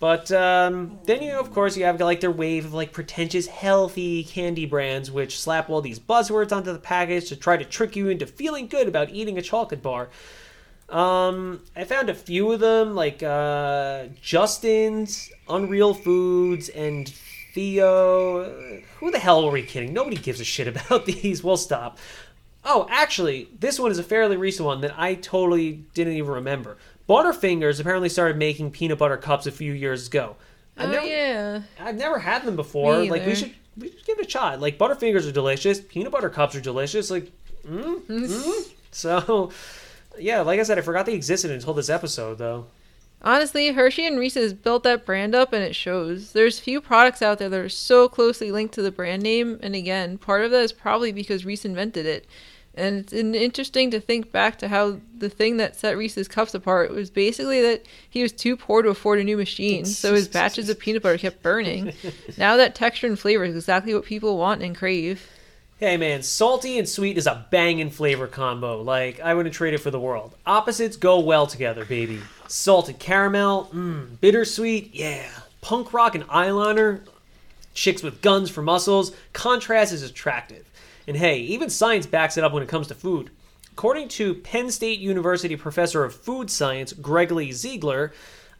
But 0.00 0.32
um, 0.32 0.98
then 1.04 1.22
you, 1.22 1.38
of 1.38 1.52
course, 1.52 1.76
you 1.76 1.84
have 1.84 2.00
like 2.00 2.20
their 2.20 2.30
wave 2.30 2.64
of 2.64 2.72
like 2.72 2.90
pretentious, 2.90 3.46
healthy 3.46 4.24
candy 4.24 4.64
brands, 4.64 5.10
which 5.10 5.38
slap 5.38 5.68
all 5.68 5.82
these 5.82 6.00
buzzwords 6.00 6.52
onto 6.52 6.72
the 6.72 6.78
package 6.78 7.28
to 7.28 7.36
try 7.36 7.58
to 7.58 7.66
trick 7.66 7.94
you 7.94 8.08
into 8.08 8.26
feeling 8.26 8.66
good 8.66 8.88
about 8.88 9.10
eating 9.10 9.36
a 9.36 9.42
chocolate 9.42 9.82
bar. 9.82 10.08
Um, 10.88 11.60
I 11.76 11.84
found 11.84 12.08
a 12.08 12.14
few 12.14 12.50
of 12.50 12.60
them, 12.60 12.94
like 12.94 13.22
uh, 13.22 14.06
Justin's, 14.22 15.30
Unreal 15.48 15.92
Foods, 15.92 16.70
and 16.70 17.06
Theo. 17.52 18.80
Who 19.00 19.10
the 19.10 19.18
hell 19.18 19.44
are 19.44 19.50
we 19.50 19.62
kidding? 19.62 19.92
Nobody 19.92 20.16
gives 20.16 20.40
a 20.40 20.44
shit 20.44 20.66
about 20.66 21.04
these. 21.04 21.44
We'll 21.44 21.58
stop. 21.58 21.98
Oh, 22.64 22.86
actually, 22.90 23.48
this 23.58 23.78
one 23.78 23.90
is 23.90 23.98
a 23.98 24.02
fairly 24.02 24.36
recent 24.36 24.66
one 24.66 24.80
that 24.80 24.98
I 24.98 25.14
totally 25.14 25.84
didn't 25.94 26.14
even 26.14 26.30
remember. 26.30 26.78
Butterfingers 27.10 27.80
apparently 27.80 28.08
started 28.08 28.36
making 28.36 28.70
peanut 28.70 28.98
butter 28.98 29.16
cups 29.16 29.44
a 29.44 29.50
few 29.50 29.72
years 29.72 30.06
ago. 30.06 30.36
Oh, 30.78 30.84
I've 30.84 30.90
never, 30.90 31.06
yeah. 31.06 31.62
I've 31.80 31.96
never 31.96 32.20
had 32.20 32.44
them 32.44 32.54
before. 32.54 33.04
Like 33.04 33.26
we 33.26 33.34
should, 33.34 33.52
we 33.76 33.90
should 33.90 34.06
give 34.06 34.20
it 34.20 34.26
a 34.28 34.30
shot. 34.30 34.60
Like 34.60 34.78
Butterfingers 34.78 35.28
are 35.28 35.32
delicious. 35.32 35.80
Peanut 35.80 36.12
butter 36.12 36.30
cups 36.30 36.54
are 36.54 36.60
delicious. 36.60 37.10
Like, 37.10 37.32
mm, 37.66 38.00
mm. 38.06 38.72
so 38.92 39.50
yeah. 40.20 40.42
Like 40.42 40.60
I 40.60 40.62
said, 40.62 40.78
I 40.78 40.82
forgot 40.82 41.04
they 41.04 41.14
existed 41.14 41.50
until 41.50 41.74
this 41.74 41.90
episode, 41.90 42.38
though. 42.38 42.66
Honestly, 43.22 43.72
Hershey 43.72 44.06
and 44.06 44.16
Reese's 44.16 44.54
built 44.54 44.84
that 44.84 45.04
brand 45.04 45.34
up 45.34 45.52
and 45.52 45.64
it 45.64 45.74
shows. 45.74 46.30
There's 46.32 46.60
few 46.60 46.80
products 46.80 47.22
out 47.22 47.40
there 47.40 47.48
that 47.48 47.60
are 47.60 47.68
so 47.68 48.08
closely 48.08 48.52
linked 48.52 48.72
to 48.74 48.82
the 48.82 48.92
brand 48.92 49.22
name, 49.22 49.58
and 49.64 49.74
again, 49.74 50.16
part 50.16 50.44
of 50.44 50.52
that 50.52 50.62
is 50.62 50.72
probably 50.72 51.10
because 51.10 51.44
Reese 51.44 51.64
invented 51.64 52.06
it. 52.06 52.24
And 52.74 52.98
it's 52.98 53.12
interesting 53.12 53.90
to 53.90 54.00
think 54.00 54.30
back 54.30 54.58
to 54.58 54.68
how 54.68 55.00
the 55.18 55.28
thing 55.28 55.56
that 55.56 55.76
set 55.76 55.96
Reese's 55.96 56.28
cups 56.28 56.54
apart 56.54 56.90
was 56.90 57.10
basically 57.10 57.60
that 57.62 57.84
he 58.08 58.22
was 58.22 58.32
too 58.32 58.56
poor 58.56 58.82
to 58.82 58.88
afford 58.88 59.18
a 59.18 59.24
new 59.24 59.36
machine, 59.36 59.84
so 59.84 60.14
his 60.14 60.28
batches 60.28 60.68
of 60.68 60.78
peanut 60.78 61.02
butter 61.02 61.18
kept 61.18 61.42
burning. 61.42 61.92
now 62.38 62.56
that 62.56 62.74
texture 62.74 63.08
and 63.08 63.18
flavor 63.18 63.44
is 63.44 63.56
exactly 63.56 63.92
what 63.92 64.04
people 64.04 64.38
want 64.38 64.62
and 64.62 64.76
crave. 64.76 65.28
Hey 65.78 65.96
man, 65.96 66.22
salty 66.22 66.78
and 66.78 66.88
sweet 66.88 67.16
is 67.18 67.26
a 67.26 67.46
banging 67.50 67.90
flavor 67.90 68.26
combo. 68.26 68.82
Like 68.82 69.18
I 69.18 69.34
wouldn't 69.34 69.54
trade 69.54 69.74
it 69.74 69.78
for 69.78 69.90
the 69.90 69.98
world. 69.98 70.34
Opposites 70.46 70.96
go 70.96 71.18
well 71.18 71.46
together, 71.46 71.84
baby. 71.84 72.20
Salted 72.48 72.98
caramel, 72.98 73.70
mmm, 73.72 74.20
bittersweet, 74.20 74.94
yeah. 74.94 75.28
Punk 75.60 75.92
rock 75.92 76.14
and 76.14 76.24
eyeliner, 76.28 77.00
chicks 77.74 78.02
with 78.02 78.20
guns 78.22 78.50
for 78.50 78.62
muscles. 78.62 79.12
Contrast 79.32 79.92
is 79.92 80.02
attractive. 80.02 80.66
And 81.10 81.18
hey, 81.18 81.40
even 81.40 81.70
science 81.70 82.06
backs 82.06 82.36
it 82.36 82.44
up 82.44 82.52
when 82.52 82.62
it 82.62 82.68
comes 82.68 82.86
to 82.86 82.94
food. 82.94 83.30
According 83.72 84.06
to 84.10 84.32
Penn 84.32 84.70
State 84.70 85.00
University 85.00 85.56
professor 85.56 86.04
of 86.04 86.14
food 86.14 86.48
science 86.52 86.92
Gregory 86.92 87.50
Ziegler, 87.50 88.12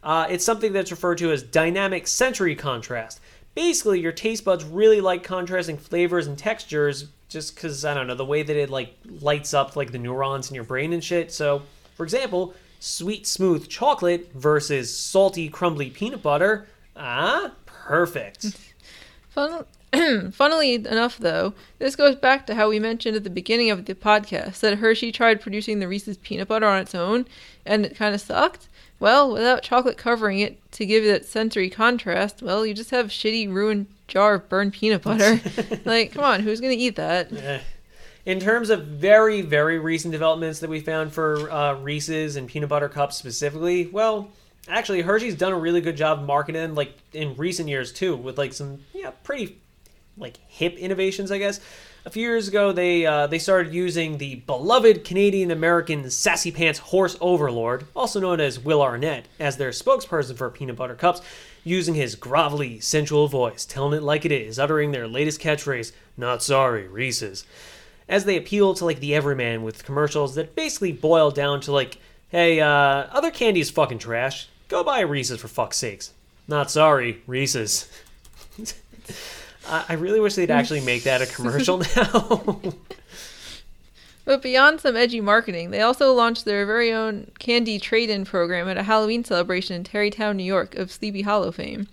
uh, 0.03 0.27
it's 0.29 0.43
something 0.43 0.73
that's 0.73 0.91
referred 0.91 1.19
to 1.19 1.31
as 1.31 1.43
dynamic 1.43 2.07
sensory 2.07 2.53
contrast. 2.53 3.21
Basically, 3.55 4.01
your 4.01 4.11
taste 4.11 4.43
buds 4.43 4.65
really 4.65 4.99
like 4.99 5.23
contrasting 5.23 5.77
flavors 5.77 6.27
and 6.27 6.37
textures 6.37 7.07
just 7.29 7.55
because, 7.55 7.85
I 7.85 7.93
don't 7.93 8.07
know, 8.07 8.15
the 8.15 8.25
way 8.25 8.43
that 8.43 8.57
it 8.57 8.69
like 8.69 8.97
lights 9.21 9.53
up 9.53 9.77
like 9.77 9.93
the 9.93 9.97
neurons 9.97 10.49
in 10.49 10.55
your 10.55 10.65
brain 10.65 10.91
and 10.91 11.01
shit. 11.01 11.31
So, 11.31 11.61
for 11.95 12.03
example, 12.03 12.53
sweet 12.81 13.25
smooth 13.25 13.69
chocolate 13.69 14.29
versus 14.33 14.93
salty 14.93 15.47
crumbly 15.47 15.89
peanut 15.89 16.21
butter. 16.21 16.67
Ah, 16.97 17.53
perfect. 17.65 18.47
Fun- 19.29 19.63
Funnily 20.31 20.75
enough, 20.75 21.17
though, 21.17 21.53
this 21.79 21.95
goes 21.95 22.15
back 22.15 22.45
to 22.47 22.55
how 22.55 22.69
we 22.69 22.79
mentioned 22.79 23.15
at 23.17 23.23
the 23.23 23.29
beginning 23.29 23.69
of 23.69 23.85
the 23.85 23.95
podcast 23.95 24.61
that 24.61 24.77
Hershey 24.77 25.11
tried 25.11 25.41
producing 25.41 25.79
the 25.79 25.87
Reese's 25.87 26.17
peanut 26.17 26.47
butter 26.47 26.65
on 26.65 26.79
its 26.79 26.95
own, 26.95 27.25
and 27.65 27.85
it 27.85 27.95
kind 27.95 28.15
of 28.15 28.21
sucked. 28.21 28.69
Well, 28.99 29.31
without 29.31 29.63
chocolate 29.63 29.97
covering 29.97 30.39
it 30.39 30.59
to 30.73 30.85
give 30.85 31.03
that 31.05 31.25
sensory 31.25 31.69
contrast, 31.69 32.41
well, 32.41 32.65
you 32.65 32.73
just 32.73 32.91
have 32.91 33.07
shitty, 33.07 33.51
ruined 33.51 33.87
jar 34.07 34.35
of 34.35 34.47
burned 34.47 34.73
peanut 34.73 35.01
butter. 35.01 35.41
like, 35.85 36.13
come 36.13 36.23
on, 36.23 36.41
who's 36.41 36.61
gonna 36.61 36.73
eat 36.73 36.95
that? 36.95 37.31
In 38.25 38.39
terms 38.39 38.69
of 38.69 38.85
very, 38.85 39.41
very 39.41 39.79
recent 39.79 40.11
developments 40.11 40.59
that 40.59 40.69
we 40.69 40.79
found 40.79 41.11
for 41.11 41.51
uh, 41.51 41.73
Reese's 41.75 42.35
and 42.35 42.47
peanut 42.47 42.69
butter 42.69 42.87
cups 42.87 43.17
specifically, 43.17 43.87
well, 43.87 44.29
actually, 44.67 45.01
Hershey's 45.01 45.35
done 45.35 45.51
a 45.51 45.57
really 45.57 45.81
good 45.81 45.97
job 45.97 46.23
marketing, 46.23 46.75
like 46.75 46.95
in 47.13 47.35
recent 47.35 47.67
years 47.67 47.91
too, 47.91 48.15
with 48.15 48.37
like 48.37 48.53
some 48.53 48.79
yeah 48.93 49.09
pretty 49.23 49.57
like 50.21 50.37
hip 50.47 50.77
innovations, 50.77 51.31
I 51.31 51.37
guess. 51.39 51.59
A 52.03 52.09
few 52.09 52.23
years 52.23 52.47
ago, 52.47 52.71
they 52.71 53.05
uh, 53.05 53.27
they 53.27 53.37
started 53.37 53.73
using 53.73 54.17
the 54.17 54.35
beloved 54.35 55.03
Canadian 55.03 55.51
American 55.51 56.09
sassy 56.09 56.51
pants 56.51 56.79
horse 56.79 57.15
overlord, 57.21 57.85
also 57.95 58.19
known 58.19 58.39
as 58.39 58.59
Will 58.59 58.81
Arnett, 58.81 59.27
as 59.39 59.57
their 59.57 59.69
spokesperson 59.69 60.35
for 60.35 60.49
peanut 60.49 60.77
butter 60.77 60.95
cups, 60.95 61.21
using 61.63 61.93
his 61.93 62.15
grovelly, 62.15 62.81
sensual 62.81 63.27
voice, 63.27 63.65
telling 63.65 63.95
it 63.95 64.03
like 64.03 64.25
it 64.25 64.31
is, 64.31 64.57
uttering 64.57 64.91
their 64.91 65.07
latest 65.07 65.39
catchphrase, 65.39 65.91
"Not 66.17 66.41
sorry, 66.41 66.87
Reese's." 66.87 67.45
As 68.09 68.25
they 68.25 68.35
appeal 68.35 68.73
to 68.73 68.85
like 68.85 68.99
the 68.99 69.13
everyman 69.13 69.61
with 69.61 69.85
commercials 69.85 70.33
that 70.35 70.55
basically 70.55 70.91
boil 70.91 71.29
down 71.29 71.61
to 71.61 71.71
like, 71.71 71.97
"Hey, 72.29 72.59
uh, 72.59 72.67
other 72.67 73.29
candy 73.29 73.59
is 73.59 73.69
fucking 73.69 73.99
trash. 73.99 74.47
Go 74.69 74.83
buy 74.83 75.01
Reese's 75.01 75.39
for 75.39 75.47
fuck's 75.47 75.77
sakes." 75.77 76.13
Not 76.47 76.71
sorry, 76.71 77.21
Reese's. 77.27 77.87
I 79.67 79.85
I 79.89 79.93
really 79.93 80.19
wish 80.19 80.35
they'd 80.35 80.51
actually 80.51 80.81
make 80.81 81.03
that 81.03 81.21
a 81.21 81.25
commercial 81.25 81.77
now. 81.95 82.59
But 84.23 84.41
beyond 84.41 84.79
some 84.81 84.95
edgy 84.95 85.19
marketing, 85.19 85.71
they 85.71 85.81
also 85.81 86.13
launched 86.13 86.45
their 86.45 86.65
very 86.65 86.93
own 86.93 87.31
candy 87.39 87.79
trade-in 87.79 88.23
program 88.23 88.67
at 88.67 88.77
a 88.77 88.83
Halloween 88.83 89.23
celebration 89.23 89.75
in 89.75 89.83
Tarrytown, 89.83 90.37
New 90.37 90.43
York, 90.43 90.75
of 90.75 90.91
Sleepy 90.91 91.23
Hollow 91.23 91.51
fame. 91.51 91.87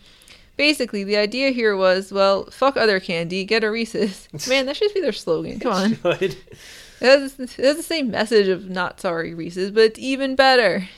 Basically, 0.57 1.05
the 1.05 1.17
idea 1.17 1.51
here 1.51 1.77
was, 1.77 2.13
well, 2.13 2.45
fuck 2.51 2.77
other 2.77 3.01
candy, 3.01 3.45
get 3.45 3.65
a 3.65 3.71
Reese's. 3.71 4.29
Man, 4.49 4.67
that 4.67 4.77
should 4.77 4.93
be 4.93 5.01
their 5.01 5.13
slogan. 5.13 5.59
Come 5.61 5.73
on. 5.73 5.93
It 6.21 6.37
has, 7.01 7.39
it 7.39 7.53
has 7.53 7.77
the 7.77 7.83
same 7.83 8.11
message 8.11 8.49
of 8.49 8.69
not 8.69 9.01
sorry 9.01 9.33
Reese's, 9.33 9.71
but 9.71 9.85
it's 9.85 9.99
even 9.99 10.35
better. 10.35 10.89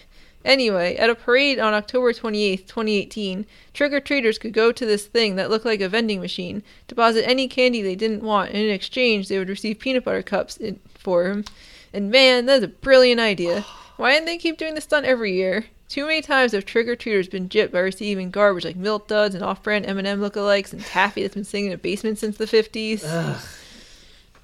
Anyway, 0.45 0.97
at 0.97 1.11
a 1.11 1.15
parade 1.15 1.59
on 1.59 1.75
October 1.75 2.13
28th, 2.13 2.67
2018, 2.67 3.45
trick 3.75 3.93
or 3.93 4.01
treaters 4.01 4.39
could 4.39 4.55
go 4.55 4.73
to 4.73 4.87
this 4.87 5.07
thing 5.07 5.37
that 5.37 5.51
looked 5.51 5.67
like 5.67 5.83
a 5.83 5.89
vending 5.89 6.21
machine, 6.21 6.63
deposit 6.89 7.29
any 7.29 7.47
candy 7.47 7.83
they 7.83 7.95
didn't 7.95 8.23
want, 8.23 8.51
and 8.51 8.59
in 8.59 8.71
exchange, 8.71 9.29
they 9.29 9.39
would 9.39 9.51
receive 9.51 9.79
peanut 9.79 10.05
butter 10.05 10.23
cups 10.23 10.57
in, 10.57 10.81
for 10.95 11.29
them. 11.29 11.45
And 11.93 12.11
man, 12.11 12.47
that's 12.47 12.65
a 12.65 12.69
brilliant 12.69 13.21
idea. 13.21 13.63
Why 13.97 14.13
didn't 14.13 14.27
they 14.27 14.39
keep 14.39 14.57
doing 14.57 14.75
this 14.75 14.85
stunt 14.85 15.05
every 15.05 15.35
year? 15.35 15.67
Too 15.91 16.07
many 16.07 16.23
times 16.23 16.53
have 16.53 16.65
trick 16.65 16.89
or 16.89 16.97
treaters 16.97 17.29
been 17.29 17.49
gypped 17.49 17.73
by 17.73 17.81
receiving 17.81 18.31
garbage 18.31 18.65
like 18.65 18.77
milk 18.77 19.09
duds 19.09 19.35
and 19.35 19.45
off-brand 19.45 19.85
M&M 19.85 20.21
lookalikes 20.21 20.73
and 20.73 20.81
taffy 20.81 21.21
that's 21.23 21.35
been 21.35 21.45
sitting 21.45 21.67
in 21.67 21.73
a 21.73 21.77
basement 21.77 22.19
since 22.19 22.37
the 22.39 22.47
50s. 22.47 23.03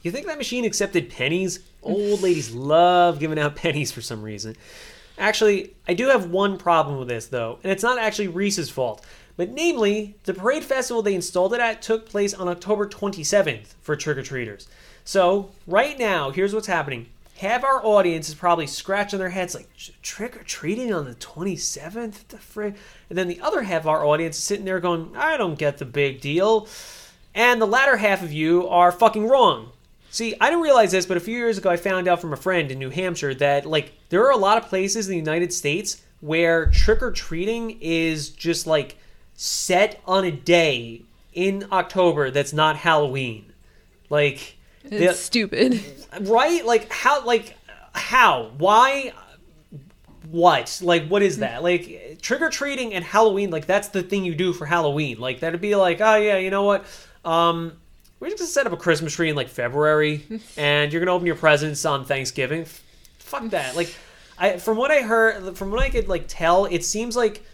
You 0.03 0.11
think 0.11 0.27
that 0.27 0.39
machine 0.39 0.65
accepted 0.65 1.09
pennies? 1.09 1.61
Old 1.83 2.21
ladies 2.21 2.53
love 2.53 3.19
giving 3.19 3.39
out 3.39 3.57
pennies 3.57 3.93
for 3.93 4.03
some 4.03 4.23
reason. 4.23 4.57
Actually, 5.19 5.75
I 5.89 5.95
do 5.95 6.09
have 6.09 6.31
one 6.31 6.59
problem 6.59 6.99
with 6.99 7.09
this 7.09 7.27
though, 7.27 7.59
and 7.63 7.73
it's 7.73 7.83
not 7.83 7.99
actually 7.99 8.29
Reese's 8.29 8.71
fault. 8.71 9.05
But 9.37 9.51
namely, 9.51 10.15
the 10.25 10.35
parade 10.35 10.65
festival 10.65 11.03
they 11.03 11.15
installed 11.15 11.53
it 11.53 11.61
at 11.61 11.83
took 11.83 12.09
place 12.09 12.33
on 12.33 12.49
October 12.49 12.89
27th 12.89 13.75
for 13.83 13.95
trick 13.95 14.17
or 14.17 14.23
treaters. 14.23 14.67
So, 15.05 15.51
right 15.67 15.99
now, 15.99 16.31
here's 16.31 16.55
what's 16.55 16.67
happening. 16.67 17.07
Half 17.39 17.65
our 17.65 17.85
audience 17.85 18.31
is 18.31 18.35
probably 18.35 18.67
scratching 18.67 19.19
their 19.19 19.29
heads 19.29 19.55
like, 19.55 19.69
trick 20.03 20.37
or 20.37 20.43
treating 20.43 20.93
on 20.93 21.05
the 21.05 21.15
27th? 21.17 22.29
The 22.29 22.39
frig? 22.39 22.77
And 23.11 23.19
then 23.19 23.29
the 23.29 23.41
other 23.43 23.63
half 23.63 23.83
of 23.83 23.89
our 23.89 24.07
audience 24.07 24.39
is 24.39 24.43
sitting 24.43 24.65
there 24.65 24.81
going, 24.81 25.15
I 25.15 25.37
don't 25.37 25.59
get 25.59 25.77
the 25.77 25.85
big 25.85 26.23
deal. 26.23 26.67
And 27.35 27.61
the 27.61 27.67
latter 27.67 27.99
half 27.99 28.23
of 28.23 28.33
you 28.33 28.67
are 28.69 28.91
fucking 28.91 29.29
wrong. 29.29 29.73
See, 30.17 30.35
I 30.41 30.47
didn't 30.49 30.63
realize 30.63 30.93
this, 30.93 31.05
but 31.05 31.19
a 31.19 31.21
few 31.21 31.37
years 31.37 31.59
ago 31.59 31.69
I 31.69 31.77
found 31.77 32.09
out 32.09 32.23
from 32.23 32.33
a 32.33 32.39
friend 32.39 32.71
in 32.73 32.79
New 32.79 32.89
Hampshire 32.89 33.35
that 33.35 33.67
like 33.67 33.93
there 34.09 34.25
are 34.25 34.31
a 34.31 34.37
lot 34.39 34.57
of 34.57 34.65
places 34.67 35.09
in 35.09 35.11
the 35.11 35.19
United 35.19 35.53
States 35.53 36.01
where 36.21 36.71
trick 36.71 37.03
or 37.03 37.13
treating 37.13 37.77
is 37.83 38.31
just 38.31 38.67
like 38.67 38.97
set 39.35 40.01
on 40.07 40.25
a 40.25 40.31
day 40.31 41.03
in 41.35 41.67
October 41.71 42.31
that's 42.31 42.55
not 42.55 42.77
Halloween. 42.77 43.53
Like 44.09 44.57
It's 44.85 45.07
the- 45.07 45.13
stupid. 45.13 45.85
right? 46.23 46.65
Like 46.65 46.91
how 46.91 47.23
like 47.27 47.55
how? 47.93 48.53
Why 48.57 49.13
what? 50.31 50.81
Like 50.83 51.09
what 51.09 51.21
is 51.21 51.39
that? 51.41 51.63
Like 51.63 52.21
trick 52.23 52.41
or 52.41 52.49
treating 52.49 52.95
and 52.95 53.05
Halloween, 53.05 53.51
like 53.51 53.67
that's 53.67 53.89
the 53.89 54.03
thing 54.03 54.25
you 54.25 54.35
do 54.35 54.55
for 54.55 54.65
Halloween. 54.65 55.19
Like 55.21 55.41
that'd 55.41 55.61
be 55.61 55.77
like, 55.77 56.01
oh 56.01 56.17
yeah, 56.17 56.39
you 56.39 56.49
know 56.51 56.63
what? 56.63 56.87
Um 57.23 57.73
we're 58.27 58.31
just 58.31 58.41
gonna 58.41 58.49
set 58.49 58.67
up 58.67 58.73
a 58.73 58.77
Christmas 58.77 59.15
tree 59.15 59.31
in 59.31 59.37
like 59.37 59.49
February 59.49 60.27
and 60.57 60.93
you're 60.93 61.01
gonna 61.01 61.15
open 61.15 61.27
your 61.27 61.37
presents 61.37 61.85
on 61.85 62.05
Thanksgiving. 62.05 62.63
F- 62.63 62.83
Fuck 63.19 63.51
that. 63.51 63.77
Like 63.77 63.95
I 64.37 64.57
from 64.57 64.77
what 64.77 64.91
I 64.91 65.03
heard 65.03 65.57
from 65.57 65.71
what 65.71 65.81
I 65.81 65.91
could 65.91 66.09
like 66.09 66.25
tell, 66.27 66.65
it 66.65 66.85
seems 66.85 67.17
like 67.17 67.45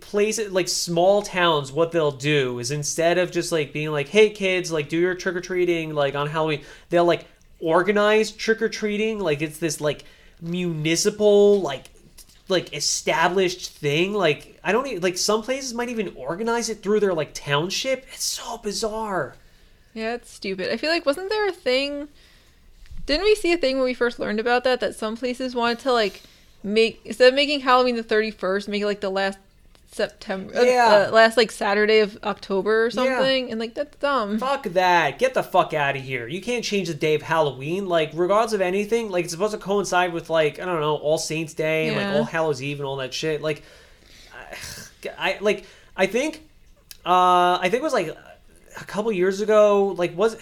places 0.00 0.52
like 0.52 0.68
small 0.68 1.22
towns 1.22 1.70
what 1.70 1.92
they'll 1.92 2.10
do 2.10 2.58
is 2.58 2.72
instead 2.72 3.16
of 3.16 3.30
just 3.30 3.50
like 3.50 3.72
being 3.72 3.90
like 3.90 4.08
hey 4.08 4.30
kids 4.30 4.70
like 4.70 4.88
do 4.88 4.98
your 4.98 5.14
trick-or-treating 5.14 5.94
like 5.94 6.14
on 6.14 6.28
halloween 6.28 6.62
they'll 6.90 7.06
like 7.06 7.26
organize 7.60 8.30
trick-or-treating 8.30 9.18
like 9.18 9.42
it's 9.42 9.58
this 9.58 9.80
like 9.80 10.04
municipal 10.40 11.60
like 11.60 11.86
like 12.48 12.72
established 12.76 13.72
thing 13.72 14.12
like 14.12 14.60
i 14.62 14.70
don't 14.70 14.86
even 14.86 15.02
like 15.02 15.16
some 15.16 15.42
places 15.42 15.74
might 15.74 15.88
even 15.88 16.12
organize 16.14 16.68
it 16.68 16.82
through 16.82 17.00
their 17.00 17.14
like 17.14 17.32
township 17.34 18.04
it's 18.12 18.22
so 18.22 18.58
bizarre 18.58 19.34
Yeah, 19.96 20.14
it's 20.14 20.30
stupid. 20.30 20.70
I 20.70 20.76
feel 20.76 20.90
like 20.90 21.06
wasn't 21.06 21.30
there 21.30 21.48
a 21.48 21.52
thing? 21.52 22.08
Didn't 23.06 23.24
we 23.24 23.34
see 23.34 23.52
a 23.52 23.56
thing 23.56 23.76
when 23.76 23.84
we 23.86 23.94
first 23.94 24.18
learned 24.18 24.38
about 24.40 24.62
that 24.64 24.80
that 24.80 24.94
some 24.94 25.16
places 25.16 25.54
wanted 25.54 25.78
to 25.80 25.92
like 25.92 26.22
make 26.62 27.00
instead 27.04 27.28
of 27.28 27.34
making 27.34 27.60
Halloween 27.60 27.96
the 27.96 28.02
thirty 28.02 28.30
first, 28.30 28.68
make 28.68 28.82
it 28.82 28.86
like 28.86 29.00
the 29.00 29.08
last 29.10 29.38
September, 29.90 30.54
uh, 30.54 30.62
Yeah. 30.62 31.06
uh, 31.08 31.12
last 31.12 31.38
like 31.38 31.50
Saturday 31.50 32.00
of 32.00 32.18
October 32.24 32.84
or 32.84 32.90
something, 32.90 33.50
and 33.50 33.58
like 33.58 33.72
that's 33.74 33.96
dumb. 33.96 34.38
Fuck 34.38 34.64
that. 34.64 35.18
Get 35.18 35.32
the 35.32 35.42
fuck 35.42 35.72
out 35.72 35.96
of 35.96 36.02
here. 36.02 36.26
You 36.26 36.42
can't 36.42 36.62
change 36.62 36.88
the 36.88 36.94
day 36.94 37.14
of 37.14 37.22
Halloween. 37.22 37.86
Like, 37.86 38.10
regardless 38.12 38.52
of 38.52 38.60
anything, 38.60 39.08
like, 39.10 39.24
it's 39.24 39.32
supposed 39.32 39.54
to 39.54 39.58
coincide 39.58 40.12
with, 40.12 40.28
like, 40.28 40.60
I 40.60 40.66
don't 40.66 40.80
know, 40.80 40.96
All 40.96 41.16
Saints 41.16 41.54
Day 41.54 41.88
and, 41.88 41.96
like, 41.96 42.14
All 42.14 42.24
Hallows 42.24 42.60
Eve 42.62 42.80
and 42.80 42.86
all 42.86 42.96
that 42.96 43.14
shit. 43.14 43.40
Like, 43.40 43.62
I, 44.34 45.08
I 45.18 45.38
like, 45.40 45.64
I 45.96 46.04
think, 46.06 46.42
uh, 47.06 47.56
I 47.58 47.68
think 47.70 47.74
it 47.76 47.82
was, 47.82 47.94
like, 47.94 48.14
a 48.76 48.84
couple 48.84 49.10
years 49.12 49.40
ago, 49.40 49.88
like, 49.96 50.16
was, 50.16 50.36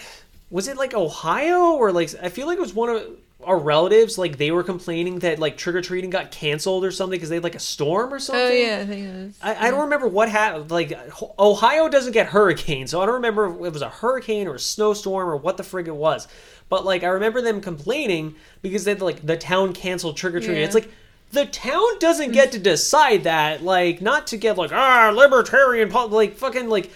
was 0.50 0.68
it, 0.68 0.76
like, 0.76 0.94
Ohio? 0.94 1.72
Or, 1.72 1.92
like, 1.92 2.14
I 2.22 2.28
feel 2.28 2.46
like 2.46 2.58
it 2.58 2.62
was 2.62 2.74
one 2.74 2.90
of 2.90 3.02
our 3.44 3.58
relatives, 3.58 4.16
like, 4.16 4.38
they 4.38 4.50
were 4.50 4.62
complaining 4.62 5.18
that, 5.20 5.38
like, 5.38 5.56
trick-or-treating 5.56 6.10
got 6.10 6.30
canceled 6.30 6.84
or 6.84 6.90
something 6.90 7.16
because 7.16 7.28
they 7.28 7.36
had, 7.36 7.44
like, 7.44 7.54
a 7.54 7.60
storm 7.60 8.12
or 8.12 8.18
something. 8.18 8.42
Oh 8.42 8.50
yeah, 8.50 8.78
I 8.80 8.86
think 8.86 9.06
it 9.06 9.14
was. 9.14 9.38
I, 9.42 9.68
I 9.68 9.70
don't 9.70 9.82
remember 9.82 10.08
what 10.08 10.28
happened. 10.28 10.70
Like 10.70 10.98
Ohio 11.38 11.88
doesn't 11.88 12.12
get 12.12 12.28
hurricanes, 12.28 12.90
so 12.90 13.00
I 13.00 13.06
don't 13.06 13.16
remember 13.16 13.46
if 13.48 13.66
it 13.66 13.72
was 13.72 13.82
a 13.82 13.88
hurricane 13.88 14.48
or 14.48 14.54
a 14.54 14.58
snowstorm 14.58 15.28
or 15.28 15.36
what 15.36 15.56
the 15.56 15.62
frig 15.62 15.86
it 15.86 15.94
was. 15.94 16.26
But 16.68 16.84
like 16.84 17.02
I 17.02 17.08
remember 17.08 17.42
them 17.42 17.60
complaining 17.60 18.34
because 18.62 18.84
they 18.84 18.94
like 18.94 19.26
the 19.26 19.36
town 19.36 19.72
canceled 19.74 20.16
trick 20.16 20.34
or 20.34 20.40
treating. 20.40 20.56
Yeah. 20.56 20.64
It's 20.64 20.74
like 20.74 20.90
the 21.32 21.46
town 21.46 21.98
doesn't 21.98 22.32
get 22.32 22.52
to 22.52 22.58
decide 22.58 23.24
that. 23.24 23.62
Like 23.62 24.00
not 24.00 24.26
to 24.28 24.36
get 24.36 24.56
like 24.56 24.72
ah 24.72 25.12
libertarian 25.14 25.90
pol- 25.90 26.08
like 26.08 26.36
fucking 26.36 26.68
like 26.68 26.90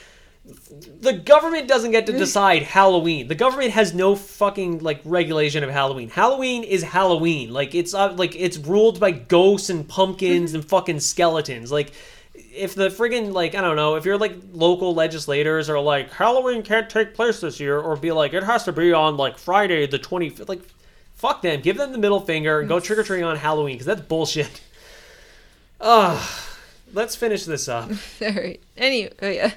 the 1.01 1.13
government 1.13 1.69
doesn't 1.69 1.91
get 1.91 2.07
to 2.07 2.13
decide 2.13 2.63
Halloween. 2.63 3.29
The 3.29 3.35
government 3.35 3.73
has 3.73 3.95
no 3.95 4.15
fucking 4.15 4.79
like 4.79 5.01
regulation 5.05 5.63
of 5.65 5.71
Halloween. 5.71 6.09
Halloween 6.09 6.65
is 6.65 6.83
Halloween. 6.83 7.53
Like 7.53 7.75
it's 7.75 7.95
uh, 7.95 8.13
like 8.15 8.35
it's 8.35 8.57
ruled 8.57 8.99
by 8.99 9.11
ghosts 9.11 9.71
and 9.71 9.89
pumpkins 9.89 10.55
and 10.55 10.65
fucking 10.65 11.01
skeletons. 11.01 11.71
Like 11.71 11.93
if 12.35 12.75
the 12.75 12.89
friggin' 12.89 13.33
like 13.33 13.55
I 13.55 13.61
don't 13.61 13.77
know, 13.77 13.97
if 13.97 14.05
you're 14.05 14.19
like 14.19 14.35
local 14.53 14.95
legislators 14.95 15.69
are 15.69 15.81
like 15.81 16.11
Halloween 16.13 16.63
can't 16.63 16.89
take 16.89 17.15
place 17.15 17.41
this 17.41 17.61
year, 17.61 17.79
or 17.79 17.97
be 17.97 18.13
like 18.13 18.33
it 18.33 18.43
has 18.43 18.65
to 18.65 18.73
be 18.73 18.93
on 18.93 19.17
like 19.17 19.39
Friday 19.39 19.87
the 19.87 19.99
25th, 19.99 20.49
like 20.49 20.63
fuck 21.15 21.43
them, 21.43 21.61
give 21.61 21.77
them 21.77 21.93
the 21.93 21.99
middle 21.99 22.21
finger 22.21 22.61
and 22.61 22.69
go 22.69 22.81
trick 22.81 22.99
or 22.99 23.03
treating 23.03 23.25
on 23.25 23.37
Halloween 23.37 23.75
because 23.75 23.87
that's 23.87 24.03
bullshit. 24.03 24.61
Ugh. 25.81 26.45
Let's 26.93 27.17
finish 27.17 27.45
this 27.45 27.69
up. 27.69 27.91
All 28.23 28.33
right. 28.33 28.61
Anyway, 28.77 29.13
oh 29.21 29.29
yeah. 29.29 29.53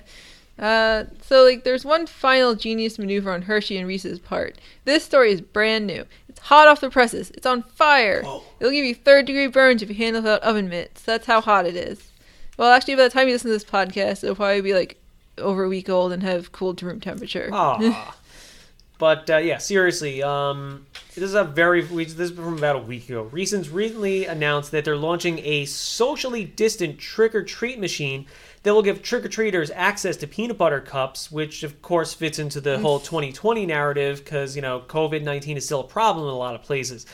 Uh, 0.60 1.06
so 1.22 1.44
like, 1.44 1.64
there's 1.64 1.84
one 1.84 2.06
final 2.06 2.56
genius 2.56 3.00
maneuver 3.00 3.32
on 3.32 3.44
Hershey 3.44 3.78
and 3.78 3.88
Reese's 3.88 4.20
part. 4.20 4.58
This 4.86 5.04
story 5.04 5.32
is 5.32 5.42
brand 5.42 5.88
new. 5.88 6.06
It's 6.30 6.40
hot 6.40 6.68
off 6.68 6.82
the 6.82 6.90
presses. 6.90 7.32
It's 7.32 7.46
on 7.46 7.64
fire. 7.64 8.24
Whoa. 8.24 8.44
It'll 8.60 8.72
give 8.72 8.86
you 8.86 8.96
third 8.96 9.26
degree 9.26 9.48
burns 9.48 9.82
if 9.82 9.90
you 9.90 9.96
handle 9.96 10.20
it 10.20 10.24
without 10.24 10.44
oven 10.44 10.70
mitts. 10.70 11.02
That's 11.02 11.26
how 11.26 11.42
hot 11.42 11.66
it 11.66 11.76
is. 11.76 12.12
Well, 12.58 12.72
actually, 12.72 12.96
by 12.96 13.04
the 13.04 13.10
time 13.10 13.28
you 13.28 13.34
listen 13.34 13.50
to 13.50 13.56
this 13.56 13.66
podcast, 13.66 14.24
it'll 14.24 14.36
probably 14.36 14.62
be 14.62 14.74
like 14.74 15.02
over 15.38 15.64
a 15.64 15.70
week 15.70 15.90
old 15.90 16.12
and 16.12 16.22
have 16.24 16.52
cooled 16.52 16.78
to 16.80 16.86
room 16.86 17.00
temperature. 17.00 17.50
Aw. 17.52 18.16
but 19.00 19.30
uh, 19.30 19.38
yeah, 19.38 19.58
seriously, 19.58 20.22
um, 20.22 20.86
this 21.16 21.24
is 21.24 21.34
a 21.34 21.44
very 21.44 21.84
we, 21.86 22.06
this 22.06 22.30
is 22.30 22.32
from 22.32 22.58
about 22.58 22.76
a 22.76 22.80
week 22.80 23.10
ago. 23.10 23.24
Reese's 23.24 23.70
recently 23.70 24.26
announced 24.26 24.72
that 24.72 24.86
they're 24.86 24.96
launching 24.96 25.40
a 25.40 25.66
socially 25.66 26.46
distant 26.46 27.00
trick 27.00 27.34
or 27.34 27.44
treat 27.44 27.80
machine 27.80 28.28
that 28.64 28.74
will 28.74 28.84
give 28.84 29.02
trick 29.02 29.26
or 29.26 29.30
treaters 29.30 29.72
access 29.72 30.18
to 30.18 30.28
peanut 30.28 30.58
butter 30.58 30.80
cups, 30.80 31.32
which 31.32 31.64
of 31.64 31.82
course 31.82 32.14
fits 32.14 32.40
into 32.40 32.62
the 32.62 32.80
whole 32.80 33.00
2020 33.00 33.66
narrative 33.66 34.24
because 34.24 34.56
you 34.56 34.62
know 34.62 34.82
COVID 34.82 35.24
19 35.24 35.58
is 35.58 35.66
still 35.66 35.82
a 35.82 35.88
problem 35.88 36.28
in 36.28 36.34
a 36.34 36.38
lot 36.38 36.56
of 36.56 36.62
places. 36.62 37.06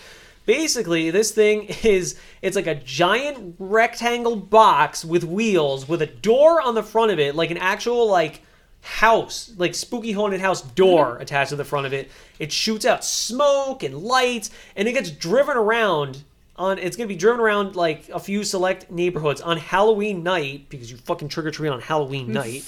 Basically, 0.45 1.09
this 1.11 1.31
thing 1.31 1.63
is 1.83 2.19
it's 2.41 2.55
like 2.55 2.67
a 2.67 2.75
giant 2.75 3.55
rectangle 3.59 4.35
box 4.35 5.05
with 5.05 5.23
wheels 5.23 5.87
with 5.87 6.01
a 6.01 6.07
door 6.07 6.61
on 6.61 6.75
the 6.75 6.83
front 6.83 7.11
of 7.11 7.19
it, 7.19 7.35
like 7.35 7.51
an 7.51 7.57
actual 7.57 8.09
like 8.09 8.41
house, 8.81 9.53
like 9.57 9.75
spooky 9.75 10.11
haunted 10.11 10.41
house 10.41 10.61
door 10.61 11.13
mm-hmm. 11.13 11.21
attached 11.21 11.49
to 11.49 11.55
the 11.55 11.65
front 11.65 11.85
of 11.85 11.93
it. 11.93 12.11
It 12.39 12.51
shoots 12.51 12.85
out 12.85 13.03
smoke 13.03 13.83
and 13.83 13.97
lights, 13.97 14.49
and 14.75 14.87
it 14.87 14.93
gets 14.93 15.11
driven 15.11 15.57
around 15.57 16.23
on. 16.57 16.79
It's 16.79 16.95
gonna 16.97 17.07
be 17.07 17.15
driven 17.15 17.39
around 17.39 17.75
like 17.75 18.09
a 18.09 18.19
few 18.19 18.43
select 18.43 18.91
neighborhoods 18.91 19.41
on 19.41 19.57
Halloween 19.57 20.23
night 20.23 20.69
because 20.69 20.89
you 20.91 20.97
fucking 20.97 21.29
trick 21.29 21.45
or 21.45 21.51
treat 21.51 21.69
on 21.69 21.81
Halloween 21.81 22.31
night. 22.31 22.65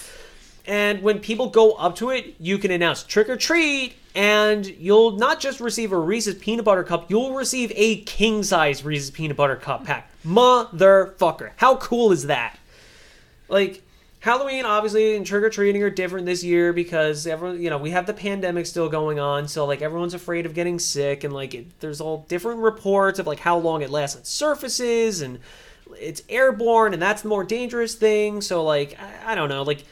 And 0.66 1.02
when 1.02 1.20
people 1.20 1.50
go 1.50 1.72
up 1.74 1.96
to 1.96 2.12
it, 2.12 2.36
you 2.40 2.60
can 2.60 2.70
announce 2.70 3.02
trick 3.02 3.28
or 3.28 3.38
treat, 3.38 3.96
and 4.14 4.66
you'll 4.66 5.12
not 5.12 5.40
just 5.40 5.60
receive 5.60 5.92
a 5.92 5.98
Reese's 5.98 6.36
peanut 6.36 6.66
butter 6.66 6.84
cup, 6.84 7.10
you'll 7.10 7.34
receive 7.34 7.72
a 7.76 8.02
king 8.02 8.44
size 8.44 8.86
Reese's 8.86 9.10
peanut 9.10 9.36
butter 9.36 9.56
cup 9.56 9.86
pack. 9.86 10.12
Motherfucker. 10.24 11.52
How 11.56 11.78
cool 11.78 12.12
is 12.12 12.28
that? 12.28 12.60
Like, 13.48 13.82
Halloween, 14.22 14.66
obviously, 14.66 15.16
and 15.16 15.26
trick 15.26 15.44
or 15.44 15.50
treating 15.50 15.82
are 15.82 15.90
different 15.90 16.26
this 16.26 16.44
year 16.44 16.74
because 16.74 17.26
everyone, 17.26 17.62
you 17.62 17.70
know, 17.70 17.78
we 17.78 17.92
have 17.92 18.06
the 18.06 18.14
pandemic 18.14 18.66
still 18.66 18.90
going 18.90 19.18
on, 19.18 19.48
so 19.48 19.66
like 19.66 19.82
everyone's 19.82 20.14
afraid 20.14 20.46
of 20.46 20.54
getting 20.54 20.78
sick, 20.78 21.24
and 21.24 21.34
like 21.34 21.54
it, 21.54 21.80
there's 21.80 22.02
all 22.02 22.26
different 22.28 22.60
reports 22.60 23.20
of 23.20 23.28
like 23.28 23.40
how 23.40 23.58
long 23.58 23.82
it 23.82 23.90
lasts 23.90 24.18
on 24.18 24.26
surfaces, 24.26 25.22
and 25.22 25.40
it's 25.98 26.22
airborne, 26.28 26.94
and 26.94 27.02
that's 27.02 27.22
the 27.22 27.30
more 27.30 27.46
dangerous 27.46 27.96
thing. 27.96 28.42
So 28.42 28.64
like, 28.64 28.98
I, 29.00 29.32
I 29.32 29.36
don't 29.36 29.48
know, 29.48 29.64
like 29.64 29.86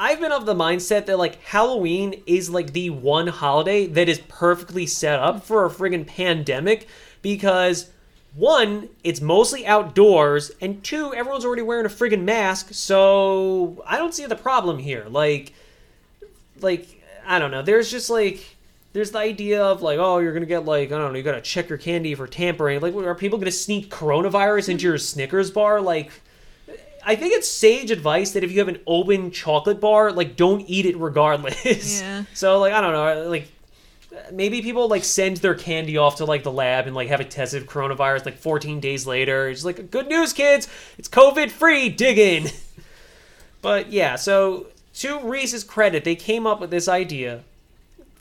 I've 0.00 0.20
been 0.20 0.30
of 0.30 0.46
the 0.46 0.54
mindset 0.54 1.06
that 1.06 1.18
like 1.18 1.42
Halloween 1.42 2.22
is 2.26 2.50
like 2.50 2.72
the 2.72 2.90
one 2.90 3.26
holiday 3.26 3.86
that 3.86 4.08
is 4.08 4.20
perfectly 4.28 4.86
set 4.86 5.18
up 5.18 5.42
for 5.42 5.64
a 5.64 5.70
friggin' 5.70 6.06
pandemic 6.06 6.86
because 7.20 7.90
one, 8.34 8.88
it's 9.02 9.20
mostly 9.20 9.66
outdoors, 9.66 10.52
and 10.60 10.82
two, 10.84 11.12
everyone's 11.14 11.44
already 11.44 11.62
wearing 11.62 11.86
a 11.86 11.88
friggin' 11.88 12.22
mask, 12.22 12.68
so 12.72 13.82
I 13.86 13.98
don't 13.98 14.14
see 14.14 14.26
the 14.26 14.36
problem 14.36 14.78
here. 14.78 15.06
Like, 15.08 15.52
like 16.60 17.02
I 17.26 17.38
don't 17.38 17.50
know. 17.50 17.62
There's 17.62 17.90
just 17.90 18.10
like 18.10 18.56
there's 18.92 19.10
the 19.10 19.18
idea 19.18 19.62
of 19.62 19.82
like, 19.82 19.98
oh, 19.98 20.18
you're 20.18 20.32
gonna 20.32 20.46
get 20.46 20.64
like 20.64 20.92
I 20.92 20.98
don't 20.98 21.12
know, 21.12 21.18
you 21.18 21.24
gotta 21.24 21.40
check 21.40 21.68
your 21.68 21.78
candy 21.78 22.14
for 22.14 22.26
tampering. 22.26 22.80
Like, 22.80 22.94
are 22.94 23.14
people 23.14 23.38
gonna 23.38 23.50
sneak 23.50 23.90
coronavirus 23.90 24.68
into 24.70 24.84
your 24.84 24.98
Snickers 24.98 25.50
bar? 25.50 25.80
Like, 25.80 26.10
I 27.04 27.16
think 27.16 27.34
it's 27.34 27.48
sage 27.48 27.90
advice 27.90 28.32
that 28.32 28.44
if 28.44 28.52
you 28.52 28.58
have 28.58 28.68
an 28.68 28.80
open 28.86 29.30
chocolate 29.30 29.80
bar, 29.80 30.12
like 30.12 30.36
don't 30.36 30.62
eat 30.68 30.86
it 30.86 30.96
regardless. 30.96 32.00
Yeah. 32.00 32.24
So 32.34 32.58
like 32.60 32.72
I 32.72 32.80
don't 32.80 32.92
know, 32.92 33.28
like 33.28 33.50
maybe 34.32 34.62
people 34.62 34.88
like 34.88 35.04
send 35.04 35.38
their 35.38 35.54
candy 35.54 35.96
off 35.96 36.16
to 36.16 36.24
like 36.24 36.42
the 36.42 36.52
lab 36.52 36.86
and 36.86 36.94
like 36.94 37.08
have 37.08 37.20
it 37.20 37.30
tested 37.30 37.66
coronavirus 37.66 38.26
like 38.26 38.38
14 38.38 38.80
days 38.80 39.06
later. 39.06 39.48
It's 39.48 39.64
like 39.64 39.90
good 39.90 40.08
news, 40.08 40.32
kids. 40.32 40.68
It's 40.96 41.08
COVID 41.08 41.50
free. 41.50 41.88
Dig 41.88 42.18
in. 42.18 42.50
But 43.60 43.90
yeah, 43.92 44.16
so 44.16 44.68
to 44.94 45.18
Reese's 45.20 45.64
credit, 45.64 46.04
they 46.04 46.14
came 46.14 46.46
up 46.46 46.60
with 46.60 46.70
this 46.70 46.88
idea 46.88 47.42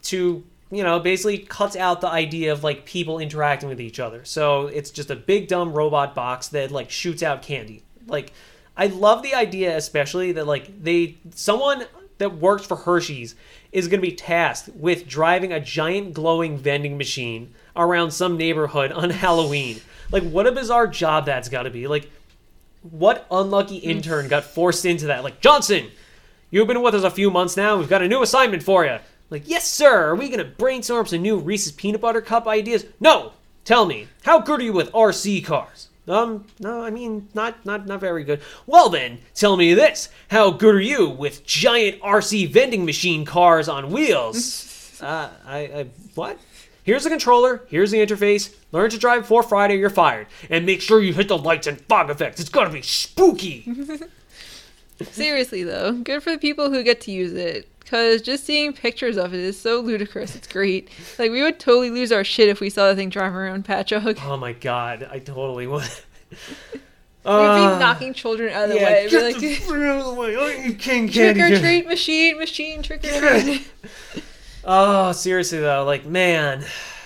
to 0.03 0.43
you 0.71 0.83
know 0.83 0.99
basically 0.99 1.37
cut 1.37 1.75
out 1.75 2.01
the 2.01 2.09
idea 2.09 2.51
of 2.51 2.63
like 2.63 2.85
people 2.85 3.19
interacting 3.19 3.69
with 3.69 3.79
each 3.79 3.99
other. 3.99 4.25
So 4.25 4.67
it's 4.67 4.89
just 4.89 5.11
a 5.11 5.15
big 5.15 5.47
dumb 5.47 5.73
robot 5.73 6.15
box 6.15 6.47
that 6.49 6.71
like 6.71 6.89
shoots 6.89 7.21
out 7.21 7.41
candy. 7.41 7.83
Like 8.07 8.33
I 8.75 8.87
love 8.87 9.21
the 9.21 9.33
idea 9.33 9.77
especially 9.77 10.31
that 10.33 10.47
like 10.47 10.83
they 10.83 11.17
someone 11.35 11.85
that 12.17 12.37
works 12.37 12.65
for 12.65 12.77
Hershey's 12.77 13.35
is 13.71 13.87
going 13.87 14.01
to 14.01 14.07
be 14.07 14.15
tasked 14.15 14.69
with 14.75 15.07
driving 15.07 15.51
a 15.51 15.59
giant 15.59 16.13
glowing 16.13 16.57
vending 16.57 16.97
machine 16.97 17.53
around 17.75 18.11
some 18.11 18.37
neighborhood 18.37 18.91
on 18.91 19.09
Halloween. 19.23 19.81
Like 20.11 20.23
what 20.23 20.47
a 20.47 20.51
bizarre 20.51 20.87
job 20.87 21.25
that's 21.25 21.49
got 21.49 21.63
to 21.63 21.69
be. 21.69 21.87
Like 21.87 22.09
what 22.91 23.25
unlucky 23.31 23.79
mm. 23.81 23.83
intern 23.83 24.27
got 24.27 24.43
forced 24.43 24.85
into 24.85 25.07
that? 25.07 25.23
Like, 25.23 25.41
Johnson, 25.41 25.91
you've 26.49 26.67
been 26.67 26.81
with 26.81 26.95
us 26.95 27.03
a 27.03 27.11
few 27.11 27.29
months 27.29 27.57
now. 27.57 27.77
We've 27.77 27.89
got 27.89 28.01
a 28.01 28.07
new 28.07 28.21
assignment 28.21 28.63
for 28.63 28.85
you. 28.85 28.97
Like, 29.29 29.47
yes, 29.47 29.69
sir. 29.69 30.09
Are 30.09 30.15
we 30.15 30.29
going 30.29 30.39
to 30.39 30.45
brainstorm 30.45 31.05
some 31.05 31.21
new 31.21 31.37
Reese's 31.37 31.73
peanut 31.73 32.01
butter 32.01 32.21
cup 32.21 32.47
ideas? 32.47 32.85
No. 32.99 33.33
Tell 33.65 33.85
me, 33.85 34.07
how 34.23 34.39
good 34.39 34.61
are 34.61 34.63
you 34.63 34.73
with 34.73 34.91
RC 34.93 35.43
cars? 35.43 35.89
Um, 36.07 36.45
no, 36.59 36.83
I 36.83 36.89
mean, 36.89 37.27
not, 37.33 37.65
not, 37.65 37.85
not 37.85 37.99
very 37.99 38.23
good. 38.23 38.41
Well 38.65 38.89
then, 38.89 39.19
tell 39.35 39.57
me 39.57 39.73
this: 39.73 40.09
How 40.29 40.51
good 40.51 40.75
are 40.75 40.81
you 40.81 41.09
with 41.09 41.45
giant 41.45 42.01
RC 42.01 42.51
vending 42.51 42.85
machine 42.85 43.25
cars 43.25 43.67
on 43.67 43.91
wheels? 43.91 44.99
uh, 45.01 45.29
I, 45.45 45.57
I, 45.57 45.87
what? 46.15 46.39
Here's 46.83 47.03
the 47.03 47.09
controller. 47.09 47.63
Here's 47.67 47.91
the 47.91 47.97
interface. 47.97 48.55
Learn 48.71 48.89
to 48.91 48.97
drive 48.97 49.23
before 49.23 49.43
Friday. 49.43 49.77
You're 49.77 49.89
fired. 49.89 50.27
And 50.49 50.65
make 50.65 50.81
sure 50.81 51.01
you 51.01 51.13
hit 51.13 51.27
the 51.27 51.37
lights 51.37 51.67
and 51.67 51.81
fog 51.81 52.09
effects. 52.09 52.39
It's 52.39 52.49
gonna 52.49 52.69
be 52.69 52.81
spooky. 52.81 53.69
Seriously 55.01 55.63
though, 55.63 55.91
good 55.91 56.23
for 56.23 56.31
the 56.31 56.37
people 56.37 56.71
who 56.71 56.83
get 56.83 57.01
to 57.01 57.11
use 57.11 57.33
it. 57.33 57.67
Cause 57.89 58.21
just 58.21 58.43
seeing 58.45 58.73
pictures 58.73 59.15
of 59.17 59.33
it 59.33 59.39
is 59.39 59.59
so 59.59 59.79
ludicrous. 59.79 60.35
It's 60.35 60.47
great. 60.47 60.89
Like 61.17 61.31
we 61.31 61.41
would 61.41 61.57
totally 61.59 61.89
lose 61.89 62.11
our 62.11 62.23
shit 62.23 62.49
if 62.49 62.59
we 62.59 62.69
saw 62.69 62.89
the 62.89 62.95
thing 62.95 63.09
driving 63.09 63.37
around 63.37 63.65
Patchogue. 63.65 64.19
oh 64.25 64.35
my 64.37 64.51
god, 64.53 65.07
I 65.09 65.19
totally 65.19 65.67
would. 65.67 65.83
We'd 66.31 67.33
Uh, 67.33 67.73
be 67.75 67.79
knocking 67.79 68.13
children 68.13 68.53
out 68.53 68.65
of 68.65 68.69
the 68.69 68.75
yeah, 68.77 68.85
way. 68.85 69.09
Get 69.09 69.23
like, 69.23 69.37
the 69.37 69.55
out 69.89 69.99
of 69.99 70.05
the 70.05 70.13
way. 70.21 70.35
I 70.35 70.67
eat 70.67 70.79
king 70.79 71.09
trick 71.09 71.37
or 71.37 71.59
treat 71.59 71.85
machine, 71.87 72.37
machine, 72.37 72.81
trick 72.83 73.03
or 73.05 73.41
treat. 73.41 73.67
Oh, 74.69 75.13
seriously 75.13 75.59
though, 75.59 75.85
like 75.85 76.05
man, 76.05 76.65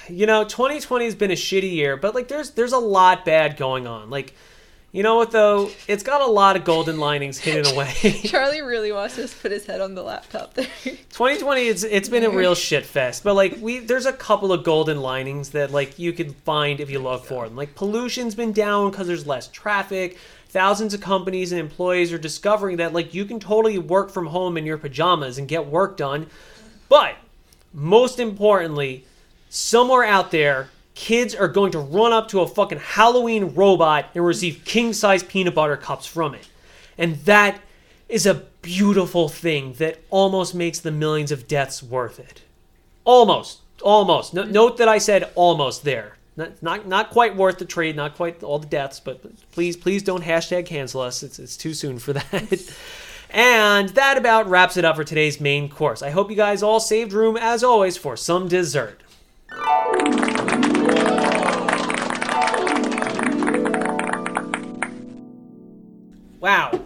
you 0.09 0.25
know, 0.25 0.43
2020 0.43 1.05
has 1.05 1.13
been 1.13 1.29
a 1.29 1.35
shitty 1.35 1.71
year, 1.71 1.95
but 1.95 2.15
like 2.15 2.27
there's 2.27 2.51
there's 2.51 2.73
a 2.73 2.79
lot 2.79 3.23
bad 3.23 3.55
going 3.55 3.85
on. 3.85 4.09
Like, 4.09 4.33
you 4.91 5.03
know 5.03 5.15
what 5.15 5.31
though? 5.31 5.69
It's 5.88 6.03
got 6.03 6.22
a 6.22 6.26
lot 6.26 6.55
of 6.55 6.65
golden 6.65 6.99
linings 6.99 7.38
hidden 7.38 7.65
away. 7.73 7.93
Charlie 8.23 8.61
really 8.61 8.91
wants 8.91 9.15
to 9.15 9.22
just 9.22 9.41
put 9.41 9.51
his 9.51 9.65
head 9.65 9.81
on 9.81 9.95
the 9.95 10.03
laptop 10.03 10.53
there. 10.53 10.68
2020 10.84 11.68
it's 11.68 11.84
it's 11.84 12.09
been 12.09 12.23
a 12.23 12.30
real 12.30 12.55
shit 12.55 12.85
fest 12.85 13.23
but 13.23 13.35
like 13.35 13.57
we 13.59 13.80
there's 13.80 14.05
a 14.05 14.13
couple 14.13 14.51
of 14.51 14.63
golden 14.63 15.01
linings 15.01 15.51
that 15.51 15.72
like 15.72 15.99
you 15.99 16.11
can 16.13 16.34
find 16.34 16.80
if 16.80 16.89
you 16.89 16.99
look 16.99 17.26
for 17.26 17.47
them 17.47 17.55
like 17.55 17.76
pollution's 17.76 18.35
been 18.35 18.51
down 18.51 18.89
because 18.89 19.07
there's 19.07 19.27
less 19.27 19.47
traffic 19.47 20.18
thousands 20.49 20.93
of 20.93 21.01
companies 21.01 21.51
and 21.51 21.61
employees 21.61 22.11
are 22.11 22.18
discovering 22.18 22.77
that 22.77 22.93
like 22.93 23.13
you 23.13 23.26
can 23.26 23.39
totally 23.39 23.77
work 23.77 24.09
from 24.09 24.27
home 24.27 24.57
in 24.57 24.65
your 24.65 24.77
pajamas 24.77 25.38
and 25.38 25.47
get 25.47 25.65
work 25.65 25.95
done 25.97 26.27
but 26.89 27.15
most 27.73 28.19
importantly 28.19 29.05
somewhere 29.49 30.03
out 30.03 30.31
there 30.31 30.69
kids 31.02 31.34
are 31.34 31.48
going 31.48 31.72
to 31.72 31.80
run 31.80 32.14
up 32.14 32.28
to 32.28 32.41
a 32.41 32.48
fucking 32.48 32.80
halloween 32.80 33.56
robot 33.56 34.06
and 34.14 34.23
receive 34.26 34.61
king 34.65 34.94
size 34.94 35.23
peanut 35.23 35.56
butter 35.56 35.76
cups 35.76 36.06
from 36.06 36.36
it 36.36 36.48
and 36.98 37.15
that 37.26 37.60
is 38.07 38.26
a 38.26 38.44
beautiful 38.61 39.30
thing 39.30 39.73
that 39.73 39.99
almost 40.10 40.53
makes 40.53 40.80
the 40.80 40.91
millions 40.91 41.32
of 41.32 41.48
deaths 41.48 41.82
worth 41.82 42.19
it. 42.19 42.41
Almost, 43.06 43.61
almost. 43.82 44.34
No, 44.34 44.44
note 44.44 44.78
that 44.78 44.88
I 44.88 44.98
said 44.98 45.32
almost 45.34 45.84
there. 45.84 46.18
Not, 46.38 46.61
not, 46.61 46.88
not 46.88 47.10
quite 47.10 47.36
worth 47.36 47.57
the 47.57 47.65
trade. 47.65 47.95
Not 47.95 48.15
quite 48.15 48.44
all 48.44 48.60
the 48.60 48.68
deaths, 48.68 48.99
but 48.99 49.23
please, 49.52 49.76
please 49.76 50.03
don't 50.03 50.23
hashtag 50.23 50.65
cancel 50.65 51.02
us. 51.02 51.23
It's, 51.23 51.40
it's 51.40 51.57
too 51.57 51.73
soon 51.73 51.98
for 51.98 52.14
that. 52.14 52.76
and 53.32 53.90
that 53.90 54.18
about 54.18 54.49
wraps 54.49 54.78
it 54.78 54.86
up 54.86 54.98
for 54.98 55.03
today's 55.03 55.41
main 55.41 55.69
course. 55.69 56.02
I 56.02 56.11
hope 56.11 56.30
you 56.30 56.36
guys 56.36 56.61
all 56.61 56.80
saved 56.80 57.14
room 57.14 57.38
as 57.38 57.64
always 57.64 57.98
for 57.98 58.15
some 58.15 58.48
dessert. 58.48 59.01
Wow. 66.41 66.81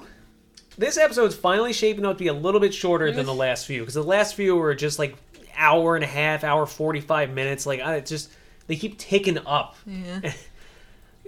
This 0.78 0.98
episode's 0.98 1.36
finally 1.36 1.72
shaping 1.72 2.06
up 2.06 2.18
to 2.18 2.24
be 2.24 2.28
a 2.28 2.34
little 2.34 2.60
bit 2.60 2.74
shorter 2.74 3.12
than 3.12 3.26
the 3.26 3.34
last 3.34 3.66
few 3.66 3.80
because 3.80 3.94
the 3.94 4.04
last 4.04 4.36
few 4.36 4.56
were 4.58 4.76
just 4.76 5.00
like 5.00 5.16
hour 5.56 5.96
and 5.96 6.04
a 6.04 6.08
half, 6.08 6.44
hour 6.44 6.66
45 6.66 7.32
minutes. 7.32 7.66
Like, 7.66 7.80
I 7.82 8.02
just, 8.02 8.30
they 8.68 8.76
keep 8.76 8.98
ticking 9.00 9.40
up. 9.48 9.78
Yeah. 9.88 10.34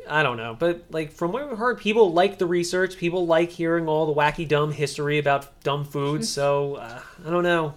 I 0.10 0.24
don't 0.24 0.38
know, 0.38 0.56
but 0.58 0.86
like 0.90 1.12
from 1.12 1.34
what 1.34 1.50
we've 1.50 1.58
heard, 1.58 1.80
people 1.80 2.14
like 2.14 2.38
the 2.38 2.46
research. 2.46 2.98
People 2.98 3.26
like 3.26 3.50
hearing 3.50 3.88
all 3.88 4.06
the 4.06 4.14
wacky, 4.14 4.48
dumb 4.48 4.72
history 4.72 5.18
about 5.18 5.62
dumb 5.64 5.86
foods. 5.86 6.30
So 6.38 6.76
uh, 6.76 7.02
I 7.26 7.30
don't 7.30 7.44
know. 7.44 7.74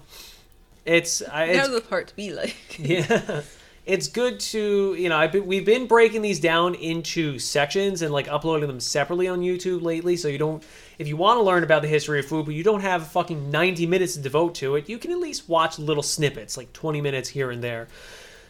It's, 0.85 1.23
I 1.23 1.47
it's 1.47 1.69
Now 1.69 1.75
the 1.75 1.81
part 1.81 2.09
to 2.09 2.17
be 2.17 2.33
like. 2.33 2.57
yeah 2.79 3.43
it's 3.87 4.09
good 4.09 4.39
to 4.39 4.95
you 4.95 5.09
know 5.09 5.17
I've 5.17 5.33
been, 5.33 5.47
we've 5.47 5.65
been 5.65 5.87
breaking 5.87 6.23
these 6.23 6.39
down 6.41 6.75
into 6.75 7.39
sections 7.39 8.03
and 8.03 8.13
like 8.13 8.29
uploading 8.29 8.69
them 8.69 8.81
separately 8.81 9.27
on 9.27 9.41
youtube 9.41 9.83
lately 9.83 10.17
so 10.17 10.29
you 10.29 10.39
don't 10.39 10.63
if 10.99 11.09
you 11.09 11.17
want 11.17 11.39
to 11.39 11.43
learn 11.43 11.65
about 11.65 11.83
the 11.83 11.89
history 11.89 12.21
of 12.21 12.27
food 12.27 12.45
but 12.45 12.55
you 12.55 12.63
don't 12.63 12.83
have 12.83 13.09
fucking 13.09 13.51
90 13.51 13.87
minutes 13.87 14.15
to 14.15 14.21
devote 14.21 14.55
to 14.57 14.77
it 14.77 14.89
you 14.89 14.99
can 14.99 15.11
at 15.11 15.19
least 15.19 15.49
watch 15.49 15.79
little 15.79 16.03
snippets 16.03 16.57
like 16.57 16.73
20 16.73 17.01
minutes 17.01 17.29
here 17.29 17.51
and 17.51 17.63
there. 17.63 17.89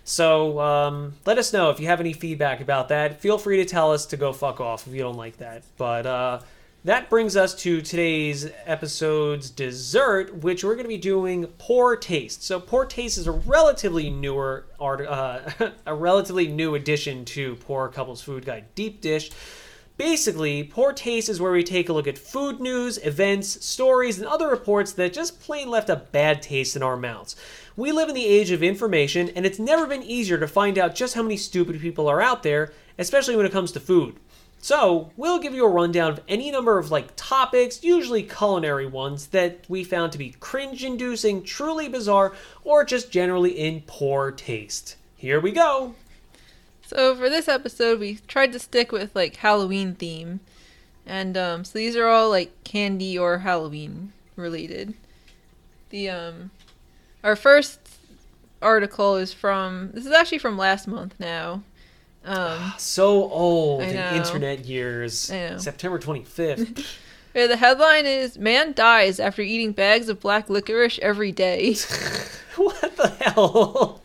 So 0.02 0.58
um, 0.58 1.14
let 1.26 1.38
us 1.38 1.52
know 1.52 1.70
if 1.70 1.78
you 1.78 1.86
have 1.86 2.00
any 2.00 2.12
feedback 2.12 2.60
about 2.60 2.88
that. 2.88 3.20
Feel 3.20 3.38
free 3.38 3.58
to 3.58 3.64
tell 3.64 3.92
us 3.92 4.06
to 4.06 4.16
go 4.16 4.32
fuck 4.32 4.60
off 4.60 4.86
if 4.86 4.94
you 4.94 5.02
don't 5.02 5.16
like 5.16 5.36
that 5.38 5.62
but 5.76 6.06
uh, 6.06 6.40
that 6.84 7.10
brings 7.10 7.36
us 7.36 7.54
to 7.56 7.82
today's 7.82 8.48
episode's 8.64 9.50
dessert, 9.50 10.34
which 10.36 10.64
we're 10.64 10.74
going 10.74 10.84
to 10.84 10.88
be 10.88 10.96
doing 10.96 11.46
poor 11.58 11.94
taste. 11.94 12.42
So, 12.42 12.58
poor 12.58 12.86
taste 12.86 13.18
is 13.18 13.26
a 13.26 13.32
relatively 13.32 14.08
newer 14.08 14.64
art, 14.78 15.06
uh, 15.06 15.40
a 15.86 15.94
relatively 15.94 16.48
new 16.48 16.74
addition 16.74 17.26
to 17.26 17.56
Poor 17.56 17.88
Couples 17.88 18.22
Food 18.22 18.46
Guide 18.46 18.64
Deep 18.74 19.02
Dish. 19.02 19.30
Basically, 19.98 20.64
Poor 20.64 20.94
Taste 20.94 21.28
is 21.28 21.42
where 21.42 21.52
we 21.52 21.62
take 21.62 21.90
a 21.90 21.92
look 21.92 22.06
at 22.06 22.16
food 22.16 22.58
news, 22.58 22.96
events, 23.04 23.62
stories, 23.62 24.18
and 24.18 24.26
other 24.26 24.48
reports 24.48 24.92
that 24.92 25.12
just 25.12 25.42
plain 25.42 25.68
left 25.68 25.90
a 25.90 25.96
bad 25.96 26.40
taste 26.40 26.74
in 26.74 26.82
our 26.82 26.96
mouths. 26.96 27.36
We 27.76 27.92
live 27.92 28.08
in 28.08 28.14
the 28.14 28.24
age 28.24 28.50
of 28.50 28.62
information, 28.62 29.28
and 29.36 29.44
it's 29.44 29.58
never 29.58 29.86
been 29.86 30.02
easier 30.02 30.38
to 30.38 30.48
find 30.48 30.78
out 30.78 30.94
just 30.94 31.14
how 31.14 31.22
many 31.22 31.36
stupid 31.36 31.78
people 31.82 32.08
are 32.08 32.22
out 32.22 32.42
there, 32.42 32.72
especially 32.98 33.36
when 33.36 33.44
it 33.44 33.52
comes 33.52 33.72
to 33.72 33.80
food. 33.80 34.16
So, 34.62 35.10
we'll 35.16 35.38
give 35.38 35.54
you 35.54 35.64
a 35.64 35.70
rundown 35.70 36.12
of 36.12 36.20
any 36.28 36.50
number 36.50 36.78
of 36.78 36.90
like 36.90 37.16
topics, 37.16 37.82
usually 37.82 38.22
culinary 38.22 38.86
ones, 38.86 39.28
that 39.28 39.64
we 39.68 39.84
found 39.84 40.12
to 40.12 40.18
be 40.18 40.36
cringe 40.38 40.84
inducing, 40.84 41.42
truly 41.42 41.88
bizarre, 41.88 42.34
or 42.62 42.84
just 42.84 43.10
generally 43.10 43.52
in 43.52 43.82
poor 43.86 44.30
taste. 44.30 44.96
Here 45.16 45.40
we 45.40 45.52
go. 45.52 45.94
So 46.86 47.14
for 47.14 47.30
this 47.30 47.48
episode, 47.48 48.00
we 48.00 48.18
tried 48.26 48.52
to 48.52 48.58
stick 48.58 48.92
with 48.92 49.14
like 49.14 49.36
Halloween 49.36 49.94
theme, 49.94 50.40
and 51.06 51.36
um, 51.36 51.64
so 51.64 51.78
these 51.78 51.96
are 51.96 52.06
all 52.06 52.28
like 52.28 52.52
candy 52.64 53.18
or 53.18 53.38
Halloween 53.38 54.12
related. 54.36 54.94
The 55.88 56.10
um, 56.10 56.50
our 57.22 57.36
first 57.36 57.78
article 58.60 59.16
is 59.16 59.32
from 59.32 59.90
this 59.94 60.04
is 60.04 60.12
actually 60.12 60.38
from 60.38 60.58
last 60.58 60.86
month 60.86 61.14
now. 61.18 61.62
Um, 62.24 62.72
So 62.78 63.30
old 63.30 63.82
in 63.82 63.96
internet 63.96 64.64
years. 64.64 65.18
September 65.18 65.98
25th. 65.98 66.86
yeah, 67.34 67.46
the 67.46 67.56
headline 67.56 68.06
is 68.06 68.38
"Man 68.38 68.72
dies 68.72 69.20
after 69.20 69.42
eating 69.42 69.72
bags 69.72 70.08
of 70.08 70.20
black 70.20 70.48
licorice 70.48 70.98
every 71.00 71.32
day." 71.32 71.74
what 72.56 72.96
the 72.96 73.08
hell? 73.20 74.02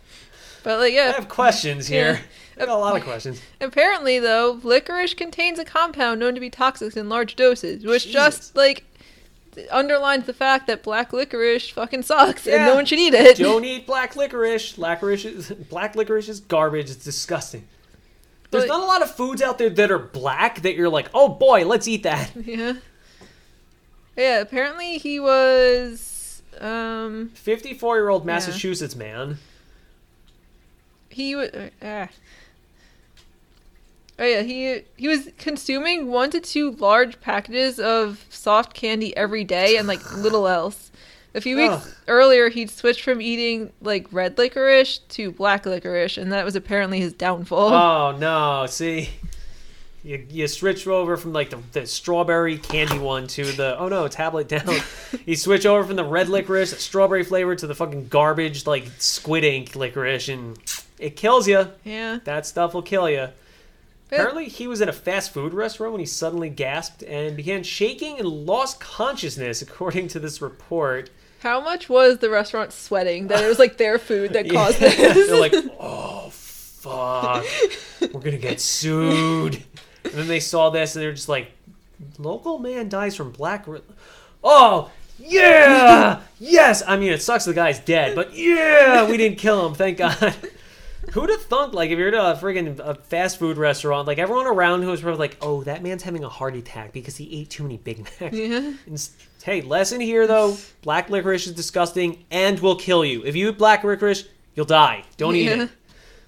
But 0.63 0.79
like 0.79 0.93
yeah. 0.93 1.11
I 1.13 1.19
have 1.19 1.29
questions 1.29 1.87
here. 1.87 2.13
Yeah. 2.13 2.63
I 2.63 2.65
got 2.65 2.77
a 2.77 2.79
lot 2.79 2.95
of 2.95 3.03
questions. 3.03 3.41
Apparently, 3.59 4.17
though, 4.17 4.59
licorice 4.63 5.13
contains 5.13 5.59
a 5.59 5.65
compound 5.65 6.21
known 6.21 6.35
to 6.35 6.39
be 6.39 6.49
toxic 6.49 6.95
in 6.95 7.09
large 7.09 7.35
doses, 7.35 7.83
which 7.83 8.05
Jesus. 8.05 8.13
just 8.13 8.55
like 8.55 8.85
underlines 9.71 10.25
the 10.25 10.33
fact 10.33 10.67
that 10.67 10.83
black 10.83 11.13
licorice 11.13 11.69
fucking 11.69 12.03
sucks 12.03 12.47
and 12.47 12.65
no 12.65 12.75
one 12.75 12.85
should 12.85 12.99
eat 12.99 13.13
it. 13.13 13.37
Don't 13.37 13.65
eat 13.65 13.85
black 13.85 14.15
licorice. 14.15 14.77
Licorice 14.77 15.25
is, 15.25 15.49
black 15.69 15.95
licorice 15.95 16.29
is 16.29 16.39
garbage. 16.39 16.89
It's 16.89 17.03
disgusting. 17.03 17.67
There's 18.51 18.67
not 18.67 18.81
a 18.81 18.85
lot 18.85 19.01
of 19.01 19.11
foods 19.13 19.41
out 19.41 19.57
there 19.57 19.69
that 19.69 19.91
are 19.91 19.99
black 19.99 20.61
that 20.61 20.75
you're 20.75 20.89
like, 20.89 21.09
oh 21.13 21.29
boy, 21.29 21.65
let's 21.65 21.87
eat 21.87 22.03
that. 22.03 22.31
yeah. 22.45 22.73
Yeah. 24.15 24.39
Apparently, 24.39 24.97
he 24.97 25.19
was. 25.19 26.41
Um. 26.59 27.31
54 27.33 27.97
year 27.97 28.09
old 28.09 28.25
Massachusetts 28.25 28.95
man. 28.95 29.39
He 31.09 31.35
was. 31.35 31.49
Uh, 31.49 32.07
oh 34.19 34.23
yeah. 34.25 34.41
He 34.41 34.81
he 34.95 35.07
was 35.07 35.29
consuming 35.37 36.07
one 36.07 36.29
to 36.31 36.39
two 36.39 36.71
large 36.71 37.19
packages 37.19 37.79
of 37.79 38.25
soft 38.29 38.73
candy 38.73 39.15
every 39.17 39.43
day 39.43 39.77
and 39.77 39.87
like 39.87 40.15
little 40.15 40.47
else. 40.47 40.91
A 41.35 41.41
few 41.41 41.57
weeks 41.57 41.73
Ugh. 41.73 41.93
earlier, 42.07 42.47
he'd 42.47 42.69
switched 42.71 43.03
from 43.03 43.21
eating 43.21 43.73
like 43.81 44.07
red 44.11 44.37
licorice 44.37 44.99
to 45.09 45.31
black 45.31 45.65
licorice, 45.65 46.17
and 46.17 46.31
that 46.31 46.45
was 46.45 46.55
apparently 46.55 47.01
his 47.01 47.11
downfall. 47.11 47.73
Oh 47.73 48.17
no! 48.19 48.65
See, 48.67 49.09
you 50.01 50.25
you 50.29 50.47
switch 50.47 50.87
over 50.87 51.17
from 51.17 51.33
like 51.33 51.49
the, 51.49 51.59
the 51.73 51.85
strawberry 51.87 52.57
candy 52.57 52.97
one 52.99 53.27
to 53.27 53.43
the 53.51 53.77
oh 53.77 53.89
no 53.89 54.07
tablet 54.07 54.47
down. 54.47 54.77
you 55.25 55.35
switch 55.35 55.65
over 55.65 55.83
from 55.83 55.97
the 55.97 56.05
red 56.05 56.29
licorice, 56.29 56.79
strawberry 56.79 57.25
flavor, 57.25 57.53
to 57.53 57.67
the 57.67 57.75
fucking 57.75 58.07
garbage 58.07 58.65
like 58.65 58.89
squid 58.97 59.43
ink 59.43 59.75
licorice, 59.75 60.29
and 60.29 60.57
it 60.99 61.17
kills 61.17 61.49
you. 61.49 61.67
yeah. 61.83 62.19
That 62.23 62.45
stuff 62.45 62.73
will 62.73 62.81
kill 62.81 63.09
you. 63.09 63.27
But- 64.07 64.15
Apparently, 64.15 64.45
he 64.47 64.67
was 64.67 64.81
at 64.81 64.87
a 64.87 64.93
fast 64.93 65.33
food 65.33 65.53
restaurant 65.53 65.91
when 65.91 65.99
he 65.99 66.05
suddenly 66.05 66.47
gasped 66.49 67.03
and 67.03 67.35
began 67.35 67.63
shaking 67.63 68.19
and 68.19 68.27
lost 68.27 68.79
consciousness, 68.79 69.61
according 69.61 70.07
to 70.09 70.19
this 70.19 70.41
report. 70.41 71.09
How 71.45 71.61
much 71.61 71.87
was 71.89 72.17
the 72.17 72.29
restaurant 72.31 72.73
sweating 72.73 73.27
that 73.27 73.43
it 73.43 73.47
was 73.47 73.59
like 73.59 73.77
their 73.77 73.99
food 73.99 74.33
that 74.33 74.49
caused 74.49 74.81
Yeah. 74.81 74.89
this? 74.89 75.27
They're 75.27 75.39
like, 75.39 75.53
oh 75.79 76.29
fuck, 76.31 77.45
we're 78.11 78.19
gonna 78.19 78.37
get 78.39 78.59
sued. 78.59 79.63
And 80.03 80.13
then 80.13 80.27
they 80.27 80.39
saw 80.39 80.71
this 80.71 80.95
and 80.95 81.03
they're 81.03 81.13
just 81.13 81.29
like, 81.29 81.51
local 82.17 82.57
man 82.57 82.89
dies 82.89 83.15
from 83.15 83.31
black. 83.31 83.67
Ri- 83.67 83.81
oh 84.43 84.89
yeah, 85.19 86.21
yes. 86.39 86.81
I 86.87 86.97
mean, 86.97 87.11
it 87.13 87.21
sucks 87.21 87.45
the 87.45 87.53
guy's 87.53 87.77
dead, 87.79 88.15
but 88.15 88.33
yeah, 88.33 89.07
we 89.07 89.15
didn't 89.15 89.37
kill 89.37 89.67
him. 89.67 89.75
Thank 89.75 89.99
God. 89.99 90.35
Who'd 91.11 91.29
have 91.29 91.41
thunk, 91.43 91.73
like, 91.73 91.91
if 91.91 91.99
you're 91.99 92.07
at 92.09 92.13
a 92.13 92.39
friggin' 92.39 92.79
a 92.79 92.95
fast 92.95 93.37
food 93.39 93.57
restaurant, 93.57 94.07
like, 94.07 94.17
everyone 94.17 94.47
around 94.47 94.83
who 94.83 94.89
was 94.89 95.01
probably 95.01 95.19
like, 95.19 95.37
oh, 95.41 95.63
that 95.63 95.83
man's 95.83 96.03
having 96.03 96.23
a 96.23 96.29
heart 96.29 96.55
attack 96.55 96.93
because 96.93 97.15
he 97.17 97.41
ate 97.41 97.49
too 97.49 97.63
many 97.63 97.77
Big 97.77 97.99
Macs. 97.99 98.19
yeah. 98.35 98.73
And 98.85 99.09
Hey, 99.45 99.61
lesson 99.61 100.01
here 100.01 100.25
though: 100.25 100.57
black 100.81 101.11
licorice 101.11 101.45
is 101.45 101.53
disgusting 101.53 102.25
and 102.31 102.59
will 102.59 102.75
kill 102.75 103.05
you. 103.05 103.23
If 103.23 103.35
you 103.35 103.49
eat 103.49 103.59
black 103.59 103.83
licorice, 103.83 104.25
you'll 104.55 104.65
die. 104.65 105.03
Don't 105.17 105.35
eat 105.35 105.49
it. 105.49 105.69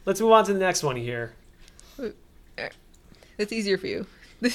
Let's 0.06 0.22
move 0.22 0.34
on 0.34 0.46
to 0.46 0.54
the 0.54 0.60
next 0.60 0.84
one 0.84 0.96
here. 0.96 1.34
It's 3.40 3.52
easier 3.52 3.78
for 3.78 3.88
you. 3.88 4.06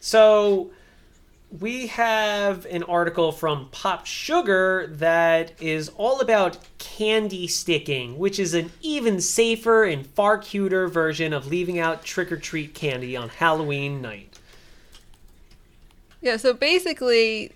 So, 0.00 0.70
we 1.60 1.86
have 1.86 2.66
an 2.66 2.82
article 2.82 3.30
from 3.30 3.68
Pop 3.70 4.06
Sugar 4.06 4.88
that 4.88 5.52
is 5.60 5.88
all 5.96 6.20
about 6.20 6.58
candy 6.78 7.46
sticking, 7.46 8.18
which 8.18 8.40
is 8.40 8.54
an 8.54 8.72
even 8.80 9.20
safer 9.20 9.84
and 9.84 10.04
far 10.04 10.38
cuter 10.38 10.88
version 10.88 11.32
of 11.32 11.46
leaving 11.46 11.78
out 11.78 12.04
trick 12.04 12.32
or 12.32 12.36
treat 12.36 12.74
candy 12.74 13.16
on 13.16 13.28
Halloween 13.28 14.02
night. 14.02 14.38
Yeah, 16.20 16.38
so 16.38 16.54
basically, 16.54 17.52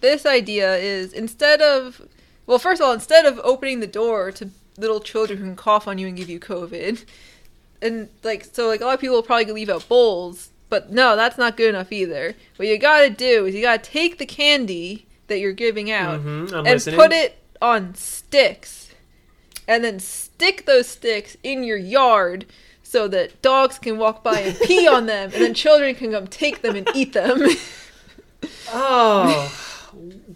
this 0.00 0.26
idea 0.26 0.76
is 0.76 1.12
instead 1.12 1.62
of, 1.62 2.02
well, 2.46 2.58
first 2.58 2.82
of 2.82 2.86
all, 2.86 2.92
instead 2.92 3.24
of 3.24 3.40
opening 3.44 3.80
the 3.80 3.86
door 3.86 4.30
to 4.32 4.50
little 4.76 5.00
children 5.00 5.38
who 5.38 5.44
can 5.44 5.56
cough 5.56 5.88
on 5.88 5.96
you 5.96 6.06
and 6.06 6.16
give 6.16 6.28
you 6.28 6.38
COVID, 6.38 7.04
and 7.80 8.10
like, 8.22 8.44
so 8.52 8.68
like 8.68 8.82
a 8.82 8.84
lot 8.84 8.94
of 8.94 9.00
people 9.00 9.16
will 9.16 9.22
probably 9.22 9.52
leave 9.52 9.70
out 9.70 9.88
bowls, 9.88 10.50
but 10.70 10.90
no, 10.92 11.16
that's 11.16 11.38
not 11.38 11.56
good 11.56 11.70
enough 11.70 11.90
either. 11.92 12.34
What 12.56 12.68
you 12.68 12.78
gotta 12.78 13.10
do 13.10 13.46
is 13.46 13.54
you 13.54 13.62
gotta 13.62 13.82
take 13.82 14.18
the 14.18 14.26
candy 14.26 15.06
that 15.28 15.38
you're 15.40 15.52
giving 15.52 15.90
out 15.90 16.20
Mhm, 16.20 16.52
and 16.52 16.64
listening. 16.64 16.98
put 16.98 17.12
it 17.12 17.38
on 17.60 17.94
sticks, 17.94 18.90
and 19.66 19.84
then 19.84 19.98
stick 20.00 20.64
those 20.66 20.86
sticks 20.88 21.36
in 21.42 21.64
your 21.64 21.76
yard. 21.78 22.46
So 22.82 23.06
that 23.08 23.42
dogs 23.42 23.78
can 23.78 23.98
walk 23.98 24.24
by 24.24 24.40
and 24.40 24.58
pee 24.60 24.88
on 24.96 25.04
them, 25.06 25.30
and 25.34 25.42
then 25.42 25.52
children 25.52 25.94
can 25.94 26.12
come 26.12 26.26
take 26.26 26.62
them 26.62 26.74
and 26.74 26.88
eat 26.94 27.12
them. 27.12 27.42
Oh, 28.72 29.52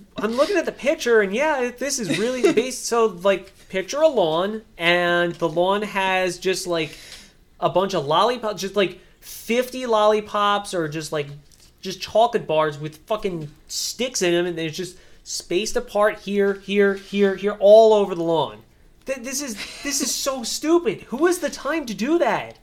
I'm 0.16 0.32
looking 0.32 0.56
at 0.56 0.66
the 0.66 0.72
picture, 0.72 1.20
and 1.22 1.34
yeah, 1.34 1.70
this 1.76 1.98
is 1.98 2.18
really 2.18 2.52
based. 2.52 2.84
So, 2.86 3.06
like, 3.06 3.52
picture 3.68 4.00
a 4.02 4.09
lawn, 4.09 4.62
and 4.76 5.34
the 5.36 5.48
lawn 5.48 5.82
has 5.82 6.38
just 6.38 6.66
like 6.66 6.96
a 7.60 7.70
bunch 7.70 7.94
of 7.94 8.04
lollipops, 8.06 8.60
just 8.60 8.76
like 8.76 8.98
50 9.23 9.86
lollipops, 9.86 10.74
or 10.74 10.89
just 10.89 11.12
like 11.12 11.28
just 11.81 12.01
chocolate 12.01 12.47
bars 12.47 12.78
with 12.78 12.99
fucking 13.07 13.51
sticks 13.69 14.23
in 14.23 14.32
them, 14.32 14.47
and 14.47 14.57
they're 14.59 14.69
just 14.70 14.97
spaced 15.24 15.77
apart 15.77 16.20
here, 16.20 16.55
here, 16.55 16.94
here, 16.94 17.36
here, 17.36 17.57
all 17.61 17.93
over 17.94 18.15
the 18.15 18.23
lawn. 18.23 18.59
Th- 19.07 19.19
This 19.19 19.40
is 19.43 19.55
this 19.82 20.01
is 20.01 20.15
so 20.15 20.43
stupid. 20.57 21.03
Who 21.05 21.27
has 21.27 21.39
the 21.39 21.51
time 21.51 21.86
to 21.86 21.94
do 21.94 22.19
that? 22.19 22.59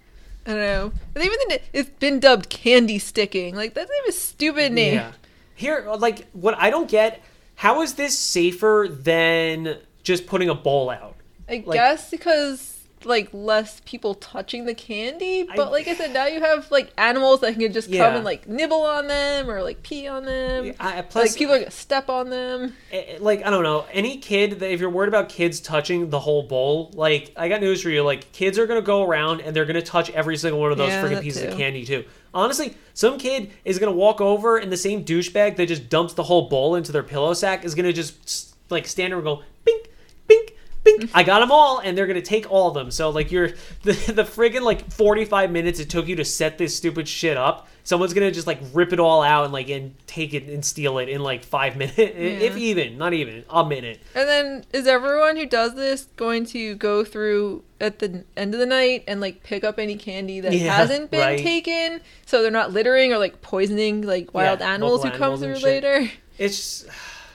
I 0.46 0.52
don't 0.52 0.60
know. 0.60 0.92
And 1.16 1.24
even 1.24 1.38
then, 1.48 1.58
it- 1.58 1.64
it's 1.74 1.90
been 2.00 2.20
dubbed 2.20 2.50
candy 2.50 3.00
sticking. 3.00 3.56
Like 3.56 3.74
that's 3.74 3.90
even 4.02 4.10
a 4.10 4.14
stupid 4.14 4.72
name. 4.74 4.96
Yeah. 4.96 5.12
Here, 5.56 5.86
like, 5.98 6.26
what 6.32 6.56
I 6.58 6.70
don't 6.70 6.90
get, 6.90 7.22
how 7.56 7.82
is 7.82 7.96
this 7.96 8.18
safer 8.18 8.88
than 8.90 9.78
just 10.04 10.26
putting 10.26 10.48
a 10.50 10.56
ball 10.56 10.90
out? 10.90 11.16
I 11.50 11.64
Like- 11.66 11.76
guess 11.78 12.10
because 12.12 12.69
like 13.06 13.30
less 13.32 13.82
people 13.86 14.14
touching 14.16 14.66
the 14.66 14.74
candy. 14.74 15.44
But 15.44 15.68
I- 15.68 15.72
like 15.72 15.88
I 15.88 15.96
said, 15.96 16.14
now 16.14 16.26
you 16.28 16.42
have 16.42 16.70
like 16.72 16.92
animals 16.98 17.42
that 17.42 17.58
can 17.58 17.72
just 17.72 17.90
come 17.92 18.16
and 18.16 18.26
like 18.26 18.48
nibble 18.48 18.82
on 18.82 19.08
them 19.08 19.50
or 19.50 19.64
like 19.64 19.82
pee 19.84 20.08
on 20.08 20.26
them. 20.26 20.74
I, 20.80 21.02
plus, 21.02 21.30
like 21.32 21.38
people 21.38 21.56
gonna 21.58 21.72
step 21.72 22.10
on 22.10 22.30
them. 22.30 22.76
eh, 22.92 23.18
like, 23.20 23.46
I 23.46 23.50
don't 23.50 23.64
know, 23.64 23.86
any 23.94 24.18
kid, 24.18 24.60
that 24.60 24.72
if 24.72 24.80
you're 24.80 24.90
worried 24.90 25.08
about 25.10 25.30
kids 25.30 25.60
touching 25.60 26.10
the 26.10 26.20
whole 26.20 26.44
bowl, 26.44 26.92
like, 26.94 27.32
I 27.38 27.48
got 27.50 27.62
news 27.62 27.82
for 27.82 27.90
you. 27.90 28.04
Like, 28.04 28.32
kids 28.32 28.58
are 28.60 28.68
to 28.82 28.86
go 28.86 29.04
around 29.04 29.42
and 29.42 29.56
they're 29.56 29.66
to 29.76 29.82
touch 29.82 30.10
every 30.12 30.38
single 30.38 30.60
one 30.60 30.72
of 30.72 30.78
those 30.78 30.90
Yeah, 30.90 31.04
freaking 31.04 31.22
pieces 31.22 31.44
of 31.44 31.58
candy, 31.58 31.86
too. 31.86 32.04
Honestly, 32.34 32.76
some 32.94 33.18
kid 33.18 33.52
is 33.66 33.80
to 33.92 33.98
walk 33.98 34.22
over 34.22 34.58
and 34.58 34.72
the 34.72 34.78
same 34.78 35.04
douchebag 35.04 35.56
that 35.56 35.66
just 35.68 35.90
dumps 35.90 36.14
the 36.14 36.24
whole 36.24 36.48
bowl 36.50 36.76
into 36.76 36.92
their 36.92 37.04
pillow 37.04 37.34
sack 37.34 37.64
is 37.66 37.74
to 37.86 37.94
just, 37.94 38.56
like, 38.70 38.88
stand 38.88 39.12
there 39.12 39.18
and 39.20 39.26
go, 39.26 39.42
bink, 39.66 39.90
bink, 40.28 40.56
bink, 40.84 41.10
I 41.14 41.24
got 41.24 41.40
them 41.40 41.52
all, 41.52 41.80
and 41.80 41.98
they're 41.98 42.08
gonna 42.08 42.22
take 42.22 42.50
all 42.52 42.68
of 42.70 42.74
them. 42.74 42.92
So 42.92 43.10
like 43.10 43.32
you're 43.32 43.50
the 43.84 43.92
the 44.14 44.24
friggin' 44.24 44.62
like 44.62 44.92
45 44.92 45.52
minutes 45.52 45.80
it 45.80 45.90
took 45.90 46.08
you 46.08 46.16
to 46.18 46.26
set 46.26 46.58
this 46.58 46.76
stupid 46.76 47.08
shit 47.08 47.38
up. 47.38 47.68
Someone's 47.84 48.14
gonna 48.14 48.32
just 48.32 48.46
like 48.46 48.60
rip 48.74 48.94
it 48.94 49.00
all 49.00 49.24
out 49.24 49.46
and 49.46 49.54
like 49.54 49.70
and 49.70 49.96
take 50.06 50.34
it 50.34 50.44
and 50.44 50.64
steal 50.64 51.00
it 51.00 51.10
in 51.10 51.22
like 51.24 51.44
five 51.44 51.76
minutes, 51.78 51.98
if 51.98 52.56
even, 52.58 52.98
not 52.98 53.14
even 53.14 53.44
a 53.50 53.66
minute. 53.66 54.00
And 54.14 54.28
then 54.30 54.66
is 54.74 54.86
everyone 54.88 55.38
who 55.38 55.46
does 55.48 55.74
this 55.76 56.08
going 56.16 56.46
to 56.48 56.76
go 56.76 57.04
through 57.04 57.64
at 57.82 58.00
the 58.00 58.26
end 58.38 58.54
of 58.54 58.60
the 58.60 58.66
night 58.66 59.06
and 59.08 59.22
like 59.22 59.42
pick 59.42 59.64
up 59.64 59.80
any 59.80 59.96
candy 59.96 60.40
that 60.42 60.54
Yeah, 60.54 60.74
hasn't 60.76 61.10
been 61.12 61.22
right. 61.22 61.40
taken 61.40 62.02
so 62.26 62.42
they're 62.42 62.52
not 62.52 62.74
littering 62.74 63.14
or 63.14 63.18
like 63.18 63.42
poisoning 63.42 64.02
like 64.02 64.34
wild 64.34 64.60
Yeah, 64.60 64.74
animals 64.74 65.02
who 65.04 65.10
come 65.12 65.22
animals 65.34 65.40
through 65.42 65.70
later? 65.70 66.12
it's 66.38 66.86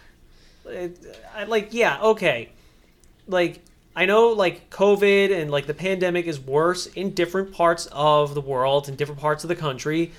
it, 0.66 0.99
I, 1.35 1.45
like 1.45 1.69
yeah 1.73 2.01
okay 2.03 2.51
like 3.27 3.61
i 3.97 4.05
know 4.07 4.29
like 4.29 4.71
covid 4.71 5.33
and 5.37 5.51
like 5.51 5.67
the 5.67 5.75
pandemic 5.75 6.27
is 6.27 6.41
worse 6.41 6.87
in 6.87 7.11
different 7.11 7.53
parts 7.53 7.87
of 7.93 8.35
the 8.35 8.41
world 8.41 8.89
and 8.89 8.97
different 8.99 9.21
parts 9.21 9.45
of 9.45 9.49
the 9.49 9.57
country 9.57 10.13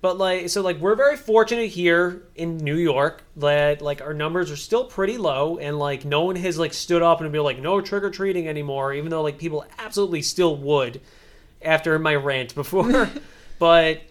but 0.00 0.18
like 0.18 0.48
so 0.48 0.62
like 0.62 0.78
we're 0.78 0.94
very 0.94 1.16
fortunate 1.16 1.68
here 1.68 2.22
in 2.34 2.56
new 2.58 2.76
york 2.76 3.22
that 3.36 3.82
like 3.82 4.00
our 4.00 4.14
numbers 4.14 4.50
are 4.50 4.56
still 4.56 4.84
pretty 4.84 5.18
low 5.18 5.58
and 5.58 5.78
like 5.78 6.04
no 6.04 6.24
one 6.24 6.36
has 6.36 6.58
like 6.58 6.72
stood 6.72 7.02
up 7.02 7.20
and 7.20 7.32
be 7.32 7.38
like 7.38 7.58
no 7.58 7.80
trick-or-treating 7.80 8.48
anymore 8.48 8.92
even 8.92 9.10
though 9.10 9.22
like 9.22 9.38
people 9.38 9.64
absolutely 9.78 10.22
still 10.22 10.56
would 10.56 11.00
after 11.62 11.98
my 11.98 12.14
rant 12.14 12.54
before. 12.54 13.10
But 13.58 14.02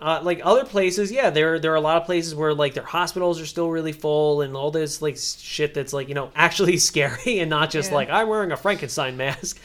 uh, 0.00 0.20
like 0.22 0.40
other 0.44 0.64
places, 0.64 1.10
yeah, 1.10 1.30
there 1.30 1.58
there 1.58 1.72
are 1.72 1.76
a 1.76 1.80
lot 1.80 1.96
of 1.96 2.04
places 2.04 2.34
where 2.34 2.52
like 2.52 2.74
their 2.74 2.84
hospitals 2.84 3.40
are 3.40 3.46
still 3.46 3.70
really 3.70 3.92
full 3.92 4.42
and 4.42 4.54
all 4.54 4.70
this 4.70 5.00
like 5.00 5.16
shit 5.18 5.72
that's 5.74 5.92
like 5.92 6.08
you 6.08 6.14
know 6.14 6.30
actually 6.36 6.76
scary 6.76 7.38
and 7.40 7.48
not 7.50 7.70
just 7.70 7.90
Yeah. 7.90 7.96
like 7.96 8.10
I'm 8.10 8.28
wearing 8.28 8.52
a 8.52 8.56
Frankenstein 8.56 9.16
mask. 9.18 9.58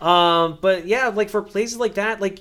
Um, 0.00 0.58
but 0.60 0.86
yeah, 0.86 1.08
like 1.08 1.28
for 1.28 1.42
places 1.42 1.78
like 1.78 1.94
that, 1.94 2.20
like 2.20 2.40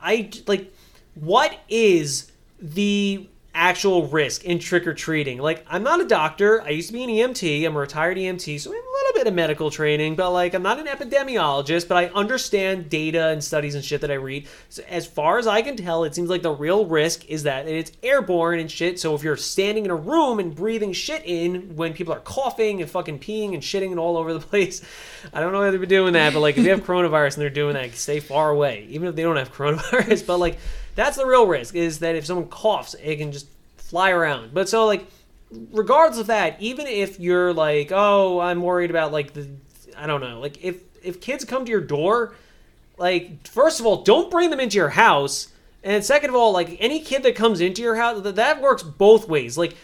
I 0.00 0.30
like 0.46 0.72
what 1.14 1.56
is 1.68 2.30
the 2.60 3.26
actual 3.54 4.06
risk 4.06 4.44
in 4.44 4.58
trick 4.58 4.86
or 4.86 4.94
treating? 4.94 5.38
Like 5.38 5.64
I'm 5.68 5.82
not 5.82 6.00
a 6.00 6.06
doctor. 6.06 6.62
I 6.62 6.70
used 6.70 6.88
to 6.88 6.92
be 6.92 7.04
an 7.04 7.10
EMT. 7.10 7.66
I'm 7.66 7.76
a 7.76 7.80
retired 7.80 8.16
EMT, 8.16 8.60
so 8.60 8.72
I 8.72 8.76
have 8.76 8.84
a 8.84 8.92
little 8.92 9.12
bit 9.14 9.26
of 9.26 9.34
medical 9.34 9.70
training, 9.70 10.16
but 10.16 10.30
like 10.32 10.54
I'm 10.54 10.62
not 10.62 10.78
an 10.78 10.86
epidemiologist, 10.86 11.88
but 11.88 11.96
I 11.96 12.06
understand 12.08 12.88
data 12.88 13.28
and 13.28 13.42
studies 13.42 13.74
and 13.74 13.84
shit 13.84 14.00
that 14.00 14.10
I 14.10 14.14
read. 14.14 14.46
So 14.68 14.82
as 14.88 15.06
far 15.06 15.38
as 15.38 15.46
I 15.46 15.62
can 15.62 15.76
tell, 15.76 16.04
it 16.04 16.14
seems 16.14 16.30
like 16.30 16.42
the 16.42 16.52
real 16.52 16.86
risk 16.86 17.28
is 17.28 17.42
that 17.44 17.68
it's 17.68 17.92
airborne 18.02 18.58
and 18.58 18.70
shit. 18.70 18.98
So 18.98 19.14
if 19.14 19.22
you're 19.22 19.36
standing 19.36 19.84
in 19.84 19.90
a 19.90 19.96
room 19.96 20.38
and 20.38 20.54
breathing 20.54 20.92
shit 20.92 21.22
in 21.24 21.76
when 21.76 21.92
people 21.92 22.14
are 22.14 22.20
coughing 22.20 22.80
and 22.80 22.90
fucking 22.90 23.18
peeing 23.18 23.54
and 23.54 23.62
shitting 23.62 23.90
and 23.90 24.00
all 24.00 24.16
over 24.16 24.32
the 24.32 24.40
place, 24.52 24.82
I 25.32 25.40
don't 25.40 25.52
know 25.52 25.60
why 25.60 25.70
they've 25.70 25.80
been 25.80 25.88
doing 25.88 26.14
that, 26.14 26.32
but 26.32 26.40
like 26.40 26.56
if 26.56 26.64
you 26.64 26.70
have 26.70 26.80
coronavirus 26.86 27.34
and 27.34 27.42
they're 27.42 27.50
doing 27.50 27.74
that, 27.74 27.94
stay 27.94 28.20
far 28.20 28.50
away. 28.50 28.86
Even 28.88 29.08
if 29.08 29.16
they 29.16 29.22
don't 29.22 29.36
have 29.36 29.52
coronavirus, 29.52 30.26
but 30.26 30.38
like 30.38 30.58
that's 30.94 31.16
the 31.16 31.26
real 31.26 31.46
risk 31.46 31.74
is 31.74 32.00
that 32.00 32.16
if 32.16 32.26
someone 32.26 32.48
coughs, 32.48 32.94
it 33.02 33.16
can 33.16 33.32
just 33.32 33.46
fly 33.76 34.10
around. 34.10 34.54
But 34.54 34.68
so 34.68 34.86
like 34.86 35.06
regardless 35.72 36.20
of 36.20 36.26
that, 36.28 36.60
even 36.60 36.86
if 36.86 37.20
you're 37.20 37.52
like, 37.52 37.90
oh, 37.92 38.40
I'm 38.40 38.62
worried 38.62 38.90
about 38.90 39.12
like 39.12 39.32
the, 39.32 39.48
I 39.96 40.06
don't 40.06 40.20
know, 40.20 40.40
like 40.40 40.62
if 40.64 40.82
if 41.02 41.20
kids 41.20 41.44
come 41.44 41.64
to 41.64 41.70
your 41.70 41.80
door, 41.80 42.34
like 42.98 43.46
first 43.46 43.80
of 43.80 43.86
all, 43.86 44.02
don't 44.02 44.30
bring 44.30 44.50
them 44.50 44.60
into 44.60 44.76
your 44.76 44.90
house, 44.90 45.48
and 45.82 46.04
second 46.04 46.30
of 46.30 46.36
all, 46.36 46.52
like 46.52 46.76
any 46.80 47.00
kid 47.00 47.22
that 47.24 47.34
comes 47.34 47.60
into 47.60 47.82
your 47.82 47.96
house, 47.96 48.22
that 48.22 48.36
that 48.36 48.60
works 48.60 48.82
both 48.82 49.28
ways. 49.28 49.58
Like 49.58 49.76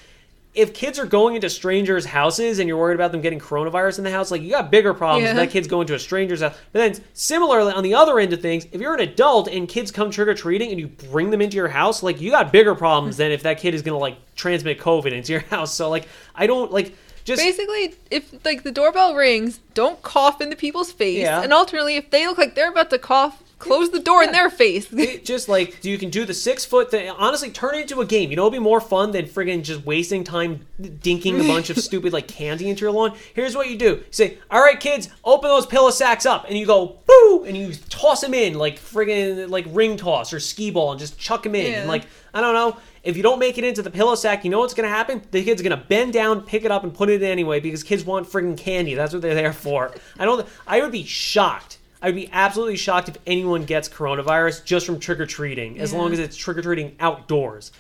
if 0.59 0.75
kids 0.75 0.99
are 0.99 1.07
going 1.07 1.37
into 1.37 1.49
strangers' 1.49 2.05
houses 2.05 2.59
and 2.59 2.67
you're 2.67 2.77
worried 2.77 2.97
about 2.97 3.13
them 3.13 3.21
getting 3.21 3.39
coronavirus 3.39 3.99
in 3.99 4.05
the 4.05 4.11
house, 4.11 4.33
like 4.33 4.43
you 4.43 4.51
got 4.51 4.73
bigger 4.73 4.93
problems. 4.93 5.27
Yeah. 5.27 5.35
That 5.35 5.51
kid's 5.51 5.69
going 5.69 5.87
to 5.87 5.95
a 5.95 5.99
stranger's 6.01 6.41
house. 6.41 6.57
But 6.73 6.81
then 6.81 7.05
similarly, 7.15 7.73
on 7.73 7.85
the 7.85 7.95
other 7.95 8.19
end 8.19 8.33
of 8.33 8.43
things, 8.43 8.67
if 8.73 8.81
you're 8.81 8.95
an 8.95 9.01
adult 9.01 9.47
and 9.47 9.69
kids 9.69 9.93
come 9.93 10.11
trick 10.11 10.27
or 10.27 10.35
treating 10.35 10.71
and 10.73 10.81
you 10.81 10.89
bring 10.89 11.31
them 11.31 11.41
into 11.41 11.57
your 11.57 11.69
house, 11.69 12.03
like 12.03 12.21
you 12.21 12.33
got 12.33 12.51
bigger 12.51 12.75
problems 12.75 13.17
than 13.17 13.31
if 13.31 13.45
that 13.45 13.59
kid 13.59 13.73
is 13.73 13.83
gonna 13.83 13.99
like 13.99 14.17
transmit 14.35 14.81
COVID 14.81 15.13
into 15.13 15.31
your 15.31 15.41
house. 15.51 15.73
So 15.73 15.89
like 15.89 16.09
I 16.35 16.49
don't 16.49 16.73
like 16.73 16.93
just 17.25 17.41
Basically, 17.41 17.95
if 18.11 18.45
like 18.45 18.65
the 18.65 18.73
doorbell 18.73 19.15
rings, 19.15 19.61
don't 19.75 20.03
cough 20.03 20.41
in 20.41 20.51
the 20.51 20.57
people's 20.57 20.91
face. 20.91 21.21
Yeah. 21.21 21.43
And 21.43 21.53
alternately, 21.53 21.97
if 21.97 22.11
they 22.11 22.27
look 22.27 22.39
like 22.39 22.57
they're 22.57 22.71
about 22.71 22.91
to 22.91 22.99
cough, 22.99 23.43
close 23.59 23.91
the 23.91 24.01
door 24.01 24.23
in 24.23 24.33
their 24.33 24.51
face. 24.51 24.93
it 24.93 25.25
just 25.25 25.49
like 25.49 25.85
you 25.85 25.99
can 25.99 26.11
do 26.11 26.25
the 26.25 26.35
six 26.35 26.65
foot 26.65 26.91
thing. 26.91 27.11
Honestly, 27.11 27.51
turn 27.51 27.75
it 27.75 27.83
into 27.83 28.01
a 28.01 28.07
game. 28.07 28.31
You 28.31 28.37
know, 28.37 28.45
it'd 28.45 28.53
be 28.53 28.59
more 28.59 28.81
fun 28.81 29.11
than 29.11 29.27
friggin' 29.27 29.63
just 29.63 29.85
wasting 29.85 30.25
time 30.25 30.67
dinking 30.81 31.41
a 31.45 31.49
bunch 31.49 31.71
of 31.71 31.79
stupid 31.79 32.13
like 32.13 32.29
candy 32.29 32.69
into 32.69 32.83
your 32.83 32.93
lawn. 32.93 33.17
Here's 33.35 33.57
what 33.57 33.69
you 33.69 33.77
do: 33.77 33.87
you 33.87 34.05
say, 34.11 34.39
"All 34.51 34.61
right, 34.61 34.79
kids, 34.79 35.09
open 35.25 35.49
those 35.49 35.67
pillow 35.67 35.91
sacks 35.91 36.27
up," 36.27 36.47
and 36.49 36.57
you 36.57 36.67
go 36.67 36.99
boo, 37.07 37.45
and 37.47 37.57
you 37.57 37.75
toss 37.89 38.21
them 38.21 38.35
in 38.35 38.55
like 38.55 38.79
friggin' 38.79 39.49
like 39.51 39.67
ring 39.69 39.97
toss 39.97 40.33
or 40.33 40.41
skee 40.41 40.71
ball, 40.71 40.93
and 40.93 41.01
just 41.01 41.19
chuck 41.19 41.43
them 41.43 41.55
in. 41.55 41.73
Yeah. 41.73 41.79
And 41.81 41.89
like 41.89 42.05
I 42.33 42.41
don't 42.41 42.55
know. 42.55 42.77
If 43.05 43.17
you 43.17 43.23
don't 43.23 43.39
make 43.39 43.57
it 43.57 43.65
into 43.65 43.81
the 43.81 43.91
pillow 43.91 44.17
sack, 44.17 44.45
you 44.45 44.51
know 44.51 44.59
what's 44.59 44.75
gonna 44.75 44.89
happen? 44.89 45.23
The 45.31 45.43
kid's 45.43 45.63
gonna 45.63 45.77
bend 45.77 46.13
down, 46.13 46.43
pick 46.43 46.65
it 46.65 46.71
up, 46.71 46.85
and 46.85 46.93
put 46.93 47.09
it 47.09 47.23
in 47.23 47.29
anyway 47.29 47.59
because 47.61 47.83
kids 47.83 48.05
want 48.05 48.29
friggin' 48.29 48.59
candy. 48.59 48.95
That's 48.95 49.13
what 49.13 49.23
they're 49.23 49.35
there 49.35 49.53
for. 49.53 49.93
I 50.19 50.25
don't. 50.25 50.47
I 50.67 50.81
would 50.81 50.93
be 50.93 51.05
shocked. 51.05 51.78
I 52.01 52.07
would 52.07 52.15
be 52.15 52.29
absolutely 52.33 52.77
shocked 52.77 53.09
if 53.09 53.19
anyone 53.27 53.65
gets 53.65 53.89
coronavirus 53.89 54.65
just 54.65 54.87
from 54.87 55.01
trick 55.01 55.19
or 55.21 55.27
treating, 55.27 55.79
as 55.81 55.93
long 55.93 56.13
as 56.13 56.19
it's 56.19 56.37
trick 56.37 56.57
or 56.59 56.63
treating 56.63 56.95
outdoors. 57.01 57.73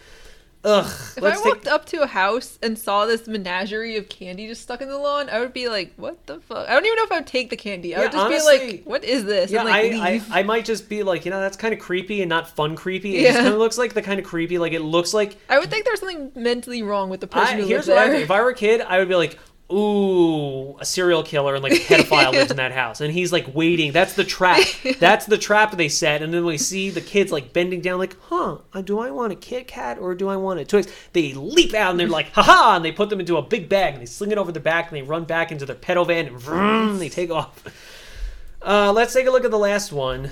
Ugh. 0.64 0.84
If 1.16 1.22
I 1.22 1.36
take- 1.36 1.44
walked 1.44 1.68
up 1.68 1.84
to 1.86 2.02
a 2.02 2.06
house 2.08 2.58
and 2.60 2.76
saw 2.76 3.06
this 3.06 3.28
menagerie 3.28 3.96
of 3.96 4.08
candy 4.08 4.48
just 4.48 4.60
stuck 4.62 4.82
in 4.82 4.88
the 4.88 4.98
lawn, 4.98 5.30
I 5.30 5.38
would 5.38 5.52
be 5.52 5.68
like, 5.68 5.92
"What 5.96 6.26
the 6.26 6.40
fuck?" 6.40 6.68
I 6.68 6.72
don't 6.72 6.84
even 6.84 6.96
know 6.96 7.04
if 7.04 7.12
I 7.12 7.18
would 7.18 7.28
take 7.28 7.50
the 7.50 7.56
candy. 7.56 7.94
I 7.94 7.98
Yeah, 7.98 8.04
would 8.06 8.12
just 8.12 8.24
honestly- 8.24 8.58
be 8.58 8.72
like, 8.78 8.82
"What 8.84 9.04
is 9.04 9.24
this?" 9.24 9.52
yeah, 9.52 9.62
like 9.62 9.94
I, 9.94 9.96
I. 10.30 10.40
I 10.40 10.42
might 10.42 10.64
just 10.64 10.88
be 10.88 11.04
like, 11.04 11.24
you 11.24 11.30
know, 11.30 11.40
that's 11.40 11.56
kind 11.56 11.72
of 11.72 11.78
creepy 11.78 12.22
and 12.22 12.28
not 12.28 12.50
fun 12.56 12.74
creepy. 12.74 13.18
It 13.18 13.22
just 13.22 13.34
Yeah. 13.36 13.42
kind 13.42 13.52
of 13.54 13.60
looks 13.60 13.78
like 13.78 13.94
the 13.94 14.02
kind 14.02 14.18
of 14.18 14.26
creepy, 14.26 14.58
like 14.58 14.72
it 14.72 14.80
looks 14.82 15.14
like 15.14 15.36
I 15.48 15.60
would 15.60 15.70
think 15.70 15.84
there's 15.84 16.00
something 16.00 16.32
mentally 16.34 16.82
wrong 16.82 17.08
with 17.08 17.20
the 17.20 17.28
person 17.28 17.58
I, 17.58 17.60
who 17.60 17.66
here's 17.68 17.86
lives 17.86 17.88
what 17.90 17.98
I 17.98 18.04
there. 18.06 18.12
think. 18.14 18.24
If 18.24 18.30
I 18.32 18.40
were 18.42 18.50
a 18.50 18.54
kid, 18.54 18.80
I 18.80 18.98
would 18.98 19.08
be 19.08 19.14
like, 19.14 19.38
ooh, 19.70 20.78
a 20.78 20.84
serial 20.84 21.22
killer 21.22 21.54
and 21.54 21.62
like 21.62 21.72
a 21.72 21.76
pedophile 21.76 22.32
lives 22.32 22.50
in 22.50 22.56
that 22.56 22.72
house. 22.72 23.00
And 23.00 23.12
he's 23.12 23.32
like 23.32 23.54
waiting. 23.54 23.92
That's 23.92 24.14
the 24.14 24.24
trap. 24.24 24.66
That's 24.98 25.26
the 25.26 25.38
trap 25.38 25.76
they 25.76 25.88
set. 25.88 26.22
And 26.22 26.32
then 26.32 26.44
we 26.44 26.58
see 26.58 26.90
the 26.90 27.00
kids 27.00 27.30
like 27.30 27.52
bending 27.52 27.80
down, 27.80 27.98
like, 27.98 28.16
huh, 28.22 28.58
uh, 28.72 28.80
do 28.80 28.98
I 28.98 29.10
want 29.10 29.32
a 29.32 29.36
Kit 29.36 29.68
Kat 29.68 29.98
or 29.98 30.14
do 30.14 30.28
I 30.28 30.36
want 30.36 30.60
a 30.60 30.64
Twix? 30.64 30.88
They 31.12 31.34
leap 31.34 31.74
out 31.74 31.90
and 31.90 32.00
they're 32.00 32.08
like, 32.08 32.32
haha, 32.32 32.76
and 32.76 32.84
they 32.84 32.92
put 32.92 33.10
them 33.10 33.20
into 33.20 33.36
a 33.36 33.42
big 33.42 33.68
bag 33.68 33.94
and 33.94 34.02
they 34.02 34.06
sling 34.06 34.32
it 34.32 34.38
over 34.38 34.52
their 34.52 34.62
back 34.62 34.88
and 34.88 34.96
they 34.96 35.02
run 35.02 35.24
back 35.24 35.52
into 35.52 35.66
their 35.66 35.76
pedal 35.76 36.04
van 36.04 36.26
and 36.26 36.38
vroom, 36.38 36.98
they 36.98 37.08
take 37.08 37.30
off. 37.30 37.62
Uh, 38.62 38.92
let's 38.92 39.12
take 39.12 39.26
a 39.26 39.30
look 39.30 39.44
at 39.44 39.50
the 39.50 39.58
last 39.58 39.92
one. 39.92 40.30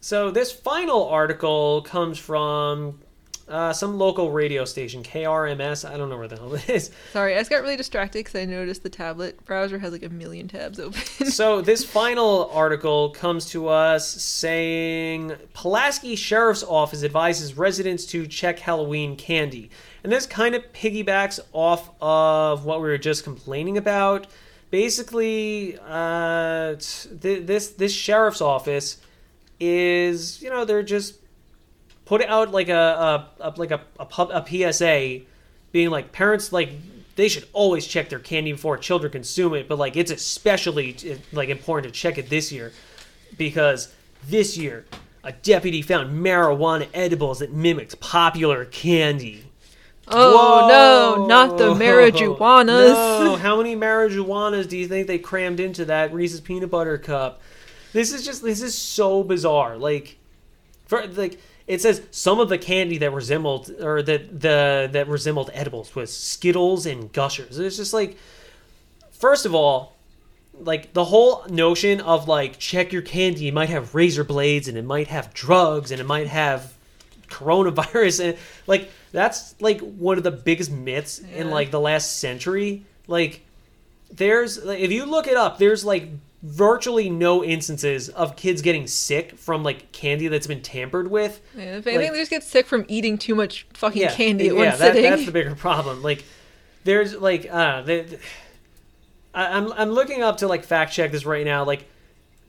So 0.00 0.30
this 0.30 0.52
final 0.52 1.08
article 1.08 1.80
comes 1.80 2.18
from 2.18 3.00
uh, 3.48 3.72
some 3.72 3.98
local 3.98 4.30
radio 4.30 4.64
station, 4.64 5.02
KRMS. 5.02 5.88
I 5.88 5.96
don't 5.96 6.08
know 6.08 6.16
where 6.16 6.28
the 6.28 6.36
hell 6.36 6.54
it 6.54 6.68
is. 6.68 6.90
Sorry, 7.12 7.34
I 7.34 7.38
just 7.38 7.50
got 7.50 7.62
really 7.62 7.76
distracted 7.76 8.20
because 8.20 8.34
I 8.34 8.44
noticed 8.44 8.82
the 8.82 8.88
tablet 8.88 9.44
browser 9.44 9.78
has 9.78 9.92
like 9.92 10.02
a 10.02 10.08
million 10.08 10.48
tabs 10.48 10.80
open. 10.80 11.02
so 11.30 11.60
this 11.62 11.84
final 11.84 12.50
article 12.52 13.10
comes 13.10 13.46
to 13.50 13.68
us 13.68 14.08
saying 14.08 15.32
Pulaski 15.52 16.16
Sheriff's 16.16 16.62
Office 16.62 17.04
advises 17.04 17.56
residents 17.56 18.06
to 18.06 18.26
check 18.26 18.58
Halloween 18.58 19.16
candy. 19.16 19.70
And 20.02 20.12
this 20.12 20.26
kind 20.26 20.54
of 20.54 20.62
piggybacks 20.72 21.40
off 21.52 21.90
of 22.00 22.64
what 22.64 22.80
we 22.80 22.88
were 22.88 22.98
just 22.98 23.24
complaining 23.24 23.76
about. 23.76 24.26
Basically, 24.70 25.78
uh, 25.86 26.74
t- 26.78 27.38
this 27.38 27.68
this 27.68 27.92
sheriff's 27.92 28.40
office 28.40 28.98
is, 29.60 30.42
you 30.42 30.50
know, 30.50 30.64
they're 30.64 30.82
just 30.82 31.14
put 32.04 32.22
out 32.22 32.52
like 32.52 32.68
a, 32.68 33.28
a, 33.40 33.48
a 33.48 33.54
like 33.56 33.70
a, 33.70 33.80
a, 33.98 34.04
pub, 34.04 34.30
a 34.30 34.44
PSA 34.46 35.20
being 35.72 35.90
like 35.90 36.12
parents 36.12 36.52
like 36.52 36.70
they 37.16 37.28
should 37.28 37.46
always 37.52 37.86
check 37.86 38.08
their 38.08 38.18
candy 38.18 38.52
before 38.52 38.76
children 38.76 39.10
consume 39.10 39.54
it 39.54 39.68
but 39.68 39.78
like 39.78 39.96
it's 39.96 40.10
especially 40.10 40.96
like 41.32 41.48
important 41.48 41.92
to 41.92 41.98
check 41.98 42.18
it 42.18 42.28
this 42.28 42.52
year 42.52 42.72
because 43.36 43.92
this 44.26 44.56
year 44.56 44.84
a 45.22 45.32
deputy 45.32 45.82
found 45.82 46.24
marijuana 46.24 46.88
edibles 46.92 47.38
that 47.38 47.52
mimicked 47.52 47.98
popular 48.00 48.64
candy 48.64 49.44
oh 50.08 50.66
no, 50.68 51.26
not 51.26 51.58
the 51.58 51.74
marijuanas. 51.74 53.14
No, 53.24 53.36
how 53.36 53.56
many 53.56 53.74
marijuanas 53.74 54.68
do 54.68 54.76
you 54.76 54.86
think 54.86 55.06
they 55.06 55.18
crammed 55.18 55.60
into 55.60 55.86
that 55.86 56.12
Reese's 56.12 56.40
peanut 56.40 56.70
butter 56.70 56.98
cup? 56.98 57.40
This 57.92 58.12
is 58.12 58.24
just 58.24 58.42
this 58.42 58.60
is 58.60 58.76
so 58.76 59.22
bizarre. 59.22 59.76
Like, 59.76 60.18
for 60.86 61.06
like 61.06 61.38
it 61.66 61.80
says 61.80 62.02
some 62.10 62.40
of 62.40 62.48
the 62.48 62.58
candy 62.58 62.98
that 62.98 63.12
resembled 63.12 63.70
or 63.80 64.02
that 64.02 64.40
the 64.40 64.88
that 64.92 65.08
resembled 65.08 65.50
edibles 65.52 65.94
was 65.94 66.14
Skittles 66.14 66.86
and 66.86 67.12
Gushers. 67.12 67.58
It's 67.58 67.76
just 67.76 67.92
like, 67.92 68.18
first 69.12 69.46
of 69.46 69.54
all, 69.54 69.96
like 70.58 70.92
the 70.92 71.04
whole 71.04 71.44
notion 71.48 72.00
of 72.00 72.28
like 72.28 72.58
check 72.58 72.92
your 72.92 73.02
candy. 73.02 73.48
It 73.48 73.54
might 73.54 73.70
have 73.70 73.94
razor 73.94 74.24
blades 74.24 74.68
and 74.68 74.76
it 74.76 74.84
might 74.84 75.08
have 75.08 75.32
drugs 75.34 75.90
and 75.90 76.00
it 76.00 76.04
might 76.04 76.26
have 76.26 76.74
coronavirus 77.28 78.22
and 78.22 78.38
like 78.66 78.90
that's 79.10 79.54
like 79.60 79.80
one 79.80 80.18
of 80.18 80.24
the 80.24 80.30
biggest 80.30 80.70
myths 80.70 81.18
in 81.18 81.50
like 81.50 81.70
the 81.70 81.80
last 81.80 82.18
century 82.18 82.84
like 83.08 83.44
there's 84.16 84.64
like, 84.64 84.78
if 84.78 84.92
you 84.92 85.04
look 85.06 85.26
it 85.26 85.36
up, 85.36 85.58
there's 85.58 85.84
like 85.84 86.08
virtually 86.44 87.08
no 87.08 87.42
instances 87.42 88.10
of 88.10 88.36
kids 88.36 88.60
getting 88.60 88.86
sick 88.86 89.38
from 89.38 89.62
like 89.62 89.90
candy 89.92 90.28
that's 90.28 90.46
been 90.46 90.60
tampered 90.60 91.10
with. 91.10 91.40
Yeah, 91.56 91.78
if 91.78 91.86
anything, 91.86 91.96
Like- 92.02 92.12
they 92.12 92.18
just 92.18 92.30
get 92.30 92.42
sick 92.42 92.66
from 92.66 92.84
eating 92.86 93.16
too 93.16 93.34
much 93.34 93.66
fucking 93.72 94.02
yeah, 94.02 94.14
candy 94.14 94.48
at 94.48 94.54
yeah, 94.54 94.58
one 94.58 94.78
that, 94.78 94.78
sitting. 94.78 95.02
that's 95.04 95.24
the 95.24 95.32
bigger 95.32 95.54
problem. 95.54 96.02
Like, 96.02 96.22
there's 96.84 97.14
like, 97.14 97.48
uh, 97.50 97.80
the, 97.82 98.18
I, 99.34 99.56
I'm 99.56 99.72
I'm 99.72 99.90
looking 99.90 100.22
up 100.22 100.36
to 100.38 100.46
like 100.48 100.64
fact 100.64 100.92
check 100.92 101.12
this 101.12 101.24
right 101.24 101.46
now. 101.46 101.64
Like, 101.64 101.88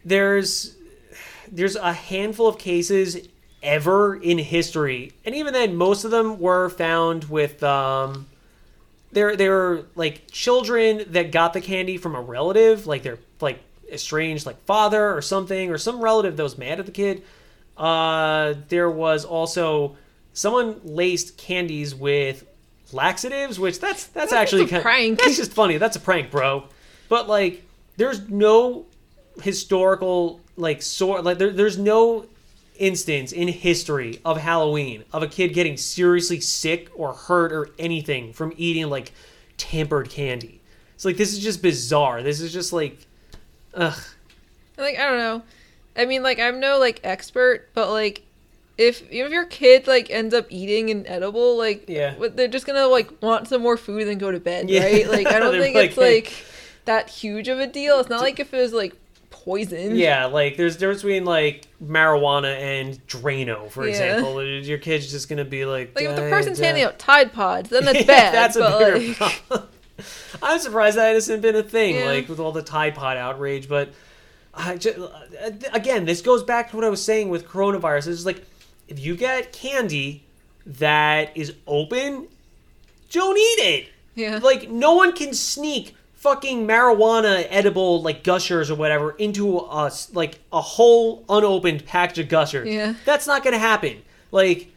there's 0.04 0.76
there's 1.50 1.78
a 1.78 1.94
handful 1.94 2.48
of 2.50 2.58
cases 2.58 3.30
ever 3.64 4.16
in 4.18 4.38
history, 4.38 5.14
and 5.24 5.34
even 5.34 5.54
then, 5.54 5.76
most 5.78 6.04
of 6.04 6.12
them 6.12 6.38
were 6.38 6.68
found 6.70 7.24
with 7.26 7.64
um, 7.64 8.28
they're 9.14 9.38
they're 9.38 9.84
like 9.96 10.30
children 10.32 11.06
that 11.12 11.32
got 11.32 11.54
the 11.54 11.62
candy 11.62 11.96
from 11.98 12.14
a 12.14 12.22
relative, 12.22 12.86
like 12.88 13.02
they're 13.04 13.20
like 13.40 13.62
estranged 13.96 14.46
like 14.46 14.64
father 14.66 15.16
or 15.16 15.22
something, 15.22 15.72
or 15.72 15.78
some 15.78 16.00
relative 16.00 16.38
that 16.38 16.44
was 16.44 16.58
mad 16.58 16.80
at 16.80 16.86
the 16.86 16.92
kid. 16.92 17.24
Uh, 17.76 18.54
there 18.70 18.90
was 18.90 19.26
also 19.26 19.98
someone 20.34 20.80
laced 20.84 21.38
candies 21.38 21.96
with 21.96 22.46
laxatives, 22.94 23.60
which 23.60 23.80
that's 23.80 24.06
that's, 24.06 24.32
That's 24.32 24.34
actually 24.34 24.66
a 24.66 24.68
kind 24.68 24.84
prank. 24.84 25.20
That's 25.20 25.38
just 25.38 25.54
funny. 25.54 25.78
That's 25.78 25.96
a 25.96 26.00
prank, 26.00 26.30
bro. 26.30 26.66
But 27.10 27.28
like, 27.28 27.64
there's 27.98 28.30
no 28.30 28.86
historical 29.42 30.40
like 30.56 30.82
sort 30.82 31.24
like 31.24 31.38
there, 31.38 31.52
there's 31.52 31.78
no 31.78 32.26
instance 32.78 33.32
in 33.32 33.48
history 33.48 34.20
of 34.24 34.38
Halloween 34.38 35.04
of 35.12 35.24
a 35.24 35.28
kid 35.28 35.54
getting 35.54 35.78
seriously 35.78 36.40
sick 36.40 36.90
or 36.96 37.14
hurt 37.14 37.52
or 37.52 37.70
anything 37.80 38.34
from 38.34 38.54
eating 38.58 38.90
like 38.90 39.12
tampered 39.58 40.10
candy. 40.10 40.62
It's 40.94 41.06
like 41.06 41.18
this 41.18 41.34
is 41.34 41.40
just 41.40 41.62
bizarre. 41.62 42.24
This 42.24 42.40
is 42.40 42.54
just 42.54 42.72
like, 42.74 43.06
ugh. 43.76 43.98
like 44.78 44.98
I 44.98 45.06
don't 45.10 45.18
know. 45.20 45.44
I 45.98 46.06
mean, 46.06 46.24
like 46.24 46.40
I'm 46.40 46.60
no 46.60 46.80
like 46.80 47.00
expert, 47.04 47.70
but 47.74 47.90
like 47.90 48.24
if 48.78 49.02
you 49.12 49.22
know, 49.22 49.28
if 49.28 49.32
your 49.32 49.46
kid 49.46 49.88
like 49.88 50.10
ends 50.10 50.34
up 50.34 50.46
eating 50.50 50.90
an 50.90 51.08
edible, 51.08 51.58
like 51.58 51.86
Yeah. 51.88 52.16
they're 52.34 52.48
just 52.50 52.66
gonna 52.66 52.88
like 52.88 53.22
want 53.22 53.48
some 53.48 53.62
more 53.62 53.78
food 53.78 54.08
and 54.08 54.20
go 54.20 54.32
to 54.32 54.40
bed, 54.40 54.70
Yeah. 54.70 54.84
right? 54.84 55.08
Like 55.10 55.28
I 55.28 55.40
don't 55.40 55.54
think 55.60 55.76
like, 55.76 55.90
it's 55.92 55.98
like 55.98 56.34
that 56.86 57.10
huge 57.10 57.48
of 57.48 57.60
a 57.60 57.68
deal. 57.68 58.00
It's 58.00 58.10
not 58.10 58.22
like 58.22 58.40
if 58.40 58.54
it 58.54 58.58
was 58.58 58.74
like 58.74 58.94
poison. 59.30 59.96
Yeah, 59.96 60.26
like 60.26 60.58
there's 60.58 60.76
difference 60.76 61.04
between 61.04 61.24
like 61.24 61.68
marijuana 61.82 62.58
and 62.58 63.06
Drano, 63.08 63.70
for 63.72 63.84
Yeah. 63.86 63.92
example. 63.92 64.44
Your 64.44 64.78
kid's 64.80 65.10
just 65.10 65.30
gonna 65.30 65.46
be 65.46 65.66
like, 65.66 65.96
Like 65.96 66.06
if 66.06 66.16
the 66.18 66.26
"Uh, 66.26 66.30
person's 66.30 66.60
uh." 66.60 66.64
handing 66.64 66.84
out 66.84 67.00
Tide 67.00 67.32
Pods, 67.32 67.70
then 67.70 67.86
that's 67.86 68.00
Yeah, 68.02 68.06
bad. 68.06 68.34
that's 68.34 68.56
a 68.58 68.78
bigger 68.78 69.08
like, 69.08 69.18
problem. 69.48 69.70
I'm 70.44 70.60
surprised 70.60 70.98
that 70.98 71.14
hasn't 71.14 71.42
been 71.42 71.56
a 71.56 71.64
thing, 71.64 71.96
Yeah. 71.96 72.06
like 72.06 72.30
with 72.30 72.40
all 72.40 72.52
the 72.52 72.62
Tide 72.62 72.96
Pod 72.96 73.18
outrage. 73.18 73.68
But 73.70 73.90
I 74.54 74.76
just, 74.78 74.98
uh, 74.98 75.10
again, 75.74 76.06
this 76.06 76.22
goes 76.22 76.44
back 76.44 76.70
to 76.72 76.76
what 76.76 76.86
I 76.86 76.90
was 76.90 77.04
saying 77.04 77.30
with 77.30 77.48
coronavirus. 77.48 78.08
It's 78.08 78.26
like 78.26 78.44
if 78.88 79.00
you 79.00 79.16
get 79.16 79.52
candy 79.52 80.24
that 80.66 81.36
is 81.36 81.54
open, 81.68 82.28
don't 83.12 83.38
eat 83.38 83.60
it. 83.64 83.90
Yeah. 84.16 84.40
Like 84.42 84.70
no 84.70 84.94
one 84.96 85.14
can 85.14 85.34
sneak 85.34 85.96
fucking 86.16 86.66
marijuana 86.66 87.46
edible 87.50 88.02
like 88.02 88.24
gushers 88.24 88.72
or 88.72 88.76
whatever 88.76 89.12
into 89.12 89.60
a 89.60 89.92
like 90.14 90.40
a 90.52 90.60
whole 90.62 91.24
unopened 91.30 91.86
package 91.86 92.20
of 92.20 92.30
gushers. 92.30 92.68
Yeah. 92.68 92.96
That's 93.06 93.28
not 93.28 93.44
gonna 93.44 93.60
happen. 93.60 94.02
Like 94.32 94.72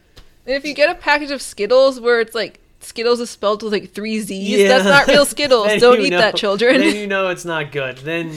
And 0.45 0.55
if 0.55 0.63
you 0.65 0.73
get 0.73 0.89
a 0.89 0.95
package 0.95 1.31
of 1.31 1.41
Skittles 1.41 1.99
where 1.99 2.19
it's 2.21 2.35
like 2.35 2.59
Skittles 2.81 3.19
is 3.19 3.29
spelled 3.29 3.61
with 3.63 3.73
like 3.73 3.91
three 3.91 4.19
Z's, 4.19 4.49
Yeah. 4.59 4.67
that's 4.69 4.85
not 4.85 5.07
real 5.07 5.25
Skittles. 5.35 5.67
Don't 5.79 5.99
eat 5.99 6.11
know- 6.11 6.17
that, 6.17 6.35
children. 6.35 6.79
Then 6.81 6.95
you 6.95 7.07
know 7.07 7.29
it's 7.29 7.45
not 7.45 7.71
good. 7.71 7.97
Then, 7.97 8.33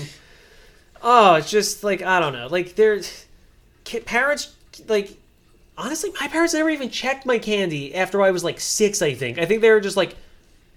oh, 1.03 1.35
it's 1.35 1.51
just 1.51 1.85
like 1.85 2.03
I 2.03 2.21
don't 2.21 2.33
know. 2.33 2.49
Like 2.49 2.75
there's 2.75 3.27
parents 4.05 4.55
like 4.89 5.17
honestly, 5.79 6.11
my 6.21 6.29
parents 6.29 6.55
never 6.55 6.71
even 6.71 6.91
checked 6.91 7.25
my 7.27 7.39
candy 7.39 7.95
after 7.95 8.23
I 8.23 8.31
was 8.31 8.45
like 8.45 8.61
six. 8.61 9.01
I 9.03 9.15
think. 9.15 9.39
I 9.39 9.45
think 9.47 9.61
they 9.63 9.71
were 9.71 9.81
just 9.81 9.97
like, 9.97 10.17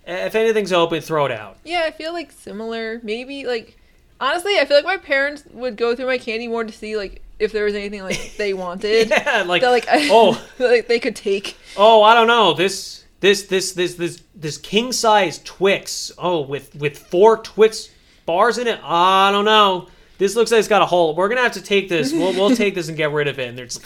"Eh, 0.08 0.26
if 0.26 0.36
anything's 0.36 0.72
open, 0.74 1.02
throw 1.02 1.26
it 1.26 1.32
out. 1.32 1.58
Yeah, 1.64 1.84
I 1.86 1.92
feel 1.92 2.14
like 2.14 2.32
similar. 2.32 3.00
Maybe 3.04 3.46
like 3.46 3.78
honestly, 4.20 4.58
I 4.60 4.66
feel 4.66 4.78
like 4.78 4.86
my 4.86 4.98
parents 4.98 5.44
would 5.52 5.76
go 5.76 5.96
through 5.96 6.06
my 6.08 6.18
candy 6.18 6.48
more 6.48 6.64
to 6.64 6.72
see 6.72 6.96
like 6.98 7.22
if 7.40 7.52
there 7.52 7.66
was 7.66 7.74
anything 7.76 8.02
like 8.04 8.34
they 8.38 8.54
wanted 8.66 9.10
Yeah, 9.10 9.44
like, 9.46 9.62
that 9.62 9.70
like 9.72 9.86
oh, 9.90 10.42
like 10.60 10.88
they 10.88 11.00
could 11.00 11.16
take. 11.16 11.58
oh, 11.78 12.04
I 12.04 12.14
don't 12.14 12.28
know 12.28 12.54
this. 12.54 13.04
This 13.26 13.42
this 13.48 13.72
this 13.72 13.96
this 13.96 14.22
this 14.36 14.60
king 14.60 14.92
size 14.92 15.42
Twix. 15.44 16.12
Oh, 16.20 16.42
with 16.42 16.76
with 16.76 16.96
four 16.96 17.38
Twix 17.38 17.90
bars 18.28 18.60
in 18.60 18.68
it. 18.68 18.80
I 18.84 19.32
don't 19.32 19.46
know. 19.46 19.88
This 20.20 20.36
looks 20.36 20.52
like 20.52 20.60
it's 20.60 20.68
got 20.68 20.84
a 20.84 20.86
hole. 20.86 21.16
We're 21.16 21.28
gonna 21.28 21.42
have 21.42 21.54
to 21.54 21.62
take 21.64 21.90
this. 21.90 22.14
We'll 22.14 22.34
we'll 22.34 22.56
take 22.56 22.76
this 22.76 22.88
and 22.88 22.96
get 22.96 23.12
rid 23.12 23.28
of 23.28 23.40
it. 23.40 23.50
And 23.50 23.58
they're 23.58 23.66
just 23.66 23.84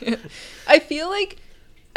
like, 0.00 0.18
I 0.66 0.78
feel 0.78 1.10
like 1.10 1.36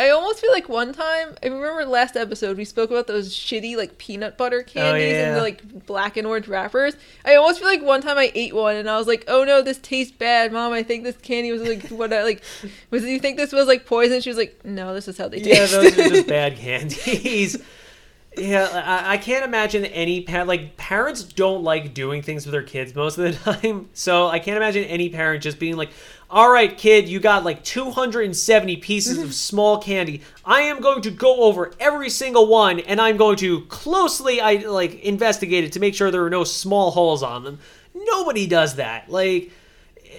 I 0.01 0.09
almost 0.09 0.39
feel 0.39 0.51
like 0.51 0.67
one 0.67 0.93
time 0.93 1.35
I 1.43 1.47
remember 1.47 1.85
last 1.85 2.17
episode 2.17 2.57
we 2.57 2.65
spoke 2.65 2.89
about 2.89 3.05
those 3.05 3.35
shitty 3.35 3.77
like 3.77 3.99
peanut 3.99 4.35
butter 4.35 4.65
oh, 4.67 4.69
candies 4.69 5.13
and 5.13 5.27
yeah. 5.27 5.35
the 5.35 5.41
like 5.41 5.85
black 5.85 6.17
and 6.17 6.25
orange 6.25 6.47
wrappers. 6.47 6.95
I 7.23 7.35
almost 7.35 7.59
feel 7.59 7.67
like 7.67 7.83
one 7.83 8.01
time 8.01 8.17
I 8.17 8.31
ate 8.33 8.55
one 8.55 8.77
and 8.77 8.89
I 8.89 8.97
was 8.97 9.05
like, 9.05 9.25
"Oh 9.27 9.43
no, 9.43 9.61
this 9.61 9.77
tastes 9.77 10.11
bad, 10.11 10.51
mom. 10.51 10.73
I 10.73 10.81
think 10.81 11.03
this 11.03 11.17
candy 11.17 11.51
was 11.51 11.61
like 11.61 11.87
what 11.89 12.11
I 12.11 12.23
like 12.23 12.41
was 12.89 13.03
you 13.03 13.19
think 13.19 13.37
this 13.37 13.51
was 13.51 13.67
like 13.67 13.85
poison?" 13.85 14.21
She 14.21 14.29
was 14.31 14.39
like, 14.39 14.65
"No, 14.65 14.95
this 14.95 15.07
is 15.07 15.19
how 15.19 15.27
they 15.27 15.37
yeah, 15.37 15.53
taste." 15.53 15.73
those 15.73 15.99
are 15.99 16.09
just 16.09 16.27
bad 16.27 16.57
candies. 16.57 17.57
Yeah, 18.37 18.69
I, 18.73 19.13
I 19.13 19.17
can't 19.17 19.43
imagine 19.43 19.83
any 19.85 20.25
like 20.25 20.77
parents 20.77 21.21
don't 21.23 21.63
like 21.63 21.93
doing 21.93 22.21
things 22.21 22.45
with 22.45 22.53
their 22.53 22.63
kids 22.63 22.95
most 22.95 23.17
of 23.17 23.25
the 23.25 23.51
time. 23.53 23.89
So 23.93 24.27
I 24.27 24.39
can't 24.39 24.57
imagine 24.57 24.85
any 24.85 25.09
parent 25.09 25.43
just 25.43 25.59
being 25.59 25.75
like, 25.75 25.89
"All 26.31 26.49
right, 26.51 26.75
kid, 26.77 27.09
you 27.09 27.19
got 27.19 27.43
like 27.43 27.63
270 27.63 28.77
pieces 28.77 29.17
of 29.17 29.25
mm-hmm. 29.25 29.31
small 29.31 29.79
candy. 29.79 30.21
I 30.45 30.61
am 30.61 30.79
going 30.81 31.01
to 31.03 31.11
go 31.11 31.41
over 31.43 31.73
every 31.79 32.09
single 32.09 32.47
one, 32.47 32.79
and 32.79 32.99
I'm 33.01 33.17
going 33.17 33.37
to 33.37 33.61
closely 33.65 34.41
I 34.41 34.55
like 34.55 35.01
investigate 35.03 35.63
it 35.63 35.73
to 35.73 35.79
make 35.79 35.93
sure 35.93 36.09
there 36.09 36.25
are 36.25 36.29
no 36.29 36.43
small 36.43 36.91
holes 36.91 37.21
on 37.23 37.43
them." 37.43 37.59
Nobody 37.93 38.47
does 38.47 38.75
that. 38.75 39.09
Like. 39.09 39.51
Eh, 40.05 40.09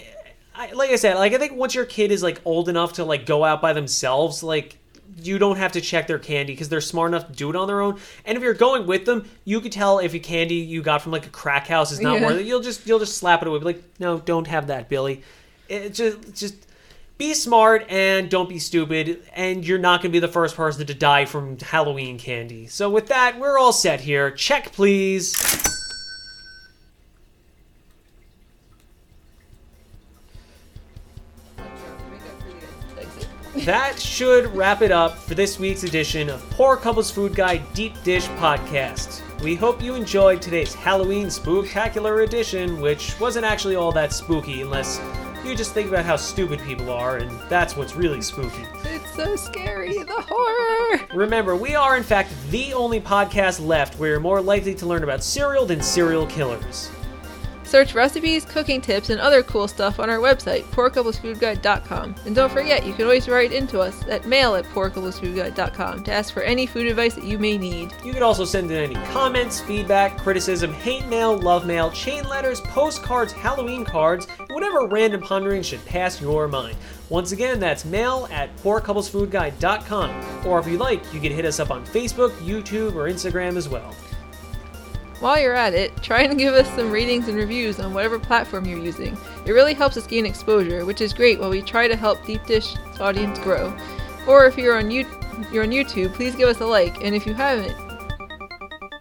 I, 0.55 0.73
like 0.73 0.91
I 0.91 0.97
said, 0.97 1.17
like 1.17 1.33
I 1.33 1.39
think 1.39 1.55
once 1.55 1.75
your 1.75 1.87
kid 1.87 2.13
is 2.13 2.23
like 2.23 2.41
old 2.45 2.69
enough 2.69 2.93
to 2.95 3.05
like 3.05 3.25
go 3.25 3.43
out 3.43 3.63
by 3.63 3.73
themselves, 3.73 4.43
like 4.43 4.77
you 5.21 5.39
don't 5.39 5.57
have 5.57 5.73
to 5.73 5.81
check 5.81 6.07
their 6.07 6.19
candy 6.19 6.53
because 6.53 6.69
they're 6.69 6.81
smart 6.81 7.11
enough 7.11 7.27
to 7.27 7.33
do 7.33 7.51
it 7.51 7.57
on 7.57 7.67
their 7.67 7.81
own. 7.81 7.99
And 8.25 8.37
if 8.37 8.43
you're 8.43 8.55
going 8.55 8.87
with 8.87 9.05
them, 9.05 9.29
you 9.45 9.61
could 9.61 9.73
tell 9.73 9.99
if 9.99 10.15
a 10.15 10.19
candy 10.19 10.57
you 10.57 10.83
got 10.83 11.03
from 11.03 11.13
like 11.13 11.27
a 11.27 11.31
crack 11.31 11.67
house 11.67 11.93
is 11.93 12.01
not 12.01 12.21
Yeah. 12.21 12.27
worth 12.27 12.41
it. 12.41 12.47
You'll 12.47 12.61
just 12.61 12.87
you'll 12.87 12.99
just 12.99 13.17
slap 13.17 13.43
it 13.43 13.49
away. 13.49 13.59
Be 13.59 13.65
like, 13.65 13.83
no, 13.99 14.19
don't 14.19 14.47
have 14.47 14.69
that, 14.69 14.89
Billy. 14.89 15.23
It 15.73 15.95
just 15.95 16.35
just 16.35 16.67
be 17.17 17.33
smart 17.33 17.87
and 17.89 18.29
don't 18.29 18.49
be 18.49 18.59
stupid. 18.59 19.23
And 19.35 19.67
you're 19.67 19.79
not 19.79 20.03
gonna 20.03 20.13
be 20.13 20.19
the 20.19 20.29
first 20.29 20.55
person 20.55 20.87
to 20.87 20.95
die 20.95 21.25
from 21.25 21.59
Halloween 21.59 22.19
candy. 22.19 22.67
So 22.67 22.91
with 22.91 23.07
that, 23.07 23.39
we're 23.39 23.59
all 23.59 23.73
set 23.73 24.03
here. 24.03 24.31
Check, 24.31 24.73
please. 24.73 25.35
That 33.65 33.99
should 33.99 34.55
wrap 34.55 34.83
it 34.83 34.91
up 34.91 35.17
for 35.17 35.35
this 35.35 35.59
week's 35.59 35.85
edition 35.85 36.29
of 36.29 36.43
Poor 36.51 36.77
Couples 36.77 37.11
Food 37.11 37.35
Guide 37.35 37.63
Deep 37.73 37.95
Dish 38.03 38.27
Podcast. 38.29 39.23
We 39.41 39.55
hope 39.55 39.83
you 39.83 39.95
enjoyed 39.95 40.43
today's 40.43 40.75
Halloween 40.75 41.27
Spooktacular 41.27 42.25
edition, 42.25 42.81
which 42.81 43.19
wasn't 43.21 43.47
actually 43.47 43.77
all 43.77 43.93
that 43.93 44.13
spooky 44.13 44.63
unless 44.63 44.99
you 45.45 45.55
just 45.55 45.73
think 45.75 45.89
about 45.89 46.05
how 46.05 46.17
stupid 46.17 46.61
people 46.61 46.91
are, 46.91 47.19
and 47.19 47.31
that's 47.49 47.77
what's 47.77 47.97
really 47.97 48.21
spooky. 48.21 48.65
It's 48.85 49.15
so 49.15 49.37
scary, 49.37 49.99
the 49.99 50.25
horror. 50.29 51.01
Remember, 51.15 51.57
we 51.57 51.75
are 51.75 51.97
in 51.97 52.03
fact 52.03 52.33
the 52.51 52.73
only 52.75 53.01
podcast 53.01 53.65
left 53.65 53.99
where 53.99 54.11
you're 54.11 54.21
more 54.21 54.41
likely 54.41 54.75
to 54.77 54.87
learn 54.87 55.03
about 55.03 55.23
cereal 55.23 55.67
than 55.67 55.83
serial 55.83 56.27
killers. 56.27 56.91
Search 57.73 57.95
recipes, 57.95 58.45
cooking 58.45 58.83
tips, 58.83 59.09
and 59.09 59.19
other 59.19 59.43
cool 59.43 59.67
stuff 59.67 59.99
on 59.99 60.11
our 60.11 60.19
website, 60.19 60.65
poorcouplesfoodguide.com. 60.73 62.15
And 62.27 62.37
don't 62.37 62.53
forget, 62.53 62.85
you 62.85 62.93
can 62.93 63.07
always 63.07 63.31
write 63.31 63.51
into 63.51 63.81
us 63.81 64.07
at 64.11 64.27
mail 64.27 64.57
at 64.57 64.67
poorcouplesfoodguide.com 64.67 66.05
to 66.05 66.13
ask 66.13 66.35
for 66.35 66.43
any 66.43 66.67
food 66.67 66.87
advice 66.87 67.15
that 67.15 67.25
you 67.25 67.39
may 67.39 67.57
need. 67.57 67.95
You 68.05 68.13
can 68.13 68.23
also 68.23 68.45
send 68.45 68.71
in 68.71 68.77
any 68.77 69.07
comments, 69.07 69.63
feedback, 69.63 70.19
criticism, 70.19 70.75
hate 70.75 71.07
mail, 71.07 71.39
love 71.39 71.65
mail, 71.65 71.91
chain 71.93 72.29
letters, 72.29 72.61
postcards, 72.61 73.33
Halloween 73.33 73.87
cards, 73.87 74.27
and 74.39 74.51
whatever 74.51 74.87
random 74.87 75.23
pondering 75.23 75.63
should 75.63 75.83
pass 75.87 76.21
your 76.21 76.49
mind. 76.49 76.77
Once 77.09 77.33
again, 77.33 77.59
that's 77.59 77.87
mail 77.87 78.29
at 78.31 78.55
poorcouplesfoodguide.com. 78.59 80.47
Or 80.47 80.59
if 80.59 80.67
you 80.67 80.77
like, 80.77 81.03
you 81.15 81.21
can 81.21 81.33
hit 81.33 81.47
us 81.47 81.59
up 81.59 81.71
on 81.71 81.87
Facebook, 81.87 82.33
YouTube, 82.33 82.97
or 82.97 83.09
Instagram 83.09 83.57
as 83.57 83.67
well. 83.67 83.95
While 85.23 85.41
you're 85.41 85.55
at 85.55 85.73
it, 85.73 86.03
try 86.03 86.23
and 86.23 86.37
give 86.37 86.53
us 86.53 86.69
some 86.75 86.91
ratings 86.91 87.29
and 87.29 87.37
reviews 87.37 87.79
on 87.79 87.95
whatever 87.95 88.19
platform 88.19 88.65
you're 88.65 88.81
using. 88.83 89.17
It 89.47 89.53
really 89.53 89.73
helps 89.73 89.97
us 89.97 90.05
gain 90.05 90.27
exposure, 90.27 90.85
which 90.85 91.01
is 91.01 91.13
great 91.15 91.39
while 91.39 91.51
we 91.51 91.63
try 91.63 91.87
to 91.87 91.95
help 91.95 92.27
Deep 92.27 92.45
Dish's 92.45 92.77
audience 93.01 93.39
grow. 93.39 93.73
Or 94.27 94.47
if 94.47 94.59
you're 94.59 94.77
on 94.77 94.91
you- 94.91 95.07
you're 95.53 95.63
on 95.63 95.71
YouTube, 95.71 96.13
please 96.15 96.35
give 96.35 96.49
us 96.49 96.61
a 96.61 96.67
like, 96.67 97.05
and 97.05 97.15
if 97.15 97.25
you 97.25 97.35
haven't, 97.35 97.77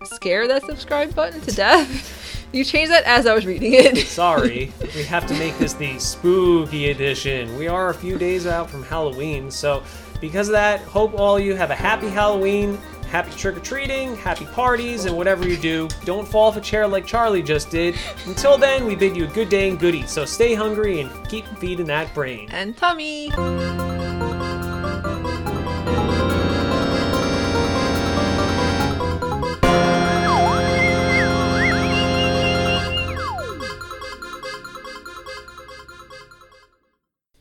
scare 0.04 0.48
that 0.48 0.64
subscribe 0.64 1.14
button 1.16 1.42
to 1.42 1.52
death. 1.52 2.18
You 2.54 2.66
changed 2.66 2.92
that 2.92 3.06
as 3.06 3.26
I 3.28 3.34
was 3.34 3.46
reading 3.46 3.76
it. 3.76 3.96
Sorry, 4.08 4.74
we 4.94 5.04
have 5.04 5.26
to 5.28 5.34
make 5.36 5.58
this 5.58 5.72
the 5.72 5.98
spooky 6.00 6.90
edition. 6.92 7.56
We 7.58 7.70
are 7.70 7.92
a 7.92 7.94
few 7.94 8.18
days 8.18 8.46
out 8.46 8.70
from 8.70 8.84
Halloween, 8.84 9.50
so 9.50 9.84
because 10.20 10.50
of 10.50 10.52
that, 10.52 10.82
hope 10.82 11.18
all 11.18 11.40
you 11.40 11.56
have 11.56 11.72
a 11.72 11.76
happy 11.76 12.10
Halloween, 12.10 12.78
happy 13.12 13.32
trick 13.32 13.58
or 13.58 13.60
treating, 13.60 14.16
happy 14.16 14.46
parties, 14.46 15.04
and 15.04 15.16
whatever 15.16 15.48
you 15.48 15.58
do, 15.58 15.90
don't 16.06 16.26
fall 16.26 16.48
off 16.48 16.56
a 16.56 16.62
chair 16.62 16.88
like 16.88 17.06
Charlie 17.06 17.44
just 17.44 17.70
did. 17.70 17.94
Until 18.26 18.58
then, 18.58 18.86
we 18.86 18.96
bid 18.96 19.18
you 19.18 19.26
a 19.26 19.28
good 19.28 19.50
day 19.50 19.70
and 19.70 19.78
goodie, 19.78 20.08
so 20.08 20.24
stay 20.24 20.54
hungry 20.54 21.02
and 21.02 21.30
keep 21.30 21.46
feeding 21.60 21.88
that 21.88 22.14
brain. 22.14 22.50
And 22.52 22.76
tummy. 22.78 23.30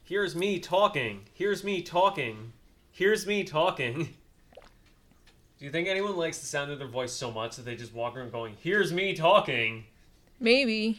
Here's 0.03 0.35
me 0.35 0.59
talking. 0.59 1.27
Here's 1.33 1.63
me 1.63 1.83
talking. 1.83 2.53
Here's 2.91 3.29
me 3.29 3.45
talking. 3.45 4.17
Do 5.61 5.67
you 5.67 5.73
think 5.73 5.89
anyone 5.89 6.17
likes 6.17 6.39
the 6.39 6.47
sound 6.47 6.71
of 6.71 6.79
their 6.79 6.89
voice 6.89 7.13
so 7.13 7.31
much 7.31 7.57
that 7.57 7.67
they 7.67 7.77
just 7.77 7.93
walk 7.93 8.17
around 8.17 8.33
going, 8.33 8.57
Here's 8.63 8.95
me 8.95 9.13
talking? 9.15 9.85
Maybe. 10.41 10.99